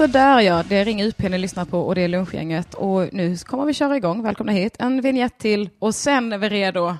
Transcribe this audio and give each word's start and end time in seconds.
Sådär 0.00 0.40
ja, 0.40 0.64
det 0.68 0.76
är 0.76 0.84
Ring 0.84 1.02
UP 1.02 1.18
ni 1.18 1.38
lyssnar 1.38 1.64
på 1.64 1.80
och 1.80 1.94
det 1.94 2.02
är 2.02 2.08
lunchgänget. 2.08 2.74
Och 2.74 3.08
nu 3.12 3.36
kommer 3.36 3.64
vi 3.64 3.74
köra 3.74 3.96
igång. 3.96 4.22
Välkomna 4.22 4.52
hit. 4.52 4.76
En 4.78 5.00
vignett 5.00 5.38
till 5.38 5.70
och 5.78 5.94
sen 5.94 6.32
är 6.32 6.38
vi 6.38 6.48
redo. 6.48 6.96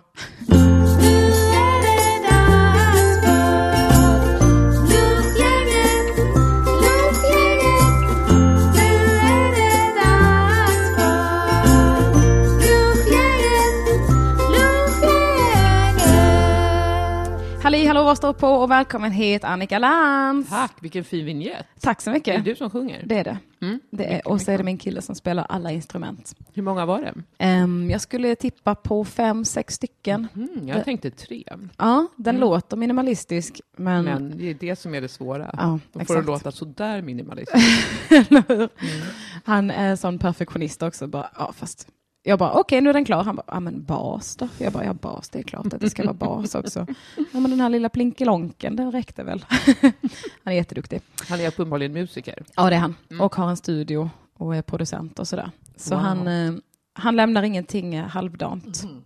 Halli 17.81 17.89
hallå, 17.89 18.03
vad 18.05 18.17
står 18.17 18.33
på 18.33 18.49
och 18.49 18.71
välkommen 18.71 19.13
hit 19.13 19.45
Annika 19.45 19.79
Lantz. 19.79 20.51
Tack, 20.51 20.73
vilken 20.81 21.05
fin 21.05 21.25
vignett. 21.27 21.67
Tack 21.81 22.01
så 22.01 22.11
mycket. 22.11 22.35
Är 22.35 22.39
det 22.39 22.51
du 22.51 22.57
som 22.57 22.71
sjunger? 22.71 23.03
Det 23.07 23.19
är 23.19 23.25
det. 23.25 23.39
Mm. 23.63 23.81
det 23.91 24.05
är, 24.05 24.29
och 24.29 24.41
så 24.41 24.51
är 24.53 24.59
det 24.59 24.65
min 24.65 24.79
kille 24.79 25.03
som 25.03 25.15
spelar 25.15 25.47
alla 25.49 25.71
instrument. 25.73 26.35
Hur 26.55 26.63
många 26.63 26.87
var 26.87 27.01
det? 27.01 27.15
Ehm, 27.39 27.91
jag 27.91 28.01
skulle 28.01 28.35
tippa 28.37 28.75
på 28.75 29.05
fem, 29.05 29.45
sex 29.45 29.75
stycken. 29.75 30.29
Mm, 30.35 30.69
jag 30.69 30.85
tänkte 30.85 31.11
tre. 31.11 31.45
Ja, 31.77 32.07
den 32.17 32.37
Mm. 32.37 32.41
låter 32.49 32.77
minimalistisk, 32.77 33.61
men... 33.77 34.05
Men 34.05 34.39
det 34.39 34.51
är 34.51 34.55
det 34.55 34.77
som 34.77 34.95
är 34.95 35.01
det 35.01 35.09
svåra. 35.09 35.51
Ja, 35.59 35.79
Då 35.93 36.05
får 36.05 36.15
det 36.17 36.23
låta 36.23 36.53
sådär 36.53 37.03
hur? 38.09 38.55
Mm. 38.55 38.71
Han 39.45 39.71
är 39.71 39.97
sån 39.97 40.19
perfektionist 40.19 40.83
också. 40.83 41.07
Bara, 41.07 41.31
ja, 41.37 41.53
fast 41.57 41.89
jag 42.23 42.39
bara, 42.39 42.53
okej, 42.53 42.81
nu 42.81 42.91
är 42.91 42.95
den 42.95 43.05
klar. 43.05 43.25
Han 43.25 43.37
bara, 43.37 43.45
ja 43.47 43.61
men 43.61 43.85
bas 43.85 44.37
då? 44.37 44.49
Jag 44.59 44.73
bara, 44.73 44.85
ja 44.85 44.95
bas, 44.95 45.29
det 45.29 45.39
är 45.39 45.43
klart 45.43 45.75
att 45.75 45.81
det 45.81 45.91
ska 45.91 46.03
vara 46.03 46.15
bas 46.15 46.55
också. 46.55 46.87
Ja 47.17 47.41
men 47.41 47.51
den 47.51 47.61
här 47.61 47.69
lilla 47.69 47.89
plinkelonken, 47.89 48.77
den 48.77 48.93
räckte 48.93 49.23
väl. 49.23 49.45
han 50.45 50.53
är 50.53 50.53
jätteduktig. 50.53 51.01
Han 51.29 51.41
är 51.41 51.49
uppenbarligen 51.49 51.93
musiker. 51.93 52.45
Ja, 52.57 52.71
det 52.71 52.77
är 52.77 52.81
han. 52.81 52.95
Mm. 53.11 53.21
Och 53.21 53.35
har 53.35 53.49
en 53.51 53.57
studio 53.57 54.11
och 54.37 54.57
är 54.57 54.63
producent 54.63 55.19
och 55.19 55.29
sådär. 55.29 55.51
Så 55.77 55.95
Wow. 55.95 56.03
han, 56.05 56.27
eh, 56.27 56.53
han 56.93 57.17
lämnar 57.17 57.43
ingenting 57.43 58.01
halvdant. 58.01 58.83
Mm. 58.83 59.03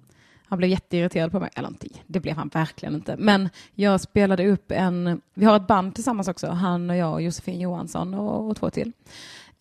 Han 0.47 0.59
blev 0.59 0.71
jätteirriterad 0.71 1.31
på 1.31 1.41
mig. 1.41 1.51
Eller 1.55 1.69
inte, 1.69 1.87
det 2.07 2.21
blev 2.21 2.37
han 2.37 2.49
verkligen 2.49 2.95
inte. 2.95 3.17
Men 3.19 3.49
jag 3.75 4.01
spelade 4.01 4.47
upp 4.49 4.73
en, 4.73 5.21
vi 5.35 5.45
har 5.45 5.57
ett 5.57 5.67
band 5.67 5.95
tillsammans 5.95 6.29
också, 6.29 6.47
han 6.51 6.91
och 6.91 6.97
jag 6.97 7.13
och 7.13 7.23
Josefin 7.23 7.61
Johansson 7.61 8.15
och, 8.15 8.49
och 8.51 8.57
två 8.57 8.71
till. 8.71 8.93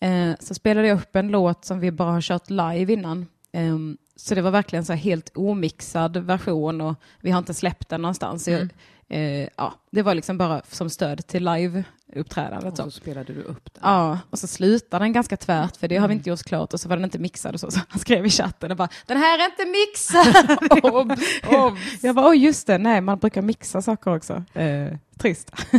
Eh, 0.00 0.30
så 0.40 0.54
spelade 0.54 0.88
jag 0.88 0.98
upp 0.98 1.16
en 1.16 1.28
låt 1.28 1.64
som 1.64 1.80
vi 1.80 1.90
bara 1.92 2.12
har 2.12 2.20
kört 2.20 2.50
live 2.50 2.92
innan. 2.92 3.26
Ehm, 3.54 3.96
så 4.16 4.34
det 4.34 4.42
var 4.42 4.50
verkligen 4.50 4.84
så 4.84 4.92
här 4.92 5.00
helt 5.00 5.30
omixad 5.36 6.16
version 6.16 6.80
och 6.80 6.94
vi 7.20 7.30
har 7.30 7.38
inte 7.38 7.54
släppt 7.54 7.88
den 7.88 8.02
någonstans. 8.02 8.44
Så 8.44 8.50
jag, 8.50 8.68
Mm. 9.08 9.42
eh, 9.42 9.48
ja, 9.56 9.74
det 9.90 10.02
var 10.02 10.14
liksom 10.14 10.38
bara 10.38 10.62
som 10.68 10.90
stöd 10.90 11.26
till 11.26 11.44
live-uppträdandet. 11.44 12.70
Och 12.72 12.76
så. 12.76 12.82
så 12.82 12.90
spelade 12.90 13.32
du 13.32 13.42
upp 13.42 13.74
den. 13.74 13.80
Ja, 13.82 14.18
och 14.30 14.38
så 14.38 14.46
slutade 14.46 15.04
den 15.04 15.12
ganska 15.12 15.36
tvärt 15.36 15.76
för 15.76 15.88
det 15.88 15.96
har 15.96 16.08
vi 16.08 16.14
inte 16.14 16.30
gjort 16.30 16.42
klart 16.42 16.72
och 16.72 16.80
så 16.80 16.88
var 16.88 16.96
den 16.96 17.04
inte 17.04 17.18
mixad 17.18 17.54
och 17.54 17.60
så. 17.60 17.70
så 17.70 17.80
han 17.88 17.98
skrev 18.00 18.26
i 18.26 18.30
chatten 18.30 18.70
och 18.70 18.76
bara 18.76 18.88
den 19.06 19.16
här 19.16 19.38
är 19.38 19.44
inte 19.44 19.64
mixad. 19.66 20.58
Obs, 20.94 21.20
obs. 21.48 22.02
Jag 22.02 22.14
bara, 22.14 22.26
åh 22.28 22.38
just 22.38 22.66
det, 22.66 22.78
nej 22.78 23.00
man 23.00 23.18
brukar 23.18 23.42
mixa 23.42 23.82
saker 23.82 24.14
också. 24.16 24.44
Eh, 24.54 24.92
trist. 25.18 25.52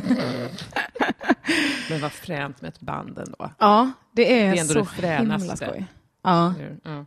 Men 1.90 2.02
vad 2.02 2.12
fränt 2.12 2.62
med 2.62 2.70
ett 2.70 2.80
band 2.80 3.18
ändå. 3.18 3.50
Ja, 3.59 3.92
det 4.12 4.42
är, 4.42 4.52
Det 4.52 4.58
är 4.58 4.62
ändå 4.62 4.73
så 4.86 5.02
det 5.02 5.08
himla 5.18 5.40
skoj. 5.56 5.86
Ja, 6.26 6.54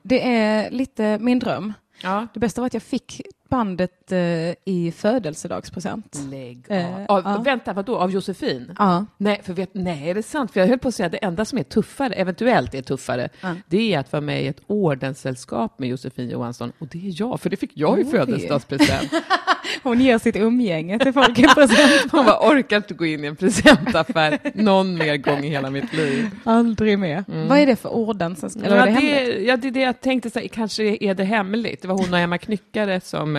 det 0.02 0.28
är 0.28 0.70
lite 0.70 1.18
min 1.18 1.38
dröm. 1.38 1.72
ja. 2.02 2.26
Det 2.34 2.40
bästa 2.40 2.60
var 2.60 2.66
att 2.66 2.74
jag 2.74 2.82
fick 2.82 3.20
bandet 3.48 4.12
eh, 4.12 4.18
i 4.64 4.92
födelsedagspresent. 4.96 6.18
Lägg 6.30 6.64
Eh, 6.68 6.86
av. 7.08 7.22
ja. 7.24 7.42
Vänta, 7.44 7.72
vadå? 7.72 7.96
Av 7.98 8.10
Josefin? 8.10 8.72
Ja, 8.78 9.06
Nej, 9.16 9.40
för 9.44 9.52
vet, 9.52 9.70
nej, 9.72 10.10
är 10.10 10.14
det 10.14 10.22
sant? 10.22 10.50
För 10.52 10.60
jag 10.60 10.66
höll 10.68 10.78
på 10.78 10.88
att 10.88 10.94
säga 10.94 11.06
att 11.06 11.12
det 11.12 11.18
enda 11.24 11.44
som 11.44 11.58
är 11.58 11.62
tuffare, 11.62 12.14
eventuellt 12.14 12.74
är 12.74 12.82
tuffare, 12.82 13.28
Ja. 13.40 13.54
det 13.68 13.94
är 13.94 13.98
att 13.98 14.12
vara 14.12 14.20
med 14.20 14.42
i 14.42 14.46
ett 14.46 14.60
ordenssällskap 14.66 15.78
med 15.78 15.88
Josefin 15.88 16.30
Johansson. 16.30 16.72
Och 16.78 16.86
det 16.88 16.98
är 17.08 17.12
jag, 17.20 17.40
för 17.40 17.50
det 17.50 17.56
fick 17.56 17.70
jag 17.74 17.98
i 18.00 18.02
Oj. 18.04 18.10
födelsedagspresent. 18.10 19.12
hon 19.82 20.00
ger 20.00 20.18
sitt 20.18 20.36
umgänge 20.36 20.98
till 20.98 21.12
folk 21.12 21.38
i 21.38 21.42
present. 21.42 22.12
Hon 22.12 22.26
bara, 22.26 22.50
orkar 22.50 22.76
inte 22.76 22.94
gå 22.94 23.06
in 23.06 23.24
i 23.24 23.26
en 23.26 23.36
presentaffär 23.36 24.38
någon 24.54 24.94
mer 24.98 25.16
gång 25.16 25.44
i 25.44 25.48
hela 25.48 25.70
mitt 25.70 25.92
liv. 25.94 26.30
Aldrig 26.44 26.98
mer. 26.98 27.24
Vad 27.48 27.58
är 27.58 27.66
det 27.66 27.76
för 27.76 27.88
orden? 27.88 28.36
Som, 28.36 28.50
eller 28.64 28.76
ja, 28.76 28.86
är 28.86 29.00
det 29.00 29.00
det, 29.32 29.42
ja, 29.44 29.56
det 29.56 29.68
är 29.68 29.72
det 29.72 29.80
jag 29.80 30.00
tänkte, 30.00 30.30
så 30.30 30.38
här, 30.38 30.48
kanske 30.48 30.96
är 31.04 31.14
det 31.14 31.24
hemligt. 31.24 31.82
Det 31.82 31.88
var 31.88 31.94
hon 31.96 32.12
och 32.12 32.18
Emma 32.18 32.38
Knyckare 32.38 33.00
som, 33.00 33.36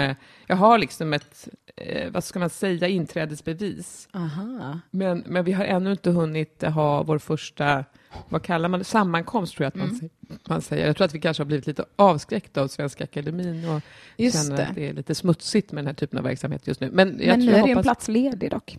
jag 0.48 0.56
har 0.56 0.78
liksom 0.78 1.14
ett, 1.14 1.48
eh, 1.76 2.12
vad 2.12 2.24
ska 2.24 2.40
man 2.40 2.50
säga, 2.50 2.88
inträdesbevis. 2.88 4.08
Aha. 4.14 4.80
Men, 4.92 5.24
men 5.28 5.44
vi 5.44 5.52
har 5.52 5.66
ännu 5.66 5.92
inte 5.92 6.10
hunnit 6.12 6.62
ha 6.64 7.04
vår 7.04 7.18
första, 7.20 7.86
vad 8.30 8.44
kallar 8.44 8.70
man 8.70 8.80
det, 8.80 8.84
sammankomst 8.84 9.56
tror 9.56 9.64
jag 9.66 9.68
att 9.68 9.76
man, 9.76 9.88
Mm. 9.88 9.98
säger, 10.00 10.12
man 10.50 10.62
säger. 10.62 10.88
Jag 10.88 10.96
tror 10.96 11.06
att 11.06 11.16
vi 11.16 11.20
kanske 11.20 11.44
har 11.44 11.46
blivit 11.46 11.68
lite 11.68 11.86
avskräckta 11.96 12.62
av 12.62 12.68
Svenska 12.68 13.04
Akademin 13.04 13.70
och 13.70 13.82
Just 14.18 14.38
känner 14.44 14.58
det. 14.58 14.68
att 14.68 14.76
det 14.76 14.90
är 14.90 14.94
lite 14.94 15.16
smutsigt 15.16 15.72
med 15.72 15.84
den 15.84 15.88
här 15.88 15.94
typen 15.94 16.18
av 16.20 16.24
verksamhet 16.26 16.68
just 16.68 16.82
nu. 16.82 16.90
Men 16.94 17.08
jag 17.20 17.28
Men 17.28 17.40
nu 17.46 17.52
är 17.54 17.58
jag 17.58 17.66
din 17.68 17.76
hoppas, 17.78 17.84
plats 17.86 18.08
ledig 18.08 18.52
dock. 18.52 18.78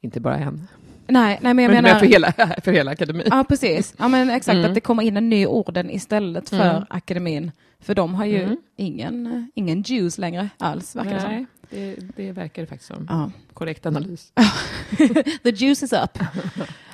inte 0.00 0.20
bara 0.20 0.36
en, 0.36 0.68
Nej, 1.06 1.38
nej 1.42 1.54
men 1.54 1.64
jag 1.64 1.72
men, 1.72 1.82
menar... 1.84 1.90
men 1.94 1.98
för, 2.00 2.06
hela, 2.06 2.32
för 2.64 2.72
hela 2.72 2.90
akademin. 2.90 3.26
Ja, 3.30 3.44
precis. 3.48 3.94
Ja, 3.98 4.08
men 4.08 4.30
exakt, 4.30 4.54
Mm. 4.56 4.68
att 4.68 4.74
det 4.74 4.80
kommer 4.80 5.02
in 5.02 5.16
en 5.16 5.28
ny 5.28 5.46
orden 5.46 5.90
istället 5.90 6.48
för 6.48 6.70
Mm. 6.70 6.84
akademin. 6.90 7.52
För 7.80 7.94
de 7.94 8.14
har 8.14 8.24
ju 8.24 8.42
Mm. 8.42 8.56
ingen, 8.76 9.50
ingen 9.54 9.82
juice 9.82 10.18
längre 10.18 10.48
alls, 10.58 10.96
verkar 10.96 11.14
det 11.14 11.20
som. 11.20 11.30
Nej, 11.30 11.46
det, 11.70 11.96
det 12.16 12.32
verkar 12.32 12.62
det 12.62 12.66
faktiskt 12.66 12.88
som. 12.94 13.06
Ja. 13.08 13.30
Korrekt 13.54 13.86
analys. 13.86 14.32
The 15.42 15.50
juice 15.50 15.82
is 15.82 15.92
up. 15.92 16.18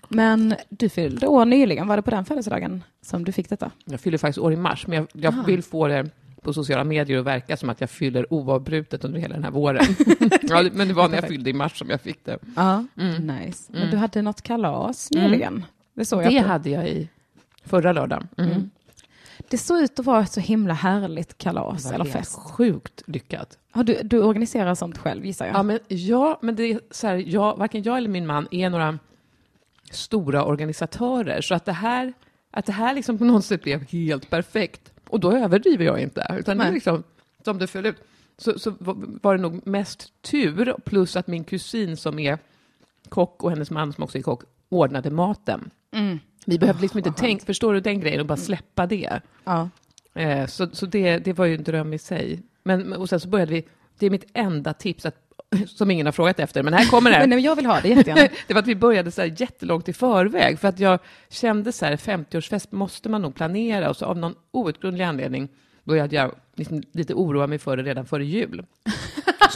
Men 0.09 0.55
du 0.69 0.89
fyllde 0.89 1.27
år 1.27 1.45
nyligen, 1.45 1.87
var 1.89 1.97
det 1.97 2.03
på 2.03 2.11
den 2.11 2.25
födelsedagen 2.25 2.85
som 3.03 3.25
du 3.25 3.33
fick 3.33 3.49
detta? 3.49 3.71
Jag 3.85 4.01
fyller 4.01 4.19
faktiskt 4.19 4.39
år 4.39 4.53
i 4.53 4.57
mars, 4.57 4.87
men 4.87 4.97
jag, 4.97 5.07
jag 5.13 5.47
vill 5.47 5.63
få 5.63 5.89
det 5.89 6.11
på 6.43 6.53
sociala 6.53 6.85
medier 6.85 7.19
att 7.19 7.25
verka 7.25 7.57
som 7.57 7.71
att 7.71 7.81
jag 7.81 7.91
fyller 7.91 8.33
oavbrutet 8.33 9.05
under 9.05 9.21
hela 9.21 9.35
den 9.35 9.45
här 9.45 9.51
våren. 9.51 9.85
ja, 10.43 10.65
men 10.73 10.89
det 10.89 10.95
var 10.95 11.09
när 11.09 11.17
jag 11.17 11.29
fyllde 11.29 11.51
i 11.51 11.53
mars 11.53 11.79
som 11.79 11.91
jag 11.91 12.01
fick 12.01 12.25
det. 12.25 12.39
Ja, 12.57 12.85
Mm. 12.99 13.27
nice. 13.27 13.65
Men 13.73 13.81
Mm. 13.83 13.91
du 13.91 13.97
hade 13.97 14.23
något 14.23 14.43
kalas 14.43 15.11
Mm. 15.11 15.25
nyligen? 15.25 15.65
Det 15.95 16.05
såg 16.05 16.23
jag 16.25 16.33
Det 16.33 16.43
på. 16.43 16.49
hade 16.49 16.71
jag 16.71 16.89
i 16.89 17.09
förra 17.65 17.93
lördagen. 17.93 18.29
Mm. 18.37 18.71
Det 19.49 19.59
såg 19.59 19.81
ut 19.81 19.99
att 19.99 20.07
vara 20.07 20.23
ett 20.23 20.33
så 20.33 20.41
himla 20.41 20.75
härligt 20.75 21.39
kalas 21.39 21.83
Det 21.83 21.89
var 21.89 21.95
eller 21.95 22.05
fest. 22.13 22.39
Sjukt 22.39 23.03
lyckat. 23.07 23.59
Har 23.71 23.85
du, 23.85 24.01
du 24.03 24.23
organiserar 24.23 24.75
sånt 24.75 24.99
själv 24.99 25.27
gissar 25.27 25.47
jag? 25.47 25.55
Ja, 25.57 25.63
men, 25.63 25.79
ja, 25.89 26.39
men 26.43 26.57
det 26.57 26.63
är 26.63 26.81
så 26.91 27.07
här, 27.07 27.15
jag, 27.27 27.57
varken 27.57 27.83
jag 27.83 27.97
eller 27.99 28.09
min 28.09 28.27
man 28.27 28.49
är 28.51 28.71
några 28.71 28.99
stora 29.91 30.45
organisatörer, 30.45 31.41
så 31.41 31.55
att 31.55 31.65
det 31.65 31.73
här, 31.73 32.13
att 32.51 32.67
det 32.67 32.73
här 32.73 32.95
liksom 32.95 33.19
på 33.19 33.25
något 33.25 33.45
sätt 33.45 33.63
blev 33.63 33.83
helt 33.91 34.31
perfekt. 34.31 34.93
Och 35.09 35.21
då 35.21 35.33
överdriver 35.33 35.85
jag 35.85 36.01
inte, 36.01 36.37
utan 36.39 36.59
det 36.59 36.65
är 36.65 36.73
liksom 36.73 37.03
som 37.45 37.59
det 37.59 37.67
föll 37.67 37.87
ut. 37.87 37.97
Så, 38.39 38.59
så 38.59 38.71
var- 38.79 38.97
var 39.23 39.37
det 39.37 39.43
nog 39.43 39.67
mest 39.67 40.13
tur, 40.23 40.75
plus 40.85 41.17
att 41.17 41.27
min 41.27 41.45
kusin 41.45 41.97
som 41.97 42.19
är 42.19 42.39
kock 43.09 43.43
och 43.43 43.51
hennes 43.51 43.71
man 43.71 43.93
som 43.93 44.05
också 44.05 44.19
är 44.19 44.23
kock 44.23 44.43
ordnade 44.69 45.11
maten. 45.11 45.71
Mm. 45.93 46.19
Vi 46.47 46.59
behövde 46.59 46.83
liksom 46.83 46.99
inte 46.99 47.13
tänka, 47.13 47.47
förstår 47.47 47.75
du 47.75 47.81
den 47.81 48.01
grejen, 48.01 48.21
och 48.21 48.27
bara 48.27 48.37
släppa 48.37 48.87
det. 48.87 49.21
Ja. 49.45 49.69
Eh, 50.15 50.47
så 50.47 50.69
så 50.73 50.87
det, 50.87 51.19
det 51.19 51.33
var 51.33 51.45
ju 51.45 51.55
en 51.55 51.65
dröm 51.65 51.93
i 51.93 51.99
sig. 51.99 52.43
Men, 52.63 52.93
och 52.93 53.09
sen 53.09 53.21
så 53.21 53.29
började 53.29 53.53
vi, 53.53 53.65
det 53.99 54.07
är 54.07 54.11
mitt 54.11 54.27
enda 54.35 54.73
tips, 54.73 55.07
att, 55.07 55.17
som 55.67 55.91
ingen 55.91 56.07
har 56.07 56.13
frågat 56.13 56.41
efter, 56.41 56.63
men 56.63 56.75
här 56.75 56.87
kommer 56.91 57.11
det. 57.11 57.19
Men 57.21 57.31
nej, 57.31 57.41
jag 57.41 57.57
vill 57.57 57.67
ha 57.67 57.81
det 57.81 57.89
jättegärna. 57.89 58.29
det 58.47 58.55
var 58.55 58.61
att 58.61 58.69
vi 58.69 58.77
började 58.77 59.11
så 59.11 59.21
här 59.21 59.35
jättelångt 59.41 59.89
i 59.89 59.93
förväg, 59.93 60.59
för 60.59 60.69
att 60.69 60.81
jag 60.81 60.99
kände 61.29 61.73
så 61.73 61.87
här, 61.87 61.97
50-årsfest 61.97 62.67
måste 62.71 63.09
man 63.09 63.23
nog 63.23 63.35
planera, 63.35 63.89
och 63.89 63.97
så 63.97 64.05
av 64.05 64.19
någon 64.19 64.35
outgrundlig 64.51 65.05
anledning 65.05 65.49
började 65.85 66.17
jag 66.17 66.35
liksom 66.55 66.83
lite 66.93 67.15
oroa 67.15 67.47
mig 67.47 67.59
för 67.59 67.77
det 67.77 67.83
redan 67.83 68.07
före 68.07 68.25
jul. 68.25 68.67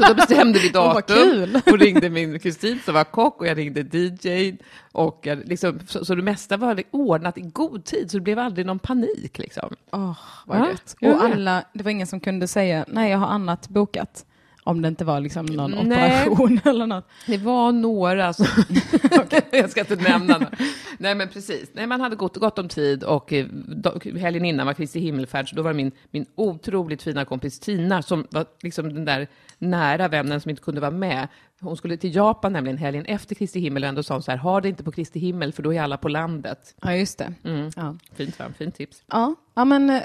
Så 0.01 0.09
då 0.09 0.15
bestämde 0.15 0.59
vi 0.59 0.69
datum 0.73 1.61
och 1.67 1.79
ringde 1.79 2.11
min 2.11 2.39
kusin 2.39 2.81
som 2.85 2.95
var 2.95 3.05
kock 3.05 3.41
och 3.41 3.47
jag 3.47 3.59
ringde 3.59 3.81
DJ. 3.99 4.57
Och 4.93 5.27
liksom, 5.45 5.81
så, 5.87 6.05
så 6.05 6.15
det 6.15 6.23
mesta 6.23 6.57
var 6.57 6.83
ordnat 6.91 7.39
i 7.39 7.41
god 7.41 7.85
tid, 7.85 8.11
så 8.11 8.17
det 8.17 8.23
blev 8.23 8.39
aldrig 8.39 8.67
någon 8.67 8.79
panik. 8.79 9.39
Liksom. 9.39 9.75
Åh, 9.93 10.19
vad 10.47 10.59
Ja, 10.59 10.69
gött. 10.69 10.97
Och 11.01 11.25
alla, 11.25 11.65
det 11.73 11.85
var 11.85 11.91
ingen 11.91 12.07
som 12.07 12.21
kunde 12.21 12.49
säga, 12.49 12.85
nej 12.89 13.11
jag 13.11 13.19
har 13.19 13.27
annat 13.27 13.69
bokat. 13.69 14.25
Om 14.65 14.83
det 14.83 14.89
inte 14.89 15.05
var 15.05 15.21
liksom 15.21 15.47
någon 15.47 15.89
Nej. 15.89 16.29
operation 16.29 16.61
eller 16.65 16.87
något. 16.87 17.09
Det 17.27 17.39
var 17.39 17.73
några 17.73 18.33
som... 18.33 18.47
Jag 19.51 19.71
ska 19.71 19.81
inte 19.81 19.97
nämna 19.97 20.39
några. 20.39 20.51
Nej, 20.99 21.15
men 21.15 21.29
precis. 21.29 21.71
Nej, 21.73 21.87
man 21.87 22.01
hade 22.01 22.17
gott, 22.17 22.37
gott 22.37 22.59
om 22.59 22.69
tid 22.69 23.05
och 23.05 23.33
eh, 23.33 23.47
helgen 24.19 24.45
innan 24.45 24.67
var 24.67 24.75
Kristi 24.75 25.01
himmelfärd, 25.01 25.49
så 25.49 25.57
då 25.57 25.63
var 25.63 25.71
det 25.71 25.77
min, 25.77 25.93
min 26.11 26.27
otroligt 26.35 27.03
fina 27.03 27.25
kompis 27.25 27.59
Tina 27.61 28.03
som 28.03 28.27
var 28.31 28.47
liksom 28.63 28.95
den 28.95 29.05
där 29.05 29.29
nära 29.61 30.09
vännen 30.09 30.41
som 30.41 30.51
inte 30.51 30.63
kunde 30.63 30.81
vara 30.81 30.91
med. 30.91 31.29
Hon 31.61 31.77
skulle 31.77 31.97
till 31.97 32.15
Japan 32.15 32.53
nämligen 32.53 32.79
helgen 32.79 33.05
efter 33.07 33.35
Kristi 33.35 33.61
himmel, 33.61 33.85
och 33.85 33.95
då 33.95 34.03
sa 34.03 34.15
hon 34.15 34.23
så 34.23 34.31
här, 34.31 34.39
ha 34.39 34.61
det 34.61 34.69
inte 34.69 34.85
på 34.85 34.93
Kristi 34.93 35.19
himmel, 35.19 35.53
för 35.53 35.63
då 35.63 35.75
är 35.75 35.83
alla 35.83 35.97
på 35.97 36.09
landet. 36.09 36.75
Ja, 36.83 36.95
just 36.95 37.19
det. 37.19 37.35
Mm. 37.45 37.71
Ja, 37.77 37.97
Fint, 38.15 38.39
va? 38.39 38.45
Fint 38.59 38.75
tips. 38.75 39.03
ja, 39.07 39.35
ja 39.55 39.65
men 39.65 39.91
eh, 39.91 40.03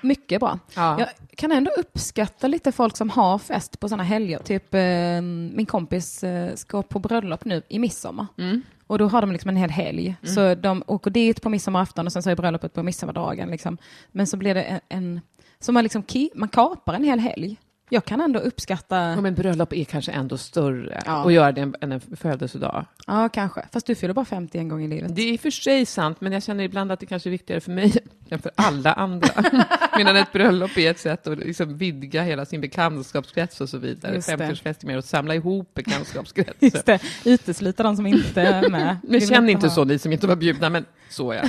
mycket 0.00 0.40
bra. 0.40 0.58
Ja. 0.74 0.98
Jag 0.98 1.08
kan 1.36 1.52
ändå 1.52 1.70
uppskatta 1.70 2.46
lite 2.46 2.72
folk 2.72 2.96
som 2.96 3.10
har 3.10 3.38
fest 3.38 3.80
på 3.80 3.88
sådana 3.88 4.02
helger. 4.02 4.38
Typ 4.38 4.74
eh, 4.74 5.22
min 5.56 5.66
kompis 5.66 6.24
eh, 6.24 6.54
ska 6.54 6.82
på 6.82 6.98
bröllop 6.98 7.44
nu 7.44 7.62
i 7.68 7.78
midsommar. 7.78 8.26
Mm. 8.38 8.62
Och 8.86 8.98
då 8.98 9.08
har 9.08 9.20
de 9.20 9.32
liksom 9.32 9.48
en 9.48 9.56
hel 9.56 9.70
helg. 9.70 10.16
Mm. 10.22 10.34
Så 10.34 10.54
de 10.54 10.82
åker 10.86 11.10
dit 11.10 11.42
på 11.42 11.48
midsommarafton 11.48 12.06
och 12.06 12.12
sen 12.12 12.22
så 12.22 12.30
är 12.30 12.36
bröllopet 12.36 12.74
på 12.74 12.82
midsommardagen. 12.82 13.50
Liksom. 13.50 13.78
Men 14.12 14.26
så 14.26 14.36
blir 14.36 14.54
det 14.54 14.62
en, 14.62 14.80
en 14.88 15.20
så 15.60 15.72
man, 15.72 15.82
liksom, 15.82 16.04
man 16.34 16.48
kapar 16.48 16.94
en 16.94 17.04
hel 17.04 17.18
helg. 17.18 17.58
Jag 17.92 18.04
kan 18.04 18.20
ändå 18.20 18.40
uppskatta, 18.40 18.96
Ja, 18.96 19.20
men 19.20 19.34
bröllop 19.34 19.72
är 19.72 19.84
kanske 19.84 20.12
ändå 20.12 20.38
större 20.38 21.02
Ja. 21.06 21.26
att 21.26 21.32
göra 21.32 21.52
det 21.52 21.60
än- 21.60 21.74
en 21.80 22.00
födelsedag. 22.16 22.86
ja 23.06 23.28
kanske, 23.28 23.64
fast 23.72 23.86
du 23.86 23.94
fyller 23.94 24.14
bara 24.14 24.24
50 24.24 24.58
en 24.58 24.68
gång 24.68 24.84
i 24.84 24.88
livet. 24.88 25.16
Det 25.16 25.22
är 25.22 25.32
i 25.32 25.36
och 25.36 25.40
för 25.40 25.50
sig 25.50 25.86
sant, 25.86 26.20
men 26.20 26.32
jag 26.32 26.42
känner 26.42 26.64
ibland 26.64 26.92
att 26.92 27.00
det 27.00 27.06
kanske 27.06 27.28
är 27.28 27.30
viktigare 27.30 27.60
för 27.60 27.70
mig 27.72 27.92
än 28.30 28.38
för 28.38 28.52
alla 28.54 28.92
andra. 28.92 29.28
Medan 29.96 30.16
ett 30.16 30.32
bröllop 30.32 30.76
är 30.78 30.90
ett 30.90 30.98
sätt 30.98 31.26
att 31.26 31.38
liksom 31.38 31.78
vidga 31.78 32.22
hela 32.22 32.44
sin 32.44 32.60
bekantskapskrets 32.60 33.60
och 33.60 33.68
så 33.68 33.78
vidare. 33.78 34.14
Just 34.14 34.28
det. 34.28 34.36
50-årsfest 34.36 34.82
är 34.82 34.86
mer 34.86 34.98
att 34.98 35.04
samla 35.04 35.34
ihop 35.34 35.74
bekantskapskretsen. 35.74 36.54
Just 36.60 36.86
det, 36.86 36.98
utesluta 37.24 37.82
de 37.82 37.96
som 37.96 38.06
inte 38.06 38.42
är 38.42 38.68
med. 38.70 38.98
Men 39.02 39.12
Vill 39.12 39.28
känn 39.28 39.48
inte 39.48 39.66
ha- 39.66 39.74
så, 39.74 39.84
ni 39.84 39.98
som 39.98 40.12
inte 40.12 40.26
var 40.26 40.36
bjudna, 40.36 40.70
men 40.70 40.84
så 41.10 41.34
ja. 41.34 41.42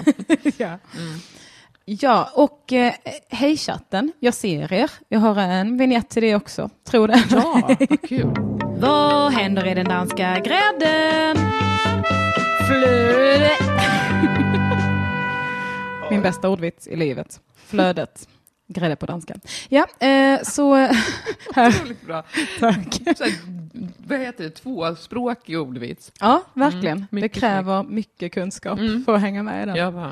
ja. 0.58 0.78
Ja, 1.86 2.30
och 2.34 2.74
eh, 2.74 2.94
hej 3.30 3.58
chatten, 3.58 4.12
jag 4.20 4.34
ser 4.34 4.74
er. 4.74 4.92
Jag 5.08 5.20
har 5.20 5.36
en 5.42 5.78
vignett 5.78 6.10
till 6.10 6.22
det 6.24 6.36
också, 6.36 6.70
tror 6.84 7.08
det. 7.08 7.24
Ja, 7.32 7.62
vad 7.90 8.02
kul. 8.10 8.34
Vad 8.78 9.32
händer 9.34 9.68
i 9.68 9.74
den 9.74 9.88
danska 9.88 10.40
grädden? 10.40 11.38
Flöde. 12.68 13.50
Min 16.12 16.22
bästa 16.22 16.50
ordvits 16.50 16.88
i 16.88 16.96
livet. 16.96 17.40
Flödet. 17.66 18.28
Grädde 18.68 18.96
på 18.96 19.06
danska. 19.06 19.36
Ja, 19.70 19.88
eh, 20.08 20.40
så... 20.44 20.76
här, 21.56 21.70
Otroligt 21.70 22.02
bra. 22.06 22.24
tack. 22.60 23.02
Så 23.18 23.24
vad 24.08 24.20
heter 24.20 24.44
det? 24.44 24.50
Tvåspråkig 24.50 25.60
ordvits. 25.60 26.12
Ja, 26.20 26.44
verkligen. 26.54 27.08
Mm, 27.12 27.22
det 27.22 27.30
kräver 27.30 27.84
mycket 27.84 28.34
kunskap 28.34 28.80
Mm. 28.80 29.06
för 29.06 29.16
att 29.16 29.22
hänga 29.22 29.44
med 29.44 29.64
i 29.64 29.66
den. 29.66 29.76
Ja, 29.76 29.92
va? 29.92 30.12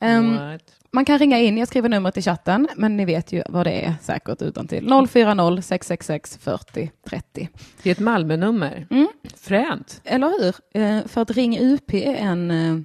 Ehm, 0.00 0.36
What? 0.36 0.62
Man 0.94 1.04
kan 1.04 1.18
ringa 1.18 1.38
in, 1.38 1.58
jag 1.58 1.68
skriver 1.68 1.88
numret 1.88 2.16
i 2.16 2.22
chatten, 2.22 2.68
men 2.76 2.96
ni 2.96 3.04
vet 3.04 3.32
ju 3.32 3.42
vad 3.48 3.66
det 3.66 3.84
är 3.84 3.94
säkert 4.02 4.42
utan 4.42 4.66
till. 4.68 4.88
040 4.88 5.62
666 5.62 6.38
40 6.42 6.90
30. 7.08 7.48
Det 7.82 7.90
är 7.90 7.92
ett 7.92 7.98
Malmönummer. 8.00 8.86
Mm. 8.90 9.08
Fränt. 9.36 10.00
Eller 10.04 10.26
hur? 10.28 10.82
Eh, 10.82 11.06
För 11.06 11.20
att 11.20 11.30
Ring 11.30 11.58
UP 11.60 11.94
är 11.94 12.14
en, 12.14 12.50
eh, 12.50 12.78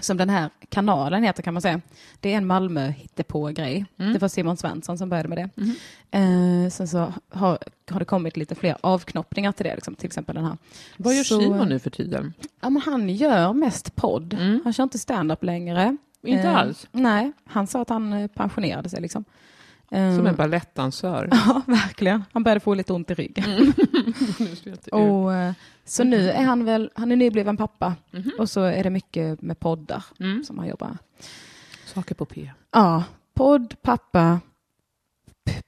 som 0.00 0.16
den 0.16 0.30
här 0.30 0.50
kanalen 0.68 1.22
heter 1.22 1.42
kan 1.42 1.54
man 1.54 1.62
säga, 1.62 1.80
det 2.20 2.32
är 2.32 2.36
en 2.36 2.46
Malmö 2.46 2.88
hittepå-grej. 2.90 3.84
Mm. 3.98 4.12
Det 4.12 4.18
var 4.18 4.28
Simon 4.28 4.56
Svensson 4.56 4.98
som 4.98 5.08
började 5.08 5.28
med 5.28 5.38
det. 5.38 5.50
Eh, 6.18 6.70
Sen 6.70 6.88
så 6.88 7.12
har, 7.30 7.58
har 7.90 7.98
det 7.98 8.04
kommit 8.04 8.36
lite 8.36 8.54
fler 8.54 8.76
avknoppningar 8.80 9.52
till 9.52 9.64
det, 9.66 9.74
liksom, 9.74 9.94
till 9.94 10.06
exempel 10.06 10.34
den 10.34 10.44
här. 10.44 10.56
Vad 10.96 11.14
gör 11.16 11.22
Så- 11.24 11.40
Simon 11.40 11.68
nu 11.68 11.78
för 11.78 11.90
tiden? 11.90 12.32
Ja, 12.60 12.70
men 12.70 12.82
han 12.82 13.08
gör 13.08 13.52
mest 13.52 13.96
podd. 13.96 14.32
Mm. 14.34 14.60
Han 14.64 14.72
kör 14.72 14.82
inte 14.84 14.98
stand-up 14.98 15.44
längre. 15.44 15.96
Inte 16.22 16.48
Eh, 16.48 16.56
alls. 16.56 16.86
Nej, 16.92 17.32
han 17.44 17.66
sa 17.66 17.82
att 17.82 17.88
han 17.88 18.12
eh, 18.12 18.26
pensionerade 18.26 18.88
sig. 18.88 19.00
Liksom. 19.00 19.24
Eh, 19.90 20.16
Som 20.16 20.26
en 20.26 20.36
balettdansör. 20.36 21.28
Ja, 21.32 21.62
verkligen. 21.66 22.24
Han 22.32 22.42
började 22.42 22.60
få 22.60 22.74
lite 22.74 22.92
ont 22.92 23.10
i 23.10 23.14
ryggen. 23.14 23.72
Och, 24.92 25.34
eh, 25.34 25.52
så 25.84 26.04
nu 26.04 26.30
är 26.30 26.44
han 26.44 26.64
väl, 26.64 26.90
han 26.94 27.12
är 27.12 27.16
nybliven 27.16 27.56
pappa 27.56 27.96
och 28.38 28.50
så 28.50 28.60
är 28.62 28.82
det 28.84 28.90
mycket 28.90 29.42
med 29.42 29.60
poddar 29.60 30.04
Mm. 30.20 30.44
som 30.44 30.58
han 30.58 30.68
jobbar. 30.68 30.98
Saker 31.86 32.14
på 32.14 32.24
P. 32.24 32.50
Ja, 32.72 33.04
podd, 33.34 33.74
pappa, 33.82 34.40
p- 35.44 35.62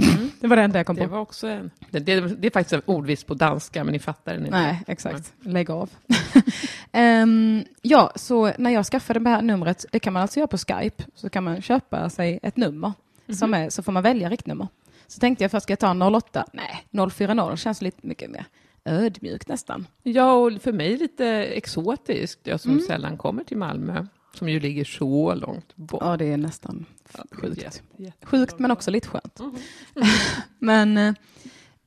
persilja. 0.00 0.30
Det 0.40 0.46
var 0.46 0.56
det 0.56 0.62
enda 0.62 0.78
jag 0.78 0.86
kom 0.86 0.96
Det 0.96 1.04
på. 1.04 1.10
var 1.10 1.20
också 1.20 1.46
en... 1.46 1.70
Det, 1.90 1.98
det, 1.98 2.20
det 2.20 2.46
är 2.46 2.50
faktiskt 2.50 2.72
en 2.72 2.82
ordvits 2.86 3.24
på 3.24 3.34
danska, 3.34 3.84
men 3.84 3.92
ni 3.92 3.98
fattar 3.98 4.32
den 4.32 4.46
inte. 4.46 4.58
Nej, 4.60 4.82
exakt. 4.86 5.32
Lägg 5.40 5.70
av. 5.70 5.90
Ehm, 6.92 7.64
ja, 7.82 8.12
så 8.16 8.52
när 8.58 8.70
jag 8.70 8.86
skaffade 8.86 9.20
det 9.20 9.30
här 9.30 9.42
numret, 9.42 9.84
det 9.92 9.98
kan 9.98 10.12
man 10.12 10.22
alltså 10.22 10.38
göra 10.40 10.46
på 10.46 10.58
Skype, 10.58 11.04
så 11.14 11.30
kan 11.30 11.44
man 11.44 11.62
köpa 11.62 12.10
sig 12.10 12.38
ett 12.42 12.56
nummer, 12.56 12.92
som 13.38 13.54
är, 13.54 13.70
så 13.70 13.82
får 13.82 13.92
man 13.92 14.02
välja 14.02 14.28
riktnummer. 14.28 14.68
Så 15.06 15.20
tänkte 15.20 15.44
jag 15.44 15.50
först, 15.50 15.62
ska 15.62 15.72
jag 15.72 15.78
ta 15.78 16.10
08? 16.16 16.46
Nej, 16.52 16.84
040 17.10 17.56
känns 17.56 17.82
lite 17.82 18.06
mycket 18.06 18.30
mer 18.30 18.44
ödmjukt 18.84 19.48
nästan. 19.48 19.86
Ja, 20.02 20.32
och 20.32 20.52
för 20.62 20.72
mig 20.72 20.96
lite 20.96 21.26
exotiskt. 21.28 22.40
Jag 22.42 22.60
Mm. 22.66 22.78
som 22.78 22.86
sällan 22.86 23.16
kommer 23.16 23.44
till 23.44 23.56
Malmö, 23.56 24.06
som 24.34 24.48
ju 24.48 24.60
ligger 24.60 24.84
så 24.84 25.34
långt 25.34 25.76
bort. 25.76 26.02
Ja, 26.04 26.16
det 26.16 26.24
är 26.32 26.36
nästan 26.36 26.86
sjukt. 27.32 27.62
jätte- 27.62 27.78
jätte- 27.96 28.26
Sjukt 28.26 28.58
men 28.58 28.70
också 28.70 28.90
lite 28.90 29.08
skönt. 29.08 29.38
Mhm. 29.40 29.56
men 30.58 30.96
eh, 30.98 31.14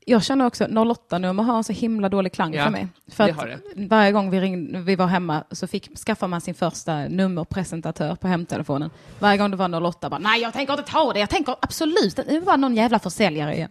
jag 0.06 0.24
känner 0.24 0.46
också 0.46 0.64
08-nummer 0.66 1.44
har 1.44 1.58
en 1.58 1.64
så 1.64 1.74
himla 1.74 2.10
dålig 2.10 2.34
klang 2.34 2.54
Ja, 2.54 2.64
för 2.64 2.72
mig. 2.72 2.88
För 3.08 3.30
att 3.30 3.60
varje 3.76 4.12
gång 4.12 4.30
vi, 4.30 4.40
ringde, 4.42 4.80
vi 4.82 4.96
var 4.96 5.08
hemma 5.08 5.44
så 5.52 5.68
fick, 5.68 5.98
skaffade 5.98 6.30
man 6.30 6.42
sin 6.42 6.54
första 6.54 7.08
nummerpresentatör 7.08 8.16
på 8.16 8.28
hemtelefonen. 8.28 8.90
Varje 9.20 9.38
gång 9.38 9.52
det 9.52 9.58
var 9.58 9.82
08 9.86 10.10
bara, 10.10 10.20
nej 10.20 10.42
jag 10.42 10.54
tänker 10.54 10.74
inte 10.74 10.92
ta 10.92 11.14
det, 11.14 11.20
jag 11.20 11.30
tänker 11.30 11.56
absolut, 11.62 12.16
det 12.16 12.40
var 12.40 12.58
någon 12.58 12.76
jävla 12.76 13.00
försäljare 13.00 13.56
igen. 13.56 13.70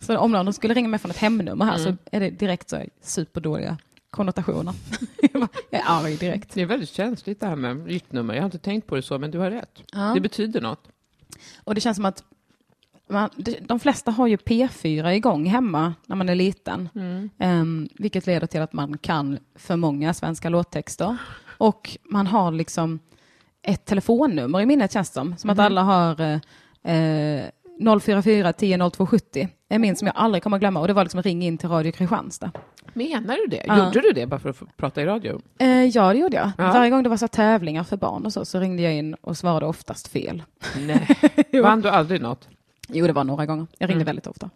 Så 0.00 0.18
om 0.18 0.32
någon 0.32 0.52
skulle 0.52 0.74
ringa 0.74 0.88
mig 0.88 0.98
från 1.00 1.10
ett 1.10 1.16
hemnummer 1.16 1.64
här 1.64 1.76
Mm. 1.78 1.84
så 1.84 1.96
är 2.16 2.20
det 2.20 2.30
direkt 2.30 2.70
så 2.70 2.82
superdåliga 3.02 3.78
konnotationer. 4.10 4.74
jag 5.32 5.48
är 5.70 5.82
arg 5.86 6.16
direkt. 6.16 6.54
Det 6.54 6.62
är 6.62 6.66
väldigt 6.66 6.88
känsligt 6.88 7.40
det 7.40 7.46
här 7.46 7.56
med 7.56 7.86
riktnummer. 7.86 8.34
Jag 8.34 8.42
har 8.42 8.46
inte 8.46 8.58
tänkt 8.58 8.86
på 8.86 8.96
det 8.96 9.02
så, 9.02 9.18
men 9.18 9.30
du 9.30 9.38
har 9.38 9.50
rätt. 9.50 9.82
Ja. 9.92 10.12
Det 10.14 10.20
betyder 10.20 10.60
något. 10.60 10.88
Och 11.64 11.74
det 11.74 11.80
känns 11.80 11.96
som 11.96 12.04
att 12.04 12.24
man, 13.08 13.30
de- 13.60 13.80
flesta 13.80 14.10
har 14.10 14.26
ju 14.26 14.36
P4 14.36 15.10
igång 15.10 15.46
hemma 15.46 15.94
när 16.06 16.16
man 16.16 16.28
är 16.28 16.34
liten. 16.34 16.88
Ehm, 17.38 17.88
vilket 17.98 18.26
leder 18.26 18.46
till 18.46 18.60
att 18.60 18.72
man 18.72 18.98
kan 18.98 19.38
för 19.54 19.76
många 19.76 20.14
svenska 20.14 20.48
låttexter. 20.48 21.16
Och 21.58 21.98
man 22.04 22.26
har 22.26 22.52
liksom 22.52 22.98
ett 23.62 23.84
telefonnummer 23.84 24.60
i 24.60 24.66
minnet 24.66 24.92
känns 24.92 25.10
det 25.10 25.14
som. 25.14 25.36
Som 25.36 25.50
att 25.50 25.58
alla 25.58 25.82
har 25.82 26.20
eh, 26.82 27.44
044 28.00 28.52
10 28.52 28.78
0270. 28.90 29.48
är 29.68 29.78
min 29.78 29.96
som 29.96 30.06
jag 30.06 30.16
aldrig 30.16 30.42
kommer 30.42 30.56
att 30.56 30.60
glömma. 30.60 30.80
Och 30.80 30.86
det 30.86 30.92
var 30.92 31.04
liksom 31.04 31.22
ring 31.22 31.42
in 31.42 31.58
till 31.58 31.68
Radio 31.68 31.92
Kristianstad. 31.92 32.50
Menar 32.96 33.36
du 33.36 33.46
det? 33.46 33.62
Ja. 33.66 33.84
Gjorde 33.84 34.00
du 34.00 34.12
det 34.12 34.26
bara 34.26 34.40
för 34.40 34.50
att 34.50 34.76
prata 34.76 35.02
i 35.02 35.04
radio? 35.04 35.40
Eh, 35.58 35.84
ja, 35.84 36.12
det 36.12 36.18
gjorde 36.18 36.36
jag. 36.36 36.50
Ja. 36.58 36.72
Varje 36.72 36.90
gång 36.90 37.02
det 37.02 37.08
var 37.08 37.16
så 37.16 37.28
tävlingar 37.28 37.84
för 37.84 37.96
barn 37.96 38.26
och 38.26 38.32
så, 38.32 38.44
så 38.44 38.60
ringde 38.60 38.82
jag 38.82 38.94
in 38.94 39.14
och 39.14 39.36
svarade 39.36 39.66
oftast 39.66 40.08
fel. 40.08 40.42
Nej. 40.86 41.08
Vann 41.62 41.80
du 41.80 41.88
aldrig 41.88 42.20
något? 42.20 42.48
Jo, 42.88 43.06
det 43.06 43.12
var 43.12 43.24
några 43.24 43.46
gånger. 43.46 43.66
Jag 43.78 43.90
ringde 43.90 44.04
väldigt 44.04 44.26
ofta. 44.26 44.50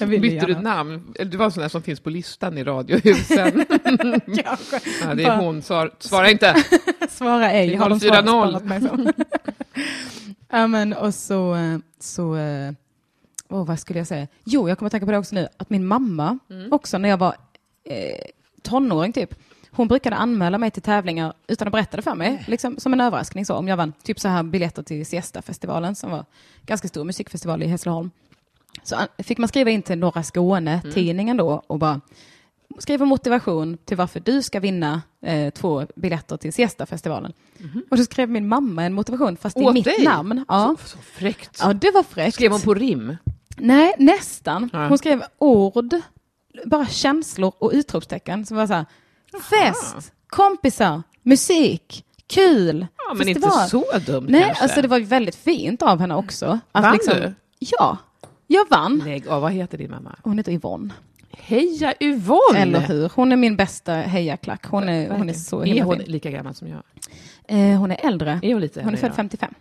Bytte 0.06 0.46
du 0.46 0.54
namn? 0.54 1.14
Du 1.24 1.36
var 1.36 1.44
en 1.44 1.52
sån 1.52 1.60
där 1.60 1.68
som 1.68 1.82
finns 1.82 2.00
på 2.00 2.10
listan 2.10 2.58
i 2.58 2.64
Radiohusen. 2.64 3.64
Kanske. 4.44 4.80
ja, 5.02 5.14
det 5.14 5.24
är 5.24 5.36
hon. 5.36 5.62
Svar, 5.62 5.90
svara 5.98 6.30
inte! 6.30 6.64
Svara 7.08 7.50
ej, 7.50 7.74
har 7.74 7.88
de 7.88 8.00
040. 8.00 8.26
svarat 8.26 8.64
mig 8.64 8.80
som. 8.80 9.12
ja, 10.50 10.66
men 10.66 10.92
och 10.92 11.14
så, 11.14 11.54
eh, 11.54 11.78
så 12.00 12.36
åh, 13.52 13.64
vad 13.66 13.78
skulle 13.80 14.00
jag 14.00 14.06
säga? 14.06 14.26
Jo, 14.44 14.68
jag 14.68 14.78
kommer 14.78 14.86
att 14.86 14.90
tänka 14.92 15.06
på 15.06 15.12
det 15.12 15.18
också 15.18 15.34
nu, 15.34 15.48
att 15.56 15.70
min 15.70 15.86
mamma 15.86 16.38
också 16.70 16.98
när 16.98 17.08
jag 17.08 17.16
var 17.16 17.34
eh, 17.84 18.26
tonåring 18.62 19.12
typ, 19.12 19.34
hon 19.70 19.88
brukade 19.88 20.16
anmäla 20.16 20.58
mig 20.58 20.70
till 20.70 20.82
tävlingar 20.82 21.32
utan 21.46 21.68
att 21.68 21.72
berätta 21.72 21.96
det 21.96 22.02
för 22.02 22.14
mig, 22.14 22.44
liksom 22.46 22.76
som 22.78 22.92
en 22.92 23.00
överraskning 23.00 23.46
så, 23.46 23.54
om 23.54 23.68
jag 23.68 23.76
vann 23.76 23.92
typ 24.02 24.20
så 24.20 24.28
här 24.28 24.42
biljetter 24.42 24.82
till 24.82 25.06
Siesta-festivalen 25.06 25.94
som 25.94 26.10
var 26.10 26.24
ganska 26.66 26.88
stor 26.88 27.04
musikfestival 27.04 27.62
i 27.62 27.66
Hässleholm. 27.66 28.10
Så 28.82 28.96
fick 29.18 29.38
man 29.38 29.48
skriva 29.48 29.70
in 29.70 29.82
till 29.82 29.98
Norra 29.98 30.22
Skåne-tidningen 30.22 31.36
då 31.36 31.62
och 31.66 31.78
bara 31.78 32.00
skriva 32.78 33.04
motivation 33.04 33.78
till 33.84 33.96
varför 33.96 34.20
du 34.20 34.42
ska 34.42 34.60
vinna 34.60 35.02
eh, 35.22 35.50
två 35.50 35.86
biljetter 35.96 36.36
till 36.36 36.52
Siesta-festivalen. 36.52 37.32
Och 37.90 37.96
då 37.96 38.04
skrev 38.04 38.30
min 38.30 38.48
mamma 38.48 38.84
en 38.84 38.92
motivation, 38.92 39.36
fast 39.36 39.56
i 39.56 39.72
mitt 39.72 39.84
dig? 39.84 40.04
namn. 40.04 40.44
Ja. 40.48 40.76
Så, 40.80 40.88
så 40.88 40.98
fräckt. 40.98 41.58
ja, 41.60 41.72
det 41.72 41.90
var 41.90 42.02
fräckt. 42.02 42.34
Skrev 42.34 42.52
hon 42.52 42.60
på 42.60 42.74
rim? 42.74 43.16
Nej, 43.62 43.94
nästan. 43.98 44.70
Ja. 44.72 44.88
Hon 44.88 44.98
skrev 44.98 45.22
ord, 45.38 45.94
bara 46.64 46.86
känslor 46.86 47.52
och 47.58 47.70
utropstecken 47.74 48.46
som 48.46 48.56
var 48.56 48.66
så 48.66 48.72
här, 48.72 48.86
fest, 49.50 50.12
kompisar, 50.26 51.02
musik, 51.22 52.04
kul, 52.26 52.86
Ja, 53.08 53.14
men 53.14 53.28
inte 53.28 53.50
så 53.50 53.84
dumt 54.06 54.26
Nej, 54.28 54.42
kanske. 54.44 54.62
alltså 54.62 54.82
det 54.82 54.88
var 54.88 55.00
väldigt 55.00 55.34
fint 55.34 55.82
av 55.82 56.00
henne 56.00 56.14
också. 56.14 56.58
Att 56.72 56.94
liksom- 56.94 57.14
Vann 57.14 57.22
du? 57.22 57.34
Ja, 57.58 57.96
jag 58.46 58.68
vann. 58.70 59.02
Lägg 59.04 59.28
av, 59.28 59.42
vad 59.42 59.52
heter 59.52 59.78
din 59.78 59.90
mamma? 59.90 60.16
Hon 60.22 60.38
heter 60.38 60.52
Yvonne. 60.52 60.94
Heja 61.38 61.94
Yvonne! 62.00 62.58
Eller 62.58 62.80
hur? 62.80 63.12
Hon 63.14 63.32
är 63.32 63.36
min 63.36 63.56
bästa 63.56 63.92
hejaklack. 63.94 64.66
Hon 64.66 64.88
är, 64.88 65.10
hon 65.10 65.28
är 65.28 65.34
så 65.34 65.60
Är 65.60 65.64
himla 65.64 65.84
hon 65.84 65.96
fin. 65.98 66.10
lika 66.12 66.30
gammal 66.30 66.54
som 66.54 66.68
jag? 66.68 66.82
Eh, 67.48 67.78
hon 67.78 67.90
är 67.90 68.06
äldre. 68.06 68.40
Är 68.42 68.52
hon 68.52 68.60
lite 68.60 68.82
Hon 68.82 68.92
är 68.92 68.96
född 68.98 69.10
ja? 69.10 69.14
55. 69.14 69.54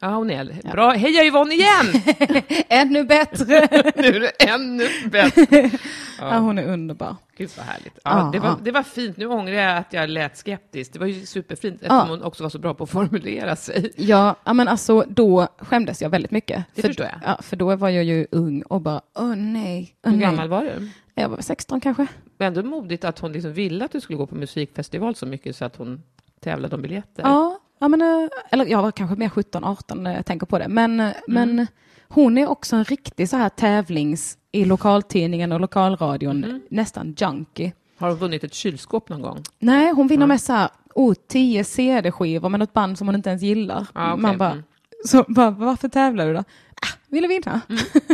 Ja, 0.00 0.08
hon 0.08 0.30
är 0.30 0.70
bra. 0.72 0.90
Heja 0.90 1.24
Yvonne 1.24 1.54
igen! 1.54 2.02
Ännu 2.68 3.04
bättre! 3.04 3.68
nu 3.96 4.08
är 4.08 4.20
det 4.20 4.28
ännu 4.48 4.84
bättre. 5.10 5.70
Ja. 6.20 6.38
hon 6.38 6.58
är 6.58 6.64
underbar. 6.72 7.16
Gud 7.36 7.50
vad 7.56 7.66
härligt. 7.66 7.98
Ja, 8.04 8.10
Ja, 8.18 8.30
det, 8.32 8.38
var, 8.38 8.48
ja. 8.48 8.58
det 8.62 8.70
var 8.70 8.82
fint. 8.82 9.16
Nu 9.16 9.26
ångrar 9.26 9.52
jag 9.54 9.76
att 9.78 9.92
jag 9.92 10.10
lät 10.10 10.36
skeptisk. 10.36 10.92
Det 10.92 10.98
var 10.98 11.06
ju 11.06 11.26
superfint 11.26 11.74
eftersom 11.74 11.96
Ja. 11.98 12.06
hon 12.08 12.22
också 12.22 12.42
var 12.42 12.50
så 12.50 12.58
bra 12.58 12.74
på 12.74 12.84
att 12.84 12.90
formulera 12.90 13.56
sig. 13.56 13.92
Ja, 13.96 14.36
ja, 14.44 14.52
men 14.52 14.68
alltså 14.68 15.04
då 15.08 15.48
skämdes 15.58 16.02
jag 16.02 16.10
väldigt 16.10 16.30
mycket. 16.30 16.64
Det 16.74 16.82
för, 16.82 16.88
förstår 16.88 17.06
jag. 17.06 17.20
Ja, 17.24 17.42
för 17.42 17.56
då 17.56 17.76
var 17.76 17.88
jag 17.88 18.04
ju 18.04 18.26
ung 18.30 18.62
och 18.62 18.80
bara, 18.80 19.00
åh 19.18 19.34
nej. 19.36 19.94
Åh, 20.06 20.10
Hur 20.10 20.18
nej. 20.18 20.26
gammal 20.28 20.48
var 20.48 20.62
du? 20.64 20.88
Jag 21.14 21.28
var 21.28 21.40
16 21.40 21.80
kanske. 21.80 22.06
Men 22.38 22.48
ändå 22.48 22.62
modigt 22.62 23.04
att 23.04 23.18
hon 23.18 23.32
liksom 23.32 23.52
ville 23.52 23.84
att 23.84 23.92
du 23.92 24.00
skulle 24.00 24.16
gå 24.16 24.26
på 24.26 24.34
musikfestival 24.34 25.14
så 25.14 25.26
mycket 25.26 25.56
så 25.56 25.64
att 25.64 25.76
hon 25.76 26.02
tävlade 26.40 26.74
om 26.76 26.82
biljetter. 26.82 27.22
Ja, 27.22 27.57
ja 27.78 27.88
men, 27.88 28.02
eh, 28.02 28.28
eller 28.50 28.66
jag 28.66 28.82
var 28.82 28.90
kanske 28.92 29.16
mer 29.16 29.28
17, 29.28 29.64
18 29.64 30.02
när 30.02 30.14
jag 30.16 30.26
tänker 30.26 30.46
på 30.46 30.58
det. 30.58 30.68
Men, 30.68 31.00
Mm. 31.00 31.06
eh, 31.08 31.14
men 31.28 31.66
hon 32.08 32.38
är 32.38 32.46
också 32.48 32.76
en 32.76 32.84
riktig 32.84 33.28
så 33.28 33.36
här 33.36 33.48
tävlings 33.48 34.38
i 34.52 34.64
lokaltidningen 34.64 35.52
och 35.52 35.60
lokalradion, 35.60 36.44
Mm. 36.44 36.60
nästan 36.70 37.14
junkie. 37.18 37.72
Har 37.98 38.08
hon 38.08 38.18
vunnit 38.18 38.44
ett 38.44 38.54
kylskåp 38.54 39.08
någon 39.08 39.22
gång? 39.22 39.42
Nej, 39.58 39.92
hon 39.92 40.06
vinner 40.06 40.26
med 40.26 40.40
så 40.40 40.52
här, 40.52 40.68
oh, 40.94 41.14
10 41.28 41.64
CD-skivor 41.64 42.48
med 42.48 42.60
något 42.60 42.72
band 42.72 42.98
som 42.98 43.08
hon 43.08 43.14
inte 43.14 43.30
ens 43.30 43.42
gillar. 43.42 43.86
Ah, 43.92 44.12
okej. 44.12 44.22
Man 44.22 44.38
bara, 44.38 44.50
Mm. 44.52 44.64
så 45.06 45.24
bara, 45.28 45.50
varför 45.50 45.88
tävlar 45.88 46.26
du 46.26 46.32
då? 46.34 46.40
Ah, 46.82 46.96
ville 47.06 47.28
vinna. 47.28 47.60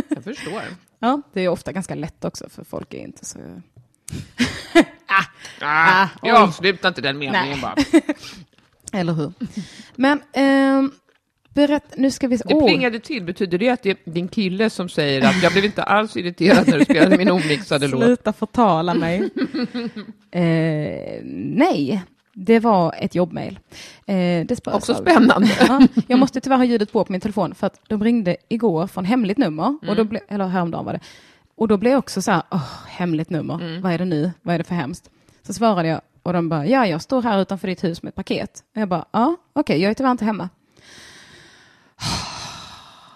Jag 0.09 0.23
förstår. 0.23 0.61
Ja, 0.99 1.21
det 1.33 1.41
är 1.41 1.47
ofta 1.49 1.71
ganska 1.71 1.95
lätt 1.95 2.25
också 2.25 2.49
för 2.49 2.63
folk 2.63 2.93
är 2.93 2.97
inte 2.99 3.25
så... 3.25 3.39
Ah, 5.61 6.03
oj. 6.21 6.29
jag 6.29 6.37
avslutar 6.41 6.89
inte 6.89 7.01
den 7.01 7.17
meningen 7.17 7.49
Nej. 7.49 7.61
bara. 7.61 7.75
Eller 8.95 9.13
hur? 9.13 9.33
Men 9.95 10.21
ehm, 10.33 10.91
berätt, 11.53 11.97
nu 11.97 12.11
ska 12.11 12.27
vi... 12.27 12.37
Det 12.37 12.65
plingade 12.65 12.99
till. 12.99 13.23
Betyder 13.23 13.57
det 13.57 13.69
att 13.69 13.83
det 13.83 13.89
är 13.89 14.11
din 14.11 14.27
kille 14.27 14.69
som 14.69 14.89
säger 14.89 15.25
att 15.29 15.43
jag 15.43 15.51
blev 15.51 15.65
inte 15.65 15.83
alls 15.83 16.17
irriterad 16.17 16.67
när 16.67 16.77
du 16.79 16.85
spelade 16.85 17.17
min 17.17 17.29
omixade 17.31 17.87
låt? 17.87 18.03
Sluta 18.03 18.33
förtala 18.33 18.93
mig. 18.93 19.17
eh, 20.31 21.21
nej, 21.55 22.03
det 22.33 22.59
var 22.59 22.95
ett 22.99 23.15
jobbmail. 23.15 23.59
Eh, 24.05 24.45
Också 24.65 24.91
av- 24.93 24.97
spännande. 24.97 25.49
Ja, 25.67 25.87
jag 26.07 26.19
måste 26.19 26.41
tyvärr 26.41 26.57
ha 26.57 26.65
ljudet 26.65 26.91
på 26.91 27.05
på 27.05 27.11
min 27.11 27.21
telefon 27.21 27.55
för 27.55 27.67
att 27.67 27.79
de 27.87 28.03
ringde 28.03 28.37
igår 28.49 28.87
från 28.87 29.05
hemligt 29.05 29.37
nummer, 29.37 29.63
och 29.77 29.83
Mm. 29.83 29.95
då 29.95 30.03
ble, 30.03 30.19
eller 30.27 30.47
häromdagen 30.47 30.85
var 30.85 30.93
det. 30.93 30.99
Och 31.55 31.67
då 31.67 31.77
blev 31.77 31.91
jag 31.91 31.99
också 31.99 32.21
så 32.21 32.31
här, 32.31 32.41
åh, 32.51 32.73
hemligt 32.87 33.29
nummer, 33.29 33.53
Mm. 33.55 33.81
vad 33.81 33.91
är 33.93 33.97
det 33.97 34.05
nu, 34.05 34.31
vad 34.41 34.53
är 34.55 34.57
det 34.57 34.63
för 34.63 34.75
hemskt? 34.75 35.09
Så 35.47 35.53
svarade 35.53 35.87
jag 35.87 36.01
och 36.25 36.33
de 36.33 36.49
bara, 36.49 36.65
ja, 36.65 36.87
jag 36.87 37.01
står 37.01 37.21
här 37.21 37.41
utanför 37.41 37.67
ditt 37.67 37.83
hus 37.83 38.03
med 38.03 38.09
ett 38.09 38.15
paket. 38.15 38.63
Och 38.75 38.81
jag 38.81 38.87
bara, 38.87 39.05
ja, 39.11 39.35
okej, 39.53 39.81
jag 39.81 39.89
är 39.89 39.93
tyvärr 39.93 40.11
inte 40.11 40.25
hemma. 40.25 40.49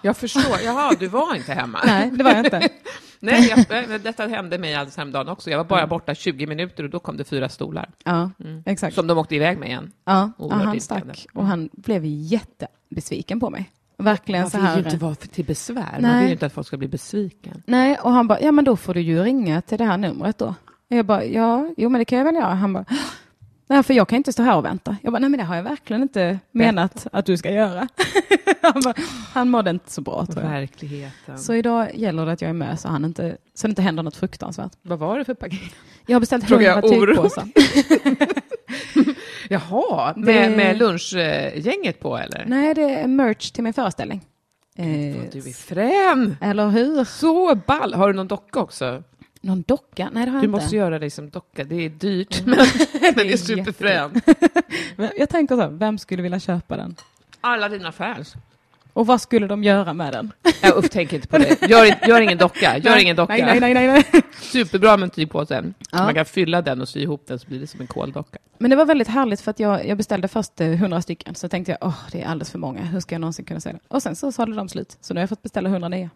Jag 0.01 0.17
förstår. 0.17 0.59
Jaha, 0.65 0.95
du 0.99 1.07
var 1.07 1.35
inte 1.35 1.53
hemma. 1.53 1.79
Nej, 1.85 2.11
det 2.11 2.23
var 2.23 2.31
jag 2.31 2.45
inte. 2.45 2.69
Nej, 3.19 3.53
jag, 3.69 4.01
detta 4.01 4.27
hände 4.27 4.57
mig 4.57 4.75
alldeles 4.75 4.97
häromdagen 4.97 5.27
också. 5.27 5.49
Jag 5.49 5.57
var 5.57 5.65
bara 5.65 5.87
borta 5.87 6.15
20 6.15 6.47
minuter 6.47 6.83
och 6.83 6.89
då 6.89 6.99
kom 6.99 7.17
det 7.17 7.23
fyra 7.23 7.49
stolar. 7.49 7.89
Ja, 8.03 8.31
exakt. 8.65 8.95
Som 8.95 9.07
de 9.07 9.17
åkte 9.17 9.35
iväg 9.35 9.57
med 9.57 9.67
igen. 9.67 9.91
Ja, 10.05 10.31
ja 10.37 10.53
han 10.53 10.81
stack 10.81 11.27
och 11.33 11.45
han 11.45 11.69
blev 11.73 12.05
jättebesviken 12.05 13.39
på 13.39 13.49
mig. 13.49 13.71
Verkligen 13.97 14.41
Man 14.41 14.51
så 14.51 14.57
vill 14.57 14.67
här. 14.67 14.77
ju 14.77 14.83
inte 14.83 14.97
vara 14.97 15.15
till 15.15 15.45
besvär. 15.45 15.91
Man 15.91 16.01
Nej. 16.01 16.19
vill 16.19 16.27
ju 16.27 16.33
inte 16.33 16.45
att 16.45 16.53
folk 16.53 16.67
ska 16.67 16.77
bli 16.77 16.87
besviken. 16.87 17.63
Nej, 17.65 17.97
och 17.97 18.11
han 18.11 18.27
bara, 18.27 18.41
ja 18.41 18.51
men 18.51 18.65
då 18.65 18.75
får 18.75 18.93
du 18.93 19.01
ju 19.01 19.23
ringa 19.23 19.61
till 19.61 19.77
det 19.77 19.85
här 19.85 19.97
numret 19.97 20.37
då. 20.37 20.55
Och 20.89 20.95
jag 20.95 21.05
bara, 21.05 21.25
ja, 21.25 21.69
jo 21.77 21.89
men 21.89 21.99
det 21.99 22.05
kan 22.05 22.17
jag 22.17 22.25
väl 22.25 22.35
göra. 22.35 22.53
Han 22.53 22.73
bara, 22.73 22.85
nej 23.67 23.83
för 23.83 23.93
jag 23.93 24.07
kan 24.07 24.17
inte 24.17 24.33
stå 24.33 24.43
här 24.43 24.55
och 24.57 24.65
vänta. 24.65 24.97
Jag 25.01 25.13
bara, 25.13 25.19
nej 25.19 25.29
men 25.29 25.37
det 25.37 25.43
har 25.43 25.55
jag 25.55 25.63
verkligen 25.63 26.01
inte 26.01 26.39
menat 26.51 27.07
att 27.11 27.25
du 27.25 27.37
ska 27.37 27.51
göra. 27.51 27.87
han, 28.61 28.81
bara, 28.83 28.93
han 29.33 29.49
mådde 29.49 29.69
inte 29.69 29.91
så 29.91 30.01
bra 30.01 30.25
tror 30.25 30.43
jag. 30.43 30.51
Verkligheten. 30.51 31.37
Så 31.39 31.53
idag 31.53 31.95
gäller 31.95 32.25
det 32.25 32.31
att 32.31 32.41
jag 32.41 32.49
är 32.49 32.53
med 32.53 32.79
så, 32.79 32.87
han 32.87 33.05
inte, 33.05 33.37
så 33.53 33.67
det 33.67 33.71
inte 33.71 33.81
händer 33.81 34.03
något 34.03 34.15
fruktansvärt. 34.15 34.71
Vad 34.81 34.99
var 34.99 35.17
det 35.17 35.25
för 35.25 35.33
paket? 35.33 35.59
Jag 36.05 36.15
har 36.15 36.19
beställt 36.19 36.49
hundra 36.49 36.81
tygpåsar. 36.81 37.47
Jaha, 39.49 40.13
Det- 40.13 40.19
med, 40.21 40.57
med 40.57 40.77
lunchgänget 40.77 41.99
på 41.99 42.17
eller? 42.17 42.43
Nej, 42.47 42.73
det 42.73 42.81
är 42.99 43.07
merch 43.07 43.51
till 43.51 43.63
min 43.63 43.73
föreställning. 43.73 44.21
Eh, 44.77 44.85
Du 45.31 45.39
är 45.39 45.53
frän! 45.53 46.35
eller 46.41 46.69
hur? 46.69 47.03
Så 47.03 47.55
ball! 47.55 47.93
Har 47.93 48.07
du 48.07 48.13
någon 48.13 48.27
docka 48.27 48.59
också? 48.59 49.03
Någon 49.41 49.63
docka? 49.67 50.09
Nej, 50.13 50.25
det 50.25 50.31
har 50.31 50.37
jag 50.37 50.43
Du 50.43 50.45
inte. 50.47 50.61
måste 50.61 50.75
göra 50.75 50.99
dig 50.99 51.09
som 51.09 51.29
docka. 51.29 51.63
Det 51.63 51.85
är 51.85 51.89
dyrt, 51.89 52.45
men, 52.45 52.57
men 53.01 53.13
det 53.27 53.33
är 53.33 53.37
superfrän. 53.37 54.21
Men 54.95 55.09
Jag 55.17 55.29
tänker 55.29 55.55
så 55.55 55.61
här, 55.61 55.69
vem 55.69 55.97
skulle 55.97 56.21
vilja 56.23 56.39
köpa 56.39 56.77
den? 56.77 56.95
Alla 57.41 57.69
dina 57.69 57.91
fans. 57.91 58.33
Och 58.93 59.07
vad 59.07 59.21
skulle 59.21 59.47
de 59.47 59.63
göra 59.63 59.93
med 59.93 60.13
den? 60.13 60.31
Jag 60.61 60.77
uff, 60.77 60.89
tänk 60.91 61.13
inte 61.13 61.27
på 61.27 61.37
det. 61.37 61.69
Gör, 61.69 62.07
gör 62.07 62.21
ingen 62.21 62.37
docka. 62.37 62.77
Gör 62.77 62.97
ingen 63.01 63.15
docka. 63.15 63.33
Nej, 63.33 63.59
nej, 63.59 63.73
nej, 63.73 63.87
nej, 63.87 64.05
nej. 64.13 64.21
Superbra 64.41 64.97
med 64.97 65.03
en 65.03 65.09
tygpåse. 65.09 65.63
Ja. 65.91 66.03
Man 66.03 66.13
kan 66.13 66.25
fylla 66.25 66.61
den 66.61 66.81
och 66.81 66.89
sy 66.89 66.99
ihop 67.01 67.23
den 67.27 67.39
så 67.39 67.47
blir 67.47 67.59
det 67.59 67.67
som 67.67 67.81
en 67.81 67.87
koldocka. 67.87 68.37
Men 68.57 68.69
det 68.69 68.75
var 68.75 68.85
väldigt 68.85 69.07
härligt 69.07 69.41
för 69.41 69.51
att 69.51 69.59
jag, 69.59 69.87
jag 69.87 69.97
beställde 69.97 70.27
först 70.27 70.61
eh, 70.61 70.67
100 70.71 71.01
stycken. 71.01 71.35
Så 71.35 71.49
tänkte 71.49 71.71
jag, 71.71 71.77
åh, 71.81 71.99
det 72.11 72.21
är 72.21 72.25
alldeles 72.27 72.51
för 72.51 72.59
många. 72.59 72.81
Hur 72.81 72.99
ska 72.99 73.15
jag 73.15 73.21
någonsin 73.21 73.45
kunna 73.45 73.59
säga 73.59 73.73
det? 73.73 73.79
Och 73.87 74.03
sen 74.03 74.15
så 74.15 74.31
sålde 74.31 74.55
de 74.55 74.69
slut. 74.69 74.97
Så 75.01 75.13
nu 75.13 75.17
har 75.19 75.21
jag 75.21 75.29
fått 75.29 75.41
beställa 75.43 75.69
100 75.69 75.89
nya. 75.89 76.09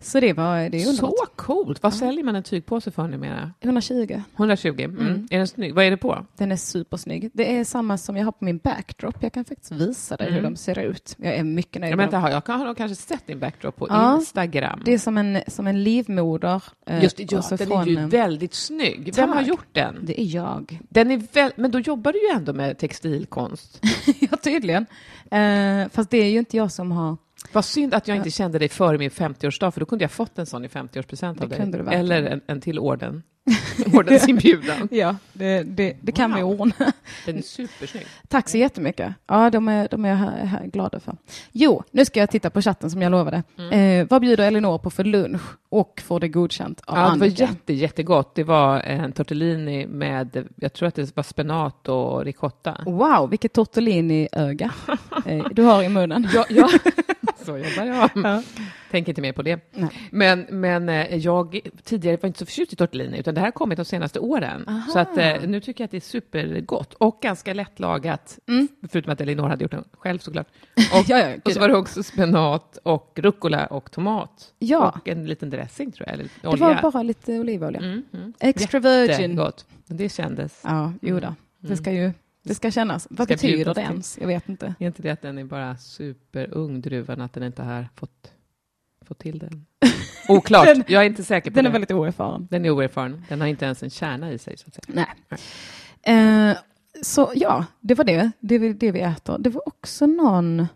Så 0.00 0.20
det 0.20 0.32
var, 0.32 0.68
det 0.68 0.76
är 0.78 0.80
Så 0.84 0.90
underbart. 0.90 1.36
coolt! 1.36 1.82
Vad 1.82 1.94
säljer 1.94 2.24
man 2.24 2.36
en 2.36 2.42
tygpåse 2.42 2.90
för 2.90 3.08
numera? 3.08 3.52
120. 3.60 4.22
120? 4.36 4.68
Mm. 4.82 5.28
Är 5.30 5.38
den 5.38 5.48
snygg? 5.48 5.74
Vad 5.74 5.84
är 5.84 5.90
det 5.90 5.96
på? 5.96 6.26
Den 6.36 6.52
är 6.52 6.56
supersnygg. 6.56 7.30
Det 7.34 7.56
är 7.56 7.64
samma 7.64 7.98
som 7.98 8.16
jag 8.16 8.24
har 8.24 8.32
på 8.32 8.44
min 8.44 8.58
backdrop. 8.58 9.16
Jag 9.20 9.32
kan 9.32 9.44
faktiskt 9.44 9.72
visa 9.72 10.16
dig 10.16 10.32
hur 10.32 10.42
de 10.42 10.56
ser 10.56 10.78
ut. 10.78 11.14
Jag 11.18 11.34
är 11.34 11.44
mycket 11.44 11.80
nöjd 11.80 11.96
med 11.96 12.10
dem. 12.10 12.22
har- 12.22 12.30
jag 12.30 12.44
kan, 12.44 12.58
har 12.58 12.66
nog 12.66 12.76
kanske 12.76 12.94
sett 12.94 13.26
din 13.26 13.38
backdrop 13.38 13.76
på 13.76 13.86
Ja. 13.90 14.16
Instagram. 14.16 14.82
Det 14.84 14.94
är 14.94 14.98
som 14.98 15.18
en, 15.18 15.38
som 15.46 15.66
en 15.66 15.82
livmoder. 15.84 16.62
eh, 16.86 17.02
Just 17.02 17.16
det, 17.16 17.32
ja, 17.32 17.42
så 17.42 17.56
den 17.56 17.72
är 17.72 17.86
ju 17.86 18.06
väldigt 18.06 18.54
snygg. 18.54 19.12
Vem 19.16 19.28
har 19.28 19.36
Tack. 19.36 19.46
gjort 19.46 19.66
den? 19.72 19.98
Det 20.02 20.20
är 20.20 20.34
jag. 20.34 20.78
den 20.88 21.10
är 21.10 21.22
väl, 21.32 21.52
men 21.56 21.70
då 21.70 21.78
jobbar 21.80 22.12
du 22.12 22.18
ju 22.18 22.28
ändå 22.36 22.52
med 22.52 22.78
textilkonst. 22.78 23.80
ja, 24.30 24.36
tydligen. 24.36 24.86
Eh, 25.30 25.88
fast 25.92 26.10
det 26.10 26.18
är 26.18 26.30
ju 26.30 26.38
inte 26.38 26.56
jag 26.56 26.72
som 26.72 26.92
har... 26.92 27.16
Vad 27.52 27.64
synd 27.64 27.94
att 27.94 28.08
jag 28.08 28.16
inte 28.16 28.30
kände 28.30 28.58
dig 28.58 28.68
före 28.68 28.98
min 28.98 29.10
50-årsdag, 29.10 29.70
för 29.70 29.80
då 29.80 29.86
kunde 29.86 30.04
jag 30.04 30.10
fått 30.10 30.38
en 30.38 30.46
sån 30.46 30.64
i 30.64 30.68
50-årspresent 30.68 31.42
av 31.42 31.48
dig. 31.48 31.58
Eller 31.90 32.22
en, 32.22 32.40
en 32.46 32.60
till 32.60 32.78
orden. 32.78 33.22
Ordensinbjudan. 33.94 34.88
Ja, 34.90 35.16
det, 35.32 35.62
det, 35.62 35.96
det 36.00 36.12
kan 36.12 36.34
vi 36.34 36.42
Wow. 36.42 36.60
ordna. 36.60 36.92
Den 37.26 37.38
är 37.38 37.42
supersnygg. 37.42 38.06
Tack 38.28 38.48
så 38.48 38.56
jättemycket. 38.58 39.14
Ja, 39.26 39.50
de 39.50 39.68
är, 39.68 39.88
de 39.90 40.04
är 40.04 40.08
jag 40.62 40.72
glada 40.72 41.00
för. 41.00 41.16
Jo, 41.52 41.82
nu 41.90 42.04
ska 42.04 42.20
jag 42.20 42.30
titta 42.30 42.50
på 42.50 42.62
chatten 42.62 42.90
som 42.90 43.02
jag 43.02 43.10
lovade. 43.10 43.42
Mm. 43.58 44.00
Eh, 44.00 44.06
vad 44.10 44.20
bjuder 44.20 44.46
Elinor 44.46 44.78
på 44.78 44.90
för 44.90 45.04
lunch 45.04 45.40
och 45.68 46.02
får 46.06 46.20
det 46.20 46.28
godkänt 46.28 46.80
av 46.86 46.96
Ja, 46.96 47.02
det 47.02 47.06
var 47.06 47.12
Annika? 47.26 47.42
jätte, 47.44 47.72
jättegott. 47.72 48.34
Det 48.34 48.44
var 48.44 48.80
en 48.80 49.12
tortellini 49.12 49.86
med, 49.86 50.48
jag 50.56 50.72
tror 50.72 50.88
att 50.88 50.94
det 50.94 51.16
var 51.16 51.22
spenat 51.22 51.88
och 51.88 52.24
ricotta. 52.24 52.76
Wow, 52.86 53.30
vilket 53.30 53.52
tortellini-öga 53.52 54.70
eh, 55.26 55.44
du 55.52 55.62
har 55.62 55.82
i 55.82 55.88
munnen. 55.88 56.28
Ja, 56.34 56.44
ja. 56.48 56.68
Så 57.44 57.56
jobbar 57.56 57.84
jag. 57.84 58.10
Ja. 58.14 58.42
Tänk 58.90 59.08
inte 59.08 59.20
mer 59.20 59.32
på 59.32 59.42
det. 59.42 59.60
Nej. 59.74 59.90
Men, 60.10 60.46
men 60.50 60.88
eh, 60.88 61.16
jag 61.16 61.60
tidigare 61.84 62.16
var 62.22 62.26
inte 62.26 62.38
så 62.38 62.46
förtjust 62.46 62.72
i 62.72 62.76
tortellini, 62.76 63.18
utan 63.18 63.34
det 63.34 63.40
här 63.40 63.46
har 63.46 63.52
kommit 63.52 63.76
de 63.76 63.84
senaste 63.84 64.18
åren. 64.20 64.64
Aha. 64.68 64.90
Så 64.92 64.98
att, 64.98 65.18
eh, 65.18 65.34
nu 65.46 65.60
tycker 65.60 65.82
jag 65.82 65.86
att 65.86 65.90
det 65.90 65.96
är 65.96 66.00
supergott 66.00 66.94
och 66.94 67.18
ganska 67.22 67.54
lättlagat. 67.54 68.38
Förutom 68.88 69.12
att 69.12 69.20
Elinor 69.20 69.48
hade 69.48 69.64
gjort 69.64 69.70
den 69.70 69.84
själv 69.92 70.18
såklart. 70.18 70.46
Och, 70.76 70.78
Mm. 70.98 71.04
Ja, 71.08 71.30
ja, 71.30 71.36
och 71.44 71.52
så 71.52 71.60
var 71.60 71.68
det 71.68 71.76
också 71.76 72.02
spenat 72.02 72.78
och 72.82 73.12
rucola 73.22 73.66
och 73.66 73.90
tomat. 73.90 74.52
Ja. 74.58 74.94
Och 75.00 75.08
en 75.08 75.26
liten 75.26 75.50
dressing 75.50 75.92
tror 75.92 76.08
jag, 76.08 76.14
eller 76.14 76.28
Det 76.42 76.48
olja. 76.48 76.80
var 76.82 76.92
bara 76.92 77.02
lite 77.02 77.38
olivolja. 77.38 77.80
Mm, 77.80 78.02
mm. 78.12 78.32
Extra 78.40 78.80
virgin. 78.80 79.30
Jättegott. 79.30 79.66
Det 79.86 80.08
kändes. 80.08 80.60
Ja, 80.64 80.92
jo 81.02 81.20
då. 81.20 81.34
Det 81.60 81.76
ska 81.76 81.92
ju 81.92 82.12
det 82.42 82.54
ska 82.54 82.70
kännas. 82.70 83.06
Vad 83.10 83.28
Ska 83.28 83.34
betyder 83.34 83.74
det 83.74 83.80
ens? 83.80 84.18
Jag 84.20 84.26
vet 84.26 84.48
inte. 84.48 84.74
Är 84.78 84.86
inte 84.86 85.02
det 85.02 85.10
att 85.10 85.22
den 85.22 85.38
är 85.38 85.44
bara 85.44 85.76
superung, 85.76 86.80
druvan, 86.80 87.20
att 87.20 87.32
den 87.32 87.42
inte 87.42 87.62
har 87.62 87.86
fått, 87.94 88.32
fått 89.08 89.18
till 89.18 89.38
den? 89.38 89.66
Oklart, 90.28 90.64
Den- 90.66 90.84
jag 90.88 91.02
är 91.02 91.06
inte 91.06 91.24
säker 91.24 91.50
på 91.50 91.54
Den 91.54 91.64
det. 91.64 91.68
är 91.70 91.72
väldigt 91.72 91.90
oerfaren. 91.90 92.48
Den 92.50 92.64
är 92.64 92.70
oerfaren. 92.70 93.24
Den 93.28 93.40
har 93.40 93.48
inte 93.48 93.64
ens 93.64 93.82
en 93.82 93.90
kärna 93.90 94.32
i 94.32 94.38
sig, 94.38 94.56
så 94.56 94.64
att 94.68 94.74
säga. 94.74 95.06
Nej. 96.06 96.50
Eh, 96.50 96.56
så 97.02 97.32
ja, 97.34 97.64
det 97.80 97.94
var 97.94 98.04
det. 98.04 98.30
Det 98.40 98.54
är 98.54 98.74
det 98.74 98.92
vi 98.92 99.00
äter. 99.00 99.36
Det 99.38 99.50
var 99.50 99.68
också 99.68 100.06
någon 100.06 100.66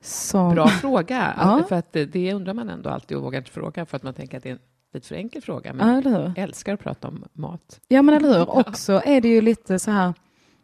som... 0.00 0.54
Bra 0.54 0.68
fråga. 0.68 1.34
Ja. 1.38 1.62
För 1.68 1.76
att 1.76 1.92
det, 1.92 2.32
undrar 2.34 2.54
man 2.54 2.70
ändå 2.70 2.90
alltid 2.90 3.16
och 3.16 3.22
vågar 3.22 3.38
inte 3.38 3.50
fråga 3.50 3.86
för 3.86 3.96
att 3.96 4.02
man 4.02 4.14
tänker 4.14 4.36
att 4.36 4.42
det 4.42 4.48
är 4.48 4.52
en 4.52 4.58
lite 4.94 5.08
för 5.08 5.14
enkel 5.14 5.42
fråga. 5.42 5.72
Men 5.72 6.02
Ja, 6.12 6.32
älskar 6.42 6.74
att 6.74 6.80
prata 6.80 7.08
om 7.08 7.24
mat. 7.32 7.80
Ja, 7.88 8.02
men 8.02 8.14
eller 8.14 8.38
hur? 8.38 8.50
Också 8.58 9.02
är 9.04 9.20
det 9.20 9.28
ju 9.28 9.40
lite 9.40 9.78
så 9.78 9.90
här, 9.90 10.06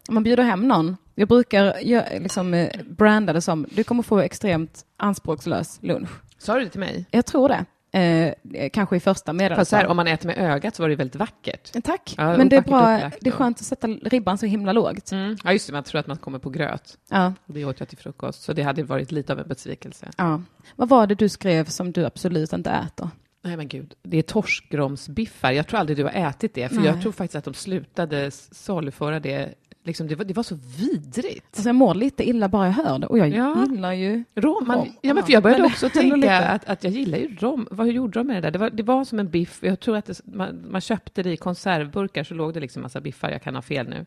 om 0.09 0.15
man 0.15 0.23
bjuder 0.23 0.43
hem 0.43 0.69
någon, 0.69 0.97
jag 1.15 1.29
brukar 1.29 1.75
liksom, 2.21 2.55
eh, 2.55 2.69
branda 2.91 3.33
det 3.33 3.41
som, 3.41 3.67
du 3.71 3.85
kommer 3.85 4.03
få 4.03 4.19
extremt 4.21 4.85
anspråkslös 4.97 5.79
lunch. 5.83 6.11
Sa 6.43 6.55
du 6.59 6.65
det 6.65 6.71
till 6.71 6.81
mig? 6.81 7.07
Jag 7.11 7.27
tror 7.27 7.49
det. 7.49 7.65
Eh, 7.95 8.71
kanske 8.73 8.97
i 8.97 9.01
första 9.01 9.13
Fast 9.15 9.71
så 9.71 9.77
här, 9.77 9.83
meddelandet. 9.83 9.91
om 9.91 9.97
man 9.97 10.07
äter 10.07 10.27
med 10.27 10.39
ögat 10.39 10.77
så 10.77 10.83
var 10.83 10.89
det 10.89 10.97
väldigt 10.97 11.17
vackert. 11.17 11.85
Tack, 11.85 12.15
Ja, 12.17 12.37
men 12.37 12.49
det 12.49 12.57
är, 12.57 12.63
bra, 12.63 13.11
det 13.21 13.31
är 13.31 13.33
skönt 13.33 13.59
att 13.59 13.65
sätta 13.67 13.87
ribban 13.87 14.39
så 14.39 14.47
himla 14.47 14.73
lågt. 14.73 15.13
Mm. 15.13 15.37
Ja, 15.45 15.53
just 15.53 15.67
det, 15.67 15.73
man 15.73 15.83
tror 15.85 16.01
att 16.01 16.07
man 16.07 16.17
kommer 16.17 16.39
på 16.39 16.51
gröt. 16.51 16.99
Ja, 17.11 17.33
Och 17.47 17.55
det 17.55 17.65
åt 17.65 17.81
jag 17.81 17.89
till 17.89 17.99
frukost, 17.99 18.43
så 18.43 18.53
det 18.53 18.63
hade 18.63 18.83
varit 18.83 19.13
lite 19.13 19.33
av 19.33 19.39
en 19.39 19.49
besvikelse. 19.49 20.11
ja. 20.17 20.43
Vad 20.77 20.89
var 20.89 21.07
det 21.07 21.15
du 21.15 21.29
skrev 21.29 21.65
som 21.65 21.93
du 21.93 22.05
absolut 22.05 22.53
inte 22.53 22.71
äter? 22.71 23.11
Nej 23.45 23.57
men 23.57 23.69
gud, 23.69 23.95
det 24.03 24.19
är 24.19 24.23
torskromsbiffar. 24.23 25.53
Jag 25.53 25.67
tror 25.67 25.81
aldrig 25.81 25.99
du 25.99 26.05
har 26.05 26.11
ätit 26.11 26.55
det, 26.55 26.69
för 26.69 26.77
Nej. 26.77 26.87
jag 26.87 27.03
tror 27.03 27.13
faktiskt 27.13 27.37
att 27.37 27.45
de 27.45 27.55
slutade 27.55 28.31
saluföra 28.31 29.21
det. 29.21 29.55
Liksom, 29.85 30.07
det, 30.09 30.15
var, 30.15 30.25
det 30.25 30.35
var 30.35 30.43
så 30.43 30.55
vidrigt. 30.79 31.47
Alltså 31.51 31.69
jag 31.69 31.75
mår 31.75 31.95
lite 31.95 32.29
illa 32.29 32.49
bara 32.49 32.67
jag 32.67 32.73
hör 32.73 32.99
det. 32.99 33.07
Och 33.07 33.19
jag 33.19 33.29
Ja. 33.29 33.67
gillar 33.71 33.93
ju... 33.93 34.25
Rom, 34.35 34.67
man, 34.67 34.79
Rom, 34.79 34.89
ja, 35.01 35.15
men 35.15 35.25
för 35.25 35.33
jag 35.33 35.43
började 35.43 35.63
Men 35.63 35.71
också 35.71 35.89
tänka 35.93 36.39
att, 36.39 36.65
att 36.65 36.85
jag 36.85 36.93
gillar 36.93 37.19
ju 37.19 37.37
rom. 37.37 37.69
Vad, 37.71 37.87
hur 37.87 37.95
gjorde 37.95 38.19
de 38.19 38.27
med 38.27 38.37
det 38.37 38.41
där? 38.41 38.51
Det 38.51 38.59
var, 38.59 38.71
det 38.71 38.83
var 38.83 39.05
som 39.05 39.19
en 39.19 39.31
biff. 39.31 39.59
Jag 39.63 39.81
tror 39.81 39.97
att 39.97 40.05
det, 40.07 40.21
man, 40.25 40.71
man 40.71 40.81
köpte 40.81 41.23
det 41.23 41.33
i 41.33 41.37
konservburkar, 41.37 42.25
så 42.25 42.35
låg 42.35 42.55
det 42.55 42.61
liksom 42.61 42.83
massa 42.83 43.01
biffar. 43.01 43.31
Jag 43.31 43.43
kan 43.43 43.55
ha 43.55 43.63
fel 43.63 43.89
nu. 43.89 44.07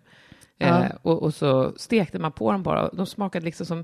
Ja. 0.58 0.84
Eh, 0.84 0.92
och, 1.02 1.24
och 1.24 1.34
så 1.34 1.74
stekte 1.78 2.20
man 2.20 2.32
på 2.32 2.52
dem 2.52 2.64
bara. 2.64 2.90
De 2.90 3.06
smakade 3.06 3.46
liksom 3.46 3.66
som 3.66 3.84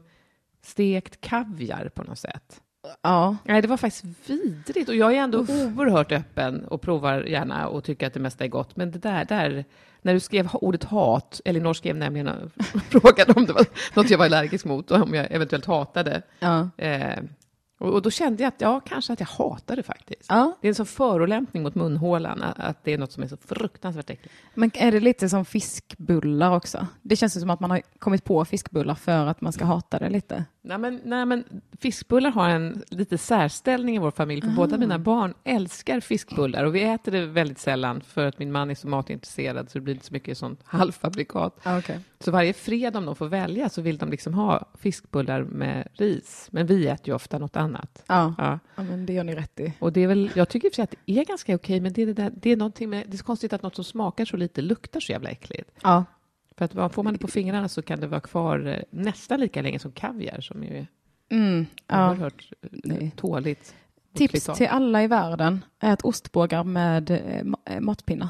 stekt 0.62 1.21
kaviar 1.21 1.89
på 1.95 2.03
något 2.03 2.19
sätt. 2.19 2.62
Ja. 3.01 3.38
Nej, 3.43 3.62
det 3.62 3.67
var 3.67 3.77
faktiskt 3.77 4.05
vidrigt. 4.29 4.89
Och 4.89 4.95
jag 4.95 5.13
är 5.13 5.17
ändå 5.17 5.39
oerhört 5.39 6.12
öppen 6.12 6.65
och 6.65 6.81
provar 6.81 7.21
gärna 7.21 7.67
och 7.67 7.83
tycker 7.83 8.07
att 8.07 8.13
det 8.13 8.19
mesta 8.19 8.43
är 8.43 8.48
gott. 8.48 8.75
Men 8.75 8.91
det 8.91 9.00
där, 9.00 9.25
där 9.25 9.65
när 10.01 10.13
du 10.13 10.20
skrev 10.20 10.50
ordet 10.53 10.84
hat, 10.84 11.41
Elinor 11.46 11.74
skrev 11.74 11.96
nämligen 11.96 12.27
och 12.27 12.51
frågade 12.89 13.34
om 13.34 13.46
det 13.46 13.53
var 13.53 13.65
något 13.93 14.10
jag 14.10 14.17
var 14.17 14.25
allergisk 14.25 14.65
mot 14.65 14.91
och 14.91 15.01
om 15.01 15.13
jag 15.13 15.27
eventuellt 15.31 15.65
hatade. 15.65 16.22
Ja. 16.39 16.70
Eh, 16.77 17.17
och, 17.81 17.93
och 17.93 18.01
då 18.01 18.11
kände 18.11 18.43
jag 18.43 18.47
att, 18.47 18.61
ja, 18.61 18.79
kanske 18.79 19.13
att 19.13 19.19
jag 19.19 19.27
hatar 19.27 19.75
det 19.75 19.83
faktiskt. 19.83 20.25
ja. 20.29 20.57
Det 20.61 20.67
är 20.67 20.69
en 20.69 20.75
sån 20.75 20.85
förolämpning 20.85 21.63
mot 21.63 21.75
munhålan, 21.75 22.43
att 22.43 22.83
det 22.83 22.93
är 22.93 22.97
något 22.97 23.11
som 23.11 23.23
är 23.23 23.27
så 23.27 23.38
fruktansvärt 23.38 24.09
äckligt. 24.09 24.35
Men 24.53 24.71
är 24.73 24.91
det 24.91 25.00
lite 25.00 25.29
som 25.29 25.45
fiskbullar 25.45 26.55
också? 26.55 26.88
Det 27.01 27.15
känns 27.15 27.38
ju 27.38 27.39
som 27.39 27.50
att 27.50 27.59
man 27.59 27.71
har 27.71 27.81
kommit 28.00 28.23
på 28.23 28.45
fiskbullar 28.45 28.95
för 28.95 29.25
att 29.25 29.41
man 29.41 29.53
ska 29.53 29.65
hata 29.65 30.00
det 30.00 30.09
lite. 30.09 30.45
Nej 30.61 30.77
men, 30.77 31.01
nej, 31.03 31.25
men 31.25 31.43
fiskbullar 31.79 32.31
har 32.31 32.50
en 32.50 32.83
lite 32.89 33.17
särställning 33.17 33.95
i 33.95 34.00
vår 34.00 34.11
familj, 34.11 34.41
för 34.41 34.50
båda 34.50 34.77
mina 34.77 35.00
barn 35.00 35.33
älskar 35.43 36.00
fiskbullar 36.00 36.63
och 36.63 36.75
vi 36.75 36.83
äter 36.83 37.11
det 37.11 37.25
väldigt 37.25 37.59
sällan 37.59 38.01
för 38.01 38.25
att 38.25 38.39
min 38.39 38.51
man 38.51 38.71
är 38.71 38.75
så 38.75 38.88
matintresserad 38.88 39.69
så 39.69 39.77
det 39.77 39.81
blir 39.81 39.93
inte 39.93 40.05
så 40.05 40.13
mycket 40.13 40.38
sånt 40.38 40.59
halvfabrikat. 40.63 41.59
Ja, 41.63 41.77
okay. 41.77 41.97
Så 42.19 42.31
varje 42.31 42.53
fredag 42.53 43.00
om 43.00 43.05
de 43.05 43.15
får 43.15 43.27
välja 43.27 43.69
så 43.69 43.81
vill 43.81 43.97
de 43.97 44.09
liksom 44.09 44.33
ha 44.33 44.65
fiskbullar 44.79 45.43
med 45.43 45.88
ris. 45.93 46.47
Men 46.51 46.65
vi 46.65 46.88
äter 46.88 47.07
ju 47.07 47.13
ofta 47.13 47.38
något 47.38 47.55
annat. 47.55 47.70
Ja. 48.07 48.33
Ja. 48.37 48.59
ja, 48.75 48.83
men 48.83 49.05
det 49.05 49.13
gör 49.13 49.23
ni 49.23 49.35
rätt 49.35 49.59
i. 49.59 49.73
Och 49.79 49.93
det 49.93 50.01
är 50.01 50.07
väl, 50.07 50.31
jag 50.35 50.49
tycker 50.49 50.67
i 50.67 50.69
och 50.69 50.73
för 50.73 50.75
sig 50.75 50.83
att 50.83 50.95
det 51.05 51.19
är 51.19 51.25
ganska 51.25 51.55
okej, 51.55 51.79
men 51.79 51.93
det 51.93 52.01
är, 52.01 52.05
det, 52.05 52.13
där, 52.13 52.31
det 52.35 52.49
är 52.49 52.57
någonting 52.57 52.89
med, 52.89 53.05
det 53.07 53.17
är 53.17 53.23
konstigt 53.23 53.53
att 53.53 53.61
något 53.63 53.75
som 53.75 53.83
smakar 53.83 54.25
så 54.25 54.37
lite 54.37 54.61
luktar 54.61 54.99
så 54.99 55.11
jävla 55.11 55.29
äckligt. 55.29 55.71
Ja. 55.83 56.05
För 56.57 56.65
att 56.85 56.93
får 56.93 57.03
man 57.03 57.13
det 57.13 57.19
på 57.19 57.27
fingrarna 57.27 57.67
så 57.69 57.81
kan 57.81 57.99
det 57.99 58.07
vara 58.07 58.21
kvar 58.21 58.67
eh, 58.67 58.77
nästan 58.89 59.39
lika 59.39 59.61
länge 59.61 59.79
som 59.79 59.91
kaviar 59.91 60.41
som 60.41 60.63
ju 60.63 60.77
är 60.77 60.87
Mm. 61.31 61.65
ja. 61.87 62.09
oerhört 62.09 62.51
eh, 62.61 62.69
Nej. 62.71 63.11
tåligt. 63.15 63.75
Tips 64.15 64.49
till 64.55 64.67
alla 64.67 65.03
i 65.03 65.07
världen. 65.07 65.63
Ät 65.79 66.01
ostbågar 66.01 66.63
med 66.63 67.11
eh, 67.11 67.75
eh, 67.75 67.79
matpinnar. 67.81 68.27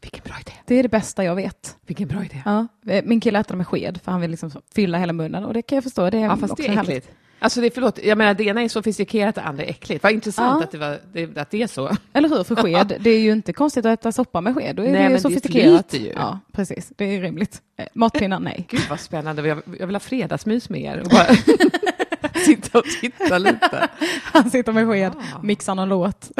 Vilken 0.00 0.22
bra 0.24 0.34
idé. 0.40 0.52
Det 0.66 0.74
är 0.74 0.82
det 0.82 0.88
bästa 0.88 1.24
jag 1.24 1.34
vet. 1.34 1.76
Vilken 1.86 2.08
bra 2.08 2.24
idé. 2.24 2.42
Ja. 2.44 2.66
Min 3.04 3.20
kille 3.20 3.38
äter 3.40 3.52
det 3.54 3.56
med 3.56 3.66
sked 3.66 4.00
för 4.04 4.12
han 4.12 4.20
vill 4.20 4.30
liksom 4.30 4.50
fylla 4.74 4.98
hela 4.98 5.12
munnen 5.12 5.44
och 5.44 5.54
det 5.54 5.62
kan 5.62 5.76
jag 5.76 5.84
förstå. 5.84 6.10
Det 6.10 6.18
är 6.18 6.22
Ja, 6.22 6.36
fast 6.36 6.52
också 6.52 6.62
det 6.62 6.68
är 6.68 6.76
härligt. 6.76 7.10
Alltså 7.42 7.60
det, 7.60 7.70
förlåt, 7.74 7.98
jag 8.04 8.18
menar 8.18 8.34
det 8.34 8.44
ena 8.44 8.62
är 8.62 8.68
sofistikerat, 8.68 9.34
det 9.34 9.42
andra 9.42 9.64
är 9.64 9.68
äckligt. 9.70 10.02
Vad 10.02 10.12
intressant 10.12 10.60
Ja. 10.60 10.64
att, 10.64 10.70
det 10.70 10.78
var, 10.78 10.98
det, 11.12 11.38
att 11.38 11.50
det 11.50 11.62
är 11.62 11.66
så. 11.66 11.96
Eller 12.12 12.28
hur? 12.28 12.44
För 12.44 12.56
sked, 12.56 12.96
det 13.00 13.10
är 13.10 13.18
ju 13.20 13.32
inte 13.32 13.52
konstigt 13.52 13.86
att 13.86 14.00
äta 14.00 14.12
soppa 14.12 14.40
med 14.40 14.54
sked. 14.54 14.76
Då 14.76 14.82
är 14.82 14.92
Nej, 14.92 15.02
det 15.02 15.08
ju 15.08 15.14
det 15.14 15.20
sofistikerat. 15.20 15.90
flyter 15.90 16.06
ju. 16.06 16.12
Ja, 16.12 16.38
precis. 16.52 16.92
Det 16.96 17.04
är 17.04 17.20
rimligt. 17.20 17.62
Eh, 17.76 17.86
Matpinnar, 17.94 18.40
nej. 18.40 18.66
Gud 18.68 18.80
vad 18.90 19.00
spännande, 19.00 19.48
jag, 19.48 19.62
jag 19.78 19.86
vill 19.86 19.94
ha 19.96 20.00
fredagsmys 20.00 20.68
med 20.70 20.80
er. 20.80 21.00
Och 21.00 21.08
bara 21.08 21.26
sitta 22.44 22.78
och 22.78 22.84
titta 23.00 23.38
lite. 23.38 23.88
Han 24.24 24.50
sitter 24.50 24.72
med 24.72 24.88
sked, 24.88 25.12
Ah. 25.16 25.42
mixar 25.42 25.74
någon 25.74 25.88
låt. 25.88 26.30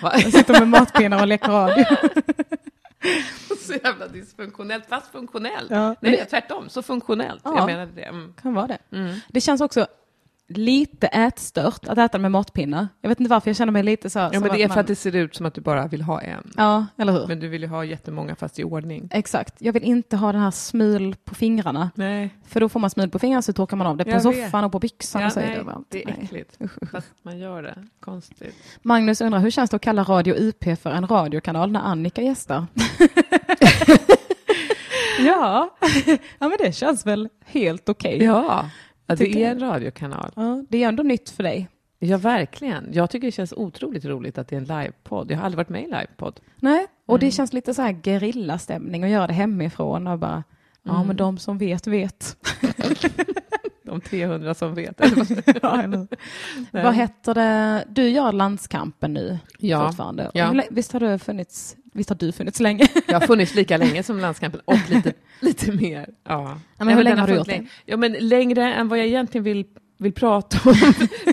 Han 0.00 0.20
sitter 0.32 0.52
med 0.60 0.68
matpinnar 0.68 1.20
och 1.20 1.26
leker 1.26 1.48
radio. 1.48 1.84
Så 3.66 3.72
jävla 3.84 4.08
dysfunktionellt, 4.08 4.86
fast 4.88 5.12
funktionellt. 5.12 5.70
Ja. 5.70 5.94
Nej, 6.00 6.26
tvärtom, 6.30 6.68
så 6.68 6.82
funktionellt. 6.82 7.40
Ja. 7.44 7.52
Jag 7.56 7.66
menade 7.66 7.92
det. 7.94 8.02
Mm. 8.02 8.32
Kan 8.42 8.54
vara 8.54 8.66
det. 8.66 8.78
Mm. 8.96 9.14
Det 9.28 9.40
känns 9.40 9.60
också 9.60 9.86
lite 10.48 11.06
ätstört 11.06 11.88
att 11.88 11.98
äta 11.98 12.18
med 12.18 12.30
matpinnar. 12.30 12.88
Jag 13.00 13.08
vet 13.08 13.20
inte 13.20 13.30
varför 13.30 13.48
jag 13.50 13.56
känner 13.56 13.72
mig 13.72 13.82
lite 13.82 14.10
så. 14.10 14.18
Ja, 14.18 14.30
men 14.32 14.42
det 14.42 14.48
är 14.48 14.68
för 14.68 14.68
man- 14.68 14.78
att 14.78 14.86
det 14.86 14.94
ser 14.96 15.16
ut 15.16 15.34
som 15.34 15.46
att 15.46 15.54
du 15.54 15.60
bara 15.60 15.86
vill 15.86 16.02
ha 16.02 16.20
en. 16.20 16.52
Ja, 16.56 16.86
eller 16.98 17.12
hur? 17.12 17.26
Men 17.26 17.40
du 17.40 17.48
vill 17.48 17.62
ju 17.62 17.68
ha 17.68 17.84
jättemånga 17.84 18.36
fast 18.36 18.58
i 18.58 18.64
ordning. 18.64 19.08
Exakt. 19.12 19.54
Jag 19.58 19.72
vill 19.72 19.82
inte 19.84 20.16
ha 20.16 20.32
den 20.32 20.40
här 20.40 20.50
smul 20.50 21.16
på 21.24 21.34
fingrarna. 21.34 21.90
Nej, 21.94 22.30
För 22.46 22.60
då 22.60 22.68
får 22.68 22.80
man 22.80 22.90
smul 22.90 23.10
på 23.10 23.18
fingrarna 23.18 23.42
så 23.42 23.52
torkar 23.52 23.76
man 23.76 23.86
av 23.86 23.96
det 23.96 24.04
på 24.04 24.10
Jag 24.10 24.22
soffan 24.22 24.64
och 24.64 24.72
på 24.72 24.78
byxan 24.78 25.20
ja, 25.20 25.26
och 25.26 25.32
så 25.32 25.40
nej 25.40 25.58
det 25.64 25.74
det 25.88 26.02
är 26.02 26.06
Nej. 26.06 26.18
äckligt. 26.22 26.56
Usch. 26.60 26.90
Fast 26.92 27.12
man 27.22 27.38
gör 27.38 27.62
det. 27.62 27.86
Konstigt. 28.00 28.54
Magnus 28.82 29.20
undrar, 29.20 29.40
hur 29.40 29.50
känns 29.50 29.70
det 29.70 29.76
att 29.76 29.82
kalla 29.82 30.02
Radio 30.02 30.34
UP 30.34 30.78
för 30.82 30.90
en 30.90 31.06
radiokanal 31.06 31.72
när 31.72 31.80
Annika 31.80 32.22
gästar? 32.22 32.66
ja. 35.26 35.76
ja, 36.38 36.48
men 36.48 36.56
det 36.58 36.72
känns 36.72 37.06
väl 37.06 37.28
helt 37.44 37.88
okej. 37.88 38.22
Ja, 38.24 38.70
ja 39.06 39.14
det 39.16 39.42
är 39.44 39.50
en 39.50 39.60
radiokanal. 39.60 40.32
Ja, 40.36 40.64
det 40.68 40.82
är 40.84 40.88
ändå 40.88 41.02
nytt 41.02 41.30
för 41.30 41.42
dig. 41.42 41.68
Ja, 41.98 42.18
verkligen. 42.18 42.88
Jag 42.92 43.10
tycker 43.10 43.26
det 43.28 43.32
känns 43.32 43.52
otroligt 43.52 44.04
roligt 44.04 44.38
att 44.38 44.48
det 44.48 44.56
är 44.56 44.60
en 44.60 44.64
livepodd. 44.64 45.30
Jag 45.30 45.36
har 45.38 45.44
aldrig 45.44 45.56
varit 45.56 45.68
med 45.68 45.82
i 45.82 45.86
livepodd. 45.86 46.40
Nej, 46.60 46.86
och 47.06 47.14
Mm. 47.14 47.20
det 47.26 47.30
känns 47.30 47.52
lite 47.52 47.74
så 47.74 47.82
här 47.82 48.00
gerillastämning 48.02 49.04
att 49.04 49.10
göra 49.10 49.26
det 49.26 49.32
hemifrån 49.32 50.06
och 50.06 50.18
bara, 50.18 50.44
ja 50.82 50.94
Mm. 50.94 51.06
men 51.06 51.16
de 51.16 51.38
som 51.38 51.58
vet 51.58 51.86
vet. 51.86 52.36
De 53.82 54.00
300 54.00 54.54
som 54.54 54.74
vet. 54.74 55.00
ja? 55.62 55.84
Vad 56.70 56.94
heter 56.94 57.34
det, 57.34 57.84
du 57.88 58.08
gör 58.08 58.32
landskampen 58.32 59.12
nu 59.14 59.38
Ja, 59.58 59.86
fortfarande. 59.86 60.30
ja. 60.34 60.62
Visst 60.70 60.92
har 60.92 61.00
du 61.00 61.18
funnits, 61.18 61.76
visst 61.96 62.08
har 62.10 62.16
du 62.16 62.32
funnits 62.32 62.60
länge? 62.60 62.88
jag 63.06 63.20
har 63.20 63.26
funnits 63.26 63.54
lika 63.54 63.76
länge 63.84 64.02
som 64.02 64.18
landskampen 64.18 64.60
och 64.64 64.90
lite, 64.90 65.12
lite 65.40 65.72
mer. 65.72 66.08
Ja. 66.24 66.60
men 66.78 66.88
hur 66.88 67.02
länge 67.04 67.20
har 67.20 67.26
du 67.26 67.34
gjort 67.34 67.46
länge. 67.46 67.68
Ja, 67.84 67.96
men 67.96 68.12
längre 68.12 68.74
än 68.74 68.88
vad 68.88 68.98
jag 68.98 69.06
egentligen 69.06 69.44
vill, 69.44 69.64
vill 69.98 70.12
prata 70.12 70.70
om. 70.70 70.74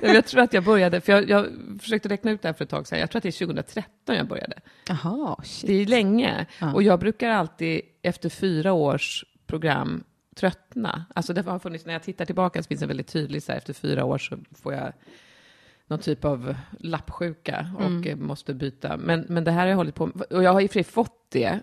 jag 0.13 0.26
tror 0.26 0.41
att 0.41 0.54
jag 0.54 0.63
började, 0.63 1.02
för 1.02 1.13
jag, 1.13 1.30
jag 1.30 1.47
försökte 1.82 2.10
räkna 2.10 2.32
ut 2.32 2.41
det 2.41 2.47
här 2.47 2.54
för 2.54 2.63
ett 2.63 2.69
tag 2.69 2.88
sedan. 2.88 2.99
Jag 2.99 3.12
tror 3.12 3.17
att 3.19 3.23
det 3.23 3.30
är 3.30 3.45
2013 3.45 4.15
jag 4.15 4.28
började. 4.28 4.56
Jaha, 4.88 5.36
shit. 5.43 5.67
Det 5.67 5.73
är 5.73 5.86
länge. 5.86 6.45
Ja. 6.60 6.73
Och 6.73 6.84
jag 6.84 6.99
brukar 6.99 7.30
alltid 7.30 7.82
efter 8.02 8.30
fyra 8.30 8.73
års 8.73 9.26
program 9.47 10.04
tröttna. 10.36 11.06
Alltså 11.15 11.34
det 11.34 11.41
har 11.41 11.60
funnits, 11.60 11.86
när 11.86 11.93
jag 11.93 12.04
tittar 12.04 12.26
tillbaka 12.26 12.63
så 12.63 12.67
finns 12.67 12.82
det 12.82 12.88
väldigt 12.88 13.08
tydligt 13.08 13.43
så 13.43 13.52
här, 13.52 13.60
efter 13.60 13.73
fyra 13.73 14.06
år 14.06 14.17
så 14.17 14.38
får 14.62 14.73
jag 14.73 14.93
någon 15.93 15.99
typ 16.03 16.25
av 16.25 16.56
lappsjuka 16.79 17.67
och 17.77 17.86
Mm. 17.86 18.03
eh, 18.10 18.15
måste 18.15 18.53
byta. 18.53 18.97
Men, 18.97 19.25
men 19.29 19.43
det 19.43 19.51
här 19.51 19.60
har 19.62 19.67
jag 19.67 19.75
hållit 19.75 19.95
på 19.95 20.06
med, 20.06 20.21
och 20.21 20.43
jag 20.43 20.53
har 20.53 20.62
i 20.62 20.65
och 20.65 20.69
för 20.69 20.73
sig 20.73 20.84
fått 20.84 21.25
det. 21.32 21.60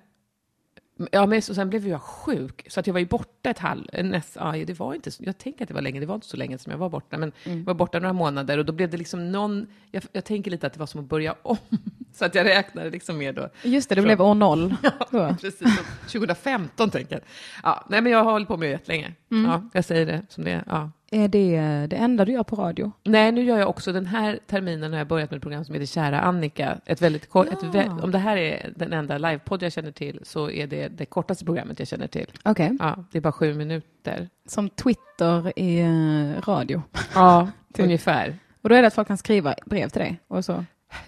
Ja, 1.13 1.27
men 1.27 1.43
så, 1.43 1.55
sen 1.55 1.71
blev 1.71 1.89
jag 1.89 2.03
sjuk, 2.03 2.67
så 2.71 2.81
att 2.81 2.87
jag 2.87 2.95
var 2.95 3.01
ju 3.01 3.07
borta 3.07 3.51
ett 3.51 3.59
halv... 3.59 3.85
Näst, 4.05 4.37
ja, 4.41 4.53
det 4.67 4.79
var 4.79 4.95
inte, 4.95 5.11
så- 5.11 5.23
jag 5.27 5.39
tänker 5.39 5.65
att 5.65 5.69
det 5.69 5.75
var 5.75 5.81
länge, 5.83 6.01
det 6.01 6.07
var 6.07 6.15
inte 6.15 6.27
så 6.27 6.37
länge 6.37 6.59
som 6.59 6.71
jag 6.71 6.79
var 6.79 6.89
borta, 6.89 7.19
men 7.19 7.33
Mm. 7.45 7.59
jag 7.59 7.65
var 7.67 7.75
borta 7.75 7.99
några 7.99 8.13
månader 8.13 8.59
och 8.59 8.65
då 8.65 8.73
blev 8.73 8.91
det 8.91 8.97
liksom 8.97 9.33
någon... 9.33 9.67
Jag, 9.91 10.03
jag 10.13 10.25
tänker 10.25 10.51
lite 10.51 10.67
att 10.67 10.73
det 10.73 10.79
var 10.79 10.87
som 10.87 11.01
att 11.01 11.07
börja 11.09 11.35
om, 11.43 11.57
så 12.13 12.25
att 12.25 12.35
jag 12.35 12.47
räknade 12.47 12.91
liksom 12.91 13.19
mer 13.19 13.33
då. 13.33 13.49
Just 13.63 13.89
det, 13.89 13.95
det 13.95 14.03
blev 14.03 14.21
år 14.23 14.35
noll. 14.35 14.75
Då. 15.11 15.37
Precis, 15.41 15.59
som 15.59 15.85
2015 16.09 16.91
tänker 16.91 17.15
jag. 17.15 17.23
Ja, 17.63 17.87
nej, 17.89 18.01
men 18.01 18.13
jag 18.13 18.25
har 18.25 18.33
hållit 18.33 18.49
på 18.49 18.57
med 18.57 18.69
det 18.69 18.73
jättelänge. 18.73 19.13
Mm. 19.31 19.51
Ja, 19.51 19.63
jag 19.73 19.85
säger 19.85 20.07
det 20.07 20.23
som 20.29 20.45
det 20.45 20.51
är. 20.51 20.65
Ja. 20.67 20.91
Är 21.13 21.29
det 21.29 21.57
det 21.91 21.97
enda 21.97 22.25
du 22.25 22.33
gör 22.33 22.43
på 22.43 22.57
radio? 22.57 22.93
Nej, 23.05 23.33
nu 23.33 23.43
gör 23.43 23.59
jag 23.59 23.69
också 23.69 23.93
den 23.93 24.07
här 24.07 24.39
terminen 24.47 24.93
har 24.93 24.99
jag 24.99 25.07
börjat 25.09 25.31
med 25.31 25.37
ett 25.37 25.43
program 25.43 25.65
som 25.65 25.75
heter 25.75 25.87
Kära 25.87 26.21
Annika. 26.21 26.81
Ett 26.87 27.03
väldigt 27.03 27.31
kort, 27.31 27.47
Ja. 27.51 27.57
vä- 27.69 28.03
om 28.03 28.11
det 28.11 28.19
här 28.19 28.37
är 28.37 28.73
den 28.77 28.93
enda 28.93 29.19
livepodd 29.19 29.63
jag 29.63 29.73
känner 29.73 29.93
till 29.93 30.21
så 30.23 30.51
är 30.51 30.67
det 30.67 30.89
det 30.89 31.07
kortaste 31.07 31.45
programmet 31.45 31.79
jag 31.79 31.89
känner 31.89 32.07
till. 32.07 32.27
Okej. 32.45 32.77
Ja, 32.81 33.05
det 33.13 33.19
är 33.19 33.23
bara 33.23 33.33
sju 33.33 33.55
minuter. 33.55 34.29
Som 34.47 34.69
Twitter 34.69 35.59
i 35.59 35.81
eh, 35.81 36.43
radio. 36.51 36.83
Ja, 37.15 37.49
Typ. 37.75 37.85
ungefär. 37.85 38.39
Och 38.63 38.69
då 38.69 38.75
är 38.75 38.81
det 38.83 38.87
att 38.89 38.95
folk 38.95 39.09
kan 39.09 39.19
skriva 39.19 39.55
brev 39.67 39.89
till 39.89 40.01
dig 40.01 40.21
och 40.29 40.45
så. 40.45 40.65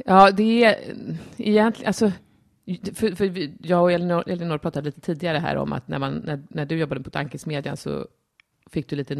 Ja, 0.06 0.30
det 0.30 0.64
är 0.64 0.90
mm, 0.90 1.16
egentligen, 1.36 1.86
alltså, 1.88 2.12
för, 2.94 3.14
för 3.14 3.26
vi- 3.28 3.52
jag 3.60 3.82
och 3.82 3.92
Elinor, 3.92 4.24
Elinor 4.28 4.58
pratade 4.58 4.84
lite 4.84 5.00
tidigare 5.00 5.38
här 5.38 5.56
om 5.56 5.72
att 5.72 5.88
när, 5.88 5.98
man, 5.98 6.12
när, 6.24 6.42
när 6.48 6.64
du 6.66 6.76
jobbade 6.76 7.00
på 7.02 7.10
Tankesmedjan 7.10 7.76
så 7.76 8.06
fick 8.70 8.88
du 8.88 8.96
lite 8.96 9.14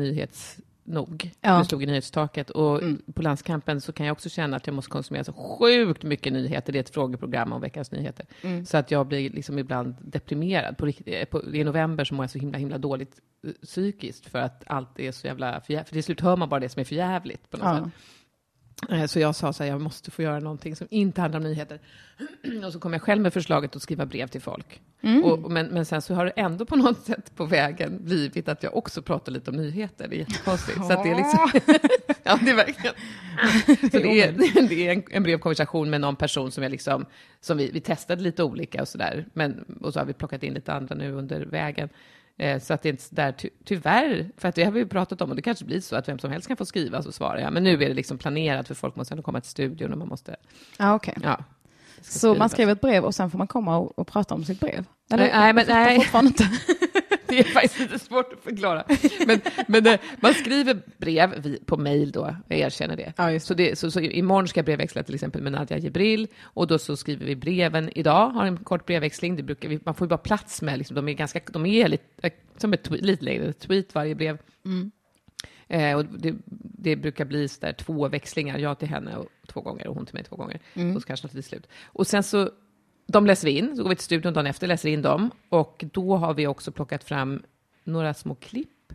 nyhetsnog. 0.93 1.31
Ja. 1.41 1.59
Du 1.59 1.65
stod 1.65 1.83
i 1.83 1.87
nyhetstaket 1.87 2.51
och 2.51 2.83
Mm. 2.83 3.03
på 3.15 3.23
landskampen 3.23 3.81
så 3.81 3.93
kan 3.93 4.07
jag 4.07 4.13
också 4.13 4.29
känna 4.29 4.57
att 4.57 4.67
jag 4.67 4.75
måste 4.75 4.91
konsumera 4.91 5.25
så 5.25 5.33
sjukt 5.33 6.03
mycket 6.03 6.33
nyheter. 6.33 6.73
Det 6.73 6.79
är 6.79 6.81
ett 6.81 6.91
frågeprogram 6.95 7.53
om 7.53 7.61
veckans 7.61 7.93
nyheter. 7.93 8.27
Mm. 8.43 8.67
Så 8.67 8.77
att 8.77 8.91
jag 8.91 9.07
blir 9.07 9.31
liksom 9.31 9.59
ibland 9.59 9.95
deprimerad. 10.01 10.77
På, 10.79 10.87
eh, 11.07 11.25
på, 11.25 11.55
I 11.55 11.65
november 11.65 12.05
så 12.05 12.15
mår 12.15 12.23
jag 12.25 12.31
så 12.31 12.39
himla, 12.39 12.59
himla 12.59 12.79
dåligt 12.79 13.21
eh, 13.47 13.53
psykiskt 13.63 14.27
för 14.27 14.39
att 14.39 14.63
allt 14.67 14.99
är 15.01 15.13
så 15.13 15.27
jävla 15.27 15.61
förjävligt. 15.61 15.89
För 15.89 15.95
till 15.97 16.05
slut 16.05 16.21
hör 16.21 16.37
man 16.37 16.49
bara 16.49 16.61
det 16.61 16.69
som 16.69 16.81
är 16.81 16.85
förjävligt 16.85 17.51
på 17.51 17.57
något 17.57 17.67
Ja. 17.67 17.85
sätt. 17.85 17.93
Eh, 18.91 19.07
Så 19.07 19.21
jag 19.21 19.35
sa 19.35 19.53
så 19.53 19.63
här, 19.63 19.71
jag 19.71 19.81
måste 19.81 20.11
få 20.11 20.23
göra 20.23 20.41
någonting 20.41 20.77
som 20.77 20.87
inte 20.91 21.21
handlar 21.21 21.41
om 21.41 21.45
nyheter. 21.45 21.81
Och 22.67 22.73
så 22.73 22.81
kom 22.81 22.93
jag 22.93 23.03
själv 23.03 23.23
med 23.23 23.33
förslaget 23.33 23.77
att 23.77 23.83
skriva 23.83 24.07
brev 24.07 24.27
till 24.27 24.41
folk. 24.41 24.81
Mm. 25.03 25.25
Och, 25.25 25.51
men, 25.51 25.67
men 25.67 25.85
sen 25.85 26.03
så 26.03 26.15
har 26.15 26.25
det 26.25 26.31
ändå 26.31 26.65
på 26.65 26.77
något 26.77 27.05
sätt 27.07 27.37
på 27.37 27.45
vägen 27.45 27.99
blivit 28.05 28.49
att 28.49 28.63
jag 28.63 28.77
också 28.77 29.03
pratar 29.03 29.33
lite 29.33 29.51
om 29.51 29.57
nyheter. 29.57 30.09
Det 30.09 30.17
är 30.17 30.19
jättekonstigt. 30.19 30.79
Så 30.79 30.93
att 30.93 31.03
det 31.05 31.11
är 31.11 31.17
liksom... 31.17 31.51
ja, 32.23 32.39
det 32.45 32.51
är 32.51 32.55
verkligen... 32.55 32.95
Så 33.91 33.99
det 33.99 34.21
är, 34.21 34.33
det 34.69 34.87
är 34.89 34.93
en, 34.93 35.03
en 35.11 35.23
brevkonversation 35.23 35.91
med 35.91 36.01
någon 36.01 36.17
person 36.17 36.53
som 36.53 36.63
jag 36.63 36.71
liksom... 36.71 37.07
Som 37.41 37.59
vi, 37.59 37.71
vi 37.71 37.81
testade 37.81 38.23
lite 38.23 38.43
olika 38.43 38.83
och 38.83 38.89
sådär. 38.89 39.27
Och 39.81 39.93
så 39.93 39.99
har 39.99 40.07
vi 40.07 40.13
plockat 40.13 40.43
in 40.43 40.55
lite 40.55 40.73
andra 40.73 40.95
nu 40.95 41.13
under 41.13 41.41
vägen. 41.41 41.89
Eh, 42.43 42.61
så 42.61 42.75
att 42.75 42.83
det 42.83 42.89
är 42.89 42.91
inte 42.91 43.05
där, 43.11 43.33
ty, 43.33 43.49
tyvärr, 43.65 44.31
för 44.37 44.49
att 44.49 44.55
det 44.55 44.65
har 44.65 44.73
vi 44.73 44.81
ju 44.81 44.87
pratat 44.87 45.21
om 45.23 45.31
och 45.31 45.37
det 45.37 45.43
kanske 45.43 45.65
blir 45.65 45.81
så 45.81 45.97
att 45.97 46.09
vem 46.09 46.19
som 46.19 46.31
helst 46.31 46.49
kan 46.49 46.57
få 46.57 46.65
skriva 46.65 47.03
så 47.03 47.13
svarar 47.13 47.39
jag. 47.39 47.53
Men 47.53 47.65
nu 47.65 47.73
är 47.73 47.89
det 47.89 47.95
liksom 47.95 48.19
planerat 48.19 48.69
för 48.69 48.75
folk 48.75 48.97
måste 48.97 49.15
ändå 49.15 49.23
komma 49.23 49.41
till 49.41 49.51
studion 49.51 49.93
och 49.93 49.99
man 49.99 50.09
måste, 50.09 50.37
Ja, 50.79 50.95
okej. 50.95 51.15
ja. 51.23 51.37
ska 52.01 52.19
Så 52.19 52.27
man 52.27 52.35
skrivas. 52.35 52.53
skriver 52.53 52.73
ett 52.73 52.81
brev 52.81 53.05
och 53.05 53.15
sen 53.15 53.31
får 53.31 53.39
man 53.39 53.47
komma 53.47 53.77
och, 53.79 53.99
och 53.99 54.07
prata 54.07 54.35
om 54.35 54.45
sitt 54.45 54.61
brev? 54.61 54.85
Eller? 55.13 55.31
Nej, 55.33 55.53
men 55.53 55.65
nej. 55.69 56.09
inte. 56.15 56.45
Det 57.33 57.39
är 57.39 57.45
faktiskt 57.45 57.79
lite 57.79 57.99
svårt 57.99 58.33
att 58.33 58.45
förklara. 58.45 58.85
Men, 59.27 59.41
men 59.69 59.87
eh, 59.87 60.01
man 60.21 60.35
skriver 60.35 60.83
brev 60.99 61.59
på 61.65 61.77
mejl 61.77 62.13
då, 62.13 62.37
jag 62.49 62.59
erkänner 62.59 62.97
det. 62.97 63.13
Ja, 63.17 63.33
just 63.33 63.47
Så, 63.47 63.55
det 63.55 63.79
så, 63.79 63.91
så 63.91 64.01
imorgon 64.01 64.49
ska 64.49 64.59
jag 64.59 64.65
brevväxla 64.65 65.03
till 65.03 65.15
exempel 65.15 65.43
med 65.43 65.53
Nadja 65.53 65.79
Jibril 65.79 66.29
och 66.43 66.67
då 66.67 66.79
så 66.79 66.97
skriver 66.97 67.27
vi 67.27 67.37
breven 67.37 67.91
idag, 67.95 68.31
har 68.31 68.47
en 68.47 68.57
kort 68.57 68.87
brevväxling. 68.87 69.37
Det 69.37 69.43
brukar 69.43 69.69
vi, 69.69 69.81
man 69.85 69.95
får 69.95 70.05
ju 70.05 70.09
bara 70.09 70.19
plats 70.19 70.63
med, 70.63 70.79
liksom, 70.79 70.95
de 70.95 71.09
är 71.09 71.13
ganska, 71.13 71.41
de 71.53 71.67
är 71.67 71.89
lite, 71.89 72.05
eh, 72.23 72.33
som 72.57 72.73
ett 72.73 72.83
tweet, 72.83 73.05
lite 73.05 73.25
längre, 73.25 73.53
tweet 73.53 73.95
varje 73.95 74.15
brev. 74.15 74.39
Eh, 75.69 75.97
och 75.97 76.05
det, 76.05 76.35
det 76.79 76.97
brukar 76.97 77.25
bli 77.25 77.49
så 77.49 77.61
där 77.61 77.73
två 77.73 78.09
växlingar, 78.09 78.59
jag 78.59 78.79
till 78.79 78.89
henne 78.89 79.17
och 79.17 79.29
två 79.47 79.61
gånger 79.61 79.87
och 79.87 79.95
hon 79.95 80.07
till 80.07 80.15
mig 80.15 80.25
två 80.25 80.37
gånger. 80.37 80.61
Och 80.97 81.03
så 81.03 81.07
kanske 81.07 81.27
något 81.27 81.33
till 81.33 81.45
slut. 81.45 81.69
Och 81.85 82.07
sen 82.07 82.23
så, 82.23 82.51
de 83.13 83.27
läser 83.27 83.49
vi 83.49 83.59
in, 83.59 83.77
så 83.77 83.83
går 83.83 83.91
vi 83.91 83.97
till 83.97 84.05
studion 84.05 84.33
dagen 84.33 84.47
efter, 84.47 84.67
läser 84.67 84.89
in 84.89 85.03
dem. 85.03 85.31
Och 85.49 85.85
då 85.93 86.17
har 86.17 86.35
vi 86.35 86.47
också 86.47 86.73
plockat 86.73 87.05
fram 87.05 87.43
några 87.85 88.15
små 88.15 88.35
klipp, 88.35 88.93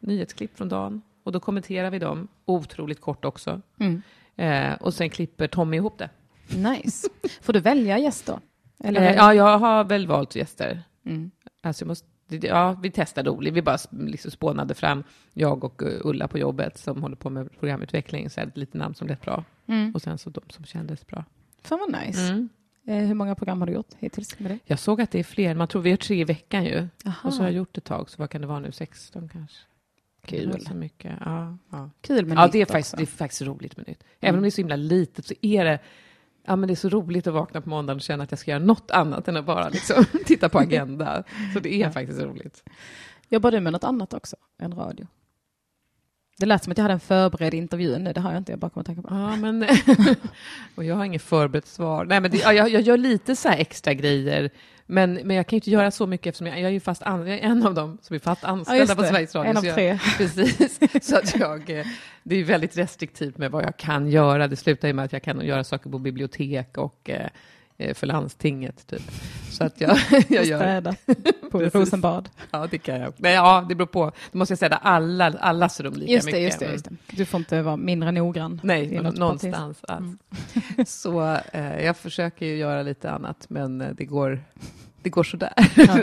nyhetsklipp 0.00 0.56
från 0.56 0.68
dagen. 0.68 1.02
Och 1.22 1.32
då 1.32 1.40
kommenterar 1.40 1.90
vi 1.90 1.98
dem, 1.98 2.28
otroligt 2.44 3.00
kort 3.00 3.24
också. 3.24 3.60
Mm. 3.78 4.02
Eh, 4.36 4.74
och 4.74 4.94
sen 4.94 5.10
klipper 5.10 5.48
Tommy 5.48 5.76
ihop 5.76 5.98
det. 5.98 6.10
Nice. 6.56 7.08
Får 7.40 7.52
du 7.52 7.60
välja 7.60 7.98
gäst 7.98 8.26
då? 8.26 8.40
Eller? 8.84 9.00
Eh, 9.00 9.16
ja, 9.16 9.34
jag 9.34 9.58
har 9.58 9.84
väl 9.84 10.06
valt 10.06 10.34
gäster. 10.34 10.82
Mm. 11.04 11.30
Alltså 11.62 11.82
jag 11.82 11.88
måste, 11.88 12.06
ja, 12.28 12.76
vi 12.82 12.90
testade 12.90 13.30
olika, 13.30 13.54
vi 13.54 13.62
bara 13.62 13.78
liksom 13.90 14.30
spånade 14.30 14.74
fram, 14.74 15.04
jag 15.32 15.64
och 15.64 15.82
eh, 15.82 16.00
Ulla 16.04 16.28
på 16.28 16.38
jobbet 16.38 16.78
som 16.78 17.02
håller 17.02 17.16
på 17.16 17.30
med 17.30 17.58
programutveckling, 17.58 18.30
så 18.30 18.40
lite 18.54 18.78
namn 18.78 18.94
som 18.94 19.08
lät 19.08 19.22
bra. 19.22 19.44
Mm. 19.66 19.94
Och 19.94 20.02
sen 20.02 20.18
så 20.18 20.30
de 20.30 20.40
som 20.48 20.64
kändes 20.64 21.06
bra. 21.06 21.24
Fan 21.62 21.78
vad 21.78 22.06
nice. 22.06 22.32
Mm. 22.32 22.48
Eh, 22.88 23.04
hur 23.04 23.14
många 23.14 23.34
program 23.34 23.60
har 23.60 23.66
du 23.66 23.72
gjort 23.72 23.94
hittills 23.98 24.38
med 24.38 24.50
det? 24.50 24.58
Jag 24.64 24.78
såg 24.78 25.00
att 25.00 25.10
det 25.10 25.18
är 25.18 25.24
fler, 25.24 25.54
man 25.54 25.68
tror 25.68 25.82
vi 25.82 25.90
har 25.90 25.96
tre 25.96 26.20
i 26.20 26.24
veckan 26.24 26.64
ju. 26.64 26.88
Aha. 27.06 27.28
Och 27.28 27.34
så 27.34 27.40
har 27.40 27.46
jag 27.48 27.56
gjort 27.56 27.78
ett 27.78 27.84
tag, 27.84 28.10
så 28.10 28.16
vad 28.18 28.30
kan 28.30 28.40
det 28.40 28.46
vara 28.46 28.60
nu, 28.60 28.72
16 28.72 29.28
kanske? 29.28 29.56
Kul. 30.26 30.60
Så 30.60 30.74
mycket. 30.74 31.12
Ja, 31.20 31.56
ja. 31.70 31.90
Kul 32.00 32.26
med 32.26 32.38
ja 32.38 32.44
nytt 32.44 32.52
det, 32.52 32.58
är 32.58 32.64
också. 32.64 32.72
faktiskt, 32.72 32.96
det 32.96 33.02
är 33.02 33.06
faktiskt 33.06 33.42
roligt 33.42 33.76
med 33.76 33.88
nytt. 33.88 34.04
Även 34.20 34.38
om 34.38 34.42
det 34.42 34.48
är 34.48 34.50
så 34.50 34.60
himla 34.60 34.76
litet 34.76 35.26
så 35.26 35.34
är 35.42 35.64
det 35.64 35.78
Ja, 36.46 36.56
men 36.56 36.66
det 36.66 36.74
är 36.74 36.76
så 36.76 36.88
roligt 36.88 37.26
att 37.26 37.34
vakna 37.34 37.60
på 37.60 37.68
måndagen 37.68 37.96
och 37.96 38.02
känna 38.02 38.24
att 38.24 38.32
jag 38.32 38.38
ska 38.38 38.50
göra 38.50 38.62
något 38.64 38.90
annat 38.90 39.28
än 39.28 39.36
att 39.36 39.44
bara 39.44 39.68
liksom, 39.68 40.04
titta 40.26 40.48
på 40.48 40.58
agenda. 40.68 41.24
Så 41.54 41.60
det 41.60 41.82
är 41.82 41.90
faktiskt 41.90 42.20
roligt. 42.20 42.64
Jobbar 43.28 43.50
du 43.50 43.60
med 43.60 43.72
något 43.72 43.84
annat 43.84 44.14
också 44.14 44.36
än 44.58 44.74
radio? 44.74 45.06
Det 46.38 46.46
lät 46.46 46.64
som 46.64 46.70
att 46.70 46.78
jag 46.78 46.82
hade 46.82 46.94
en 46.94 47.00
förberedd 47.00 47.54
intervju 47.54 47.98
nu, 47.98 48.12
det 48.12 48.20
har 48.20 48.32
jag 48.32 48.40
inte, 48.40 48.52
jag 48.52 48.58
bara 48.58 48.70
kommer 48.70 48.82
att 48.82 48.86
tänka 48.86 49.02
på. 49.02 49.08
Ja, 49.14 49.36
men... 49.36 49.66
och 50.74 50.84
jag 50.84 50.94
har 50.94 51.04
inget 51.04 51.22
förberett 51.22 51.66
svar. 51.66 52.04
Nej, 52.04 52.20
men 52.20 52.30
det, 52.30 52.36
ja, 52.36 52.52
jag, 52.52 52.68
jag 52.68 52.82
gör 52.82 52.96
lite 52.96 53.36
så 53.36 53.48
här 53.48 53.58
extra 53.58 53.94
grejer, 53.94 54.50
men, 54.86 55.14
men 55.14 55.36
jag 55.36 55.46
kan 55.46 55.56
ju 55.56 55.58
inte 55.58 55.70
göra 55.70 55.90
så 55.90 56.06
mycket 56.06 56.26
eftersom 56.26 56.46
jag, 56.46 56.56
jag 56.60 56.64
är 56.66 56.70
ju 56.70 56.80
fast 56.80 57.02
an, 57.02 57.26
jag 57.26 57.38
är 57.38 57.42
en 57.42 57.66
av 57.66 57.74
dem 57.74 57.98
som 58.02 58.14
är 58.16 58.20
fast 58.20 58.44
anställda 58.44 58.94
på 58.94 59.02
Sveriges 59.02 59.34
Radio. 59.34 59.50
en 59.50 59.56
av 59.56 59.60
så 59.60 59.66
jag- 59.66 59.74
tre. 59.74 59.98
Precis, 60.16 60.78
så 61.02 61.16
att 61.16 61.36
jag, 61.36 61.70
eh, 61.70 61.86
det 62.22 62.36
är 62.36 62.44
väldigt 62.44 62.76
restriktivt 62.76 63.38
med 63.38 63.50
vad 63.50 63.64
jag 63.64 63.76
kan 63.76 64.08
göra. 64.08 64.48
Det 64.48 64.56
slutar 64.56 64.88
ju 64.88 64.94
med 64.94 65.04
att 65.04 65.12
jag 65.12 65.22
kan 65.22 65.46
göra 65.46 65.64
saker 65.64 65.90
på 65.90 65.98
bibliotek 65.98 66.78
och 66.78 67.10
eh, 67.10 67.28
för 67.94 68.06
landstinget, 68.06 68.86
typ. 68.86 69.02
Så 69.50 69.64
att 69.64 69.80
jag, 69.80 69.98
jag 70.28 70.44
gör, 70.44 70.58
Städa 70.58 70.94
på. 71.50 71.60
Rosenbad. 71.60 72.28
ja 72.50 72.66
det 72.70 72.78
kan 72.78 73.00
jag. 73.00 73.12
Nej, 73.16 73.34
ja, 73.34 73.66
det 73.68 73.74
beror 73.74 73.86
på. 73.86 74.12
Då 74.32 74.38
måste 74.38 74.52
jag 74.52 74.58
städa 74.58 74.76
alla, 74.76 75.26
allas 75.40 75.80
rum 75.80 75.94
lika 75.94 76.12
Just 76.12 76.26
det, 76.26 76.32
mycket. 76.32 76.44
just 76.44 76.58
det, 76.58 76.72
just 76.72 76.84
det. 76.84 76.96
Du 77.16 77.24
får 77.24 77.38
inte 77.38 77.62
vara 77.62 77.76
mindre 77.76 78.12
noggrann. 78.12 78.60
Nej, 78.64 79.00
någonstans 79.00 79.78
alls. 79.84 80.16
Så 80.86 81.36
eh, 81.52 81.84
jag 81.84 81.96
försöker 81.96 82.46
ju 82.46 82.56
göra 82.56 82.82
lite 82.82 83.10
annat, 83.10 83.46
men 83.48 83.80
eh, 83.80 83.88
det 83.96 84.04
går, 84.04 84.40
det 85.02 85.10
går 85.10 85.22
sådär. 85.24 85.52
Ja. 85.76 85.98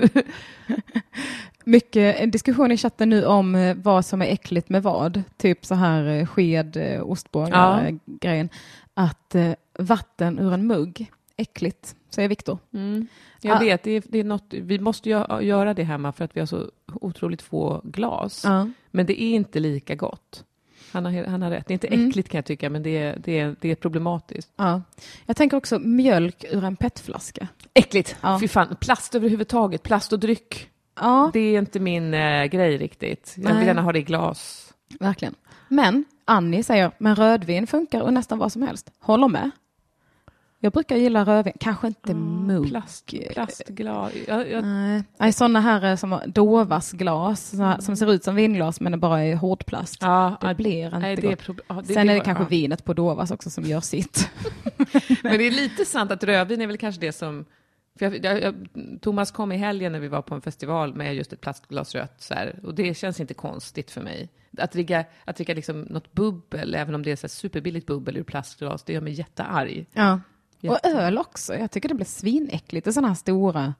Mycket 1.68 2.32
diskussion 2.32 2.72
i 2.72 2.78
chatten 2.78 3.10
nu 3.10 3.26
om 3.26 3.56
eh, 3.56 3.76
vad 3.76 4.06
som 4.06 4.22
är 4.22 4.26
äckligt 4.26 4.70
med 4.70 4.84
vad. 4.84 5.24
Typ 5.38 5.66
så 5.66 5.76
här 5.76 6.04
eh, 6.06 6.26
sked, 6.26 6.78
eh, 6.78 7.02
ostbågar, 7.02 7.86
Ja. 7.90 7.98
grejen. 8.06 8.50
Att 8.94 9.36
eh, 9.36 9.52
vatten 9.80 10.40
ur 10.40 10.54
en 10.54 10.68
mugg, 10.68 11.12
äckligt, 11.38 11.96
säger 12.10 12.30
Viktor. 12.30 12.58
Mm. 12.74 13.08
Jag 13.42 13.58
Ah. 13.58 13.60
vet, 13.60 13.84
det 13.84 13.92
är, 13.92 14.04
det 14.06 14.20
är 14.20 14.24
något, 14.24 14.46
vi 14.50 14.80
måste 14.80 15.10
göra 15.42 15.74
det 15.74 15.84
hemma 15.84 16.12
för 16.12 16.26
att 16.26 16.36
vi 16.36 16.40
har 16.40 16.48
så 16.48 16.72
otroligt 17.02 17.42
få 17.42 17.82
glas. 17.84 18.42
Ja. 18.44 18.68
Men 18.92 19.06
det 19.06 19.22
är 19.24 19.36
inte 19.36 19.60
lika 19.60 19.96
gott. 19.96 20.44
Han 20.92 21.06
har, 21.06 21.24
han 21.24 21.42
har 21.42 21.50
rätt. 21.52 21.68
Det 21.68 21.72
är 21.72 21.76
inte 21.76 21.88
Mm. 21.88 22.10
äckligt 22.10 22.30
kan 22.30 22.38
jag 22.38 22.46
tycka, 22.46 22.70
men 22.70 22.84
det 22.84 22.98
är, 22.98 23.18
det 23.24 23.40
är, 23.40 23.56
det 23.62 23.72
är 23.72 23.76
problematiskt. 23.76 24.52
Ja. 24.56 24.82
Jag 25.26 25.38
tänker 25.38 25.58
också 25.58 25.80
mjölk 25.80 26.46
ur 26.52 26.64
en 26.64 26.76
petflaska. 26.76 27.48
Äckligt! 27.74 28.16
Ja. 28.22 28.40
Fy 28.40 28.48
fan, 28.48 28.76
plast 28.82 29.16
överhuvudtaget, 29.16 29.84
plast 29.84 30.14
och 30.14 30.20
dryck. 30.20 30.70
Ja, 31.00 31.30
Det 31.34 31.40
är 31.40 31.60
inte 31.60 31.80
min 31.80 32.14
eh, 32.14 32.46
grej 32.46 32.78
riktigt. 32.78 33.34
Jag 33.38 33.44
Nej. 33.46 33.58
vill 33.58 33.68
gärna 33.68 33.82
ha 33.82 33.92
det 33.92 34.00
i 34.00 34.04
glas. 34.04 34.74
verkligen. 35.00 35.36
Men 35.68 36.06
Annie 36.26 36.64
säger, 36.64 36.92
men 36.98 37.16
rödvin 37.16 37.68
funkar 37.68 38.02
och 38.02 38.14
nästan 38.14 38.38
vad 38.40 38.52
som 38.52 38.62
helst. 38.62 38.92
Håller 39.00 39.28
med. 39.28 39.52
Jag 40.60 40.74
brukar 40.74 40.96
gilla 40.96 41.26
rödvin, 41.26 41.54
kanske 41.60 41.88
inte 41.88 42.14
mugg. 42.14 42.70
Plast, 42.70 43.14
plastglas. 43.34 44.12
Jag, 44.28 44.52
jag, 44.52 44.64
Nej, 45.20 45.34
sådana 45.34 45.60
här 45.62 45.90
eh, 45.92 45.96
som 45.96 46.12
har 46.12 46.28
Dovas 46.28 46.92
glas, 46.92 47.54
här, 47.54 47.80
som 47.80 47.96
ser 47.96 48.12
ut 48.14 48.24
som 48.24 48.36
vinglas 48.36 48.80
men 48.82 48.92
det 48.92 48.98
bara 48.98 49.24
är 49.24 49.36
hårdplast. 49.36 49.98
ja, 50.02 50.38
Det 50.42 50.56
blir 50.56 50.86
inte 50.86 51.00
nej, 51.00 51.16
det 51.16 51.28
är 51.28 51.30
gott. 51.30 51.40
prob- 51.42 51.60
ja, 51.68 51.76
det- 51.76 51.94
Sen 51.94 51.96
det 51.96 52.02
är 52.02 52.06
det 52.16 52.20
var- 52.20 52.26
kanske 52.26 52.44
ja. 52.44 52.48
vinet 52.48 52.86
på 52.86 52.94
Dovas 52.94 53.32
också 53.32 53.50
som 53.50 53.64
gör 53.64 53.82
sitt. 53.82 54.30
Men 55.24 55.38
det 55.38 55.44
är 55.48 55.52
lite 55.52 55.86
sant 55.86 56.12
att 56.12 56.24
rödvin 56.24 56.62
är 56.62 56.68
väl 56.68 56.78
kanske 56.78 57.02
det 57.02 57.12
som... 57.12 57.46
För 58.00 58.06
jag, 58.06 58.26
jag, 58.26 58.42
jag, 58.42 58.56
Thomas 59.02 59.32
kom 59.32 59.52
i 59.52 59.58
helgen 59.58 59.92
när 59.92 60.00
vi 60.00 60.08
var 60.08 60.22
på 60.22 60.36
en 60.36 60.42
festival 60.42 60.96
med 60.96 61.16
just 61.16 61.34
ett 61.34 61.42
plastglas 61.42 61.96
rött, 61.96 62.16
så 62.18 62.34
här, 62.34 62.60
och 62.64 62.76
det 62.76 62.98
känns 62.98 63.20
inte 63.20 63.34
konstigt 63.34 63.92
för 63.92 64.02
mig. 64.02 64.30
Att 64.58 64.72
dricka, 64.72 65.06
att 65.26 65.36
dricka 65.36 65.54
liksom 65.54 65.82
något 65.82 66.14
bubbel, 66.14 66.76
även 66.76 66.96
om 66.96 67.04
det 67.04 67.12
är 67.12 67.16
så 67.16 67.24
här 67.24 67.30
superbilligt 67.30 67.88
bubbel 67.88 68.18
ur 68.18 68.24
plastglas, 68.24 68.84
det 68.84 68.94
gör 68.94 69.02
mig 69.02 69.14
jättearg. 69.14 69.86
Ja. 69.94 70.20
Och 70.72 70.86
öl 70.86 71.18
också. 71.18 71.56
Jag 71.56 71.72
tycker 71.72 71.90
det 71.90 71.96
blir 71.96 72.06
svinäckligt. 72.06 72.86
Det 72.86 72.90
är 72.90 72.94
sådana 72.94 73.08
här 73.08 73.16
stora. 73.16 73.74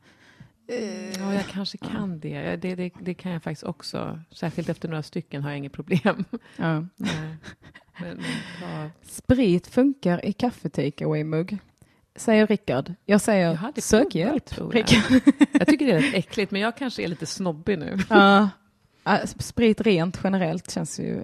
Ja, 1.20 1.34
jag 1.34 1.46
kanske 1.46 1.78
kan 1.78 2.20
det. 2.20 2.30
Ja, 2.30 2.58
det, 2.58 2.76
det. 2.76 2.92
Det 3.00 3.14
kan 3.14 3.32
jag 3.32 3.44
faktiskt 3.44 3.64
också. 3.64 4.20
Särskilt 4.32 4.70
efter 4.70 4.90
några 4.90 5.04
stycken 5.04 5.44
har 5.44 5.50
jag 5.50 5.58
inget 5.58 5.74
problem. 5.74 6.26
Ja. 6.58 6.86
Men, 6.98 8.18
men, 8.18 8.18
ta, 8.60 8.90
Sprit 9.02 9.68
funkar 9.68 10.26
i 10.26 10.34
kaffe 10.34 10.70
takeaway-mugg. 10.70 11.58
Säger 12.16 12.48
Rickard. 12.48 12.94
Jag 13.06 13.22
säger 13.22 13.48
Jag 13.48 13.56
hade 13.56 13.82
sök 13.82 14.02
provat, 14.02 14.16
hjälp. 14.16 14.46
tror 14.46 14.76
jag. 14.76 14.88
Jag 15.52 15.68
tycker 15.68 15.86
det 15.86 15.92
är 15.92 16.00
rätt 16.02 16.14
äckligt, 16.16 16.52
men 16.52 16.62
jag 16.62 16.78
kanske 16.78 17.04
är 17.04 17.08
lite 17.08 17.26
snobbig 17.26 17.80
nu. 17.80 17.98
Ja. 18.10 18.50
Sprit 19.26 19.82
rent 19.82 20.20
generellt 20.24 20.72
känns 20.72 21.00
ju 21.00 21.18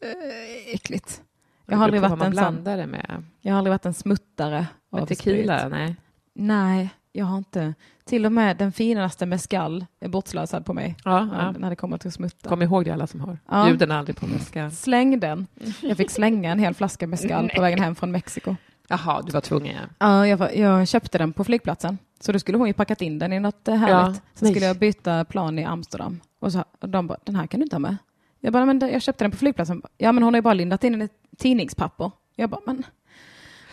äh, 0.00 0.74
äckligt. 0.74 1.22
Jag 1.66 1.76
har 1.76 1.84
aldrig 1.84 2.02
varit 2.02 2.22
en 2.22 2.34
sån. 2.36 2.90
med. 2.90 3.24
Jag 3.40 3.52
har 3.52 3.58
aldrig 3.58 3.70
varit 3.72 3.86
en 3.86 3.94
smuttare 3.94 4.66
Med 4.90 5.02
av 5.02 5.06
tequila? 5.06 5.58
sprit. 5.58 5.70
Nej. 5.70 5.96
Nej, 6.34 6.90
jag 7.12 7.24
har 7.26 7.38
inte. 7.38 7.74
Till 8.04 8.26
och 8.26 8.32
med 8.32 8.56
den 8.56 8.72
finaste 8.72 9.26
mescal 9.26 9.86
är 10.00 10.08
bortslösad 10.08 10.66
på 10.66 10.72
mig. 10.72 10.96
Ja, 11.04 11.28
Ja, 11.32 11.50
när 11.58 11.70
det 11.70 11.76
kommer 11.76 11.98
till 11.98 12.12
smutta. 12.12 12.48
Kom 12.48 12.62
ihåg 12.62 12.84
det 12.84 12.90
alla 12.90 13.06
som 13.06 13.20
har. 13.20 13.38
Ja. 13.50 13.64
Bjuden 13.64 13.90
aldrig 13.90 14.16
på 14.16 14.26
mescal. 14.26 14.70
Släng 14.70 15.20
den. 15.20 15.46
Jag 15.80 15.96
fick 15.96 16.10
slänga 16.10 16.52
en 16.52 16.58
hel 16.58 16.74
flaska 16.74 17.06
mescal 17.06 17.50
på 17.54 17.60
vägen 17.62 17.78
hem 17.78 17.94
från 17.94 18.12
Mexiko. 18.12 18.56
Jaha, 18.88 19.22
du 19.22 19.32
var 19.32 19.40
tvungen. 19.40 19.76
Ja. 19.76 19.82
Ja, 19.98 20.26
jag, 20.26 20.36
var, 20.36 20.50
jag 20.50 20.88
köpte 20.88 21.18
den 21.18 21.32
på 21.32 21.44
flygplatsen. 21.44 21.98
Så 22.20 22.32
då 22.32 22.38
skulle 22.38 22.58
hon 22.58 22.66
ju 22.66 22.72
packat 22.72 23.02
in 23.02 23.18
den 23.18 23.32
i 23.32 23.40
något 23.40 23.66
härligt. 23.66 23.88
Ja, 23.88 24.14
Sen 24.34 24.48
skulle 24.48 24.66
jag 24.66 24.76
byta 24.78 25.24
plan 25.24 25.58
i 25.58 25.64
Amsterdam. 25.64 26.20
Och, 26.38 26.52
så, 26.52 26.64
och 26.80 26.88
de 26.88 27.06
bara, 27.06 27.18
den 27.24 27.36
här 27.36 27.46
kan 27.46 27.60
du 27.60 27.64
inte 27.64 27.76
ha 27.76 27.80
med. 27.80 27.96
Jag 28.44 28.52
bara, 28.52 28.64
men 28.64 28.80
jag 28.80 29.02
köpte 29.02 29.24
den 29.24 29.30
på 29.30 29.36
flygplatsen. 29.36 29.82
Ja, 29.98 30.12
men 30.12 30.22
hon 30.22 30.34
har 30.34 30.38
ju 30.38 30.42
bara 30.42 30.54
lindat 30.54 30.84
in 30.84 30.92
den 30.92 31.02
i 31.02 31.08
tidningspapper. 31.36 32.10
Jag 32.36 32.50
bara, 32.50 32.60
men... 32.66 32.82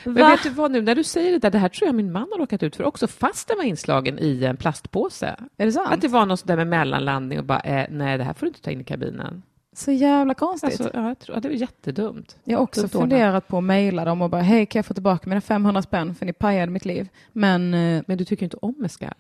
Men 0.04 0.14
Va? 0.14 0.30
vet 0.30 0.44
du 0.44 0.50
vad 0.50 0.72
nu, 0.72 0.82
när 0.82 0.96
du 0.96 1.04
säger 1.04 1.32
det 1.32 1.40
där, 1.40 1.50
det 1.50 1.58
här 1.58 1.70
tror 1.70 1.88
jag 1.88 1.96
min 1.96 2.12
man 2.12 2.28
har 2.32 2.40
råkat 2.40 2.64
ut 2.64 2.76
för 2.76 2.84
också, 2.84 3.08
fast 3.08 3.48
den 3.48 3.58
var 3.58 3.64
inslagen 3.64 4.20
i 4.20 4.44
en 4.44 4.58
plastpåse. 4.58 5.36
Är 5.58 5.66
det 5.66 5.72
sant? 5.72 5.88
Att 5.92 6.02
det 6.02 6.08
var 6.08 6.26
något 6.26 6.40
sådär 6.40 6.56
med 6.56 6.68
mellanlandning 6.68 7.40
och 7.40 7.46
bara, 7.46 7.60
eh, 7.60 7.88
nej, 7.90 8.18
det 8.18 8.24
här 8.24 8.34
får 8.34 8.46
du 8.46 8.48
inte 8.48 8.62
ta 8.62 8.72
in 8.72 8.82
i 8.82 8.84
kabinen. 8.84 9.44
Så 9.76 9.92
jävla 9.92 10.34
konstigt. 10.34 10.82
Alltså, 10.82 10.98
ja, 10.98 11.08
jag 11.08 11.20
tror, 11.20 11.38
ja, 11.38 11.42
det 11.42 11.48
är 11.48 11.52
jättedumt. 11.52 12.38
jag 12.44 12.58
har 12.58 12.64
också 12.64 12.82
dumt 12.82 12.90
funderat 12.90 13.48
på 13.48 13.58
att 13.58 13.64
mejla 13.64 14.06
dem 14.06 14.22
och 14.22 14.30
bara, 14.30 14.42
hej 14.42 14.66
kan 14.66 14.80
jag 14.80 14.86
få 14.86 14.94
tillbaka 14.94 15.30
mina 15.30 15.42
500 15.42 15.82
spänn 15.82 16.16
för 16.16 16.26
ni 16.26 16.34
pajade 16.34 16.72
mitt 16.72 16.86
liv. 16.86 17.10
Men, 17.32 17.74
eh, 17.74 18.04
Men 18.08 18.18
du 18.18 18.26
tycker 18.26 18.44
inte 18.44 18.58
om 18.58 18.76
mescal? 18.78 19.14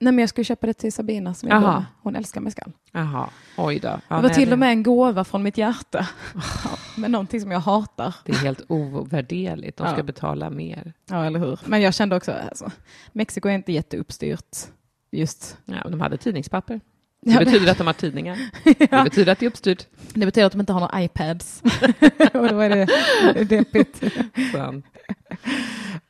Nej, 0.00 0.12
men 0.12 0.18
jag 0.18 0.28
ju 0.40 0.44
köpa 0.44 0.66
det 0.66 0.74
till 0.74 0.92
Sabina 0.92 1.34
som 1.34 1.48
jag. 1.48 1.84
Hon 2.02 2.16
älskar 2.16 2.40
mescal. 2.40 2.72
Jaha, 2.92 3.30
oj 3.56 3.78
då. 3.78 4.00
Ja, 4.08 4.16
det 4.16 4.22
var 4.22 4.28
till 4.28 4.48
det- 4.48 4.52
och 4.52 4.58
med 4.58 4.70
en 4.70 4.82
gåva 4.82 5.24
från 5.24 5.42
mitt 5.42 5.58
hjärta. 5.58 6.08
Ja, 6.34 6.40
men 6.96 7.12
någonting 7.12 7.40
som 7.40 7.50
jag 7.50 7.60
hatar. 7.60 8.14
Det 8.24 8.32
är 8.32 8.36
helt 8.36 8.60
ovärderligt. 8.68 9.76
De 9.76 9.86
ska 9.86 9.96
Ja. 9.96 10.02
betala 10.02 10.50
mer. 10.50 10.92
Ja, 11.10 11.24
eller 11.24 11.38
hur. 11.40 11.60
Men 11.64 11.80
jag 11.82 11.94
kände 11.94 12.16
också, 12.16 12.32
alltså, 12.32 12.70
Mexiko 13.12 13.48
är 13.48 13.52
inte 13.52 13.72
jätteuppstyrt 13.72 14.56
just. 15.10 15.58
Ja, 15.64 15.88
de 15.88 16.00
hade 16.00 16.16
tidningspapper. 16.16 16.80
Ja, 17.20 17.32
Det 17.32 17.44
men- 17.44 17.44
betyder 17.52 17.72
att 17.72 17.78
de 17.78 17.86
har 17.86 17.94
tidningar. 17.94 18.38
Det 18.64 19.04
betyder 19.04 19.32
att 19.32 19.38
det 19.38 19.46
är 19.46 19.50
uppstyrt. 19.50 19.86
Det 20.14 20.26
betyder 20.26 20.46
att 20.46 20.52
de 20.52 20.60
inte 20.60 20.72
har 20.72 20.80
några 20.80 21.02
iPads. 21.02 21.62
och 22.34 22.48
då 22.48 22.60
är 22.60 22.68
det 23.34 23.44
deppigt. 23.44 24.02
Skönt. 24.52 24.84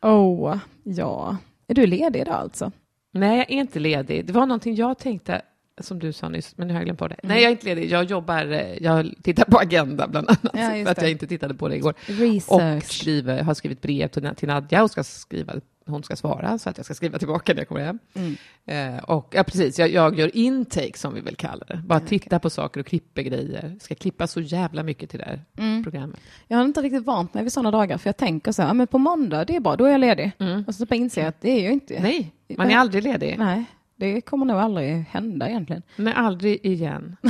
Oh, 0.02 0.56
ja. 0.82 1.36
Är 1.68 1.74
du 1.74 1.86
ledig 1.86 2.20
idag 2.20 2.34
alltså? 2.34 2.72
Nej, 3.12 3.38
jag 3.38 3.50
är 3.50 3.54
inte 3.60 3.78
ledig. 3.78 4.26
Det 4.26 4.32
var 4.32 4.46
någonting 4.46 4.74
jag 4.74 4.98
tänkte, 4.98 5.42
som 5.80 5.98
du 5.98 6.12
sa 6.12 6.28
nyss, 6.28 6.56
men 6.56 6.68
nu 6.68 6.74
har 6.74 6.80
jag 6.80 6.84
glömt 6.84 6.98
på 6.98 7.08
det. 7.08 7.14
Mm. 7.22 7.34
Nej, 7.34 7.42
jag 7.42 7.48
är 7.48 7.52
inte 7.52 7.66
ledig. 7.66 7.90
Jag 7.90 8.04
jobbar, 8.04 8.52
eh, 8.52 8.74
jag 8.82 9.14
tittar 9.22 9.44
på 9.44 9.58
Agenda 9.58 10.08
bland 10.08 10.28
annat, 10.28 10.40
Ja, 10.42 10.84
för 10.84 10.90
att 10.90 11.02
jag 11.02 11.10
inte 11.10 11.26
tittade 11.26 11.54
på 11.54 11.68
det 11.68 11.76
igår. 11.76 11.90
Och 11.90 12.18
Research. 12.20 12.84
skriver, 12.84 13.42
har 13.42 13.54
skrivit 13.54 13.82
brev 13.82 14.08
till, 14.08 14.30
till 14.36 14.48
Nadja 14.48 14.82
och 14.82 14.90
ska 14.90 15.04
skriva, 15.04 15.54
hon 15.88 16.02
ska 16.02 16.16
svara, 16.16 16.58
så 16.58 16.70
att 16.70 16.76
jag 16.76 16.84
ska 16.84 16.94
skriva 16.94 17.18
tillbaka 17.18 17.52
när 17.54 17.60
jag 17.60 17.68
kommer 17.68 17.84
hem. 17.84 17.98
Mm. 18.14 18.36
Eh, 18.96 19.02
och 19.04 19.32
ja, 19.36 19.44
precis, 19.44 19.78
jag, 19.78 19.90
jag 19.90 20.18
gör 20.18 20.36
intake 20.36 20.98
som 20.98 21.14
vi 21.14 21.20
vill 21.20 21.36
kalla 21.36 21.64
det. 21.68 21.76
Bara 21.86 22.00
titta 22.00 22.38
på 22.38 22.50
saker 22.50 22.80
och 22.80 22.86
klipper 22.86 23.22
grejer. 23.22 23.76
Ska 23.80 23.94
klippa 23.94 24.26
så 24.26 24.40
jävla 24.40 24.82
mycket 24.82 25.10
till 25.10 25.18
det 25.18 25.24
här 25.24 25.44
Mm. 25.58 25.82
programmet. 25.84 26.20
Jag 26.48 26.58
har 26.58 26.64
inte 26.64 26.80
riktigt 26.80 27.04
vant 27.04 27.34
mig 27.34 27.42
vid 27.42 27.52
sådana 27.52 27.70
dagar, 27.70 27.98
för 27.98 28.08
jag 28.08 28.16
tänker 28.16 28.52
så 28.52 28.62
här, 28.62 28.74
men 28.74 28.86
på 28.86 28.98
måndag, 28.98 29.44
det 29.44 29.56
är 29.56 29.60
bra, 29.60 29.76
då 29.76 29.84
är 29.84 29.90
jag 29.90 30.00
ledig. 30.00 30.32
Mm. 30.38 30.64
Och 30.66 30.74
så 30.74 30.86
bara 30.86 30.96
inser 30.96 31.20
jag 31.20 31.28
att 31.28 31.40
det 31.40 31.50
är 31.50 31.64
jag 31.64 31.72
inte. 31.72 32.00
Nej, 32.02 32.32
man 32.56 32.70
är 32.70 32.76
aldrig 32.76 33.02
ledig. 33.02 33.34
Nej, 33.38 33.64
det 33.98 34.20
kommer 34.20 34.46
nog 34.46 34.56
aldrig 34.56 35.04
hända 35.10 35.48
egentligen. 35.48 35.82
Nej, 35.96 36.14
aldrig 36.16 36.66
igen. 36.66 37.16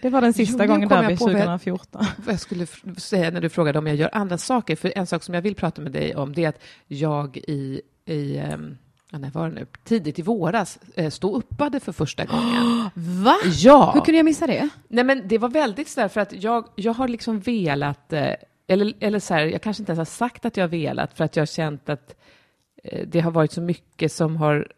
Det 0.00 0.10
var 0.10 0.20
den 0.20 0.32
sista 0.32 0.64
Jo, 0.64 0.72
gången 0.72 0.88
jag- 0.90 1.18
2014. 1.18 2.04
vad 2.16 2.32
jag 2.32 2.40
skulle 2.40 2.66
säga 2.98 3.30
när 3.30 3.40
du 3.40 3.48
frågade 3.48 3.78
om 3.78 3.86
jag 3.86 3.96
gör 3.96 4.10
andra 4.12 4.38
saker. 4.38 4.76
För 4.76 4.92
en 4.98 5.06
sak 5.06 5.22
som 5.22 5.34
jag 5.34 5.42
vill 5.42 5.54
prata 5.54 5.82
med 5.82 5.92
dig 5.92 6.16
om 6.16 6.32
det 6.32 6.44
är 6.44 6.48
att 6.48 6.62
jag 6.86 7.36
i, 7.36 7.80
i 8.06 8.36
ehm, 8.38 8.76
ja, 9.10 9.18
när 9.18 9.30
var 9.30 9.48
det 9.48 9.54
nu? 9.54 9.66
tidigt 9.84 10.18
i 10.18 10.22
våras 10.22 10.78
eh, 10.94 11.10
stod 11.10 11.36
uppade 11.36 11.80
för 11.80 11.92
första 11.92 12.24
gången. 12.30 12.90
Va? 12.94 13.34
Ja! 13.56 13.90
Hur 13.94 14.00
kunde 14.00 14.16
jag 14.18 14.24
missa 14.24 14.46
det? 14.46 14.68
Nej, 14.88 15.04
men 15.04 15.28
det 15.28 15.38
var 15.38 15.48
väldigt 15.48 15.88
sådär 15.88 16.08
för 16.08 16.20
att 16.20 16.42
jag, 16.42 16.68
jag 16.76 16.92
har 16.94 17.08
liksom 17.08 17.40
velat, 17.40 18.12
eh, 18.12 18.28
eller, 18.66 18.92
eller 19.00 19.18
så 19.18 19.34
här, 19.34 19.46
jag 19.46 19.62
kanske 19.62 19.80
inte 19.82 19.92
ens 19.92 19.98
har 19.98 20.04
sagt 20.28 20.44
att 20.44 20.56
jag 20.56 20.64
har 20.64 20.68
velat 20.68 21.16
för 21.16 21.24
att 21.24 21.36
jag 21.36 21.40
har 21.40 21.46
känt 21.46 21.88
att 21.88 22.14
det 23.06 23.20
har 23.20 23.30
varit 23.30 23.52
så 23.52 23.60
mycket 23.60 24.12
som 24.12 24.36
har 24.36 24.72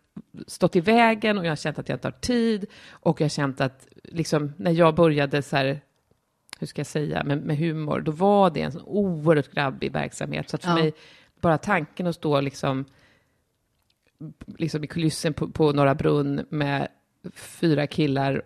stått 0.46 0.76
i 0.76 0.80
vägen 0.80 1.38
och 1.38 1.44
jag 1.44 1.50
har 1.50 1.56
känt 1.56 1.78
att 1.78 1.88
jag 1.88 1.98
har 2.02 2.10
tid 2.10 2.66
och 2.90 3.20
jag 3.20 3.24
har 3.24 3.28
känt 3.28 3.60
att 3.60 3.88
liksom 4.04 4.52
när 4.56 4.70
jag 4.70 4.94
började 4.94 5.42
så 5.42 5.56
här 5.56 5.80
hur 6.58 6.66
ska 6.66 6.80
jag 6.80 6.86
säga, 6.86 7.24
med, 7.24 7.42
med 7.42 7.58
humor, 7.58 8.00
då 8.00 8.12
var 8.12 8.50
det 8.50 8.62
en 8.62 8.72
sån 8.72 8.82
oerhört 8.82 9.54
grabbig 9.54 9.92
verksamhet. 9.92 10.50
Så 10.50 10.56
att 10.56 10.62
för 10.62 10.70
Ja. 10.70 10.74
mig, 10.74 10.92
bara 11.40 11.58
tanken 11.58 12.06
att 12.06 12.14
stå 12.14 12.40
liksom, 12.40 12.84
liksom 14.58 14.84
i 14.84 14.86
kulissen 14.86 15.34
på, 15.34 15.48
på 15.48 15.72
Norra 15.72 15.94
Brunn 15.94 16.46
med 16.48 16.88
fyra 17.34 17.86
killar 17.86 18.42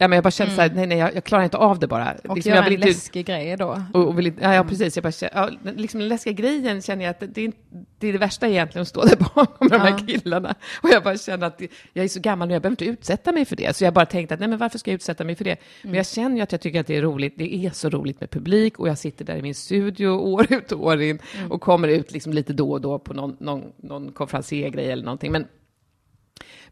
Ja, 0.00 0.08
men 0.08 0.16
jag 0.16 0.24
bara 0.24 0.30
kände 0.30 0.54
så 0.54 0.60
här, 0.60 0.70
nej, 0.74 0.86
nej, 0.86 0.98
jag, 0.98 1.14
jag 1.14 1.24
klarar 1.24 1.44
inte 1.44 1.56
av 1.56 1.78
det 1.78 1.86
bara. 1.86 2.14
Och 2.28 2.36
Liksom, 2.36 2.50
göra 2.50 2.64
jag 2.64 2.70
vill 2.70 2.82
en 2.82 2.88
inte, 2.88 2.98
läskig 2.98 3.26
grej 3.26 3.56
då. 3.56 3.82
och, 3.94 4.06
och 4.08 4.18
vill 4.18 4.32
ja, 4.40 4.54
ja, 4.54 4.64
precis. 4.64 4.96
Jag 4.96 5.02
bara, 5.02 5.12
ja, 5.34 5.50
liksom 5.76 6.00
den 6.00 6.08
läskiga 6.08 6.32
grejen 6.32 6.82
känner 6.82 7.04
jag 7.04 7.10
att 7.10 7.34
det, 7.34 7.44
är, 7.44 7.52
det 7.98 8.08
är 8.08 8.12
det 8.12 8.18
värsta 8.18 8.48
egentligen 8.48 8.82
att 8.82 8.88
stå 8.88 9.04
där 9.04 9.16
bakom 9.34 9.68
de 9.68 9.80
här 9.80 9.90
Ja. 9.90 9.98
killarna. 10.06 10.54
Och 10.82 10.90
jag 10.90 11.02
bara 11.02 11.16
känner 11.18 11.46
att 11.46 11.62
jag 11.92 12.04
är 12.04 12.08
så 12.08 12.20
gammal 12.20 12.48
nu, 12.48 12.54
jag 12.54 12.62
behöver 12.62 12.72
inte 12.72 12.84
utsätta 12.84 13.32
mig 13.32 13.44
för 13.44 13.56
det. 13.56 13.76
Så 13.76 13.84
jag 13.84 13.94
bara 13.94 14.06
tänkte 14.06 14.34
att 14.34 14.40
nej, 14.40 14.48
men 14.48 14.58
varför 14.58 14.78
ska 14.78 14.90
jag 14.90 14.94
utsätta 14.94 15.24
mig 15.24 15.34
för 15.34 15.44
det? 15.44 15.56
Men 15.82 15.94
jag 15.94 16.06
känner 16.06 16.36
ju 16.36 16.42
att 16.42 16.52
jag 16.52 16.60
tycker 16.60 16.80
att 16.80 16.86
det 16.86 16.96
är 16.96 17.02
roligt. 17.02 17.34
Det 17.38 17.54
är 17.66 17.70
så 17.70 17.88
roligt 17.90 18.20
med 18.20 18.30
publik 18.30 18.78
och 18.78 18.88
jag 18.88 18.98
sitter 18.98 19.24
där 19.24 19.36
i 19.36 19.42
min 19.42 19.54
studio 19.54 20.08
år 20.08 20.46
ut 20.52 20.72
och 20.72 20.84
år 20.86 21.02
in 21.02 21.18
och 21.50 21.60
kommer 21.60 21.88
ut 21.88 22.12
liksom 22.12 22.32
lite 22.32 22.52
då 22.52 22.70
och 22.72 22.80
då 22.80 22.98
på 22.98 23.14
någon, 23.14 23.36
någon, 23.40 23.62
någon 23.76 24.12
konferenciergrej 24.12 24.90
eller 24.92 25.04
någonting. 25.04 25.32
Men 25.32 25.46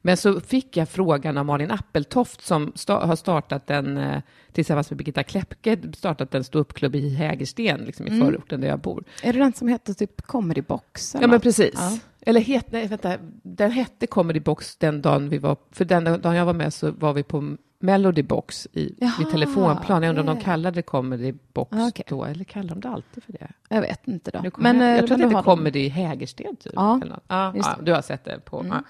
men 0.07 0.17
så 0.17 0.41
fick 0.41 0.77
jag 0.77 0.89
frågan 0.89 1.39
av 1.39 1.47
Malin 1.47 1.71
Appeltoft 1.71 2.41
som 2.47 2.73
sta- 2.73 3.07
har 3.07 3.17
startat 3.17 3.71
en, 3.71 3.99
eh, 3.99 4.21
tillsammans 4.53 4.91
med 4.91 4.97
Birgitta 4.99 5.23
Kläppke, 5.23 5.79
startat 5.97 6.35
en 6.35 6.45
ståuppklubb 6.45 6.95
i 6.95 7.09
Hägersten, 7.15 7.81
liksom 7.81 8.07
i 8.07 8.11
Mm. 8.11 8.27
förorten 8.27 8.61
där 8.61 8.69
jag 8.69 8.79
bor. 8.81 9.05
Är 9.23 9.33
det 9.33 9.39
den 9.39 9.53
som 9.53 9.69
heter 9.69 9.95
typ 9.95 10.23
Comedy 10.23 10.63
Box? 10.63 11.15
Ja, 11.15 11.19
eller? 11.21 11.29
men 11.29 11.41
precis. 11.41 11.75
Ja. 11.75 11.99
Eller 12.21 12.41
het, 12.41 12.73
nej, 12.73 12.87
vänta, 12.87 13.17
den 13.43 13.71
hette 13.71 14.07
Comedy 14.07 14.41
Box 14.41 14.77
den 14.77 15.03
dagen 15.03 15.29
vi 15.29 15.39
var, 15.39 15.57
för 15.71 15.85
den 15.85 16.05
dagen 16.05 16.35
jag 16.35 16.45
var 16.47 16.53
med 16.55 16.75
så 16.75 16.91
var 16.91 17.13
vi 17.13 17.23
på 17.23 17.57
Melody 17.79 18.23
Box 18.23 18.69
i, 18.73 18.95
Jaha, 19.01 19.13
vid 19.19 19.31
telefonplan. 19.31 20.03
Jag 20.03 20.11
undrar 20.11 20.23
om 20.23 20.29
ja, 20.29 20.35
de 20.35 20.39
ja. 20.41 20.45
kallade 20.45 20.75
det 20.75 20.83
Comedy 20.83 21.33
Box 21.53 21.73
Ah, 21.77 21.89
okej. 21.89 22.05
då, 22.09 22.25
eller 22.25 22.45
kallar 22.45 22.69
de 22.69 22.81
det 22.81 22.89
alltid 22.89 23.23
för 23.25 23.33
det? 23.33 23.49
Jag 23.69 23.81
vet 23.81 24.09
inte 24.09 24.31
då. 24.31 24.51
Men, 24.59 24.81
jag, 24.81 24.91
eh, 24.91 24.97
jag 24.97 25.07
tror 25.07 25.15
att 25.15 25.23
det 25.23 25.29
heter 25.29 25.43
Comedy 25.43 25.81
i 25.81 25.89
Hägersten, 25.89 26.57
typ. 26.57 26.73
Ja, 26.77 27.01
ja, 27.29 27.53
ja 27.57 27.75
det. 27.79 27.85
du 27.85 27.93
har 27.93 28.03
sett 28.03 28.25
det 28.25 28.41
på... 28.45 28.61
Mm. 28.61 28.85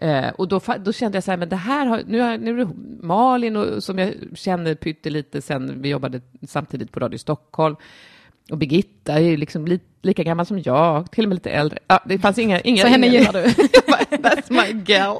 Eh, 0.00 0.28
och 0.28 0.48
då, 0.48 0.60
då 0.84 0.92
kände 0.92 1.16
jag 1.16 1.24
så 1.24 1.30
här, 1.30 1.38
men 1.38 1.48
det 1.48 1.56
här 1.56 1.86
har, 1.86 2.02
nu, 2.06 2.20
har, 2.20 2.38
nu 2.38 2.60
är 2.60 2.64
det 2.64 2.72
Malin 3.06 3.56
och, 3.56 3.82
som 3.82 3.98
jag 3.98 4.14
känner 4.34 4.74
pyttelite 4.74 5.42
sen 5.42 5.82
vi 5.82 5.88
jobbade 5.88 6.20
samtidigt 6.48 6.92
på 6.92 7.00
Radio 7.00 7.18
Stockholm. 7.18 7.76
Och 8.50 8.58
Birgitta 8.58 9.12
är 9.12 9.20
ju 9.20 9.36
liksom 9.36 9.66
li, 9.66 9.80
lika 10.02 10.22
gammal 10.22 10.46
som 10.46 10.58
jag, 10.58 11.12
till 11.12 11.24
och 11.24 11.28
med 11.28 11.36
lite 11.36 11.50
äldre. 11.50 11.78
Ja, 11.86 12.02
det 12.06 12.18
fanns 12.18 12.38
inga... 12.38 12.60
inga 12.60 12.82
Så 12.82 12.88
henne 12.88 13.06
inga, 13.06 13.18
gillar 13.18 13.32
du? 13.32 13.44
That's 14.16 14.50
my 14.50 14.82
gal. 14.82 15.16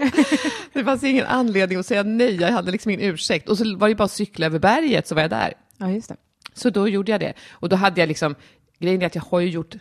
Det 0.72 0.84
fanns 0.84 1.04
ingen 1.04 1.26
anledning 1.26 1.78
att 1.78 1.86
säga 1.86 2.02
nej, 2.02 2.36
jag 2.40 2.52
hade 2.52 2.72
liksom 2.72 2.90
ingen 2.90 3.10
ursäkt. 3.10 3.48
Och 3.48 3.58
så 3.58 3.76
var 3.76 3.88
det 3.88 3.94
bara 3.94 4.04
att 4.04 4.10
cykla 4.10 4.46
över 4.46 4.58
berget 4.58 5.06
så 5.06 5.14
var 5.14 5.22
jag 5.22 5.30
där. 5.30 5.52
Ja, 5.78 5.90
just 5.90 6.08
det. 6.08 6.16
Så 6.54 6.70
då 6.70 6.88
gjorde 6.88 7.12
jag 7.12 7.20
det. 7.20 7.32
Och 7.50 7.68
då 7.68 7.76
hade 7.76 8.00
jag 8.00 8.08
liksom, 8.08 8.34
grejen 8.78 9.02
är 9.02 9.06
att 9.06 9.14
jag 9.14 9.22
har 9.22 9.40
ju 9.40 9.48
gjort 9.48 9.74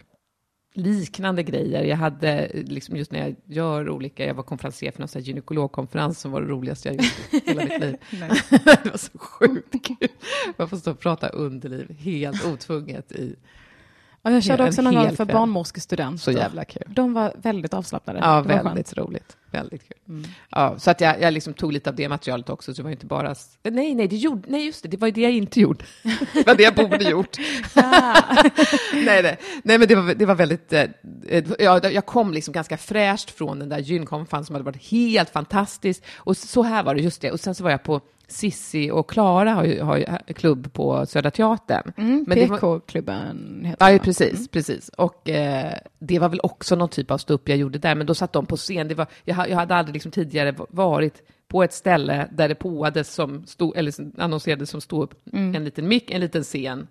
liknande 0.73 1.43
grejer. 1.43 1.83
Jag 1.83 1.97
hade, 1.97 2.51
liksom 2.53 2.95
just 2.95 3.11
när 3.11 3.19
jag 3.19 3.35
gör 3.45 3.89
olika, 3.89 4.25
jag 4.25 4.33
var 4.33 4.43
konferencier 4.43 4.91
för 4.91 4.99
någon 4.99 5.23
gynekologkonferens 5.23 6.19
som 6.19 6.31
var 6.31 6.41
det 6.41 6.47
roligaste 6.47 6.89
jag 6.89 6.95
gjort 6.95 7.33
i 7.33 7.49
hela 7.49 7.63
mitt 7.63 7.79
liv. 7.81 7.95
det 8.83 8.89
var 8.91 8.97
så 8.97 9.17
sjukt 9.17 9.85
kul. 9.85 10.09
Jag 10.57 10.69
får 10.69 10.77
stå 10.77 10.91
och 10.91 10.99
prata 10.99 11.29
underliv 11.29 11.95
helt 11.99 12.45
otvunget 12.45 13.11
i, 13.11 13.35
Ja, 14.21 14.31
jag 14.31 14.43
körde 14.43 14.67
också 14.67 14.81
någon 14.81 14.95
gång 14.95 15.15
för 15.15 15.25
barnmorskestudenter. 15.25 16.17
så 16.17 16.31
jävla 16.31 16.65
kul. 16.65 16.83
De 16.87 17.13
var 17.13 17.33
väldigt 17.35 17.73
avslappnade. 17.73 18.19
Ja, 18.19 18.41
väldigt 18.41 18.97
roligt. 18.97 19.37
Väldigt 19.51 19.87
kul. 19.87 19.97
Mm. 20.07 20.29
Ja, 20.49 20.75
så 20.77 20.91
att 20.91 21.01
jag, 21.01 21.21
jag 21.21 21.33
liksom 21.33 21.53
tog 21.53 21.73
lite 21.73 21.89
av 21.89 21.95
det 21.95 22.09
materialet 22.09 22.49
också, 22.49 22.73
så 22.73 22.81
det 22.81 22.83
var 22.83 22.91
inte 22.91 23.05
bara... 23.05 23.35
Nej, 23.63 23.95
nej, 23.95 24.07
det 24.07 24.15
gjorde, 24.15 24.41
nej, 24.47 24.65
just 24.65 24.83
det, 24.83 24.89
det 24.89 24.97
var 24.97 25.07
ju 25.07 25.11
det 25.11 25.21
jag 25.21 25.31
inte 25.31 25.59
gjorde. 25.59 25.85
Det 26.33 26.47
var 26.47 26.55
det 26.55 26.63
jag 26.63 26.75
borde 26.75 27.03
gjort. 27.03 27.37
nej, 28.93 29.23
nej, 29.23 29.37
nej, 29.63 29.77
men 29.77 29.87
det 29.87 29.95
var, 29.95 30.13
det 30.13 30.25
var 30.25 30.35
väldigt... 30.35 30.73
Eh, 30.73 30.85
eh, 31.27 31.43
ja, 31.59 31.89
jag 31.89 32.05
kom 32.05 32.33
liksom 32.33 32.51
ganska 32.51 32.77
fräscht 32.77 33.31
från 33.31 33.59
den 33.59 33.69
där 33.69 33.79
gynkonferensen 33.79 34.45
som 34.45 34.55
hade 34.55 34.65
varit 34.65 34.91
helt 34.91 35.29
fantastisk. 35.29 36.03
Och 36.15 36.37
så 36.37 36.63
här 36.63 36.83
var 36.83 36.95
det, 36.95 37.01
just 37.01 37.21
det. 37.21 37.31
Och 37.31 37.39
sen 37.39 37.55
så 37.55 37.63
var 37.63 37.71
jag 37.71 37.83
på 37.83 38.01
Sissi 38.31 38.91
och 38.91 39.09
Klara 39.09 39.53
har 39.53 39.63
ju, 39.63 39.81
har 39.81 39.97
ju 39.97 40.33
klubb 40.33 40.73
på 40.73 41.05
Södra 41.05 41.31
Teatern. 41.31 41.91
Mm, 41.97 42.25
det 42.27 42.35
PK-klubben 42.35 43.61
heter 43.65 43.85
Ja, 43.85 43.89
den, 43.91 43.97
va? 43.97 44.03
precis, 44.03 44.47
precis. 44.47 44.89
Och 44.89 45.29
eh, 45.29 45.73
det 45.99 46.19
var 46.19 46.29
väl 46.29 46.39
också 46.43 46.75
någon 46.75 46.89
typ 46.89 47.11
av 47.11 47.17
ståupp 47.17 47.49
jag 47.49 47.57
gjorde 47.57 47.79
där, 47.79 47.95
men 47.95 48.07
då 48.07 48.15
satt 48.15 48.33
de 48.33 48.45
på 48.45 48.57
scen. 48.57 48.87
Det 48.87 48.95
var, 48.95 49.07
jag, 49.25 49.38
jag 49.47 49.57
hade 49.57 49.75
aldrig 49.75 49.93
liksom 49.93 50.11
tidigare 50.11 50.55
varit 50.69 51.23
på 51.47 51.63
ett 51.63 51.73
ställe 51.73 52.27
där 52.31 52.49
det 52.49 52.55
påades 52.55 53.13
som 53.13 53.45
stod, 53.45 53.77
eller 53.77 53.91
som 53.91 54.11
annonserades 54.17 54.69
som 54.69 54.81
ståupp, 54.81 55.13
en 55.33 55.63
liten 55.65 55.87
mick, 55.87 56.11
en 56.11 56.21
liten 56.21 56.43
scen, 56.43 56.87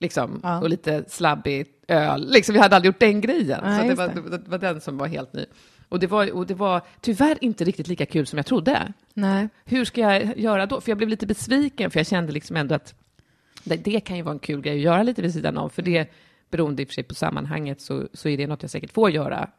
liksom, 0.00 0.30
Mm. 0.30 0.40
Ja. 0.42 0.60
och 0.60 0.68
lite 0.70 1.04
slabbig 1.08 1.66
öl. 1.88 2.30
Liksom, 2.30 2.54
jag 2.54 2.62
hade 2.62 2.76
aldrig 2.76 2.88
gjort 2.92 3.00
den 3.00 3.20
grejen. 3.20 3.60
Nej, 3.64 3.80
så 3.80 3.88
det 3.88 3.94
var, 3.94 4.08
det. 4.30 4.38
det. 4.38 4.50
var 4.50 4.58
den 4.58 4.80
som 4.80 4.98
var 4.98 5.06
helt 5.06 5.32
ny. 5.32 5.44
Och 5.88 5.98
det, 5.98 6.06
var, 6.06 6.32
och 6.32 6.46
det 6.46 6.54
var 6.54 6.80
tyvärr 7.00 7.38
inte 7.40 7.64
riktigt 7.64 7.88
lika 7.88 8.06
kul 8.06 8.26
som 8.26 8.36
jag 8.36 8.46
trodde. 8.46 8.92
Nej. 9.14 9.48
Hur 9.64 9.84
ska 9.84 10.00
jag 10.00 10.38
göra 10.38 10.66
då? 10.66 10.80
För 10.80 10.90
jag 10.90 10.98
blev 10.98 11.08
lite 11.08 11.26
besviken, 11.26 11.90
för 11.90 12.00
jag 12.00 12.06
kände 12.06 12.32
liksom 12.32 12.56
ändå 12.56 12.74
att 12.74 12.94
det, 13.64 13.76
det 13.76 14.00
kan 14.00 14.16
ju 14.16 14.22
vara 14.22 14.32
en 14.32 14.38
kul 14.38 14.60
grej 14.60 14.74
att 14.74 14.80
göra 14.80 15.02
lite 15.02 15.22
vid 15.22 15.32
sidan 15.32 15.58
om, 15.58 15.70
för 15.70 15.82
det, 15.82 16.10
beroende 16.50 16.82
i 16.82 16.84
och 16.84 16.88
för 16.88 16.94
sig 16.94 17.04
på 17.04 17.14
sammanhanget, 17.14 17.80
så, 17.80 18.08
så 18.12 18.28
är 18.28 18.36
det 18.36 18.46
något 18.46 18.62
jag 18.62 18.70
säkert 18.70 18.92
får 18.92 19.10
göra 19.10 19.50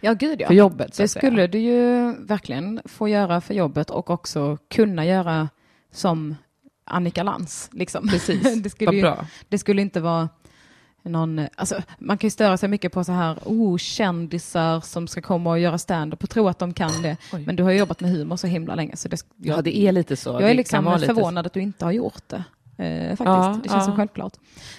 Ja, 0.00 0.12
gud 0.12 0.40
ja. 0.40 0.46
för 0.46 0.54
jobbet. 0.54 0.94
Så 0.94 1.02
Det 1.02 1.08
säga. 1.08 1.20
skulle 1.20 1.46
du 1.46 1.58
ju 1.58 2.12
verkligen 2.12 2.80
få 2.84 3.08
göra 3.08 3.40
för 3.40 3.54
jobbet 3.54 3.90
och 3.90 4.10
också 4.10 4.58
kunna 4.70 5.04
göra 5.06 5.48
som 5.92 6.36
Annika 6.84 7.22
Lantz. 7.22 7.70
Liksom. 7.72 8.08
Precis, 8.08 8.62
det, 8.62 8.70
skulle 8.70 8.96
ju, 8.96 9.12
det 9.48 9.58
skulle 9.58 9.82
inte 9.82 10.00
vara 10.00 10.28
någon, 11.02 11.46
alltså, 11.54 11.82
man 11.98 12.18
kan 12.18 12.26
ju 12.26 12.30
störa 12.30 12.56
sig 12.56 12.68
mycket 12.68 12.92
på 12.92 13.04
så 13.04 13.12
här, 13.12 13.38
oh, 13.44 13.78
kändisar 13.78 14.80
som 14.80 15.08
ska 15.08 15.22
komma 15.22 15.50
och 15.50 15.58
göra 15.58 15.78
stand-up 15.78 16.22
och 16.22 16.30
tro 16.30 16.48
att 16.48 16.58
de 16.58 16.74
kan 16.74 17.02
det. 17.02 17.16
Oj. 17.32 17.42
Men 17.46 17.56
du 17.56 17.62
har 17.62 17.72
jobbat 17.72 18.00
med 18.00 18.10
humor 18.10 18.36
så 18.36 18.46
himla 18.46 18.74
länge. 18.74 18.96
Så 18.96 19.08
det, 19.08 19.20
Ja, 19.36 19.62
det 19.62 19.78
är 19.78 19.92
lite 19.92 20.16
så. 20.16 20.30
jag 20.30 20.50
är 20.50 20.54
liksom 20.54 20.84
vara 20.84 20.96
lite 20.96 21.14
förvånad 21.14 21.46
att 21.46 21.52
du 21.52 21.60
inte 21.60 21.84
har 21.84 21.92
gjort 21.92 22.22
det. 22.28 22.44
Eh, 22.78 23.08
faktiskt. 23.08 23.20
Ja, 23.26 23.60
det 23.62 23.68
känns 23.68 23.86
ja. 23.86 23.92
så 23.92 23.96
självklart. 23.96 24.32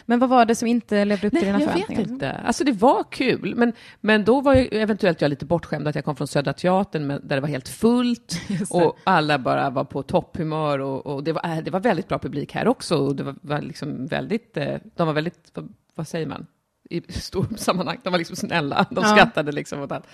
Men 0.06 0.20
vad 0.20 0.30
var 0.30 0.46
det 0.46 0.56
som 0.56 0.68
inte 0.68 1.06
levde 1.06 1.28
upp 1.28 1.34
till 1.34 1.42
Nej, 1.42 1.52
dina 1.52 1.60
jag 1.64 1.72
förväntningar? 1.72 2.02
vet 2.02 2.12
inte. 2.12 2.32
Alltså 2.32 2.64
det 2.64 2.72
var 2.72 3.04
kul, 3.12 3.56
men, 3.56 3.74
men 4.02 4.26
då 4.26 4.42
var 4.42 4.56
ju 4.56 4.68
eventuellt 4.68 5.22
jag 5.22 5.30
lite 5.30 5.46
bortskämd 5.46 5.88
att 5.88 5.96
jag 5.96 6.06
kom 6.06 6.16
från 6.16 6.28
Södra 6.28 6.54
Teatern 6.54 7.08
där 7.08 7.36
det 7.36 7.40
var 7.40 7.48
helt 7.48 7.70
fullt 7.70 8.42
och 8.70 8.98
alla 9.04 9.40
bara 9.40 9.70
var 9.70 9.84
på 9.84 10.04
topphumör 10.04 10.80
och, 10.80 11.06
och 11.06 11.24
det, 11.24 11.34
var, 11.34 11.46
äh, 11.46 11.58
det 11.64 11.72
var 11.72 11.80
väldigt 11.80 12.08
bra 12.08 12.20
publik 12.20 12.54
här 12.54 12.68
också 12.68 12.98
och 12.98 13.16
det 13.16 13.24
var, 13.24 13.36
var 13.42 13.62
liksom 13.62 14.08
väldigt, 14.08 14.58
eh, 14.58 14.76
de 14.96 15.08
var 15.08 15.14
väldigt, 15.14 15.52
vad, 15.54 15.74
vad 15.96 16.08
säger 16.08 16.26
man, 16.28 16.48
i 16.90 17.02
stor 17.12 17.48
sammanhang, 17.58 17.98
de 18.04 18.10
var 18.10 18.18
liksom 18.18 18.36
snälla, 18.36 18.86
de 18.90 19.04
Ja. 19.04 19.16
skrattade 19.16 19.52
liksom 19.52 19.82
åt 19.82 19.92
allt. 19.92 20.06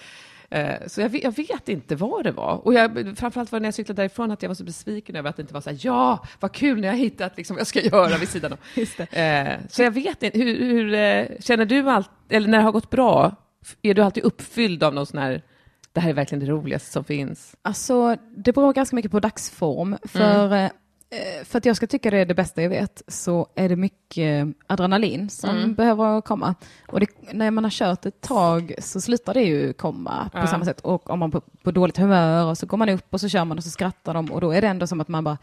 Eh, 0.49 0.73
Så 0.88 1.01
jag 1.01 1.10
vet, 1.10 1.23
jag 1.23 1.36
vet 1.36 1.69
inte 1.69 1.95
vad 1.95 2.23
det 2.23 2.32
var. 2.32 2.67
Och 2.67 2.73
jag, 2.73 3.13
framförallt 3.17 3.51
var 3.51 3.60
det 3.60 3.62
när 3.62 3.67
jag 3.67 3.73
cyklade 3.73 4.01
därifrån 4.01 4.32
att 4.32 4.41
jag 4.41 4.49
var 4.49 4.56
så 4.56 4.63
besviken 4.63 5.15
över 5.15 5.29
att 5.29 5.36
det 5.36 5.41
inte 5.41 5.53
var 5.53 5.62
så 5.62 5.69
här, 5.69 5.77
ja, 5.82 6.25
vad 6.39 6.51
kul 6.51 6.82
när 6.82 6.88
jag 6.88 6.95
hittat 6.95 7.38
liksom, 7.38 7.56
vad 7.56 7.60
jag 7.60 7.67
ska 7.67 7.82
göra 7.84 8.17
vid 8.17 8.29
sidan 8.29 8.51
om. 8.53 8.58
Eh, 9.17 9.53
så 9.69 9.82
jag 9.84 9.91
vet 9.91 10.23
inte, 10.23 10.39
hur, 10.39 10.60
hur 10.60 10.93
eh, 10.93 11.25
känner 11.39 11.65
du 11.65 11.89
allt, 11.89 12.10
eller 12.29 12.47
när 12.47 12.58
det 12.58 12.63
har 12.63 12.71
gått 12.71 12.89
bra, 12.89 13.36
är 13.82 13.93
du 13.93 14.01
alltid 14.01 14.23
uppfylld 14.23 14.84
av 14.84 14.93
någon 14.93 15.06
sån 15.06 15.19
här, 15.19 15.41
det 15.93 15.99
här 15.99 16.10
är 16.10 16.13
verkligen 16.13 16.45
det 16.45 16.51
roligaste 16.51 16.91
som 16.91 17.03
finns? 17.03 17.56
Alltså, 17.62 18.15
det 18.38 18.53
beror 18.53 18.73
ganska 18.73 18.95
mycket 18.95 19.12
på 19.12 19.19
dagsform. 19.19 19.97
För, 20.08 20.45
Mm. 20.47 20.69
Eh, 21.13 21.43
för 21.45 21.58
att 21.58 21.65
jag 21.65 21.76
ska 21.76 21.88
tycka 21.88 22.12
det 22.12 22.17
är 22.17 22.26
det 22.26 22.34
bästa 22.34 22.62
jag 22.62 22.69
vet 22.69 23.02
så 23.08 23.47
är 23.56 23.69
det 23.69 23.76
mycket 23.76 24.47
adrenalin 24.67 25.30
som 25.30 25.49
Mm. 25.49 25.73
behöver 25.73 26.21
komma. 26.21 26.56
Och 26.88 26.99
det, 26.99 27.08
när 27.32 27.52
man 27.52 27.63
har 27.63 27.71
kört 27.71 28.06
ett 28.06 28.21
tag 28.21 28.73
så 28.80 29.02
slutar 29.02 29.34
det 29.34 29.41
ju 29.43 29.73
komma 29.73 30.30
på 30.34 30.38
Ja. 30.39 30.47
samma 30.47 30.65
sätt. 30.65 30.80
Och 30.82 31.10
om 31.10 31.19
man 31.19 31.32
på, 31.32 31.41
på 31.41 31.71
dåligt 31.71 31.97
humör 31.97 32.45
och 32.45 32.58
så 32.58 32.65
går 32.65 32.78
man 32.78 32.89
upp 32.89 33.13
och 33.13 33.21
så 33.21 33.30
kör 33.30 33.45
man 33.45 33.58
och 33.58 33.63
så 33.63 33.69
skrattar 33.69 34.13
de 34.13 34.32
och 34.32 34.41
då 34.41 34.52
är 34.52 34.62
det 34.62 34.67
ändå 34.67 34.88
som 34.88 35.02
att 35.02 35.08
man 35.08 35.23
bara 35.23 35.38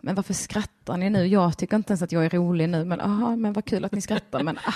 men 0.00 0.14
varför 0.14 0.34
skrattar 0.34 0.96
ni 0.96 1.10
nu? 1.10 1.26
Jag 1.26 1.58
tycker 1.58 1.76
inte 1.76 1.90
ens 1.90 2.02
att 2.02 2.12
jag 2.12 2.24
är 2.24 2.30
rolig 2.30 2.68
nu, 2.68 2.84
men 2.84 3.00
aha, 3.00 3.36
men 3.36 3.52
vad 3.52 3.64
kul 3.64 3.84
att 3.84 3.92
ni 3.92 4.00
skrattar. 4.00 4.42
Men 4.42 4.58
ah, 4.58 4.74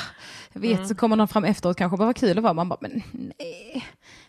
jag 0.52 0.60
vet, 0.60 0.76
Mm. 0.76 0.88
så 0.88 0.94
kommer 0.94 1.16
någon 1.16 1.28
fram 1.28 1.44
efteråt 1.44 1.76
kanske, 1.76 1.96
bara 1.98 2.06
vad 2.06 2.16
kul 2.16 2.36
det 2.36 2.40
var. 2.42 2.54
Man 2.54 2.68
bara, 2.68 2.78
men 2.80 3.02
nej, 3.12 3.84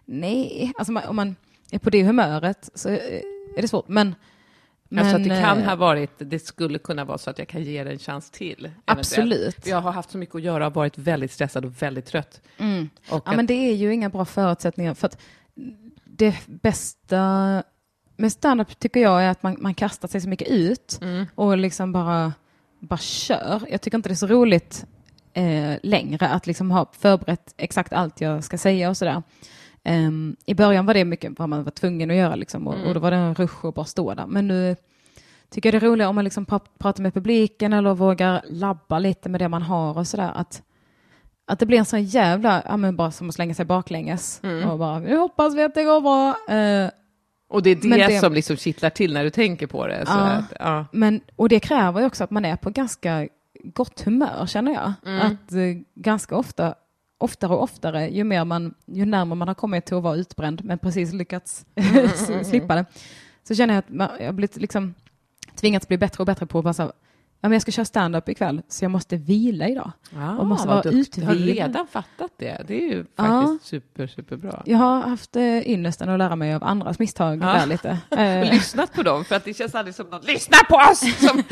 nej. 0.06 0.72
Alltså 0.78 0.92
man, 0.92 1.04
om 1.04 1.16
man 1.16 1.36
är 1.72 1.80
på 1.80 1.90
det 1.90 2.04
humöret 2.04 2.70
så 2.76 2.90
är 2.90 3.62
det 3.62 3.68
svårt. 3.68 3.88
Men, 3.88 4.16
men 4.90 5.00
alltså 5.06 5.18
att 5.18 5.24
det 5.24 5.42
kan 5.42 5.58
eh, 5.58 5.66
ha 5.66 5.76
varit, 5.76 6.12
det 6.18 6.40
skulle 6.40 6.80
kunna 6.80 7.06
vara 7.06 7.18
så 7.18 7.30
att 7.30 7.40
jag 7.40 7.48
kan 7.48 7.64
ge 7.64 7.84
det 7.84 7.92
en 7.92 8.00
chans 8.00 8.30
till. 8.32 8.72
Absolut. 8.86 9.68
Jag 9.68 9.82
har 9.82 9.92
haft 9.92 10.12
så 10.12 10.18
mycket 10.18 10.36
att 10.36 10.42
göra 10.42 10.68
och 10.68 10.74
varit 10.74 10.98
väldigt 10.98 11.32
stressad 11.32 11.66
och 11.66 11.82
väldigt 11.82 12.06
trött. 12.06 12.42
Mm. 12.58 12.90
Och 13.10 13.22
Ja, 13.26 13.32
att- 13.32 13.36
men 13.36 13.46
det 13.46 13.54
är 13.54 13.76
ju 13.76 13.94
inga 13.94 14.10
bra 14.10 14.26
förutsättningar. 14.26 14.94
För 14.94 15.08
att 15.08 15.18
det 16.06 16.36
bästa 16.46 17.64
med 18.18 18.32
standup 18.32 18.80
tycker 18.80 19.00
jag 19.00 19.24
är 19.24 19.30
att 19.30 19.44
man, 19.44 19.58
man 19.60 19.74
kastar 19.74 20.08
sig 20.08 20.22
så 20.22 20.30
mycket 20.30 20.48
ut 20.48 21.00
Mm. 21.02 21.26
och 21.36 21.58
liksom 21.58 21.92
bara, 21.92 22.34
bara 22.80 22.98
kör. 22.98 23.62
Jag 23.72 23.82
tycker 23.82 23.98
inte 23.98 24.10
det 24.10 24.14
är 24.14 24.16
så 24.16 24.28
roligt 24.28 24.86
eh, 25.34 25.74
längre 25.84 26.28
att 26.30 26.48
liksom 26.48 26.72
ha 26.72 26.92
förberett 27.00 27.54
exakt 27.58 27.94
allt 27.94 28.22
jag 28.22 28.44
ska 28.44 28.58
säga 28.58 28.90
och 28.90 28.98
sådär. 28.98 29.24
Ehm, 29.90 30.36
I 30.46 30.54
början 30.54 30.86
var 30.86 30.94
det 30.94 31.06
mycket 31.06 31.40
vad 31.40 31.50
man 31.50 31.64
var 31.64 31.72
tvungen 31.72 32.10
att 32.12 32.16
göra 32.18 32.36
liksom, 32.36 32.68
och, 32.68 32.88
och 32.88 32.94
då 32.94 33.00
var 33.00 33.12
det 33.12 33.18
en 33.18 33.36
rush 33.36 33.66
att 33.66 33.76
bara 33.76 33.86
stå 33.86 34.14
där. 34.14 34.26
Men 34.28 34.48
nu 34.48 34.76
tycker 35.50 35.74
jag 35.74 35.82
det 35.82 35.86
är 35.86 35.90
roligare 35.90 36.10
om 36.10 36.16
man 36.16 36.24
liksom 36.24 36.46
pra- 36.46 36.62
pratar 36.80 37.04
med 37.04 37.14
publiken 37.14 37.74
eller 37.74 37.94
vågar 37.94 38.42
labba 38.50 39.00
lite 39.00 39.30
med 39.30 39.42
det 39.42 39.50
man 39.50 39.62
har 39.62 39.98
och 39.98 40.08
sådär. 40.08 40.32
Att, 40.36 40.62
att 41.48 41.60
det 41.60 41.66
blir 41.66 41.78
en 41.78 41.86
sån 41.86 42.04
jävla, 42.04 42.64
ja 42.66 42.78
men 42.78 42.96
bara 42.96 43.12
som 43.12 43.30
att 43.30 43.36
slänga 43.36 43.54
sig 43.54 43.66
baklänges 43.66 44.42
och 44.72 44.80
bara, 44.80 45.00
nu 45.00 45.18
hoppas 45.18 45.56
vi 45.56 45.64
att 45.64 45.76
det 45.76 45.84
går 45.84 46.02
bra. 46.02 46.56
Eh, 46.56 46.90
Och 47.50 47.64
det 47.64 47.70
är 47.70 47.76
det, 47.76 48.08
det- 48.08 48.20
som 48.20 48.34
liksom 48.34 48.58
kittlar 48.58 48.90
till 48.90 49.14
när 49.14 49.24
du 49.24 49.30
tänker 49.30 49.68
på 49.68 49.88
det. 49.88 50.06
Så 50.06 50.12
Ja. 50.12 50.18
att, 50.32 50.54
ja. 50.60 50.86
Men, 50.92 51.22
och 51.36 51.50
det 51.50 51.60
kräver 51.60 52.00
ju 52.00 52.06
också 52.06 52.24
att 52.24 52.32
man 52.32 52.46
är 52.46 52.56
på 52.56 52.70
ganska 52.70 53.28
gott 53.64 54.02
humör 54.02 54.46
känner 54.48 54.74
jag. 54.74 54.94
Mm. 55.06 55.20
Att 55.28 55.52
eh, 55.54 55.82
ganska 55.96 56.36
ofta, 56.36 56.76
oftare 57.20 57.54
och 57.54 57.64
oftare, 57.64 58.10
ju 58.10 58.24
mer 58.24 58.46
man, 58.46 58.74
ju 58.86 59.06
närmare 59.06 59.36
man 59.38 59.48
har 59.48 59.56
kommit 59.56 59.86
till 59.86 59.96
att 59.98 60.04
vara 60.04 60.16
utbränd, 60.16 60.64
men 60.66 60.78
precis 60.80 61.14
lyckats 61.14 61.66
Mm, 61.76 62.06
s- 62.06 62.50
slippa 62.50 62.76
det, 62.76 62.86
så 63.44 63.56
känner 63.56 63.74
jag 63.74 63.80
att 63.80 63.90
man, 63.90 64.10
jag 64.20 64.26
har 64.26 64.34
blivit 64.34 64.56
liksom 64.58 64.94
tvingats 65.56 65.88
bli 65.88 65.98
bättre 65.98 66.22
och 66.22 66.26
bättre 66.26 66.46
på 66.46 66.58
att 66.58 66.64
bara 66.64 66.74
så, 66.74 66.84
här, 66.84 66.92
ja 67.42 67.50
men 67.50 67.52
jag 67.52 67.62
ska 67.62 67.72
köra 67.72 67.86
stand-up 67.86 68.30
ikväll, 68.30 68.62
så 68.68 68.86
jag 68.86 68.92
måste 68.92 69.16
vila 69.18 69.68
idag. 69.68 69.92
Ah, 70.18 70.36
Och 70.36 70.46
måste 70.46 70.68
vad 70.68 70.86
vara 70.86 70.96
duktig. 70.96 71.22
Har 71.24 71.34
du 71.34 71.40
utvilad. 71.40 71.68
redan 71.68 71.88
fattat 71.88 72.32
det? 72.38 72.62
Det 72.68 72.74
är 72.84 72.88
ju 72.88 73.06
faktiskt 73.18 73.66
super, 73.70 74.08
superbra. 74.08 74.64
Jag 74.66 74.78
har 74.78 75.02
haft 75.02 75.36
eh, 75.36 75.70
ynnesten 75.70 76.10
att 76.10 76.20
lära 76.20 76.36
mig 76.36 76.54
av 76.54 76.64
andras 76.64 77.00
misstag 77.00 77.40
Ja. 77.44 77.46
där 77.54 77.66
lite. 77.66 77.98
Och 78.10 78.18
Eh, 78.20 78.52
lyssnat 78.54 78.94
på 78.94 79.04
dem, 79.04 79.26
för 79.26 79.36
att 79.36 79.46
det 79.46 79.54
känns 79.54 79.76
aldrig 79.76 79.96
som 79.96 80.06
någon 80.10 80.22
lyssnar 80.22 80.64
på 80.64 80.92
oss 80.92 81.00
som, 81.28 81.44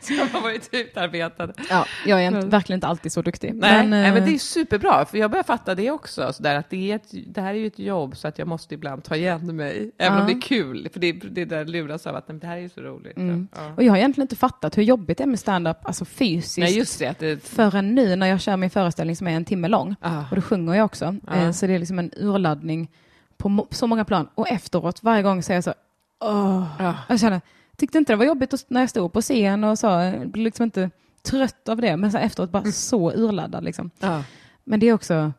som 0.00 0.28
har 0.32 0.40
varit 0.42 0.68
utarbetade. 0.72 1.52
ja, 1.70 1.84
jag 2.06 2.24
är 2.24 2.26
inte, 2.36 2.46
verkligen 2.46 2.76
inte 2.76 2.86
alltid 2.86 3.12
så 3.12 3.22
duktig. 3.22 3.54
Nej, 3.54 3.80
men, 3.80 3.90
nej, 3.90 4.08
eh, 4.08 4.14
men 4.14 4.24
det 4.24 4.34
är 4.34 4.38
superbra, 4.38 5.04
för 5.04 5.18
jag 5.18 5.30
börjar 5.30 5.44
fatta 5.44 5.74
det 5.74 5.90
också, 5.90 6.32
så 6.32 6.42
där, 6.42 6.54
att 6.54 6.70
det, 6.70 6.90
är 6.92 6.96
ett, 6.96 7.08
det 7.34 7.40
här 7.40 7.50
är 7.54 7.58
ju 7.58 7.66
ett 7.66 7.78
jobb, 7.78 8.16
så 8.16 8.28
att 8.28 8.38
jag 8.38 8.48
måste 8.48 8.74
ibland 8.74 9.04
ta 9.04 9.16
igen 9.16 9.56
mig, 9.56 9.90
även 9.98 10.20
om 10.20 10.26
det 10.26 10.32
är 10.32 10.40
kul, 10.40 10.88
för 10.92 11.00
det, 11.00 11.12
det 11.12 11.44
där 11.44 11.64
luras 11.64 12.06
av 12.06 12.16
att 12.16 12.28
nej, 12.28 12.38
det 12.38 12.46
här 12.46 12.56
är 12.56 12.60
ju 12.60 12.68
så 12.68 12.80
roligt. 12.80 13.16
Mm. 13.16 13.48
Ja. 13.54 13.72
Och 13.76 13.82
jag 13.82 13.92
har 13.92 13.96
egentligen 13.96 14.24
inte 14.24 14.36
fattat 14.36 14.78
hur 14.78 14.82
jobbigt 14.92 15.18
det 15.18 15.24
är 15.24 15.28
med 15.28 15.38
stand-up, 15.38 15.76
alltså 15.82 16.04
fysiskt, 16.04 16.58
Nej, 16.58 16.78
just 16.78 16.98
det. 16.98 17.18
Det 17.18 17.42
förrän 17.44 17.94
nu 17.94 18.16
när 18.16 18.26
jag 18.26 18.40
kör 18.40 18.56
min 18.56 18.70
föreställning 18.70 19.16
som 19.16 19.26
är 19.26 19.32
en 19.36 19.44
timme 19.44 19.68
lång. 19.68 19.96
ah, 20.00 20.24
Och 20.30 20.36
då 20.36 20.42
sjunger 20.42 20.74
jag 20.74 20.84
också. 20.84 21.16
Ja. 21.26 21.34
Eh, 21.36 21.50
Så 21.52 21.66
det 21.66 21.72
är 21.74 21.78
liksom 21.78 21.98
en 21.98 22.10
urladdning 22.16 22.90
på 23.36 23.66
så 23.70 23.86
många 23.86 24.04
plan. 24.04 24.28
Och 24.34 24.48
efteråt, 24.48 25.02
varje 25.02 25.22
gång 25.22 25.42
säger 25.42 25.56
jag 25.56 25.64
så, 25.64 25.74
åh. 26.20 26.82
ah, 26.82 26.94
Jag 27.08 27.20
känner, 27.20 27.40
tyckte 27.76 27.98
inte 27.98 28.12
det 28.12 28.16
var 28.16 28.24
jobbigt 28.24 28.64
när 28.68 28.80
jag 28.80 28.90
stod 28.90 29.12
på 29.12 29.20
scen 29.20 29.64
och 29.64 29.78
så, 29.78 29.86
jag 29.86 30.28
blev 30.28 30.44
liksom 30.44 30.64
inte 30.64 30.90
trött 31.22 31.68
av 31.68 31.80
det, 31.80 31.96
men 31.96 32.12
så 32.12 32.18
efteråt 32.18 32.50
bara 32.50 32.58
Mm. 32.58 32.72
så 32.72 33.12
urladdad 33.12 33.64
liksom. 33.64 33.90
ah. 34.00 34.20
Men 34.64 34.80
det 34.80 34.86
är 34.88 34.92
också, 34.94 35.32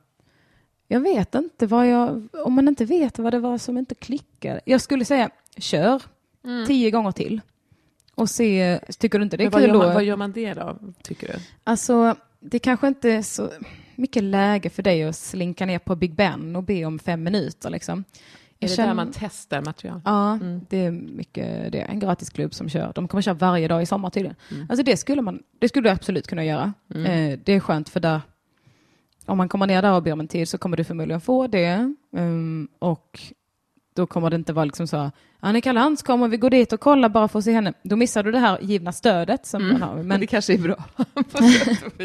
jag 0.87 0.99
vet 0.99 1.35
inte 1.35 1.67
vad 1.67 1.87
jag, 1.89 2.27
om 2.45 2.53
man 2.53 2.67
inte 2.67 2.85
vet 2.85 3.19
vad 3.19 3.33
det 3.33 3.39
var 3.39 3.57
som 3.57 3.77
inte 3.77 3.95
klickade. 3.95 4.61
Jag 4.65 4.81
skulle 4.81 5.05
säga, 5.05 5.29
kör 5.57 6.01
tio 6.67 6.91
gånger 6.91 7.11
till. 7.11 7.41
Och 8.15 8.29
se, 8.29 8.79
tycker 8.99 9.19
du 9.19 9.23
inte 9.23 9.37
det 9.37 9.43
är 9.43 9.47
Mm. 9.47 9.59
Kul 9.61 9.73
då? 9.73 9.79
vad 9.79 10.03
gör 10.03 10.17
man 10.17 10.31
det 10.31 10.53
då, 10.53 10.77
tycker 11.03 11.27
du? 11.27 11.33
Alltså, 11.63 12.15
det 12.39 12.59
kanske 12.59 12.87
inte 12.87 13.11
är 13.11 13.21
så 13.21 13.49
mycket 13.95 14.23
läge 14.23 14.69
för 14.69 14.83
dig 14.83 15.03
att 15.03 15.15
slinka 15.15 15.65
ner 15.65 15.79
på 15.79 15.95
Big 15.95 16.15
Ben 16.15 16.55
och 16.55 16.63
be 16.63 16.85
om 16.85 16.99
fem 16.99 17.23
minuter. 17.23 17.69
Liksom. 17.69 18.03
Är 18.59 18.67
det 18.67 18.73
känner- 18.75 18.87
där 18.87 18.95
man 18.95 19.11
testar 19.13 19.61
material? 19.61 20.01
Ja, 20.05 20.33
Mm. 20.33 20.61
det 20.69 20.77
är 20.77 20.91
mycket 20.91 21.71
det. 21.71 21.81
En 21.81 21.99
gratisklubb 21.99 22.53
som 22.53 22.69
kör. 22.69 22.91
De 22.95 23.07
kommer 23.07 23.21
köra 23.21 23.33
varje 23.33 23.67
dag 23.67 23.81
i 23.81 23.85
sommar 23.85 24.09
tydligen. 24.09 24.35
Mm. 24.51 24.65
Alltså 24.69 24.83
det 24.83 24.97
skulle, 24.97 25.21
man, 25.21 25.43
det 25.59 25.69
skulle 25.69 25.89
du 25.89 25.93
absolut 25.93 26.27
kunna 26.27 26.45
göra. 26.45 26.73
Eh, 26.95 27.39
det 27.43 27.53
är 27.53 27.59
skönt 27.59 27.89
för 27.89 27.99
där, 27.99 28.21
om 29.25 29.37
man 29.37 29.49
kommer 29.49 29.67
ner 29.67 29.81
där 29.81 29.93
och 29.93 30.03
ber 30.03 30.11
om 30.13 30.19
en 30.19 30.27
tid 30.27 30.49
så 30.49 30.57
kommer 30.57 30.77
du 30.77 30.83
förmodligen 30.83 31.21
få 31.21 31.47
det. 31.47 31.93
Um, 32.11 32.67
och 32.79 33.19
då 33.93 34.05
kommer 34.07 34.29
det 34.29 34.35
inte 34.35 34.53
vara 34.53 34.65
liksom 34.65 34.87
så, 34.87 35.11
Annika 35.39 35.71
Lantz 35.71 36.03
kommer 36.03 36.27
vi 36.27 36.37
gå 36.37 36.49
dit 36.49 36.73
och 36.73 36.79
kolla 36.79 37.09
bara 37.09 37.27
för 37.27 37.39
att 37.39 37.45
se 37.45 37.51
henne. 37.53 37.73
Då 37.83 37.95
missar 37.95 38.23
du 38.23 38.31
det 38.31 38.39
här 38.39 38.59
givna 38.61 38.91
stödet 38.91 39.45
som 39.45 39.67
man 39.67 39.81
har. 39.81 39.95
Men 39.95 40.07
Men, 40.07 40.19
det 40.19 40.27
kanske 40.27 40.53
är 40.53 40.57
bra 40.57 40.75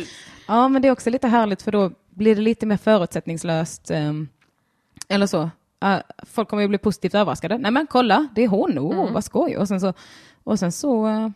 ja, 0.49 0.69
men 0.69 0.83
det 0.83 0.89
är 0.89 0.93
också 0.93 1.11
lite 1.11 1.29
härligt 1.29 1.63
för 1.63 1.73
då 1.73 1.91
blir 2.11 2.35
det 2.37 2.41
lite 2.43 2.67
mer 2.67 2.77
förutsättningslöst. 2.77 3.91
ehm, 3.91 4.29
eller 5.09 5.27
så. 5.27 5.43
Uh, 5.85 5.97
folk 6.27 6.49
kommer 6.49 6.63
ju 6.63 6.69
bli 6.69 6.79
positivt 6.79 7.15
överraskade. 7.15 7.59
Nej 7.59 7.71
men 7.71 7.87
kolla, 7.87 8.29
det 8.35 8.43
är 8.45 8.49
hon. 8.49 8.79
Oh, 8.79 8.99
Mm. 9.01 9.13
vad 9.15 9.25
skoj. 9.25 9.57
Och 9.57 9.69
sen 9.69 9.81
så, 9.81 9.93
och 10.45 10.59
sen 10.59 10.73
så 10.73 11.07
eh, 11.09 11.29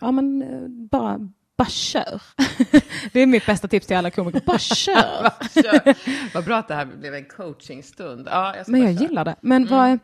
ja 0.00 0.10
men 0.12 0.42
eh, 0.42 0.68
bara, 0.68 1.28
bara 1.56 1.68
kör. 1.68 2.22
det 3.12 3.20
är 3.20 3.26
mitt 3.26 3.46
bästa 3.46 3.68
tips 3.68 3.86
till 3.86 3.96
alla 3.96 4.10
komiker. 4.10 4.40
Bara 4.46 4.58
kör. 4.58 5.30
Kör. 5.62 5.94
Vad 6.34 6.44
bra 6.44 6.56
att 6.56 6.68
det 6.68 6.74
här 6.74 6.84
blev 6.84 7.14
en 7.14 7.24
coachingstund. 7.24 8.28
Ja, 8.30 8.56
jag 8.56 8.68
men 8.68 8.82
jag 8.82 8.92
gillar 8.92 9.24
det. 9.24 9.36
Men 9.40 9.66
vad, 9.66 9.98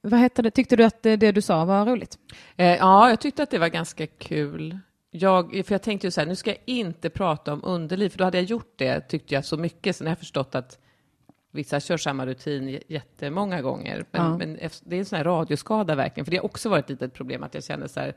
vad 0.00 0.20
heter 0.20 0.42
det? 0.42 0.50
Tyckte 0.50 0.76
du 0.76 0.84
att 0.84 1.02
det, 1.02 1.16
det 1.16 1.32
du 1.32 1.42
sa 1.42 1.64
var 1.64 1.86
roligt? 1.86 2.18
Eh, 2.56 2.66
ja, 2.76 3.08
jag 3.10 3.20
tyckte 3.20 3.42
att 3.42 3.50
det 3.50 3.58
var 3.58 3.68
ganska 3.68 4.06
kul. 4.06 4.78
Jag, 5.10 5.62
för 5.66 5.74
jag 5.74 5.82
tänkte 5.82 6.06
ju 6.06 6.10
så 6.10 6.20
här, 6.20 6.28
nu 6.28 6.36
ska 6.36 6.50
jag 6.50 6.58
inte 6.66 7.10
prata 7.10 7.52
om 7.52 7.60
underliv, 7.64 8.08
för 8.08 8.18
då 8.18 8.24
hade 8.24 8.38
jag 8.38 8.44
gjort 8.44 8.72
det, 8.76 9.00
tyckte 9.00 9.34
jag, 9.34 9.44
så 9.44 9.56
mycket. 9.56 9.96
Sen 9.96 10.06
har 10.06 10.10
jag 10.10 10.18
förstått 10.18 10.54
att 10.54 10.78
vissa 11.50 11.80
kör 11.80 11.96
samma 11.96 12.26
rutin 12.26 12.80
jättemånga 12.88 13.62
gånger. 13.62 14.04
Men, 14.10 14.22
Ja. 14.22 14.38
men 14.38 14.58
det 14.84 14.96
är 14.96 14.98
en 15.00 15.04
sån 15.04 15.16
här 15.16 15.24
radioskada 15.24 15.94
verkligen, 15.94 16.24
för 16.24 16.30
det 16.30 16.36
har 16.36 16.44
också 16.44 16.68
varit 16.68 16.84
ett 16.84 16.90
litet 16.90 17.14
problem 17.14 17.42
att 17.42 17.54
jag 17.54 17.64
känner 17.64 17.86
så 17.86 18.00
här, 18.00 18.14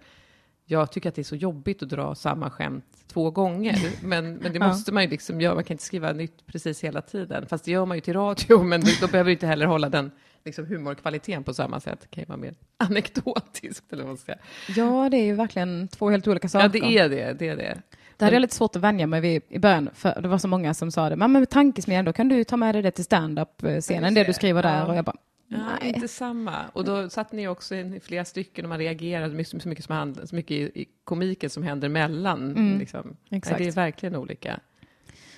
jag 0.65 0.91
tycker 0.91 1.09
att 1.09 1.15
det 1.15 1.21
är 1.21 1.23
så 1.23 1.35
jobbigt 1.35 1.83
att 1.83 1.89
dra 1.89 2.15
samma 2.15 2.49
skämt 2.49 2.85
två 3.07 3.31
gånger, 3.31 3.77
men, 4.03 4.35
men 4.35 4.53
det 4.53 4.59
måste 4.59 4.91
man 4.91 5.03
ju 5.03 5.09
liksom 5.09 5.41
göra, 5.41 5.55
man 5.55 5.63
kan 5.63 5.73
inte 5.73 5.83
skriva 5.83 6.13
nytt 6.13 6.45
precis 6.45 6.83
hela 6.83 7.01
tiden, 7.01 7.45
fast 7.47 7.65
det 7.65 7.71
gör 7.71 7.85
man 7.85 7.97
ju 7.97 8.01
till 8.01 8.13
radio, 8.13 8.63
men 8.63 8.81
då 9.01 9.07
behöver 9.07 9.25
du 9.25 9.31
inte 9.31 9.47
heller 9.47 9.65
hålla 9.65 9.89
den 9.89 10.11
liksom 10.45 10.65
humorkvaliteten 10.65 11.43
på 11.43 11.53
samma 11.53 11.79
sätt, 11.79 11.99
det 12.01 12.07
kan 12.07 12.21
ju 12.21 12.25
vara 12.25 12.37
mer 12.37 12.53
anekdotiskt, 12.77 13.93
eller 13.93 14.03
vad 14.03 14.09
man 14.09 14.17
ska 14.17 14.25
säga. 14.25 14.37
Ja, 14.67 15.09
det 15.09 15.17
är 15.17 15.25
ju 15.25 15.33
verkligen 15.33 15.87
två 15.87 16.09
helt 16.09 16.27
olika 16.27 16.49
saker. 16.49 16.65
Ja, 16.65 16.69
det 16.69 16.97
är 16.97 17.09
det. 17.09 17.33
det, 17.33 17.47
är 17.47 17.55
det. 17.55 17.81
Det 18.17 18.25
hade 18.25 18.35
jag 18.35 18.41
lite 18.41 18.55
svårt 18.55 18.75
att 18.75 18.81
vänja 18.81 19.07
mig 19.07 19.21
vid 19.21 19.41
i 19.49 19.59
början, 19.59 19.89
för 19.93 20.21
det 20.21 20.27
var 20.27 20.37
så 20.37 20.47
många 20.47 20.73
som 20.73 20.91
sa 20.91 21.09
det. 21.09 21.15
Men 21.15 21.31
med 21.31 21.49
tankesmedjan, 21.49 22.05
då 22.05 22.13
kan 22.13 22.29
du 22.29 22.43
ta 22.43 22.57
med 22.57 22.75
dig 22.75 22.81
det 22.81 22.91
till 22.91 23.05
stand-up-scenen, 23.05 24.13
det 24.13 24.23
du 24.23 24.33
skriver 24.33 24.63
där. 24.63 24.79
Ja. 24.79 24.85
Och 24.85 24.95
jag 24.95 25.05
bara, 25.05 25.17
Ja, 25.53 25.77
nej. 25.81 25.91
inte 25.95 26.07
samma. 26.07 26.65
Och 26.73 26.83
då 26.83 27.09
satt 27.09 27.31
ni 27.31 27.47
också 27.47 27.75
i 27.75 27.99
flera 28.03 28.25
stycken 28.25 28.65
och 28.65 28.69
man 28.69 28.77
reagerade 28.77 29.35
mycket, 29.35 29.61
så 29.61 29.69
mycket, 29.69 29.85
som 29.85 29.95
hand, 29.95 30.21
så 30.29 30.35
mycket 30.35 30.51
i, 30.51 30.81
i 30.81 30.87
komiken 31.03 31.49
som 31.49 31.63
händer 31.63 31.89
mellan. 31.89 32.51
Mm, 32.51 32.79
liksom. 32.79 33.17
exakt. 33.29 33.59
Nej, 33.59 33.65
det 33.65 33.71
är 33.71 33.75
verkligen 33.75 34.15
olika. 34.15 34.59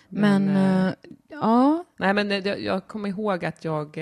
Men, 0.09 0.49
eh, 0.49 0.87
eh, 0.87 0.93
ja, 1.29 1.85
Nej, 1.97 2.13
men 2.13 2.31
eh, 2.31 2.47
jag, 2.47 2.61
jag 2.61 2.87
kommer 2.87 3.09
ihåg 3.09 3.45
att 3.45 3.65
jag 3.65 3.97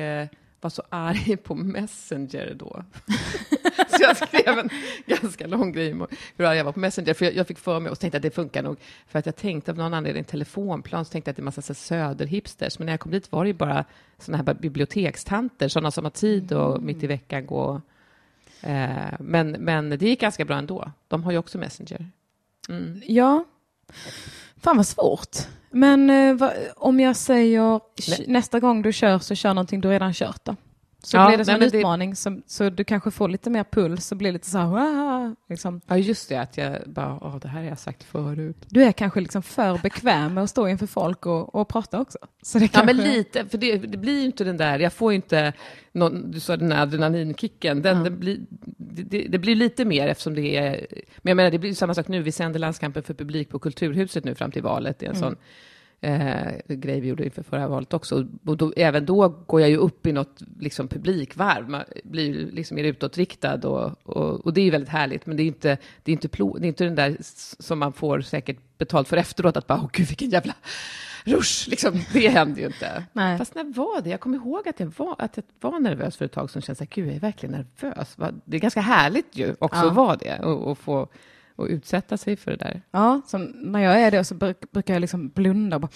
var 0.62 0.70
så 0.70 0.84
arg 0.89 1.38
på 1.38 1.55
Messenger 1.55 2.55
då. 2.59 2.84
så 3.97 4.03
jag 4.03 4.17
skrev 4.17 4.59
en 4.59 4.69
ganska 5.05 5.47
lång 5.47 5.71
grej 5.71 5.93
om 5.93 6.07
hur 6.37 6.45
arg 6.45 6.57
jag 6.57 6.65
var 6.65 6.71
på 6.71 6.79
Messenger. 6.79 7.13
För 7.13 7.25
jag, 7.25 7.35
jag 7.35 7.47
fick 7.47 7.57
för 7.57 7.79
mig 7.79 7.91
och 7.91 7.99
tänkte 7.99 8.17
att 8.17 8.23
det 8.23 8.31
funkar 8.31 8.63
nog. 8.63 8.77
För 9.07 9.19
att 9.19 9.25
jag 9.25 9.35
tänkte 9.35 9.71
av 9.71 9.77
någon 9.77 9.93
anledning 9.93 10.23
telefonplan 10.23 11.05
så 11.05 11.11
tänkte 11.11 11.29
jag 11.29 11.33
att 11.33 11.35
det 11.35 11.39
är 11.39 11.43
en 11.43 11.45
massa 11.45 11.61
så 11.61 11.73
söderhipsters. 11.73 12.79
Men 12.79 12.85
när 12.85 12.93
jag 12.93 12.99
kom 12.99 13.11
dit 13.11 13.31
var 13.31 13.43
det 13.43 13.47
ju 13.47 13.53
bara 13.53 13.85
sådana 14.19 14.43
här 14.43 14.53
bibliotekstanter, 14.53 15.67
sådana 15.67 15.91
som 15.91 16.03
har 16.03 16.11
tid 16.11 16.53
och 16.53 16.81
mitt 16.81 17.03
i 17.03 17.07
veckan 17.07 17.45
gå. 17.45 17.81
Eh, 18.61 19.13
men, 19.19 19.51
men 19.51 19.89
det 19.89 20.01
gick 20.01 20.21
ganska 20.21 20.45
bra 20.45 20.57
ändå. 20.57 20.91
De 21.07 21.23
har 21.23 21.31
ju 21.31 21.37
också 21.37 21.57
Messenger. 21.57 22.09
Mm. 22.69 23.01
ja. 23.07 23.45
Fan 24.57 24.77
vad 24.77 24.87
svårt. 24.87 25.37
Men 25.69 26.09
eh, 26.09 26.35
va, 26.35 26.53
om 26.75 26.99
jag 26.99 27.15
säger 27.15 27.79
nästa 28.27 28.59
gång 28.59 28.81
du 28.81 28.93
kör 28.93 29.19
så 29.19 29.35
kör 29.35 29.53
någonting 29.53 29.81
du 29.81 29.89
redan 29.89 30.13
kört 30.13 30.45
då. 30.45 30.55
Så 31.03 31.17
Ja, 31.17 31.27
blir 31.27 31.37
det 31.37 31.45
som 31.45 31.53
en 31.53 31.59
men 31.59 31.69
det- 31.69 31.77
utmaning, 31.77 32.15
så, 32.47 32.69
du 32.69 32.83
kanske 32.83 33.11
får 33.11 33.29
lite 33.29 33.49
mer 33.49 33.63
puls 33.63 34.11
och 34.11 34.17
blir 34.17 34.31
lite 34.31 34.49
så 34.49 34.57
här, 34.57 35.35
liksom. 35.49 35.81
Ja, 35.87 35.97
just 35.97 36.29
det, 36.29 36.35
att 36.35 36.57
jag 36.57 36.77
bara, 36.85 37.19
åh, 37.21 37.37
det 37.39 37.47
här 37.47 37.59
har 37.61 37.67
jag 37.69 37.79
sagt 37.79 38.03
förut. 38.03 38.57
Du 38.69 38.83
är 38.83 38.91
kanske 38.91 39.21
liksom 39.21 39.43
för 39.43 39.77
bekväm 39.77 40.33
med 40.33 40.43
att 40.43 40.49
stå 40.49 40.67
inför 40.67 40.87
folk 40.87 41.25
och, 41.25 41.55
och 41.55 41.67
prata 41.67 41.99
också. 42.01 42.17
Så 42.41 42.59
det 42.59 42.65
Ja, 42.65 42.69
kanske... 42.73 42.93
men 42.93 43.03
lite, 43.03 43.45
för 43.45 43.57
det, 43.57 43.77
det 43.77 43.97
blir 43.97 44.19
ju 44.19 44.25
inte 44.25 44.43
den 44.43 44.57
där, 44.57 44.79
jag 44.79 44.93
får 44.93 45.11
ju 45.11 45.15
inte, 45.15 45.53
någon, 45.91 46.31
du 46.31 46.39
sa 46.39 46.57
den 46.57 46.71
här 46.71 46.81
adrenalinkicken, 46.81 47.81
den, 47.81 47.97
Ja. 47.97 48.03
det, 48.03 48.11
blir, 48.11 48.39
det, 48.77 49.27
det- 49.29 49.39
blir 49.39 49.55
lite 49.55 49.85
mer 49.85 50.07
eftersom 50.07 50.35
det 50.35 50.57
är, 50.57 50.87
men 51.17 51.29
jag 51.31 51.35
menar 51.35 51.51
det 51.51 51.59
blir 51.59 51.73
samma 51.73 51.93
sak 51.93 52.07
nu, 52.07 52.21
vi 52.21 52.31
sänder 52.31 52.59
landskampen 52.59 53.03
för 53.03 53.13
publik 53.13 53.49
på 53.49 53.59
Kulturhuset 53.59 54.23
nu 54.25 54.35
fram 54.35 54.51
till 54.51 54.63
valet, 54.63 54.99
det 54.99 55.05
är 55.05 55.09
en 55.09 55.15
Mm. 55.15 55.29
sån 55.29 55.37
eh, 56.01 56.51
grej 56.67 56.99
vi 56.99 57.07
gjorde 57.07 57.25
inför 57.25 57.43
förra 57.43 57.67
valet 57.67 57.93
också, 57.93 58.27
och 58.45 58.57
då, 58.57 58.73
även 58.77 59.05
då 59.05 59.29
går 59.29 59.61
jag 59.61 59.69
ju 59.69 59.77
upp 59.77 60.07
i 60.07 60.11
något 60.11 60.41
liksom, 60.59 60.87
publikvarv, 60.87 61.69
man 61.69 61.83
blir 62.03 62.25
ju 62.25 62.51
liksom 62.51 62.75
mer 62.75 62.83
utåtriktad 62.83 63.67
och, 63.67 63.91
och, 64.03 64.45
och 64.45 64.53
det 64.53 64.61
är 64.61 64.65
ju 64.65 64.71
väldigt 64.71 64.89
härligt, 64.89 65.25
men 65.25 65.37
det 65.37 65.43
är 65.43 65.47
inte, 65.47 65.77
det 66.03 66.11
är 66.11 66.13
inte, 66.13 66.27
plo, 66.27 66.57
det 66.57 66.65
är 66.65 66.67
inte 66.67 66.83
den 66.83 66.95
där 66.95 67.17
som 67.59 67.79
man 67.79 67.93
får 67.93 68.21
säkert 68.21 68.57
betalt 68.77 69.07
för 69.07 69.17
efteråt, 69.17 69.57
att 69.57 69.67
bara, 69.67 69.79
åh 69.79 69.89
gud 69.93 70.07
vilken 70.07 70.29
jävla 70.29 70.53
rush, 71.23 71.69
liksom, 71.69 71.93
det 72.13 72.27
händer 72.27 72.61
ju 72.61 72.67
inte. 72.67 73.03
Nej. 73.13 73.37
Fast 73.37 73.55
när 73.55 73.63
var 73.63 74.01
det? 74.01 74.09
Jag 74.09 74.19
kommer 74.19 74.37
ihåg 74.37 74.67
att 74.67 74.79
jag 74.79 74.93
var, 74.97 75.15
att 75.19 75.37
jag 75.37 75.71
var 75.71 75.79
nervös 75.79 76.17
för 76.17 76.25
ett 76.25 76.31
tag 76.31 76.49
som 76.49 76.61
kände 76.61 76.77
så 76.77 76.83
här, 76.83 76.89
gud, 76.91 77.07
jag 77.07 77.15
är 77.15 77.19
verkligen 77.19 77.55
nervös. 77.55 78.15
Det 78.45 78.57
är 78.57 78.61
ganska 78.61 78.81
härligt 78.81 79.35
ju 79.35 79.55
också 79.59 79.79
Ja. 79.79 79.87
att 79.87 79.95
vara 79.95 80.15
det 80.15 80.39
och, 80.39 80.71
och 80.71 80.77
få 80.77 81.07
och 81.62 81.68
utsätta 81.68 82.18
sig 82.18 82.36
för 82.38 82.51
det 82.51 82.57
där. 82.57 82.82
Ja, 82.91 83.22
när 83.53 83.80
jag 83.80 84.01
är 84.01 84.12
det 84.12 84.24
så 84.24 84.36
bruk, 84.36 84.72
brukar 84.72 84.93
jag 84.93 85.01
liksom 85.01 85.30
blunda 85.30 85.76
och 85.76 85.82
bara... 85.82 85.89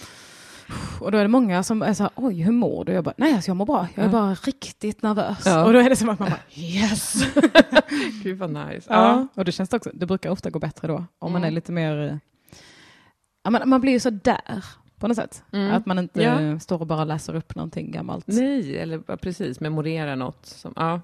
Och 1.00 1.12
då 1.12 1.18
är 1.18 1.22
det 1.22 1.28
många 1.28 1.62
som 1.62 1.82
är 1.82 1.94
så 1.94 2.02
här, 2.02 2.12
oj, 2.14 2.42
hur 2.42 2.52
mår 2.52 2.84
du? 2.84 2.92
Jag 2.92 3.04
bara, 3.04 3.14
nej, 3.16 3.34
alltså 3.34 3.50
jag 3.50 3.56
mår 3.56 3.66
bra. 3.66 3.88
Jag 3.94 4.02
är 4.02 4.08
Ja. 4.08 4.12
bara 4.12 4.34
riktigt 4.34 5.02
nervös. 5.02 5.42
Ja. 5.46 5.64
Och 5.64 5.72
då 5.72 5.78
är 5.78 5.90
det 5.90 5.96
som 5.96 6.08
att 6.08 6.18
man 6.18 6.28
bara, 6.28 6.40
yes! 6.60 7.14
Gud 8.22 8.38
vad 8.38 8.50
nice. 8.50 8.86
Ja. 8.90 9.26
Och 9.34 9.44
det 9.44 9.52
känns 9.52 9.72
också, 9.72 9.90
det 9.94 10.06
brukar 10.06 10.30
ofta 10.30 10.50
gå 10.50 10.58
bättre 10.58 10.88
då, 10.88 11.04
om 11.18 11.32
man 11.32 11.42
Mm. 11.42 11.48
är 11.48 11.50
lite 11.50 11.72
mer... 11.72 12.06
eh, 12.10 12.16
Ja, 13.42 13.50
man, 13.50 13.68
man 13.68 13.80
blir 13.80 13.92
ju 13.92 14.00
så 14.00 14.10
där 14.10 14.64
på 14.98 15.08
något 15.08 15.16
sätt. 15.16 15.42
Mm. 15.52 15.72
Att 15.74 15.86
man 15.86 15.98
inte 15.98 16.22
Ja. 16.22 16.58
står 16.60 16.80
och 16.80 16.86
bara 16.86 17.04
läser 17.04 17.34
upp 17.36 17.54
någonting 17.54 17.90
gammalt. 17.90 18.26
Nej, 18.26 18.78
eller 18.78 19.02
ja, 19.06 19.16
precis, 19.16 19.60
memorera 19.60 20.14
något. 20.14 20.46
Som, 20.46 20.72
ja. 20.76 21.00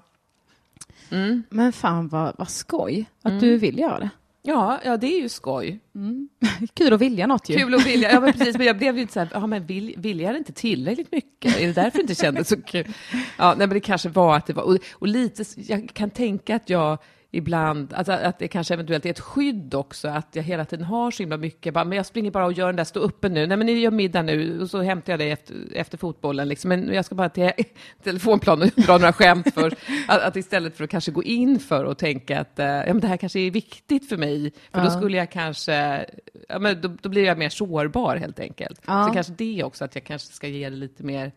Mm. 1.09 1.43
Men 1.49 1.73
fan 1.73 2.07
vad, 2.07 2.35
vad 2.37 2.49
skoj 2.49 3.05
att 3.21 3.31
Mm. 3.31 3.39
du 3.41 3.57
vill 3.57 3.79
göra 3.79 3.99
det. 3.99 4.09
Ja, 4.45 4.79
ja, 4.83 4.97
det 4.97 5.07
är 5.07 5.21
ju 5.21 5.29
skoj. 5.29 5.79
Mm. 5.95 6.29
Kul 6.73 6.93
att 6.93 7.01
vilja 7.01 7.27
något 7.27 7.49
ju. 7.49 7.57
Kul 7.57 7.75
att 7.75 7.85
vilja. 7.85 8.11
Ja, 8.11 8.19
men 8.19 8.33
precis. 8.37 8.57
Men 8.57 8.67
jag 8.67 8.77
blev 8.77 8.95
ju 8.95 9.01
inte 9.01 9.13
så 9.13 9.19
här, 9.19 9.29
ja, 9.33 9.47
men 9.47 9.65
vill, 9.65 9.93
vilja 9.97 10.31
det 10.31 10.37
inte 10.37 10.53
tillräckligt 10.53 11.11
mycket? 11.11 11.57
Är 11.57 11.67
det 11.67 11.73
därför 11.73 11.97
det 11.97 12.01
inte 12.01 12.15
kändes 12.15 12.47
så 12.47 12.61
kul? 12.61 12.93
Ja, 13.37 13.49
nej, 13.57 13.67
men 13.67 13.69
det 13.69 13.79
kanske 13.79 14.09
var 14.09 14.37
att 14.37 14.45
det 14.45 14.53
var, 14.53 14.63
och, 14.63 14.77
och 14.93 15.07
lite, 15.07 15.43
jag 15.55 15.89
kan 15.93 16.09
tänka 16.09 16.55
att 16.55 16.69
jag 16.69 16.97
ibland, 17.35 17.93
alltså, 17.93 18.11
att 18.11 18.39
det 18.39 18.47
kanske 18.47 18.73
eventuellt 18.73 19.05
är 19.05 19.09
ett 19.09 19.19
skydd 19.19 19.73
också, 19.75 20.07
att 20.07 20.27
jag 20.31 20.43
hela 20.43 20.65
tiden 20.65 20.85
har 20.85 21.11
så 21.11 21.23
himla 21.23 21.37
mycket, 21.37 21.73
bara, 21.73 21.83
men 21.85 21.95
jag 21.95 22.05
springer 22.05 22.31
bara 22.31 22.45
och 22.45 22.53
gör 22.53 22.67
den 22.67 22.75
där 22.75 22.83
stå 22.83 22.99
uppe 22.99 23.29
nu, 23.29 23.47
nej 23.47 23.57
men 23.57 23.67
ni 23.67 23.73
gör 23.73 23.91
middag 23.91 24.21
nu, 24.21 24.61
och 24.61 24.69
så 24.69 24.81
hämtar 24.81 25.13
jag 25.13 25.19
dig 25.19 25.31
efter, 25.31 25.55
efter 25.73 25.97
fotbollen, 25.97 26.47
liksom. 26.47 26.69
men 26.69 26.93
jag 26.93 27.05
ska 27.05 27.15
bara 27.15 27.29
till 27.29 27.51
telefonplan 28.03 28.61
och 28.61 28.67
dra 28.67 28.97
några 28.97 29.13
skämt 29.13 29.53
för, 29.53 29.73
att, 30.07 30.21
att 30.21 30.35
istället 30.35 30.77
för 30.77 30.83
att 30.83 30.89
kanske 30.89 31.11
gå 31.11 31.23
in 31.23 31.59
för 31.59 31.83
och 31.83 31.97
tänka 31.97 32.39
att 32.39 32.59
eh, 32.59 32.65
ja, 32.65 32.85
men 32.87 32.99
det 32.99 33.07
här 33.07 33.17
kanske 33.17 33.39
är 33.39 33.51
viktigt 33.51 34.09
för 34.09 34.17
mig, 34.17 34.53
för 34.71 34.79
då 34.79 34.85
Ja. 34.85 34.91
skulle 34.91 35.17
jag 35.17 35.31
kanske, 35.31 36.05
ja, 36.49 36.59
men 36.59 36.81
då, 36.81 36.95
då 37.01 37.09
blir 37.09 37.23
jag 37.23 37.37
mer 37.37 37.49
sårbar 37.49 38.15
helt 38.15 38.39
enkelt. 38.39 38.81
Ja. 38.85 39.07
Så 39.07 39.13
kanske 39.13 39.33
det 39.33 39.63
också, 39.63 39.85
att 39.85 39.95
jag 39.95 40.03
kanske 40.03 40.33
ska 40.33 40.47
ge 40.47 40.69
det 40.69 40.75
lite 40.75 41.03
mer, 41.03 41.31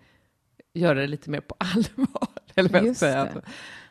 göra 0.74 1.00
det 1.00 1.06
lite 1.06 1.30
mer 1.30 1.40
på 1.40 1.54
allvar. 1.58 2.28
Eller 2.54 2.68
vad 2.68 2.84
jag 2.84 2.96
säga. 2.96 3.28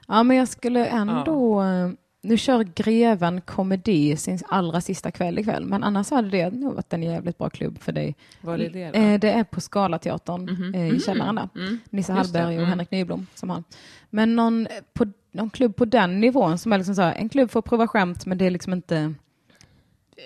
Det. 0.07 0.13
Ja, 0.13 0.23
men 0.23 0.37
jag 0.37 0.47
skulle 0.47 0.85
ändå... 0.85 1.61
eh, 1.61 1.89
Nu 2.21 2.37
kör 2.37 2.63
Greven 2.63 3.41
Komedi 3.41 4.17
sin 4.17 4.39
allra 4.47 4.81
sista 4.81 5.11
kväll 5.11 5.39
ikväll, 5.39 5.65
men 5.65 5.83
annars 5.83 6.11
hade 6.11 6.29
det 6.29 6.49
nog 6.53 6.73
varit 6.73 6.93
en 6.93 7.03
jävligt 7.03 7.37
bra 7.37 7.49
klubb 7.49 7.79
för 7.79 7.91
dig. 7.91 8.15
Vad 8.41 8.61
är 8.61 8.69
det 8.69 8.91
då? 8.91 8.97
Eh, 8.99 9.19
Det 9.19 9.31
är 9.31 9.43
på 9.43 9.61
Scalateatern 9.61 10.41
Mhm. 10.43 10.73
eh, 10.75 10.87
i 10.95 10.99
källaren 10.99 11.35
där. 11.35 11.49
Mm. 11.55 11.79
Nisse 11.89 12.11
det, 12.11 12.17
Hallberg 12.17 12.45
och 12.45 12.51
mm. 12.53 12.65
Henrik 12.65 12.91
Nyblom 12.91 13.27
som 13.35 13.49
har. 13.49 13.63
Men 14.09 14.35
någon, 14.35 14.67
på, 14.93 15.05
någon 15.31 15.49
klubb 15.49 15.75
på 15.75 15.85
den 15.85 16.19
nivån 16.19 16.57
som 16.57 16.73
är 16.73 16.77
liksom 16.77 16.95
så 16.95 17.01
här, 17.01 17.13
en 17.15 17.29
klubb 17.29 17.51
för 17.51 17.59
att 17.59 17.65
prova 17.65 17.87
skämt, 17.87 18.25
men 18.25 18.37
det 18.37 18.45
är 18.45 18.51
liksom 18.51 18.73
inte 18.73 19.13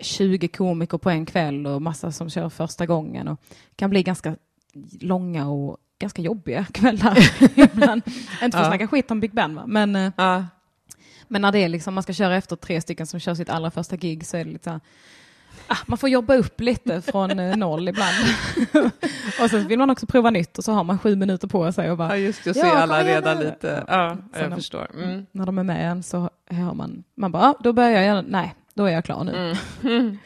20 0.01 0.47
komiker 0.47 0.97
på 0.97 1.09
en 1.09 1.25
kväll 1.25 1.67
och 1.67 1.81
massa 1.81 2.11
som 2.11 2.29
kör 2.29 2.49
första 2.49 2.85
gången 2.85 3.27
och 3.27 3.39
kan 3.75 3.89
bli 3.89 4.03
ganska 4.03 4.35
långa 5.01 5.49
och 5.49 5.77
ganska 5.99 6.21
jobbiga 6.21 6.65
kvällar 6.73 7.17
ibland. 7.55 8.01
Inte 8.07 8.17
för 8.39 8.45
att 8.45 8.53
Ja. 8.53 8.65
snacka 8.65 8.87
skit 8.87 9.11
om 9.11 9.19
Big 9.19 9.33
Ben 9.33 9.55
va, 9.55 9.63
men, 9.67 9.95
eh, 9.95 10.11
Ja. 10.17 10.45
men 11.27 11.41
när 11.41 11.51
det 11.51 11.59
är 11.59 11.69
liksom, 11.69 11.93
man 11.93 12.03
ska 12.03 12.13
köra 12.13 12.35
efter 12.35 12.55
tre 12.55 12.81
stycken 12.81 13.07
som 13.07 13.19
kör 13.19 13.35
sitt 13.35 13.49
allra 13.49 13.71
första 13.71 13.95
gig 13.95 14.25
så 14.27 14.37
är 14.37 14.45
det 14.45 14.51
lite 14.51 14.63
så 14.63 14.69
här, 14.69 14.79
ah, 15.67 15.77
man 15.87 15.97
får 15.97 16.09
jobba 16.09 16.35
upp 16.35 16.61
lite 16.61 17.01
från 17.01 17.39
eh, 17.39 17.57
noll 17.57 17.87
ibland. 17.89 18.15
och 19.41 19.49
sen 19.49 19.67
vill 19.67 19.79
man 19.79 19.89
också 19.89 20.05
prova 20.05 20.29
nytt 20.29 20.57
och 20.57 20.63
så 20.63 20.71
har 20.71 20.83
man 20.83 20.99
sju 20.99 21.15
minuter 21.15 21.47
på 21.47 21.71
sig 21.71 21.91
och 21.91 21.97
bara, 21.97 22.09
ja, 22.09 22.15
just 22.17 22.43
det. 22.43 22.49
Och 22.49 22.55
så 22.55 22.65
Ja, 22.65 22.77
alla 22.77 23.03
redan 23.03 23.37
nu. 23.37 23.43
lite... 23.45 23.83
Ja, 23.87 24.17
Sen 24.33 24.41
jag 24.41 24.49
de- 24.51 24.55
förstår. 24.55 24.87
Mm. 25.03 25.25
när 25.31 25.45
de 25.45 25.57
är 25.59 25.63
med 25.63 25.91
en 25.91 26.03
så 26.03 26.29
hör 26.49 26.73
man, 26.73 27.03
man 27.15 27.31
bara, 27.31 27.43
ah, 27.43 27.55
då 27.59 27.73
börjar 27.73 28.01
jag 28.01 28.25
nej, 28.27 28.55
då 28.73 28.85
är 28.85 28.91
jag 28.91 29.05
klar 29.05 29.23
nu. 29.23 29.55
Mm. 29.83 30.17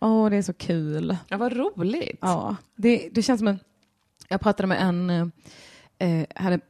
Åh, 0.00 0.30
det 0.30 0.36
är 0.36 0.42
så 0.42 0.52
kul. 0.52 1.16
Ja, 1.28 1.36
vad 1.36 1.52
roligt. 1.56 2.18
Ja, 2.20 2.56
det, 2.76 3.08
det 3.12 3.22
känns 3.22 3.38
som 3.40 3.48
en, 3.48 3.58
jag 4.30 4.40
pratade 4.40 4.66
med 4.66 4.82
en, 4.82 5.32
eh, 5.98 6.26
hade 6.34 6.60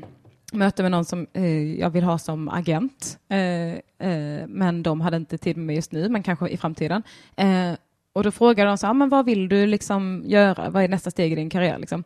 möte 0.52 0.82
med 0.82 0.90
någon 0.90 1.04
som 1.04 1.26
eh, 1.32 1.78
jag 1.80 1.90
vill 1.90 2.04
ha 2.04 2.18
som 2.18 2.48
agent, 2.48 3.18
eh, 3.28 4.08
eh, 4.08 4.46
men 4.46 4.82
de 4.82 5.00
hade 5.00 5.16
inte 5.16 5.38
tid 5.38 5.56
med 5.56 5.66
mig 5.66 5.76
just 5.76 5.92
nu, 5.92 6.08
men 6.08 6.22
kanske 6.22 6.48
i 6.48 6.56
framtiden. 6.56 7.02
Eh, 7.36 7.72
och 8.12 8.22
då 8.22 8.30
frågade 8.30 8.70
de 8.70 8.78
så 8.78 8.86
ah, 8.86 8.92
men 8.92 9.08
vad 9.08 9.24
vill 9.24 9.48
du 9.48 9.66
liksom 9.66 10.22
göra? 10.26 10.70
Vad 10.70 10.84
är 10.84 10.88
nästa 10.88 11.10
steg 11.10 11.32
i 11.32 11.34
din 11.34 11.50
karriär? 11.50 11.78
Liksom? 11.78 12.04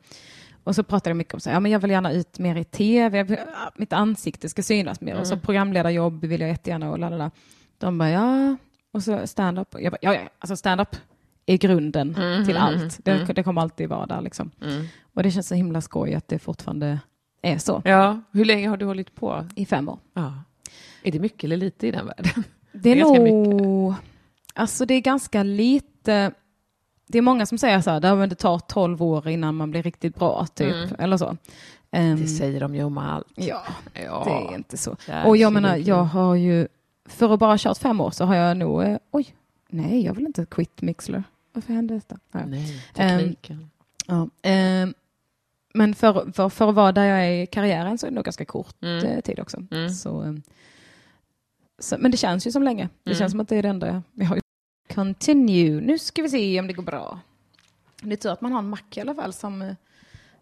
Och 0.65 0.75
så 0.75 0.83
pratade 0.83 1.11
jag 1.11 1.17
mycket 1.17 1.35
om 1.35 1.41
så 1.41 1.51
ja, 1.51 1.61
men 1.61 1.71
jag 1.73 1.79
vill 1.79 1.91
gärna 1.91 2.13
ut 2.13 2.39
mer 2.39 2.57
i 2.57 2.65
tv, 2.65 3.23
vill, 3.23 3.39
mitt 3.77 3.93
ansikte 3.93 4.49
ska 4.49 4.63
synas 4.63 5.01
mer. 5.01 5.21
Och 5.21 5.27
så 5.27 5.37
programledarjobb 5.37 6.25
vill 6.25 6.41
jag 6.41 6.51
jättegärna 6.51 6.91
och 6.91 6.99
lalala. 6.99 7.31
De 7.79 7.99
bara, 7.99 8.11
ja, 8.11 8.57
och 8.93 9.03
så 9.03 9.27
stand-up. 9.27 9.75
Jag 9.79 9.93
bara, 9.93 9.99
ja, 10.01 10.15
ja, 10.15 10.21
alltså 10.39 10.57
stand-up 10.57 10.97
är 11.53 11.59
grunden 11.59 12.15
till 12.47 12.57
allt. 12.57 12.99
Det, 13.05 13.25
det 13.35 13.43
kommer 13.43 13.61
alltid 13.63 13.89
vara 13.89 14.07
där 14.07 14.21
liksom. 14.21 14.51
Mm. 14.63 14.87
Och 15.15 15.23
det 15.23 15.31
känns 15.31 15.49
så 15.49 15.55
himla 15.55 15.81
skoj 15.81 16.15
att 16.15 16.29
det 16.29 16.39
fortfarande 16.39 17.01
är 17.43 17.59
så 17.59 17.83
Ja, 17.85 18.21
hur 18.33 18.45
länge 18.45 18.69
har 18.69 18.77
du 18.77 18.85
hållit 18.87 19.15
på? 19.15 19.47
i 19.55 19.67
fem 19.67 19.89
år. 19.89 19.99
Ja. 20.15 20.35
Är 21.03 21.13
det 21.13 21.19
mycket 21.21 21.45
eller 21.45 21.57
lite 21.57 21.87
i 21.87 21.91
den 21.91 22.07
världen? 22.07 22.45
Det 22.73 22.91
är, 22.91 22.95
Det 23.13 23.17
är 23.17 23.21
nog... 23.55 23.95
Alltså 24.55 24.87
det 24.87 24.95
är 24.95 25.01
ganska 25.01 25.43
lite... 25.43 26.33
Det 27.07 27.19
är 27.19 27.23
många 27.23 27.47
som 27.47 27.59
säger 27.59 27.81
så 27.81 27.91
här, 27.91 28.01
"Ja, 28.05 28.15
men 28.15 28.29
det 28.29 28.35
tar 28.35 28.59
tolv 28.59 29.03
år 29.03 29.29
innan 29.29 29.55
man 29.57 29.71
blir 29.71 29.83
riktigt 29.83 30.15
bra, 30.15 30.47
typ. 30.55 30.73
Mm. 30.75 30.89
Eller 30.99 31.17
så. 31.17 31.37
Ehm, 31.91 32.21
Det 32.21 32.27
säger 32.27 32.61
de 32.61 32.75
ju 32.75 32.83
om 32.85 32.99
allt. 32.99 33.27
ja, 33.35 33.63
Ja. 34.05 34.23
det 34.27 34.31
är 34.53 34.57
inte 34.57 34.77
så. 34.77 34.97
Där 35.07 35.27
Och 35.27 35.37
jag 35.37 35.53
menar, 35.53 35.77
jag 35.77 36.05
har 36.05 36.35
ju... 36.35 36.69
För 37.09 37.35
att 37.35 37.41
bara 37.41 37.59
kört 37.59 37.79
fem 37.79 38.01
år 38.01 38.11
så 38.11 38.25
har 38.25 38.35
jag 38.35 38.57
nog... 38.57 38.83
Eh, 38.83 38.97
oj, 39.11 39.27
nej, 39.71 40.05
jag 40.05 40.15
vill 40.15 40.27
inte 40.27 40.47
quit 40.47 40.83
Mixler. 40.83 41.25
Varför 41.53 41.73
hände 41.73 41.95
detta? 41.95 42.19
Ja. 42.33 42.47
Nej, 42.47 42.83
Ehm. 42.95 43.35
Ja. 44.07 44.29
ehm, 44.43 44.95
men 45.75 45.95
för, 45.95 46.33
för, 46.33 46.49
för 46.49 46.69
att 46.69 46.75
vara 46.75 46.93
där 46.93 47.05
jag 47.05 47.27
är 47.27 47.43
i 47.43 47.47
karriären 47.47 47.99
så 47.99 48.07
är 48.07 48.11
det 48.11 48.15
nog 48.15 48.25
ganska 48.25 48.45
kort 48.45 48.83
Mm. 48.83 49.05
eh, 49.07 49.21
tid 49.21 49.41
också. 49.41 49.63
Mm. 49.71 49.91
Så, 49.91 50.21
ehm, 50.23 50.43
så, 51.79 51.97
men 51.99 52.11
det 52.11 52.17
känns 52.17 52.47
ju 52.47 52.53
som 52.53 52.63
länge. 52.63 52.89
Det 53.05 53.11
Mm. 53.11 53.19
känns 53.19 53.31
som 53.31 53.41
att 53.41 53.49
det 53.49 53.57
är 53.57 53.63
det 53.63 53.69
enda 53.69 54.03
jag 54.15 54.27
har. 54.27 54.41
Continue. 54.95 55.81
Nu 55.81 55.99
ska 55.99 56.23
vi 56.23 56.29
se 56.29 56.61
om 56.61 56.67
det 56.67 56.73
går 56.73 56.83
bra. 56.83 57.21
Det 58.03 58.13
är 58.13 58.17
tur 58.17 58.31
att 58.31 58.41
man 58.41 58.53
har 58.53 58.59
en 58.59 58.69
Mac 58.71 58.79
i 58.95 59.01
alla 59.01 59.15
fall 59.15 59.33
som, 59.33 59.75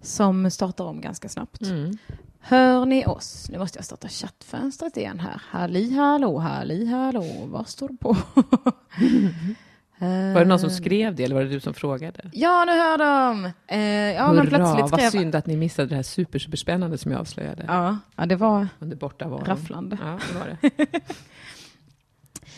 som 0.00 0.50
startar 0.50 0.84
om 0.84 1.00
ganska 1.00 1.28
snabbt. 1.28 1.62
Mm. 1.62 1.98
Hör 2.40 2.86
ni 2.86 3.06
oss? 3.06 3.48
Nu 3.50 3.58
måste 3.58 3.78
jag 3.78 3.84
starta 3.84 4.08
chattfönstret 4.08 4.96
igen 4.96 5.20
här. 5.20 5.42
Halli 5.46 5.94
hallå, 5.94 6.38
halli 6.38 6.86
hallå, 6.86 7.24
vad 7.46 7.68
står 7.68 7.88
det 7.88 7.96
på? 7.96 8.16
Var 10.00 10.38
det 10.40 10.44
någon 10.44 10.58
som 10.58 10.70
skrev 10.70 11.14
det 11.14 11.24
eller 11.24 11.34
var 11.34 11.42
det 11.42 11.48
du 11.48 11.60
som 11.60 11.74
frågade? 11.74 12.20
Ja, 12.32 12.64
nu 12.66 12.72
hör 12.72 12.98
de! 12.98 13.44
Eh, 13.66 13.78
ja, 14.14 14.26
Hurra, 14.26 14.32
men 14.32 14.46
plötsligt 14.46 14.90
vad 14.90 15.00
skrev... 15.00 15.10
synd 15.10 15.34
att 15.34 15.46
ni 15.46 15.56
missade 15.56 15.88
det 15.88 15.94
här 15.94 16.02
super, 16.02 16.38
superspännande 16.38 16.98
som 16.98 17.12
jag 17.12 17.20
avslöjade 17.20 17.64
Ja, 17.68 17.96
ja, 18.16 18.26
det 18.26 18.36
var 18.36 18.68
under 18.78 18.96
bortavaron. 18.96 19.44
rafflande. 19.44 19.98
Ja, 20.04 20.18
det 20.32 20.38
var 20.38 20.56
det. 20.60 20.86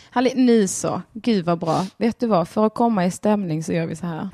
Halli, 0.09 0.31
ni 0.35 0.67
så. 0.67 1.01
Gud 1.13 1.45
vad 1.45 1.59
bra. 1.59 1.85
Vet 1.97 2.19
du 2.19 2.27
vad, 2.27 2.47
för 2.47 2.65
att 2.65 2.73
komma 2.73 3.05
i 3.05 3.11
stämning 3.11 3.63
så 3.63 3.73
gör 3.73 3.85
vi 3.85 3.95
så 3.95 4.05
här. 4.05 4.29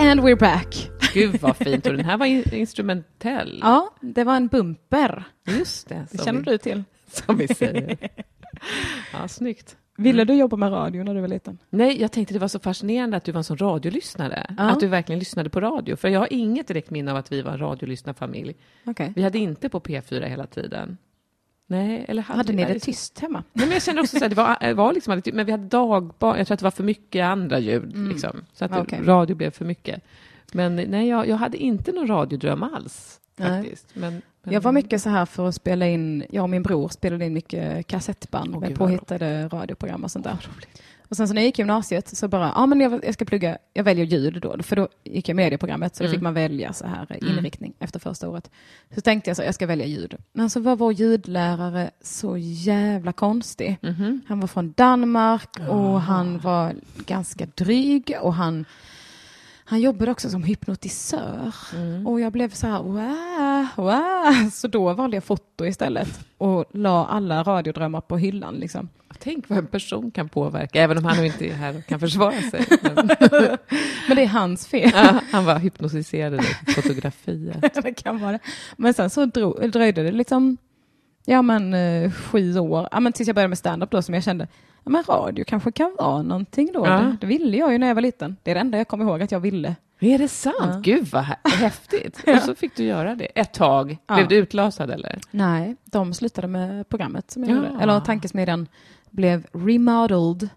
And 0.00 0.20
we're 0.20 0.38
back. 0.38 0.90
Gud 1.14 1.40
vad 1.40 1.56
fint. 1.56 1.86
Och 1.86 1.92
den 1.96 2.04
här 2.04 2.16
var 2.16 2.26
in- 2.26 2.44
instrumentell. 2.54 3.58
Ja, 3.62 3.90
det 4.00 4.24
var 4.24 4.36
en 4.36 4.48
bumper. 4.48 5.24
Just 5.46 5.88
det. 5.88 6.06
Det 6.10 6.16
Som 6.18 6.24
känner 6.24 6.42
du 6.42 6.58
till. 6.58 6.84
Som 7.26 7.36
vi 7.36 7.48
säger. 7.48 7.96
Ja, 9.12 9.28
snyggt. 9.28 9.76
Ville 9.96 10.24
du 10.24 10.34
jobba 10.34 10.56
med 10.56 10.72
radio 10.72 11.04
när 11.04 11.14
du 11.14 11.20
var 11.20 11.28
liten? 11.28 11.58
Nej, 11.70 12.00
jag 12.00 12.12
tänkte 12.12 12.34
det 12.34 12.40
var 12.40 12.48
så 12.48 12.58
fascinerande 12.58 13.16
att 13.16 13.24
du 13.24 13.32
var 13.32 13.38
en 13.38 13.44
sån 13.44 13.56
radiolyssnare. 13.58 14.54
Ja. 14.58 14.70
Att 14.70 14.80
du 14.80 14.86
verkligen 14.86 15.18
lyssnade 15.18 15.50
på 15.50 15.60
radio. 15.60 15.96
För 15.96 16.08
jag 16.08 16.20
har 16.20 16.28
inget 16.32 16.68
direkt 16.68 16.90
minne 16.90 17.10
av 17.10 17.16
att 17.16 17.32
vi 17.32 17.42
var 17.42 17.52
en 17.52 17.58
radiolyssnarfamilj. 17.58 18.54
Okej. 18.86 19.12
Vi 19.16 19.22
hade 19.22 19.38
inte 19.38 19.68
på 19.68 19.80
P4 19.80 20.26
hela 20.26 20.46
tiden. 20.46 20.98
Nej, 21.66 22.04
eller 22.08 22.22
hade, 22.22 22.38
Hade 22.38 22.52
ni 22.52 22.64
det 22.64 22.78
tyst 22.80 23.18
hemma? 23.18 23.42
Nej, 23.52 23.66
men 23.66 23.72
jag 23.72 23.82
känner 23.82 24.00
också 24.00 24.16
så 24.18 24.24
här, 24.24 24.28
det 24.28 24.34
var, 24.34 24.56
det 24.60 24.74
var 24.74 24.92
liksom, 24.92 25.22
men 25.32 25.46
vi 25.46 25.52
hade 25.52 25.66
dagbarn, 25.66 26.38
jag 26.38 26.46
tror 26.46 26.54
att 26.54 26.60
det 26.60 26.64
var 26.64 26.70
för 26.70 26.84
mycket 26.84 27.24
andra 27.24 27.58
ljud, 27.58 27.94
Mm. 27.94 28.08
liksom. 28.08 28.44
Så 28.52 28.64
att 28.64 28.76
okej. 28.76 29.00
radio 29.04 29.36
blev 29.36 29.50
för 29.50 29.64
mycket. 29.64 30.02
Men 30.52 30.76
nej, 30.76 31.08
jag, 31.08 31.28
jag 31.28 31.36
hade 31.36 31.56
inte 31.58 31.92
någon 31.92 32.06
radiodröm 32.06 32.62
alls. 32.62 33.20
Faktiskt. 33.38 33.86
Men, 33.94 34.22
men, 34.42 34.54
Jag 34.54 34.60
var 34.60 34.72
mycket 34.72 35.02
så 35.02 35.10
här 35.10 35.26
för 35.26 35.48
att 35.48 35.54
spela 35.54 35.86
in, 35.86 36.24
jag 36.30 36.42
och 36.42 36.50
min 36.50 36.62
bror 36.62 36.88
spelade 36.88 37.24
in 37.26 37.32
mycket 37.34 37.86
kassettband 37.86 38.54
Åh, 38.54 38.60
med 38.60 38.74
påhittade 38.74 39.48
radioprogram 39.48 40.04
och 40.04 40.10
sånt 40.10 40.24
där. 40.24 40.48
Och 41.08 41.16
sen 41.16 41.28
så 41.28 41.34
när 41.34 41.42
jag 41.42 41.46
gick 41.46 41.58
i 41.58 41.62
gymnasiet 41.62 42.16
så 42.16 42.28
bara, 42.28 42.52
ja 42.54 42.66
men 42.66 42.80
jag, 42.80 43.04
jag 43.04 43.14
ska 43.14 43.24
plugga, 43.24 43.58
jag 43.74 43.84
väljer 43.84 44.04
ljud 44.04 44.40
då, 44.42 44.62
för 44.62 44.76
då 44.76 44.88
gick 45.04 45.28
jag 45.28 45.36
medieprogrammet 45.36 45.96
så 45.96 46.02
då 46.02 46.06
Mm. 46.06 46.16
fick 46.16 46.22
man 46.22 46.34
välja 46.34 46.72
så 46.72 46.86
här 46.86 47.06
eh, 47.10 47.30
inriktning 47.30 47.74
efter 47.78 48.00
första 48.00 48.28
året. 48.28 48.50
Så 48.94 49.00
tänkte 49.00 49.30
jag 49.30 49.36
så, 49.36 49.42
jag 49.42 49.54
ska 49.54 49.66
välja 49.66 49.86
ljud. 49.86 50.14
Men 50.32 50.50
så 50.50 50.60
var 50.60 50.76
vår 50.76 50.92
ljudlärare 50.92 51.90
så 52.00 52.36
jävla 52.38 53.12
konstig. 53.12 53.78
Mhm. 53.82 54.20
Han 54.28 54.40
var 54.40 54.48
från 54.48 54.72
Danmark 54.76 55.60
Ah. 55.60 55.68
och 55.68 56.00
han 56.00 56.38
var 56.38 56.74
ganska 57.06 57.46
dryg 57.54 58.16
och 58.20 58.34
han, 58.34 58.64
han 59.66 59.80
jobbade 59.80 60.10
också 60.10 60.30
som 60.30 60.42
hypnotisör. 60.42 61.54
Mm. 61.74 62.06
Och 62.06 62.20
jag 62.20 62.32
blev 62.32 62.50
så 62.50 62.66
här, 62.66 62.82
wow, 62.82 63.66
wow. 63.86 64.50
Så 64.52 64.68
då 64.68 64.92
valde 64.92 65.16
jag 65.16 65.24
foto 65.24 65.66
istället 65.66 66.20
och 66.38 66.64
la 66.72 67.06
alla 67.06 67.42
radiodrömmar 67.42 68.00
på 68.00 68.16
hyllan. 68.16 68.54
Liksom. 68.54 68.88
Tänk 69.18 69.48
vad 69.48 69.58
en 69.58 69.66
person 69.66 70.10
kan 70.10 70.28
påverka, 70.28 70.82
även 70.82 70.98
om 70.98 71.04
han 71.04 71.16
nu 71.16 71.26
inte 71.26 71.46
är 71.46 71.52
här 71.52 71.76
och 71.76 71.86
kan 71.86 72.00
försvara 72.00 72.40
sig. 72.40 72.66
Men, 72.82 73.10
Men 74.08 74.16
det 74.16 74.22
är 74.22 74.26
hans 74.26 74.66
fel. 74.66 74.90
ja, 74.94 75.20
han 75.32 75.44
var 75.44 75.58
hypnotiserad 75.58 76.34
i 76.34 76.72
fotografier. 76.72 77.60
det 77.82 77.94
kan 77.94 78.20
vara 78.20 78.32
det. 78.32 78.38
Men 78.76 78.94
sen 78.94 79.10
så 79.10 79.26
dröjde 79.26 80.02
det 80.02 80.12
liksom, 80.12 80.56
ja 81.24 81.42
men 81.42 81.74
eh, 81.74 82.12
sju 82.12 82.58
år, 82.58 82.88
ja, 82.92 83.00
men 83.00 83.12
tills 83.12 83.26
jag 83.26 83.34
började 83.34 83.48
med 83.48 83.58
stand-up 83.58 83.90
då 83.90 84.02
som 84.02 84.14
jag 84.14 84.24
kände, 84.24 84.48
men 84.84 85.02
radio 85.02 85.44
kanske 85.44 85.72
kan 85.72 85.96
vara 85.98 86.22
någonting 86.22 86.70
då. 86.74 86.86
Ja. 86.86 86.92
Det, 86.98 87.16
det 87.20 87.26
ville 87.26 87.56
jag 87.56 87.72
ju 87.72 87.78
när 87.78 87.86
jag 87.86 87.94
var 87.94 88.02
liten. 88.02 88.36
Det 88.42 88.50
är 88.50 88.54
det 88.54 88.60
enda 88.60 88.78
jag 88.78 88.88
kommer 88.88 89.04
ihåg 89.04 89.22
att 89.22 89.32
jag 89.32 89.40
ville. 89.40 89.74
Är 90.00 90.18
det 90.18 90.28
sant? 90.28 90.54
Ja. 90.60 90.80
Gud 90.82 91.06
vad 91.08 91.24
hä- 91.24 91.36
häftigt. 91.48 92.24
Och 92.26 92.38
så 92.42 92.54
fick 92.54 92.76
du 92.76 92.84
göra 92.84 93.14
det 93.14 93.24
ett 93.24 93.52
tag. 93.54 93.96
Ja. 94.06 94.14
Blev 94.14 94.28
du 94.28 94.36
utlasad 94.36 94.90
eller? 94.90 95.18
Nej, 95.30 95.76
de 95.84 96.14
slutade 96.14 96.48
med 96.48 96.88
programmet 96.88 97.30
som 97.30 97.44
jag 97.44 97.52
Ja. 97.52 97.56
gjorde. 97.56 97.82
Eller 97.82 98.00
tankesmedjan 98.00 98.66
blev 99.10 99.46
remodeled. 99.52 100.48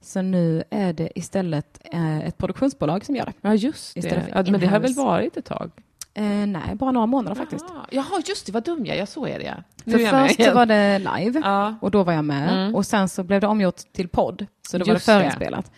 Så 0.00 0.22
nu 0.22 0.62
är 0.70 0.92
det 0.92 1.18
istället 1.18 1.80
eh, 1.92 2.18
ett 2.18 2.38
produktionsbolag 2.38 3.04
som 3.04 3.16
gör 3.16 3.24
det. 3.24 3.32
Ja, 3.40 3.54
just 3.54 3.94
det. 3.94 4.24
Ja, 4.34 4.42
men 4.50 4.60
det 4.60 4.66
har 4.66 4.80
väl 4.80 4.94
varit 4.94 5.36
ett 5.36 5.44
tag? 5.44 5.70
Eh, 6.18 6.46
nej, 6.46 6.74
bara 6.74 6.90
några 6.92 7.06
månader 7.06 7.34
faktiskt. 7.34 7.64
Jaha, 7.68 7.86
Jaha, 7.90 8.22
just 8.26 8.46
det, 8.46 8.52
vad 8.52 8.64
dum 8.64 8.86
jag 8.86 8.96
är. 8.96 9.06
Så 9.06 9.26
är 9.26 9.38
det 9.38 9.44
ja. 9.44 9.54
Nu 9.84 9.92
För 9.92 9.98
är 10.00 10.04
jag 10.04 10.12
med 10.14 10.26
först 10.28 10.40
igen. 10.40 10.54
var 10.54 10.66
det 10.66 10.98
live 10.98 11.40
Ja. 11.44 11.74
och 11.80 11.90
då 11.90 12.02
var 12.02 12.12
jag 12.12 12.24
med. 12.24 12.52
Mm. 12.54 12.74
Och 12.74 12.86
sen 12.86 13.08
så 13.08 13.22
blev 13.22 13.40
det 13.40 13.46
omgjort 13.46 13.76
till 13.92 14.08
podd. 14.08 14.46
Så 14.68 14.78
då 14.78 14.82
var 14.84 14.86
det 14.86 14.92
Just 14.92 15.06
det. 15.06 15.12
förinspelat. 15.12 15.70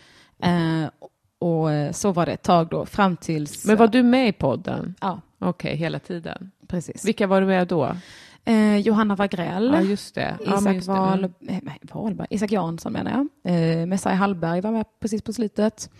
Eh, 0.43 0.91
och 1.39 1.73
eh, 1.73 1.93
så 1.93 2.13
var 2.13 2.27
det 2.27 2.33
ett 2.33 2.43
tag 2.43 2.69
då, 2.69 2.87
fram 2.87 3.17
tills... 3.17 3.65
Men 3.67 3.77
var 3.77 3.89
du 3.89 4.03
med 4.03 4.29
i 4.29 4.33
podden? 4.33 4.95
Ja, 5.01 5.21
Okej, 5.39 5.77
hela 5.77 5.99
tiden. 5.99 6.51
precis. 6.69 7.05
Vilka 7.05 7.27
var 7.27 7.41
du 7.41 7.47
med 7.47 7.67
då? 7.69 7.97
Eh, 8.45 8.77
Johanna 8.77 9.15
Wagrell. 9.17 9.71
Ja, 9.75 9.81
just 9.81 10.15
det. 10.15 10.37
Ja, 10.47 10.59
Isak, 10.59 10.75
just 10.75 10.87
det. 10.87 10.93
Wahl, 10.93 11.19
Mm. 11.19 11.33
eh, 11.49 11.59
nej, 11.63 11.79
Wahlberg, 11.93 12.27
Isak 12.31 12.53
Jansson 12.53 12.93
menar 12.93 13.11
jag. 13.43 13.53
Eh, 13.81 13.87
Messiah 13.87 14.17
Hallberg 14.17 14.61
var 14.61 14.71
med 14.73 14.85
precis 15.01 15.23
på 15.23 15.33
slutet. 15.33 15.91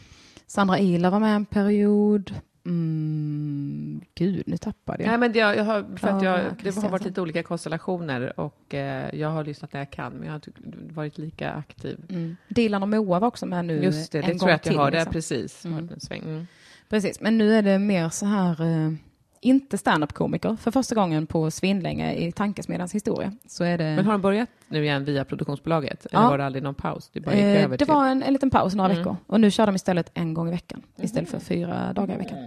Sandra 0.47 0.79
Ihler 0.79 1.11
var 1.11 1.21
med 1.21 1.37
en 1.37 1.45
period. 1.47 2.35
Mm, 2.69 4.01
gud, 4.15 4.43
nu 4.47 4.57
tappade 4.57 5.03
jag. 5.03 5.11
Nej, 5.11 5.19
men 5.19 5.33
jag, 5.33 5.57
jag 5.57 5.65
har, 5.65 5.97
för 5.97 6.09
att 6.09 6.23
jag, 6.23 6.23
det 6.23 6.43
har 6.43 6.43
varit 6.43 6.59
Kristiansson. 6.61 6.99
lite 7.03 7.21
olika 7.21 7.43
konstellationer 7.43 8.41
och 8.41 8.75
eh, 8.75 9.15
jag 9.15 9.29
har 9.29 9.45
lyssnat 9.45 9.73
när 9.73 9.81
jag 9.81 9.91
kan, 9.91 10.13
men 10.13 10.23
jag 10.23 10.31
har 10.31 10.37
inte 10.37 10.51
varit 10.95 11.19
lika 11.19 11.51
aktiv. 11.51 11.99
Mm. 12.09 12.37
Dilan 12.49 12.83
och 12.83 12.89
Moa 12.89 13.19
var 13.19 13.29
också 13.29 13.47
med 13.47 13.65
nu 13.65 13.83
Just 13.83 14.13
det, 14.13 14.19
en 14.19 14.25
det 14.25 14.31
gång 14.31 14.39
tror 14.39 14.51
jag 14.51 14.57
att 14.57 14.67
jag 14.67 14.73
till, 14.73 14.79
har. 14.79 14.91
Det 14.91 14.99
liksom. 14.99 15.13
precis. 15.13 15.65
Mm. 15.65 15.89
Mm. 16.11 16.47
Precis, 16.89 17.21
men 17.21 17.39
nu 17.39 17.55
är 17.55 17.63
det 17.63 17.79
mer 17.79 18.09
så 18.09 18.27
här, 18.27 18.63
eh, 18.63 18.93
inte 19.41 19.79
stand-up-komiker. 19.79 20.57
För 20.57 20.71
första 20.71 20.95
gången 20.95 21.27
på 21.27 21.51
svinlänge 21.51 22.15
i 22.15 22.33
Tankesmedjans 22.33 22.95
historia 22.95 23.33
så 23.47 23.65
är 23.65 23.79
det... 23.79 23.85
Men 23.85 24.05
har 24.05 24.13
de 24.13 24.21
börjat 24.21 24.49
nu 24.69 24.85
igen 24.85 25.05
via 25.05 25.25
produktionsbolaget? 25.25 26.07
Eller 26.07 26.23
Ja. 26.23 26.31
var 26.31 26.39
det 26.39 26.47
aldrig 26.47 26.63
någon 26.65 26.75
paus? 26.75 27.11
Det 27.13 27.21
bara 27.21 27.35
gick 27.35 27.45
eh, 27.45 27.65
över 27.65 27.79
det 27.79 27.85
till... 27.85 27.95
var 27.95 28.09
en, 28.09 28.23
en 28.23 28.33
liten 28.33 28.51
paus 28.51 28.75
några 28.75 28.91
Mm. 28.91 28.99
veckor 28.99 29.17
och 29.27 29.41
nu 29.41 29.51
kör 29.51 29.67
de 29.67 29.75
istället 29.75 30.11
en 30.15 30.35
gång 30.35 30.49
i 30.49 30.51
veckan 30.51 30.83
istället 30.97 31.31
för 31.31 31.39
fyra 31.41 31.93
dagar 31.93 32.15
i 32.15 32.19
veckan. 32.19 32.39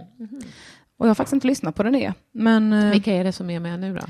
Och 0.96 1.06
jag 1.06 1.10
har 1.10 1.14
faktiskt 1.14 1.32
inte 1.34 1.46
lyssnat 1.46 1.74
på 1.74 1.82
den 1.82 1.92
nya. 1.92 2.14
Men 2.32 2.72
eh, 2.72 2.90
Vilka 2.90 3.12
är 3.12 3.24
det 3.24 3.32
som 3.32 3.50
är 3.50 3.60
med 3.60 3.80
nu 3.80 3.94
då? 3.94 4.02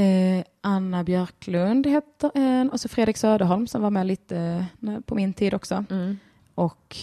eh, 0.00 0.44
Anna 0.60 1.04
Björklund 1.04 1.86
heter 1.86 2.30
en 2.34 2.70
och 2.70 2.80
så 2.80 2.88
Fredrik 2.88 3.16
Söderholm 3.16 3.66
som 3.66 3.82
var 3.82 3.90
med 3.90 4.06
lite 4.06 4.64
eh, 4.86 5.00
på 5.00 5.14
min 5.14 5.32
tid 5.32 5.54
också. 5.54 5.84
Mm. 5.90 6.18
Och 6.54 6.96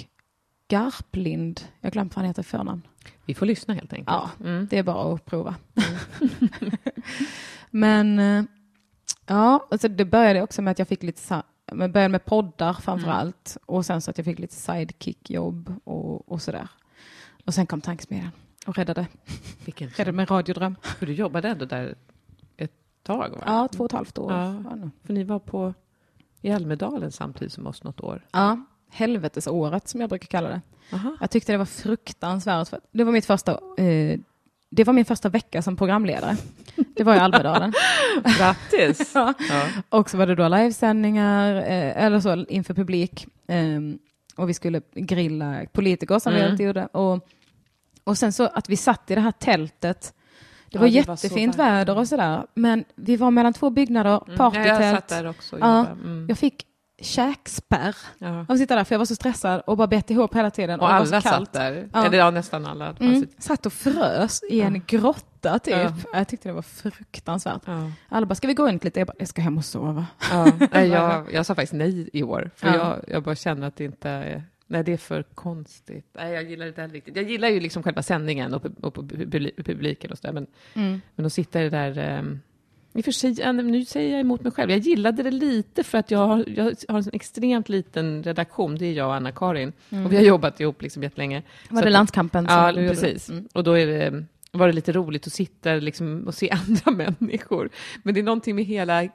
Garplind, 0.69 1.61
jag 1.81 1.91
glömde 1.93 2.13
vad 2.15 2.21
han 2.21 2.25
heter 2.25 2.41
i 2.41 2.45
förnamn. 2.45 2.81
Vi 3.25 3.33
får 3.33 3.45
lyssna 3.45 3.73
helt 3.73 3.93
enkelt. 3.93 4.07
Ja, 4.07 4.29
Mm. 4.45 4.67
det 4.69 4.77
är 4.77 4.83
bara 4.83 5.13
att 5.13 5.25
prova. 5.25 5.55
Men 7.69 8.19
eh, 8.19 8.43
ja, 9.25 9.67
alltså 9.71 9.87
det 9.87 10.05
började 10.05 10.41
också 10.41 10.61
med 10.61 10.71
att 10.71 10.79
jag 10.79 10.87
fick 10.87 11.03
lite 11.03 11.43
jag 11.65 11.77
började 11.91 12.09
med 12.11 12.25
poddar 12.25 12.73
framför 12.73 13.07
Mm. 13.07 13.17
allt 13.19 13.57
och 13.65 13.85
sen 13.85 14.01
så 14.01 14.11
att 14.11 14.17
jag 14.17 14.25
fick 14.25 14.39
lite 14.39 14.55
sidekick-jobb 14.55 15.73
och, 15.83 16.31
och 16.31 16.41
sådär. 16.41 16.67
Och 17.45 17.53
sen 17.53 17.65
kom 17.67 17.81
Tankesmedjan 17.81 18.29
och 18.67 18.75
räddade, 18.75 19.07
Vilken 19.65 19.89
räddade 19.89 20.11
min 20.17 20.25
radiodröm. 20.25 20.75
För 20.81 21.05
du 21.05 21.13
jobbade 21.13 21.47
ändå 21.49 21.65
där 21.65 21.95
ett 22.57 22.73
tag, 23.03 23.29
va? 23.29 23.43
Ja, 23.45 23.67
två 23.67 23.83
och 23.83 23.89
ett 23.89 23.95
halvt 23.97 24.17
år. 24.17 24.31
Ja. 24.33 24.63
För 25.03 25.13
ni 25.13 25.23
var 25.23 25.39
på 25.39 25.73
i 26.41 26.51
Almedalen 26.51 27.11
samtidigt 27.11 27.53
som 27.53 27.67
oss 27.67 27.83
något 27.83 28.01
år. 28.01 28.25
ja 28.31 28.65
helvetesåret 28.89 29.87
som 29.87 30.01
jag 30.01 30.09
brukar 30.09 30.27
kalla 30.27 30.49
det. 30.49 30.61
Aha. 30.93 31.17
Jag 31.19 31.29
tyckte 31.31 31.51
det 31.51 31.57
var 31.57 31.65
fruktansvärt. 31.65 32.67
För 32.67 32.79
det 32.91 33.03
var 33.03 33.11
mitt 33.11 33.25
första 33.25 33.51
eh, 33.77 34.19
det 34.69 34.83
var 34.83 34.93
min 34.93 35.05
första 35.05 35.29
vecka 35.29 35.61
som 35.61 35.75
programledare. 35.75 36.35
Det 36.95 37.03
var 37.03 37.15
i 37.15 37.19
Almedalen. 37.19 37.73
Grattis! 38.37 39.11
Ja. 39.15 39.33
ja. 39.49 39.67
Och 39.89 40.09
så 40.09 40.17
var 40.17 40.27
det 40.27 40.35
då 40.35 40.47
livesändningar, 40.47 41.55
eh, 41.55 42.03
eller 42.05 42.19
så 42.19 42.45
inför 42.49 42.73
publik. 42.73 43.27
ehm, 43.47 43.99
och 44.35 44.49
vi 44.49 44.53
skulle 44.53 44.81
grilla 44.95 45.65
politiker 45.71 46.19
som 46.19 46.33
vi 46.33 46.39
Mm. 46.39 46.51
alltid 46.51 46.65
gjorde. 46.67 46.85
Och, 46.85 47.27
och 48.03 48.17
sen 48.17 48.33
så 48.33 48.43
att 48.47 48.69
vi 48.69 48.77
satt 48.77 49.11
i 49.11 49.15
det 49.15 49.21
här 49.21 49.31
tältet. 49.31 50.13
Det 50.69 50.75
Ja, 50.77 50.79
var 50.81 50.87
det 50.87 51.07
var 51.07 51.13
jättefint 51.15 51.55
varmt. 51.55 51.71
väder 51.71 51.97
och 51.97 52.07
sådär. 52.07 52.45
Men 52.53 52.83
vi 52.95 53.15
var 53.15 53.31
mellan 53.31 53.53
två 53.53 53.69
byggnader, 53.69 54.21
Mm. 54.25 54.37
partytält. 54.37 54.67
Ja, 54.79 54.85
jag 54.85 54.95
satt 54.95 55.07
där 55.07 55.27
också 55.29 55.59
Ja. 55.59 55.85
Mm. 55.87 56.25
Jag 56.29 56.37
fick 56.37 56.65
käkspärr 57.01 57.95
Ja. 58.17 58.29
av 58.39 58.45
att 58.51 58.57
sitta 58.57 58.75
där 58.75 58.83
för 58.83 58.95
jag 58.95 58.99
var 58.99 59.05
så 59.05 59.15
stressad 59.15 59.61
och 59.67 59.77
bara 59.77 59.87
bett 59.87 60.09
ihop 60.11 60.35
hela 60.35 60.51
tiden. 60.51 60.79
Och 60.79 60.87
var 60.87 60.93
alla 60.93 61.21
satt 61.21 61.53
där. 61.53 61.89
Ja. 61.93 62.05
Eller 62.05 62.17
ja, 62.17 62.31
nästan 62.31 62.65
alla. 62.65 62.95
Mm, 62.99 63.27
satt 63.37 63.65
och 63.65 63.73
frös 63.73 64.41
i 64.49 64.61
en 64.61 64.83
grotta 64.87 65.59
typ. 65.59 65.73
Ja. 65.73 65.93
Jag 66.13 66.27
tyckte 66.27 66.49
det 66.49 66.53
var 66.53 66.61
fruktansvärt. 66.61 67.61
Ja. 67.65 67.91
Alla 68.09 68.25
bara, 68.25 68.35
ska 68.35 68.47
vi 68.47 68.53
gå 68.53 68.67
runt 68.67 68.83
lite? 68.83 68.99
Jag 68.99 69.07
bara, 69.07 69.15
jag 69.19 69.27
ska 69.27 69.41
hem 69.41 69.57
och 69.57 69.65
sova. 69.65 70.05
Ja. 70.31 70.47
Nej, 70.71 70.87
jag, 70.89 71.33
jag 71.33 71.45
sa 71.45 71.55
faktiskt 71.55 71.73
nej 71.73 72.09
i 72.13 72.23
år, 72.23 72.51
för 72.55 72.67
Ja. 72.67 72.75
jag, 72.75 73.03
jag 73.07 73.23
bara 73.23 73.35
kände 73.35 73.67
att 73.67 73.75
det 73.75 73.83
inte 73.83 74.09
är... 74.09 74.43
Nej, 74.69 74.83
det 74.83 74.93
är 74.93 74.97
för 74.97 75.23
konstigt. 75.23 76.09
Nej, 76.13 76.33
jag 76.33 76.43
gillar 76.43 76.65
det 76.65 76.69
inte 76.69 76.81
heller 76.81 76.93
riktigt. 76.93 77.15
Jag 77.15 77.29
gillar 77.29 77.47
ju 77.49 77.59
liksom 77.59 77.83
själva 77.83 78.01
sändningen 78.03 78.53
och, 78.53 78.65
och 78.65 78.95
publi- 78.95 79.63
publiken 79.63 80.11
och 80.11 80.17
sådär, 80.17 80.33
men, 80.33 80.47
Mm. 80.73 81.01
men 81.15 81.25
att 81.25 81.33
sitta 81.33 81.61
i 81.61 81.63
det 81.63 81.69
där... 81.69 81.97
ehm, 81.97 82.39
I 82.97 83.01
och 83.01 83.05
för 83.05 83.11
sig, 83.11 83.53
nu 83.53 83.85
säger 83.85 84.11
jag 84.11 84.19
emot 84.19 84.41
mig 84.43 84.51
själv. 84.51 84.71
Jag 84.71 84.79
gillade 84.79 85.23
det 85.23 85.31
lite 85.31 85.83
för 85.83 85.97
att 85.97 86.11
jag 86.11 86.27
har, 86.27 86.45
jag 86.47 86.65
har 86.87 86.97
en 86.99 87.09
extremt 87.13 87.69
liten 87.69 88.23
redaktion. 88.23 88.75
Det 88.75 88.85
är 88.85 88.93
jag 88.93 89.07
och 89.07 89.15
Anna-Karin. 89.15 89.73
Och 90.05 90.11
vi 90.11 90.15
har 90.15 90.23
jobbat 90.23 90.59
ihop 90.59 90.81
liksom 90.81 91.03
jättelänge. 91.03 91.43
Var 91.69 91.77
Så 91.77 91.81
det 91.81 91.87
att- 91.87 91.93
landskampen? 91.93 92.45
Ja, 92.49 92.71
precis. 92.75 93.29
Mm. 93.29 93.47
Och 93.53 93.63
då 93.63 93.77
är 93.77 93.87
det, 93.87 94.25
var 94.51 94.67
det 94.67 94.73
lite 94.73 94.91
roligt 94.91 95.27
att 95.27 95.33
sitta 95.33 95.73
liksom 95.73 96.23
och 96.27 96.33
se 96.33 96.49
andra 96.67 96.91
människor. 97.19 97.69
Men 98.03 98.13
det 98.13 98.19
är 98.19 98.23
någonting 98.23 98.55
med 98.55 98.65
hela 98.65 99.07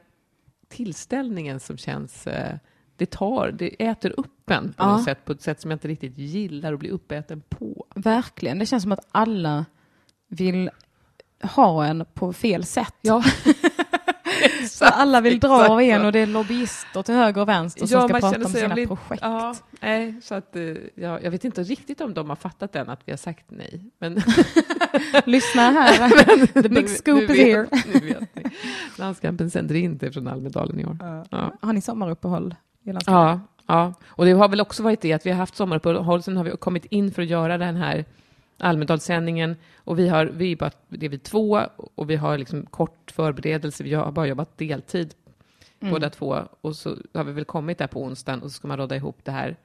tillställningen 0.68 1.60
som 1.60 1.76
känns... 1.78 2.26
eh, 2.26 2.56
Det 2.96 3.06
tar, 3.10 3.50
det 3.52 3.82
äter 3.88 4.14
upp 4.20 4.50
en 4.50 4.68
på 4.68 4.74
Ja. 4.84 4.92
något 4.92 5.04
sätt, 5.04 5.24
på 5.24 5.32
ett 5.32 5.42
sätt 5.42 5.60
som 5.60 5.70
jag 5.70 5.74
inte 5.76 5.88
riktigt 5.88 6.18
gillar 6.18 6.72
att 6.72 6.78
bli 6.78 6.90
uppäten 6.90 7.42
på. 7.48 7.86
Verkligen. 7.94 8.58
Det 8.58 8.66
känns 8.66 8.82
som 8.82 8.92
att 8.92 9.06
alla 9.12 9.64
vill 10.28 10.70
ha 11.42 11.84
en 11.84 12.04
på 12.14 12.32
fel 12.32 12.64
sätt. 12.64 12.94
Ja, 13.00 13.22
Så 14.68 14.84
alla 14.84 15.20
vill 15.20 15.40
dra 15.40 15.54
exakt 15.56 15.70
av 15.70 15.80
en 15.80 16.04
och 16.04 16.12
det 16.12 16.18
är 16.18 16.26
lobbyister 16.26 17.02
till 17.02 17.14
höger 17.14 17.40
och 17.40 17.48
vänster 17.48 17.86
som 17.86 18.00
Ja, 18.00 18.08
ska 18.08 18.20
prata 18.20 18.36
om 18.36 18.44
sina 18.52 18.74
blir- 18.74 18.86
projekt. 18.86 19.22
Ja, 19.22 19.54
nej, 19.80 20.14
så 20.22 20.34
att, 20.34 20.56
eh, 20.56 20.62
ja, 20.94 21.20
jag 21.20 21.30
vet 21.30 21.44
inte 21.44 21.62
riktigt 21.62 22.00
om 22.00 22.14
de 22.14 22.28
har 22.28 22.36
fattat 22.36 22.76
än 22.76 22.88
att 22.90 23.00
vi 23.04 23.12
har 23.12 23.16
sagt 23.16 23.44
nej. 23.48 23.84
Men 23.98 24.14
Lyssna 25.24 25.62
här, 25.62 26.46
the 26.62 26.68
big 26.68 26.88
scoop 26.90 27.28
nu 27.28 27.34
is 27.34 27.40
here. 27.44 27.66
Nu 27.94 28.00
vet 28.00 28.34
ni. 28.36 28.42
Landskampen 28.98 29.50
sänder 29.50 29.74
inte 29.74 30.12
från 30.12 30.28
Almedalen 30.28 30.80
i 30.80 30.84
år. 30.84 30.96
Ja. 31.30 31.52
Har 31.60 31.72
ni 31.72 31.80
sommaruppehåll? 31.80 32.54
i 32.84 32.92
landslaget? 32.92 33.40
Ja, 33.66 33.74
ja, 33.74 33.94
och 34.08 34.24
det 34.24 34.32
har 34.32 34.48
väl 34.48 34.60
också 34.60 34.82
varit 34.82 35.00
det 35.00 35.12
att 35.12 35.26
vi 35.26 35.30
har 35.30 35.38
haft 35.38 35.56
sommaruppehåll, 35.56 36.22
sen 36.22 36.36
har 36.36 36.44
vi 36.44 36.50
kommit 36.50 36.84
in 36.84 37.12
för 37.12 37.22
att 37.22 37.28
göra 37.28 37.58
den 37.58 37.76
här 37.76 38.04
Almedalssändningen 38.62 39.56
och 39.76 39.98
vi 39.98 40.08
har, 40.08 40.26
vi 40.26 40.52
är 40.52 40.56
bara, 40.56 40.70
det 40.88 41.06
är 41.06 41.10
vi 41.10 41.18
två 41.18 41.60
och 41.94 42.10
vi 42.10 42.16
har 42.16 42.38
liksom 42.38 42.66
kort 42.66 43.10
förberedelse, 43.10 43.84
vi 43.84 43.94
har 43.94 44.12
bara 44.12 44.26
jobbat 44.26 44.58
deltid 44.58 45.14
Mm. 45.80 45.92
båda 45.94 46.10
två 46.10 46.38
och 46.60 46.76
så 46.76 46.96
har 47.14 47.24
vi 47.24 47.32
väl 47.32 47.44
kommit 47.44 47.78
där 47.78 47.86
på 47.86 48.02
onsdagen 48.02 48.42
och 48.42 48.50
så 48.50 48.54
ska 48.56 48.68
man 48.68 48.76
råda 48.78 48.96
ihop 48.96 49.18
det 49.24 49.30
här. 49.32 49.56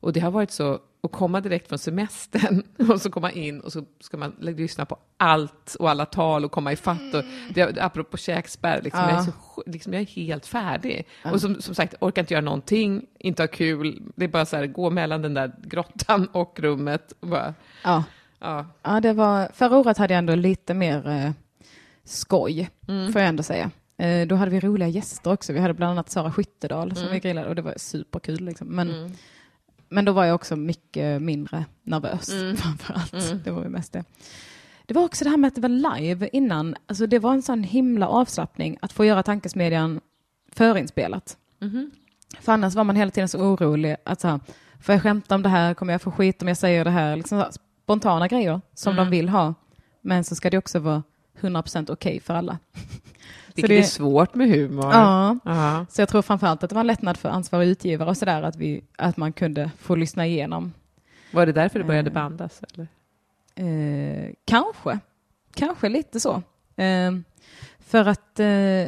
Och 0.00 0.12
det 0.12 0.20
har 0.20 0.30
varit 0.30 0.50
så 0.50 0.80
att 1.02 1.12
komma 1.12 1.40
direkt 1.40 1.68
från 1.68 1.78
semestern 1.78 2.62
och 2.90 3.00
så 3.00 3.10
komma 3.10 3.30
in 3.30 3.60
och 3.60 3.72
så 3.72 3.84
ska 4.00 4.16
man 4.16 4.36
lyssna 4.40 4.86
på 4.86 4.96
allt 5.16 5.74
och 5.78 5.90
alla 5.90 6.06
tal 6.06 6.44
och 6.44 6.50
komma 6.50 6.72
i 6.72 6.76
fatt. 6.76 7.14
Och 7.14 7.22
det, 7.54 7.78
apropå 7.80 8.16
käkspärr, 8.16 8.82
liksom, 8.82 9.00
Ja. 9.02 9.10
jag, 9.10 9.18
är 9.18 9.22
så, 9.24 9.32
liksom, 9.66 9.92
jag 9.92 10.02
är 10.02 10.06
helt 10.06 10.46
färdig. 10.46 11.06
Och 11.32 11.40
som, 11.40 11.60
som 11.60 11.74
sagt, 11.74 11.94
orkar 12.00 12.22
inte 12.22 12.34
göra 12.34 12.44
någonting, 12.44 13.06
inte 13.18 13.42
ha 13.42 13.48
kul. 13.48 14.02
Det 14.16 14.24
är 14.24 14.28
bara 14.28 14.44
så 14.46 14.56
här, 14.56 14.66
gå 14.66 14.90
mellan 14.90 15.22
den 15.22 15.34
där 15.34 15.52
grottan 15.62 16.28
och 16.32 16.60
rummet. 16.60 17.12
Och 17.20 17.28
bara, 17.28 17.54
Ja. 17.84 18.04
Ja. 18.40 18.66
ja, 18.82 19.00
det 19.00 19.12
var, 19.12 19.48
förra 19.54 19.76
året 19.76 19.98
hade 19.98 20.14
jag 20.14 20.18
ändå 20.18 20.34
lite 20.34 20.74
mer 20.74 21.08
eh, 21.08 21.30
skoj, 22.04 22.70
Mm. 22.88 23.12
får 23.12 23.20
jag 23.20 23.28
ändå 23.28 23.42
säga. 23.42 23.70
Eh, 23.98 24.26
då 24.26 24.34
hade 24.34 24.50
vi 24.50 24.60
roliga 24.60 24.88
gäster 24.88 25.32
också. 25.32 25.52
Vi 25.52 25.58
hade 25.60 25.74
bland 25.74 25.90
annat 25.92 26.10
Sara 26.10 26.32
Skyttedal 26.32 26.90
som 26.94 27.02
Mm. 27.02 27.14
vi 27.14 27.20
grillade 27.20 27.48
och 27.48 27.54
det 27.54 27.62
var 27.62 27.74
superkul. 27.76 28.44
Liksom. 28.44 28.68
Men, 28.68 28.88
Mm. 28.94 29.12
men 29.88 30.04
då 30.04 30.12
var 30.12 30.24
jag 30.24 30.34
också 30.34 30.56
mycket 30.56 31.22
mindre 31.22 31.64
nervös 31.82 32.28
Mm. 32.32 32.56
framför 32.56 32.94
allt. 32.94 33.12
Mm. 33.12 33.40
Det 33.44 33.50
var 33.50 33.62
ju 33.62 33.68
mest 33.68 33.92
det. 33.92 34.04
Det 34.86 34.94
var 34.94 35.04
också 35.04 35.24
det 35.24 35.30
här 35.30 35.36
med 35.36 35.48
att 35.48 35.54
det 35.54 35.60
var 35.60 35.98
live 36.00 36.28
innan. 36.32 36.76
Alltså 36.86 37.06
det 37.06 37.18
var 37.18 37.32
en 37.32 37.42
sån 37.42 37.62
himla 37.62 38.08
avslappning 38.08 38.76
att 38.80 38.92
få 38.92 39.04
göra 39.04 39.22
Tankesmedjan 39.22 40.00
förinspelat. 40.52 41.36
Mhm. 41.60 41.90
För 42.40 42.52
annars 42.52 42.74
var 42.74 42.84
man 42.84 42.96
hela 42.96 43.10
tiden 43.10 43.28
så 43.28 43.38
orolig 43.38 43.96
att 44.04 44.20
så 44.20 44.28
här, 44.28 44.40
får 44.80 44.92
jag 44.94 45.02
skämta 45.02 45.34
om 45.34 45.42
det 45.42 45.48
här, 45.48 45.74
kommer 45.74 45.92
jag 45.94 46.02
få 46.02 46.10
skit 46.10 46.42
om 46.42 46.48
jag 46.48 46.56
säger 46.56 46.84
det 46.84 46.90
här? 46.90 47.16
Liksom 47.16 47.38
så 47.38 47.44
här, 47.44 47.52
spontana 47.90 48.28
grejer 48.28 48.60
som 48.74 48.92
Mm. 48.92 49.04
de 49.04 49.10
vill 49.10 49.28
ha. 49.28 49.54
Men 50.00 50.24
så 50.24 50.34
ska 50.34 50.50
det 50.50 50.58
också 50.58 50.78
vara 50.78 51.02
100% 51.40 51.90
okej 51.92 52.20
för 52.20 52.34
alla. 52.34 52.58
Vilket 53.54 53.68
det- 53.68 53.78
är 53.78 53.82
svårt 53.82 54.34
med 54.34 54.48
humor. 54.48 54.92
Ja, 54.92 55.38
Ja. 55.44 55.86
så 55.90 56.00
jag 56.00 56.08
tror 56.08 56.22
framförallt 56.22 56.62
att 56.62 56.70
det 56.70 56.74
var 56.74 56.80
en 56.80 56.86
lättnad 56.86 57.16
för 57.16 57.28
ansvarig 57.28 57.68
utgivare 57.68 58.08
och 58.08 58.16
sådär 58.16 58.42
att, 58.42 58.56
vi, 58.56 58.84
att 58.98 59.16
man 59.16 59.32
kunde 59.32 59.70
få 59.78 59.94
lyssna 59.94 60.26
igenom. 60.26 60.72
Var 61.32 61.46
det 61.46 61.52
därför 61.52 61.78
det 61.78 61.84
började 61.84 62.10
Eh. 62.10 62.14
bandas? 62.14 62.62
Eller? 62.74 62.88
Eh, 63.54 64.32
kanske, 64.44 64.98
kanske 65.54 65.88
lite 65.88 66.20
så. 66.20 66.42
Eh, 66.76 67.12
för 67.78 68.04
att 68.08 68.40
eh, 68.40 68.86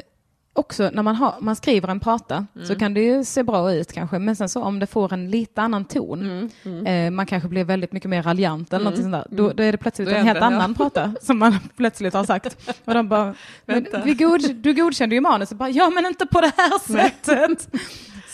också 0.58 0.90
när 0.92 1.02
man, 1.02 1.16
har, 1.16 1.34
man 1.40 1.56
skriver 1.56 1.88
en 1.88 2.00
prata 2.00 2.46
så 2.54 2.60
Mm. 2.60 2.78
kan 2.78 2.94
det 2.94 3.00
ju 3.00 3.24
se 3.24 3.42
bra 3.42 3.72
ut 3.72 3.92
kanske, 3.92 4.18
men 4.18 4.36
sen 4.36 4.48
så 4.48 4.62
om 4.62 4.78
det 4.78 4.86
får 4.86 5.12
en 5.12 5.30
lite 5.30 5.62
annan 5.62 5.84
ton, 5.84 6.20
Mm. 6.20 6.50
Mm. 6.64 6.86
eh, 6.86 7.10
man 7.10 7.26
kanske 7.26 7.48
blir 7.48 7.64
väldigt 7.64 7.92
mycket 7.92 8.10
mer 8.10 8.22
raljant 8.22 8.72
eller 8.72 8.86
Mm. 8.86 8.96
sånt 9.02 9.12
där, 9.12 9.26
då, 9.30 9.52
då 9.52 9.62
är 9.62 9.72
det 9.72 9.78
plötsligt 9.78 10.08
Då 10.08 10.14
en 10.14 10.26
helt 10.26 10.40
annan 10.42 10.74
prata 10.74 11.12
som 11.22 11.38
man 11.38 11.58
plötsligt 11.76 12.14
har 12.14 12.24
sagt. 12.24 12.56
Och 12.84 12.94
de 12.94 13.08
bara, 13.08 13.34
men, 13.66 13.86
vi 14.04 14.14
god, 14.14 14.54
du 14.54 14.74
godkände 14.74 15.14
ju 15.14 15.20
manus, 15.20 15.50
och 15.50 15.56
bara, 15.56 15.70
ja 15.70 15.90
men 15.90 16.06
inte 16.06 16.26
på 16.26 16.40
det 16.40 16.52
här 16.56 16.78
sättet. 16.92 17.68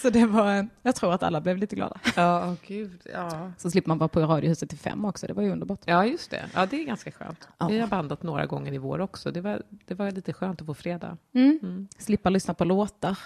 Så 0.05 0.11
det 0.11 0.27
var, 0.27 0.69
jag 0.83 0.95
tror 0.95 1.15
att 1.15 1.23
alla 1.23 1.41
blev 1.41 1.57
lite 1.59 1.77
glada. 1.77 2.01
Ja, 2.17 2.47
åh, 2.49 2.55
gud. 2.67 3.01
Ja. 3.13 3.53
Så 3.59 3.71
slipper 3.71 3.89
man 3.89 3.99
vara 3.99 4.09
på 4.09 4.21
Radiohuset 4.21 4.69
till 4.69 4.79
fem 4.79 5.05
också, 5.05 5.27
det 5.27 5.33
var 5.33 5.43
ju 5.43 5.51
underbart. 5.53 5.81
ja, 5.85 6.07
just 6.07 6.31
det. 6.31 6.45
Ja, 6.55 6.67
det 6.67 6.81
är 6.83 6.85
ganska 6.85 7.11
skönt. 7.13 7.49
Ja. 7.59 7.69
Vi 7.69 7.79
har 7.79 7.89
bandat 7.89 8.23
några 8.23 8.47
gånger 8.47 8.73
i 8.73 8.79
vår 8.79 9.01
också. 9.01 9.31
Det 9.31 9.41
var, 9.41 9.63
det 9.87 9.95
var 9.95 10.11
lite 10.11 10.33
skönt 10.33 10.61
att 10.61 10.67
få 10.67 10.75
fredag. 10.75 11.17
Mm. 11.35 11.59
Mm. 11.63 11.89
Slippa 11.99 12.31
lyssna 12.31 12.55
på 12.55 12.65
låtar. 12.65 13.19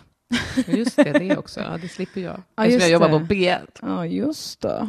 Just 0.67 0.97
det, 0.97 1.13
det 1.13 1.37
också. 1.37 1.61
Ja, 1.61 1.79
det 1.79 1.89
slipper 1.89 2.21
jag. 2.21 2.43
Ja, 2.55 2.65
Eftersom 2.65 2.73
just 2.73 2.83
jag 2.83 2.91
jobbar 2.91 3.09
det. 3.09 3.27
på 3.27 3.35
B1. 3.35 3.59
Ja, 3.83 4.07
just 4.07 4.61
det. 4.61 4.87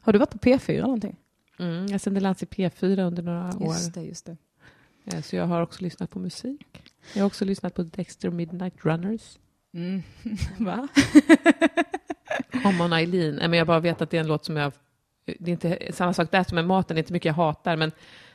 Har 0.00 0.12
du 0.12 0.18
varit 0.18 0.30
på 0.30 0.38
P4 0.38 0.80
någonting? 0.80 1.16
Mm, 1.58 1.86
jag 1.86 2.00
sände 2.00 2.20
Lans 2.20 2.42
i 2.42 2.46
P4 2.46 3.00
under 3.06 3.22
några 3.22 3.48
år. 3.56 3.66
Just 3.66 3.94
det, 3.94 4.02
just 4.02 4.26
det. 4.26 4.36
Ja, 5.04 5.22
Så 5.22 5.36
jag 5.36 5.46
har 5.46 5.62
också 5.62 5.82
lyssnat 5.84 6.10
på 6.10 6.18
musik. 6.18 6.66
Jag 7.14 7.22
har 7.22 7.26
också 7.26 7.44
lyssnat 7.44 7.74
på 7.74 7.82
Dexter 7.82 8.30
Midnight 8.30 8.74
Runners. 8.84 9.38
Mm. 9.76 10.02
Va? 10.58 10.88
Come 12.62 12.84
on 12.84 12.92
Eileen. 12.92 13.34
Men 13.34 13.52
jag 13.52 13.66
bara 13.66 13.80
vet 13.80 14.02
att 14.02 14.10
det 14.10 14.16
är 14.16 14.20
en 14.20 14.26
låt 14.26 14.44
som 14.44 14.56
jag... 14.56 14.72
Det 15.24 15.50
är 15.50 15.52
inte 15.52 15.92
samma 15.92 16.12
sak 16.12 16.30
där 16.30 16.44
som 16.44 16.54
med 16.54 16.66
maten, 16.66 16.94
det 16.94 16.98
är 16.98 17.02
inte 17.02 17.12
mycket 17.12 17.26
jag 17.26 17.34
hatar, 17.34 17.76
men 17.76 17.92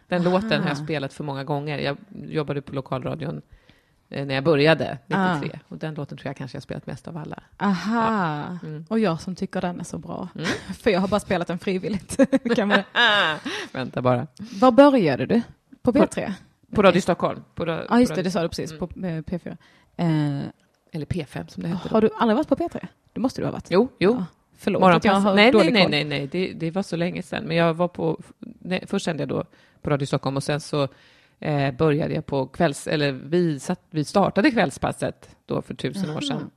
den 0.08 0.28
Aha. 0.28 0.32
låten 0.32 0.62
har 0.62 0.70
jag 0.70 0.78
spelat 0.78 1.14
för 1.14 1.24
många 1.24 1.44
gånger. 1.44 1.78
Jag 1.80 1.98
jobbade 2.10 2.62
på 2.62 2.76
lokalradion 2.76 3.42
eh, 4.10 4.26
när 4.26 4.36
jag 4.36 4.44
började, 4.44 4.98
93. 5.08 5.60
Och 5.68 5.78
den 5.78 5.94
låten 5.94 6.18
tror 6.18 6.28
jag 6.28 6.38
kanske 6.38 6.56
jag 6.56 6.64
spelat 6.64 6.88
mest 6.88 7.08
av 7.08 7.18
alla. 7.18 7.44
Aha. 7.58 8.58
Mm. 8.64 8.86
Och 8.90 9.00
jag 9.00 9.22
som 9.22 9.36
tycker 9.36 9.62
den 9.62 9.80
är 9.80 9.84
så 9.84 9.98
bra. 9.98 10.28
Mm. 10.36 10.48
För 10.74 10.90
jag 10.90 11.00
har 11.00 11.08
bara 11.08 11.20
spelat 11.20 11.48
den 11.48 11.60
frivilligt. 11.60 12.20
kan 12.56 12.68
man... 12.68 12.84
Vänta 13.72 14.02
bara. 14.02 14.28
Var 14.62 14.72
började 14.72 15.26
du? 15.26 15.42
På 15.82 15.92
P3? 15.92 16.34
På 16.76 16.82
Radio 16.82 17.02
Stockholm. 17.02 17.44
På, 17.56 17.66
Ja, 17.90 18.00
just 18.00 18.12
på 18.12 18.16
det, 18.16 18.24
det 18.24 18.32
sa 18.32 18.42
du 18.42 18.50
precis. 18.50 18.72
Mm. 18.72 18.80
På 18.80 18.86
eh, 18.86 19.40
P4. 19.40 19.58
Eh, 19.98 20.42
Eller 20.92 21.06
P5 21.06 21.48
som 21.48 21.64
det 21.64 21.70
hette 21.70 21.90
då. 21.90 21.96
har 21.96 22.02
du 22.02 22.10
aldrig 22.18 22.36
varit 22.38 22.48
på 22.48 22.56
P3? 22.56 22.88
Det 23.14 23.20
måste 23.20 23.42
du 23.42 23.46
ha 23.46 23.52
varit. 23.52 23.68
Jo, 23.72 23.88
jo. 24.00 24.12
Ja. 24.20 24.26
Förlåt 24.58 24.84
att 24.84 25.06
jag 25.06 25.14
har 25.14 25.36
Nej, 25.36 25.44
nej, 25.46 25.52
dålig 25.52 25.74
nej, 25.74 25.82
koll. 25.84 25.92
nej, 25.92 26.04
nej. 26.04 26.28
Det, 26.28 26.54
det 26.54 26.72
var 26.72 26.84
så 26.84 26.96
länge 26.96 27.24
sedan. 27.24 27.44
Men 27.44 27.58
jag 27.58 27.74
var 27.74 27.88
på, 27.88 28.20
nej, 28.40 28.84
först 28.88 29.06
sände 29.06 29.22
jag 29.22 29.30
då 29.30 29.44
på 29.82 29.90
Radio 29.90 30.06
Stockholm 30.06 30.36
och 30.38 30.44
sen 30.44 30.60
så 30.60 30.88
eh, 31.40 31.74
började 31.74 32.14
jag 32.14 32.26
på 32.26 32.48
kvälls, 32.48 32.88
eller 32.88 33.12
vi, 33.12 33.60
satt, 33.60 33.82
vi 33.90 34.04
startade 34.06 34.52
kvällspasset 34.52 35.36
då 35.46 35.62
för 35.62 35.74
tusen 35.74 36.04
år 36.10 36.10
Jaha. 36.10 36.22
sedan 36.22 36.52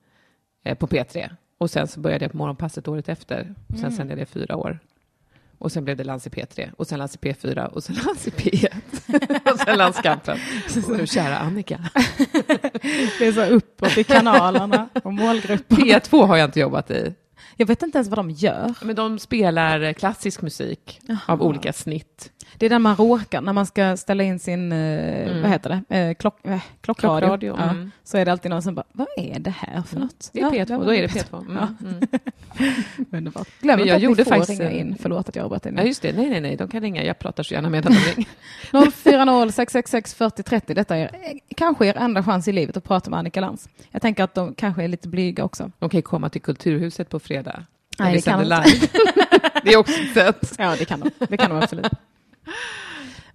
eh, 0.64 0.78
på 0.78 0.86
P3. 0.86 1.30
Och 1.58 1.70
sen 1.70 1.88
så 1.88 2.00
började 2.00 2.24
jag 2.24 2.32
på 2.32 2.36
morgonpasset 2.38 2.88
året 2.88 3.08
efter. 3.08 3.54
Och 3.66 3.74
sen 3.74 3.84
Mm. 3.84 3.96
sände 3.96 4.12
jag 4.12 4.18
det 4.18 4.26
fyra 4.26 4.56
år. 4.56 4.78
Och 5.64 5.72
sen 5.72 5.84
blev 5.84 5.96
det 5.96 6.04
Lans 6.04 6.26
i 6.26 6.30
P3 6.30 6.70
och 6.76 6.86
sen 6.86 6.98
Lans 6.98 7.14
i 7.14 7.18
P4 7.18 7.66
och 7.66 7.84
sen 7.84 7.96
Lans 8.04 8.26
i 8.28 8.30
P1 8.30 9.52
och 9.52 9.58
sen 9.60 9.78
Landskampen. 9.78 10.38
Och 10.88 10.96
nu 10.96 11.06
kära 11.06 11.38
Annika. 11.38 11.80
Det 13.18 13.26
är 13.26 13.32
så 13.32 13.44
uppåt 13.44 13.98
i 13.98 14.04
kanalerna 14.04 14.88
och 15.02 15.12
målgrupper. 15.12 15.76
P2 15.76 16.26
har 16.26 16.36
jag 16.36 16.48
inte 16.48 16.60
jobbat 16.60 16.90
i. 16.90 17.14
Jag 17.56 17.66
vet 17.66 17.82
inte 17.82 17.98
ens 17.98 18.08
vad 18.08 18.18
de 18.18 18.30
gör. 18.30 18.74
Men 18.82 18.96
de 18.96 19.18
spelar 19.18 19.92
klassisk 19.92 20.42
musik 20.42 21.00
Jaha. 21.02 21.18
av 21.26 21.42
olika 21.42 21.72
snitt. 21.72 22.32
Det 22.56 22.66
är 22.66 22.70
där 22.70 22.78
man 22.78 22.96
råkar, 22.96 23.40
när 23.40 23.52
man 23.52 23.66
ska 23.66 23.96
ställa 23.96 24.22
in 24.24 24.38
sin, 24.38 24.72
eh, 24.72 25.14
Mm. 25.24 25.42
vad 25.42 25.50
heter 25.50 25.82
det, 25.88 25.96
eh, 25.98 26.14
klock, 26.14 26.46
eh, 26.46 26.60
klockradio. 26.80 27.26
Klockradio. 27.26 27.56
Ja. 27.58 27.70
Mm. 27.70 27.90
Så 28.04 28.18
är 28.18 28.24
det 28.24 28.32
alltid 28.32 28.50
någon 28.50 28.62
som 28.62 28.74
bara, 28.74 28.84
vad 28.92 29.06
är 29.16 29.38
det 29.38 29.50
här 29.50 29.82
för 29.82 30.00
något? 30.00 30.30
Det 30.32 30.40
är 30.40 30.42
Ja, 30.42 30.50
P2, 30.64 30.78
var 30.78 30.84
då 30.84 30.94
är 30.94 31.02
det 31.02 31.08
P2. 31.08 31.40
Mm. 31.40 31.56
Ja. 31.56 31.88
Mm. 31.88 32.08
Underbart. 33.12 33.48
Glöm 33.60 33.78
inte 33.78 33.88
jag 33.88 33.96
att 33.96 34.02
gjorde 34.02 34.20
ni 34.20 34.24
får 34.24 34.30
faktiskt 34.30 34.60
ringa 34.60 34.70
in. 34.72 34.96
Förlåt 35.00 35.28
att 35.28 35.36
jag 35.36 35.44
avbröt 35.44 35.62
dig 35.62 35.72
Ja, 35.76 35.82
just 35.82 36.02
det. 36.02 36.12
Nej, 36.16 36.30
nej, 36.30 36.40
nej, 36.40 36.56
de 36.56 36.68
kan 36.68 36.80
ringa. 36.80 37.04
Jag 37.04 37.18
pratar 37.18 37.42
så 37.42 37.54
gärna 37.54 37.70
medan 37.70 37.92
de 37.92 37.98
ringer. 37.98 38.90
040 38.90 39.52
666 39.52 40.14
40 40.14 40.42
30. 40.42 40.74
Detta 40.74 40.96
är 40.96 41.04
eh, 41.04 41.38
kanske 41.56 41.86
er 41.86 41.96
enda 41.96 42.22
chans 42.22 42.48
i 42.48 42.52
livet 42.52 42.76
att 42.76 42.84
prata 42.84 43.10
med 43.10 43.18
Annika 43.18 43.40
Lantz. 43.40 43.68
Jag 43.90 44.02
tänker 44.02 44.24
att 44.24 44.34
de 44.34 44.54
kanske 44.54 44.84
är 44.84 44.88
lite 44.88 45.08
blyga 45.08 45.44
också. 45.44 45.70
De 45.78 45.88
kan 45.90 45.98
ju 45.98 46.02
komma 46.02 46.28
till 46.28 46.42
Kulturhuset 46.42 47.08
på 47.10 47.18
fredag. 47.20 47.62
Nej, 47.98 48.14
det 48.14 48.22
kan 48.22 48.38
de 48.38 48.44
live. 48.44 48.88
det 49.64 49.72
är 49.72 49.76
också 49.76 50.00
ett 50.00 50.14
sätt. 50.14 50.54
Ja, 50.58 50.74
det 50.78 50.84
kan 50.84 51.00
de. 51.00 51.10
Det 51.28 51.36
kan 51.36 51.50
de 51.50 51.58
absolut. 51.62 51.92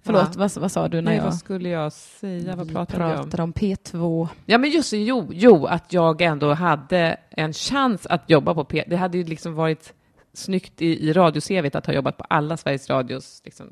Förlåt, 0.02 0.22
Ja. 0.22 0.38
vad, 0.38 0.56
vad 0.56 0.72
sa 0.72 0.88
du 0.88 0.96
när 0.96 1.02
Nej, 1.02 1.16
jag 1.16 1.24
vad 1.24 1.34
skulle 1.34 1.68
jag 1.68 1.92
säga? 1.92 2.56
Vad 2.56 2.72
pratade 2.72 3.04
vi 3.06 3.10
om? 3.12 3.16
pratade 3.22 3.42
om 3.42 3.52
P2? 3.52 4.28
Ja, 4.46 4.58
men 4.58 4.70
just 4.70 4.92
jo, 4.92 5.28
jo, 5.32 5.66
att 5.66 5.92
jag 5.92 6.20
ändå 6.20 6.54
hade 6.54 7.16
en 7.30 7.52
chans 7.52 8.06
att 8.06 8.30
jobba 8.30 8.54
på 8.54 8.64
P... 8.64 8.84
Det 8.86 8.96
hade 8.96 9.18
ju 9.18 9.24
liksom 9.24 9.54
varit 9.54 9.94
snyggt 10.32 10.82
i, 10.82 11.08
i 11.08 11.12
radio-CVt 11.12 11.74
att 11.74 11.86
ha 11.86 11.92
jobbat 11.94 12.16
på 12.16 12.24
alla 12.28 12.56
Sveriges 12.56 12.90
Radios 12.90 13.42
liksom, 13.44 13.66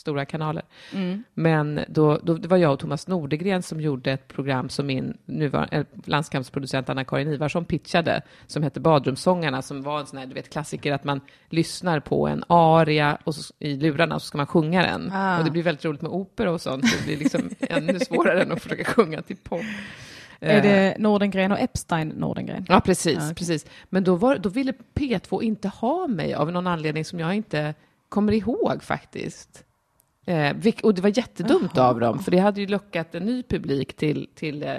stora 0.00 0.24
kanaler. 0.24 0.62
Mm. 0.92 1.24
Men 1.34 1.80
då, 1.88 2.18
då 2.22 2.34
det 2.34 2.48
var 2.48 2.56
jag 2.56 2.72
och 2.72 2.78
Thomas 2.78 3.08
Nordegren 3.08 3.62
som 3.62 3.80
gjorde 3.80 4.12
ett 4.12 4.28
program 4.28 4.68
som 4.68 4.86
min 4.86 5.16
nuvarande 5.24 5.76
eh, 5.76 5.84
landskampsproducent 6.04 6.88
Anna-Karin 6.88 7.28
Ivarsson 7.28 7.64
pitchade, 7.64 8.22
som 8.46 8.62
hette 8.62 8.80
Badrumssångarna, 8.80 9.62
som 9.62 9.82
var 9.82 10.00
en 10.00 10.06
sån 10.06 10.18
här, 10.18 10.26
du 10.26 10.34
vet, 10.34 10.50
klassiker 10.52 10.92
att 10.92 11.04
man 11.04 11.20
lyssnar 11.48 12.00
på 12.00 12.28
en 12.28 12.44
aria 12.46 13.18
och 13.24 13.34
så, 13.34 13.54
i 13.58 13.76
lurarna 13.76 14.14
och 14.14 14.22
så 14.22 14.26
ska 14.26 14.36
man 14.36 14.46
sjunga 14.46 14.82
den. 14.82 15.12
Ah. 15.12 15.38
Och 15.38 15.44
det 15.44 15.50
blir 15.50 15.62
väldigt 15.62 15.84
roligt 15.84 16.02
med 16.02 16.10
opera 16.10 16.52
och 16.52 16.60
sånt, 16.60 16.88
så 16.88 16.96
det 16.98 17.04
blir 17.04 17.16
liksom 17.16 17.50
ännu 17.60 17.98
svårare 18.00 18.42
än 18.42 18.52
att 18.52 18.62
försöka 18.62 18.84
sjunga 18.84 19.22
till 19.22 19.36
pop. 19.36 19.62
Är 20.40 20.56
Eh, 20.56 20.62
det 20.62 20.94
Nordengren 20.98 21.52
och 21.52 21.60
Epstein 21.60 22.08
Nordengren? 22.08 22.66
Ja, 22.68 22.80
precis. 22.80 23.14
Ja, 23.14 23.24
okej. 23.24 23.34
precis. 23.34 23.66
Men 23.88 24.04
då, 24.04 24.16
var, 24.16 24.38
då 24.38 24.48
ville 24.48 24.72
P2 24.94 25.42
inte 25.42 25.68
ha 25.68 26.06
mig 26.06 26.34
av 26.34 26.52
någon 26.52 26.66
anledning 26.66 27.04
som 27.04 27.20
jag 27.20 27.34
inte 27.34 27.74
kommer 28.08 28.32
ihåg 28.32 28.82
faktiskt. 28.82 29.64
Eh, 30.26 30.56
och 30.82 30.94
det 30.94 31.02
var 31.02 31.18
jättedumt 31.18 31.70
Jaha. 31.74 31.88
av 31.88 32.00
dem, 32.00 32.18
för 32.18 32.30
det 32.30 32.38
hade 32.38 32.60
ju 32.60 32.66
lockat 32.66 33.14
en 33.14 33.22
ny 33.26 33.42
publik 33.42 33.96
till, 33.96 34.28
till 34.34 34.62
eh, 34.62 34.74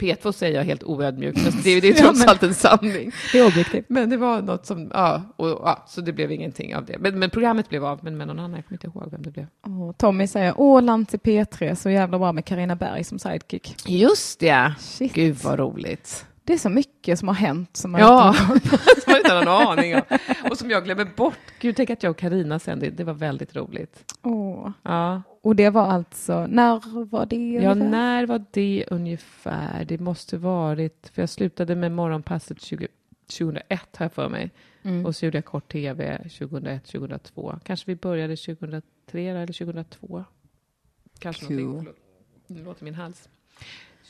P2 0.00 0.32
säger 0.32 0.56
jag 0.56 0.64
helt 0.64 0.82
oödmjukt, 0.84 1.42
men 1.44 1.52
det, 1.64 1.80
det 1.80 1.88
är 1.88 1.92
Ja, 1.96 2.02
trots 2.04 2.20
men- 2.20 2.28
allt 2.28 2.42
en 2.42 2.54
sanning. 2.54 3.12
Det 3.32 3.38
är 3.38 3.46
objektivt. 3.46 3.84
Men 3.88 4.10
det 4.10 4.16
var 4.16 4.42
något 4.42 4.66
som, 4.66 4.90
ja, 4.94 5.22
och, 5.36 5.48
ja 5.48 5.84
så 5.88 6.00
det 6.00 6.12
blev 6.12 6.32
ingenting 6.32 6.76
av 6.76 6.84
det. 6.84 6.98
Men, 6.98 7.18
men 7.18 7.30
programmet 7.30 7.68
blev 7.68 7.84
av, 7.84 7.98
men 8.02 8.16
med 8.16 8.26
någon 8.26 8.38
annan, 8.38 8.52
jag 8.54 8.64
kommer 8.66 8.84
inte 8.84 8.98
ihåg 8.98 9.10
vem 9.10 9.22
det 9.22 9.30
blev. 9.30 9.46
Och 9.86 9.98
Tommy 9.98 10.26
säger, 10.26 10.54
åh, 10.56 10.82
Lantz 10.82 11.14
i 11.14 11.16
P3, 11.16 11.74
så 11.74 11.90
jävla 11.90 12.18
bra 12.18 12.32
med 12.32 12.44
Karina 12.44 12.76
Berg 12.76 13.04
som 13.04 13.18
sidekick. 13.18 13.88
Just 13.88 14.40
det! 14.40 14.74
Shit. 14.80 15.12
Gud 15.14 15.36
vad 15.36 15.58
roligt. 15.58 16.26
Det 16.44 16.52
är 16.52 16.58
så 16.58 16.68
mycket 16.68 17.18
som 17.18 17.28
har 17.28 17.34
hänt 17.34 17.76
som 17.76 17.90
man 17.90 18.00
Ja, 18.00 18.36
inte 18.54 18.78
har 19.32 19.44
någon 19.44 19.68
aning 19.78 19.94
om. 19.94 20.02
Och 20.50 20.58
som 20.58 20.70
jag 20.70 20.84
glömmer 20.84 21.04
bort. 21.16 21.38
Gud, 21.60 21.76
tänk 21.76 21.90
att 21.90 22.02
jag 22.02 22.10
och 22.10 22.16
Karina 22.16 22.58
sen, 22.58 22.78
det, 22.78 22.90
det 22.90 23.04
var 23.04 23.14
väldigt 23.14 23.56
roligt. 23.56 24.14
Åh. 24.22 24.70
Ja. 24.82 25.22
Och 25.40 25.56
det 25.56 25.70
var 25.70 25.86
alltså, 25.86 26.46
när 26.46 27.04
var 27.04 27.26
det? 27.26 27.36
ja, 27.36 27.70
ungefär? 27.72 27.90
när 27.90 28.26
var 28.26 28.44
det 28.50 28.84
ungefär? 28.90 29.84
Det 29.84 30.00
måste 30.00 30.38
varit, 30.38 31.10
för 31.14 31.22
jag 31.22 31.28
slutade 31.28 31.74
med 31.76 31.92
Morgonpasset 31.92 32.60
20, 32.60 32.88
2001 33.38 33.96
har 33.96 34.04
jag 34.04 34.12
för 34.12 34.28
mig. 34.28 34.50
Mm. 34.82 35.06
Och 35.06 35.16
så 35.16 35.24
gjorde 35.24 35.38
jag 35.38 35.44
kort 35.44 35.72
tv 35.72 36.18
2001, 36.18 36.84
2002. 36.84 37.58
Kanske 37.64 37.84
vi 37.90 37.96
började 37.96 38.36
2003 38.36 38.82
eller 39.22 39.46
2002. 39.46 40.24
Kanske 41.18 41.46
Cool. 41.46 41.56
någonting. 41.56 41.84
Förlåt. 41.84 41.96
Nu 42.46 42.64
låter 42.64 42.84
min 42.84 42.94
hals. 42.94 43.28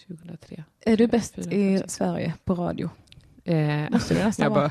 2003. 0.06 0.64
Är 0.80 0.96
du 0.96 1.06
bäst 1.06 1.38
i. 1.38 1.82
Sverige 1.86 2.34
på 2.44 2.54
radio? 2.54 2.90
Eh, 3.48 3.90
Måste 3.90 4.14
det 4.14 4.24
nästan 4.24 4.44
jag 4.44 4.50
vara. 4.50 4.70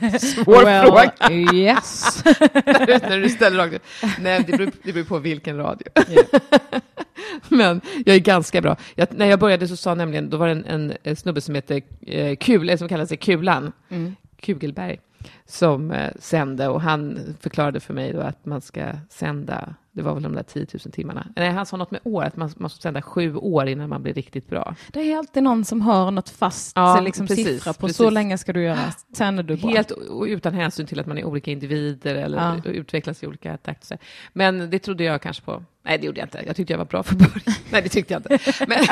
bara, 0.00 0.18
svår 0.18 0.84
fråga. 0.84 1.12
Well, 1.28 1.54
yes. 1.54 2.22
när, 2.24 2.86
du, 3.00 3.08
när 3.08 3.18
du 3.20 3.28
ställer 3.28 3.56
rakt 3.58 3.74
ut. 3.74 3.82
Nej, 4.20 4.44
det 4.46 4.56
beror, 4.56 4.70
det 4.82 4.92
beror 4.92 5.04
på 5.04 5.18
vilken 5.18 5.56
radio. 5.56 5.86
Men 7.48 7.80
jag 8.06 8.16
är 8.16 8.20
ganska 8.20 8.60
bra. 8.60 8.76
Jag, 8.94 9.08
när 9.10 9.26
jag 9.26 9.38
började 9.38 9.68
så 9.68 9.76
sa 9.76 9.94
nämligen, 9.94 10.30
då 10.30 10.36
var 10.36 10.46
det 10.46 10.52
en, 10.52 10.64
en, 10.64 10.92
en 11.02 11.16
snubbe 11.16 11.40
som 11.40 11.54
heter 11.54 11.82
eh, 12.06 12.36
Kul, 12.36 12.78
som 12.78 12.88
kallar 12.88 13.06
sig 13.06 13.16
Kulan, 13.16 13.72
Mm. 13.88 14.16
Kugelberg, 14.40 15.00
som 15.46 15.90
eh, 15.90 16.10
sände 16.18 16.68
och 16.68 16.80
han 16.80 17.18
förklarade 17.40 17.80
för 17.80 17.94
mig 17.94 18.12
då 18.12 18.20
att 18.20 18.46
man 18.46 18.60
ska 18.60 18.82
sända, 19.10 19.74
det 19.92 20.02
var 20.02 20.14
väl 20.14 20.22
de 20.22 20.34
där 20.34 20.42
10 20.42 20.66
000 20.72 20.80
timmarna. 20.92 21.26
Nej, 21.36 21.50
han 21.50 21.66
sa 21.66 21.76
något 21.76 21.90
med 21.90 22.00
år, 22.04 22.24
att 22.24 22.36
man 22.36 22.50
måste 22.56 22.82
sända 22.82 23.02
sju 23.02 23.34
år 23.36 23.66
innan 23.68 23.88
man 23.88 24.02
blir 24.02 24.14
riktigt 24.14 24.48
bra. 24.48 24.74
Det 24.92 25.12
är 25.12 25.18
alltid 25.18 25.42
någon 25.42 25.64
som 25.64 25.80
har 25.80 26.10
något 26.10 26.28
fast 26.28 26.72
Ja, 26.76 27.00
liksom, 27.00 27.26
precis, 27.26 27.46
siffra 27.46 27.72
på. 27.72 27.80
precis. 27.80 27.96
Så 27.96 28.10
länge 28.10 28.38
ska 28.38 28.52
du 28.52 28.62
göra, 28.62 28.78
sen 29.16 29.38
är 29.38 29.42
du 29.42 29.56
bra. 29.56 29.70
Helt 29.70 29.92
utan 30.26 30.54
hänsyn 30.54 30.86
till 30.86 31.00
att 31.00 31.06
man 31.06 31.18
är 31.18 31.24
olika 31.24 31.50
individer 31.50 32.14
eller 32.14 32.38
Ja. 32.64 32.70
utvecklas 32.70 33.22
i 33.22 33.26
olika 33.26 33.56
takter. 33.56 33.98
Men 34.32 34.70
det 34.70 34.78
trodde 34.78 35.04
jag 35.04 35.22
kanske 35.22 35.42
på. 35.42 35.64
Nej, 35.82 35.98
det 35.98 36.06
gjorde 36.06 36.20
jag 36.20 36.26
inte. 36.26 36.42
Jag 36.46 36.56
tyckte 36.56 36.72
jag 36.72 36.78
var 36.78 36.84
bra 36.84 37.02
för 37.02 37.14
början. 37.16 37.40
Nej, 37.72 37.82
det 37.82 37.88
tyckte 37.88 38.12
jag 38.14 38.20
inte. 38.20 38.38
Men, 38.68 38.84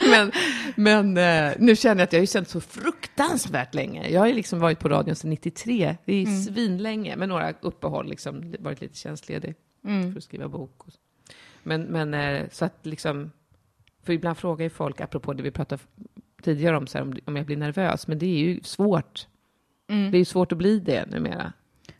men, 0.76 1.12
men 1.14 1.16
eh, 1.50 1.56
nu 1.58 1.76
känner 1.76 2.00
jag 2.00 2.04
att 2.06 2.12
jag 2.12 2.18
har 2.18 2.22
ju 2.22 2.26
sänt 2.26 2.48
så 2.48 2.60
fruktansvärt 2.60 3.74
länge. 3.74 4.08
Jag 4.08 4.20
har 4.20 4.26
ju 4.26 4.34
liksom 4.34 4.60
varit 4.60 4.78
på 4.78 4.88
radion 4.88 5.14
sedan 5.16 5.30
93. 5.30 5.96
Det 6.04 6.12
är 6.14 6.22
Mm. 6.26 6.42
svinlänge, 6.42 7.16
med 7.16 7.28
några 7.28 7.54
uppehåll, 7.60 8.08
liksom, 8.08 8.54
varit 8.58 8.80
lite 8.80 8.96
tjänstledig 8.98 9.54
Mm. 9.84 10.12
för 10.12 10.18
att 10.18 10.24
skriva 10.24 10.48
bok. 10.48 10.86
Och 10.86 10.92
så. 10.92 10.98
Men, 11.62 11.82
men 11.82 12.14
eh, 12.14 12.42
så 12.52 12.64
att 12.64 12.78
liksom, 12.86 13.30
för 14.04 14.12
ibland 14.12 14.38
frågar 14.38 14.62
ju 14.64 14.70
folk, 14.70 15.00
apropå 15.00 15.32
det 15.32 15.42
vi 15.42 15.50
pratade 15.50 15.82
tidigare 16.42 16.76
om, 16.76 16.86
så 16.86 16.98
här, 16.98 17.02
om, 17.04 17.18
om 17.24 17.36
jag 17.36 17.46
blir 17.46 17.56
nervös, 17.56 18.06
men 18.06 18.18
det 18.18 18.26
är 18.26 18.38
ju 18.38 18.60
svårt. 18.62 19.26
Mm. 19.90 20.10
Det 20.10 20.16
är 20.16 20.18
ju 20.18 20.24
svårt 20.24 20.52
att 20.52 20.58
bli 20.58 20.78
det 20.80 21.06
numera. 21.10 21.52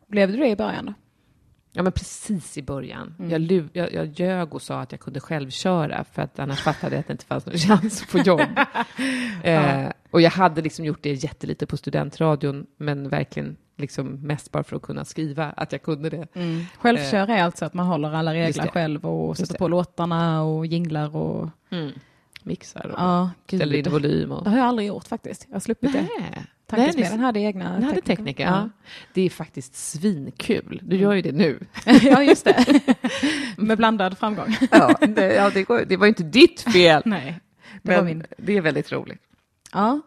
Blev 0.07 0.33
du 0.33 0.37
det 0.37 0.49
i 0.49 0.57
början 0.57 0.87
då? 0.87 0.95
Ja, 1.73 1.83
men 1.83 1.93
precis 1.93 2.59
i 2.59 2.63
början. 2.63 3.15
Mm. 3.19 3.31
Jag, 3.31 3.69
jag, 3.73 3.93
jag 3.93 4.21
ljög 4.21 4.55
och 4.55 4.63
sa 4.63 4.81
att 4.81 4.93
jag 4.93 5.01
kunde 5.01 5.21
självköra 5.21 6.05
för 6.05 6.23
att 6.23 6.39
annars 6.39 6.61
fattade 6.61 6.95
jag 6.95 7.01
att 7.01 7.07
det 7.07 7.13
inte 7.13 7.25
fanns 7.25 7.47
någon 7.47 7.59
chans 7.59 8.03
att 8.03 8.09
få 8.09 8.19
jobb. 8.19 8.41
eh, 9.43 9.89
och 10.11 10.21
jag 10.21 10.31
hade 10.31 10.63
liksom 10.63 10.85
gjort 10.85 11.03
det 11.03 11.13
jättelite 11.13 11.67
på 11.67 11.77
studentradion, 11.77 12.67
men 12.77 13.09
verkligen 13.09 13.57
liksom 13.77 14.07
mest 14.07 14.53
bara 14.53 14.65
för 14.65 14.77
att 14.77 14.83
kunna 14.83 15.05
skriva 15.05 15.45
att 15.47 15.73
jag 15.73 15.83
kunde 15.83 16.11
det. 16.11 16.27
Självkör 16.79 17.31
är 17.31 17.43
alltså 17.43 17.65
att 17.65 17.75
man 17.75 17.87
håller 17.87 18.13
alla 18.13 18.35
regler 18.35 18.67
själv 18.67 19.07
och 19.07 19.37
sätter 19.37 19.59
på 19.59 19.69
låtarna 19.69 20.43
och 20.43 20.67
jinglar 20.67 21.17
och... 21.17 21.49
Mixar 22.43 22.87
och 22.87 22.95
Ja, 22.99 23.31
ställer 23.47 23.77
in 23.77 23.93
volym. 23.93 24.33
Och... 24.33 24.45
Det 24.45 24.51
har 24.51 24.59
jag 24.59 24.67
aldrig 24.67 24.89
gjort 24.89 25.09
faktiskt. 25.09 25.47
Jag 25.49 25.55
har 25.55 25.61
sluppit 25.61 25.93
det. 25.93 26.09
Tankesmedjan 26.71 27.17
Nej, 27.17 27.27
hade 27.27 27.41
egna 27.41 27.73
Den 27.73 27.83
hade 27.83 28.01
tekniker, 28.01 28.45
ja. 28.45 28.69
Det 29.15 29.23
är 29.23 29.31
faktiskt 29.31 29.75
svinkul. 29.75 30.81
Du 30.83 30.97
gör 30.97 31.13
ju 31.13 31.23
det 31.23 31.33
nu. 31.33 31.59
ja, 32.03 32.23
just 32.23 32.45
det. 32.45 32.81
Med 33.57 33.79
blandad 33.79 34.19
framgång. 34.19 34.57
Ja, 34.71 34.95
det, 35.07 35.35
ja, 35.35 35.51
det, 35.55 35.63
går, 35.63 35.85
det 35.87 35.97
var 35.97 36.07
ju 36.07 36.09
inte 36.09 36.23
ditt 36.23 36.61
fel. 36.61 37.03
Nej, 37.05 37.41
det 37.73 37.79
men 37.83 37.97
var 37.97 38.05
min. 38.05 38.25
det 38.39 38.57
är 38.57 38.61
väldigt 38.61 38.93
roligt. 38.93 39.21
Ja. 39.73 40.01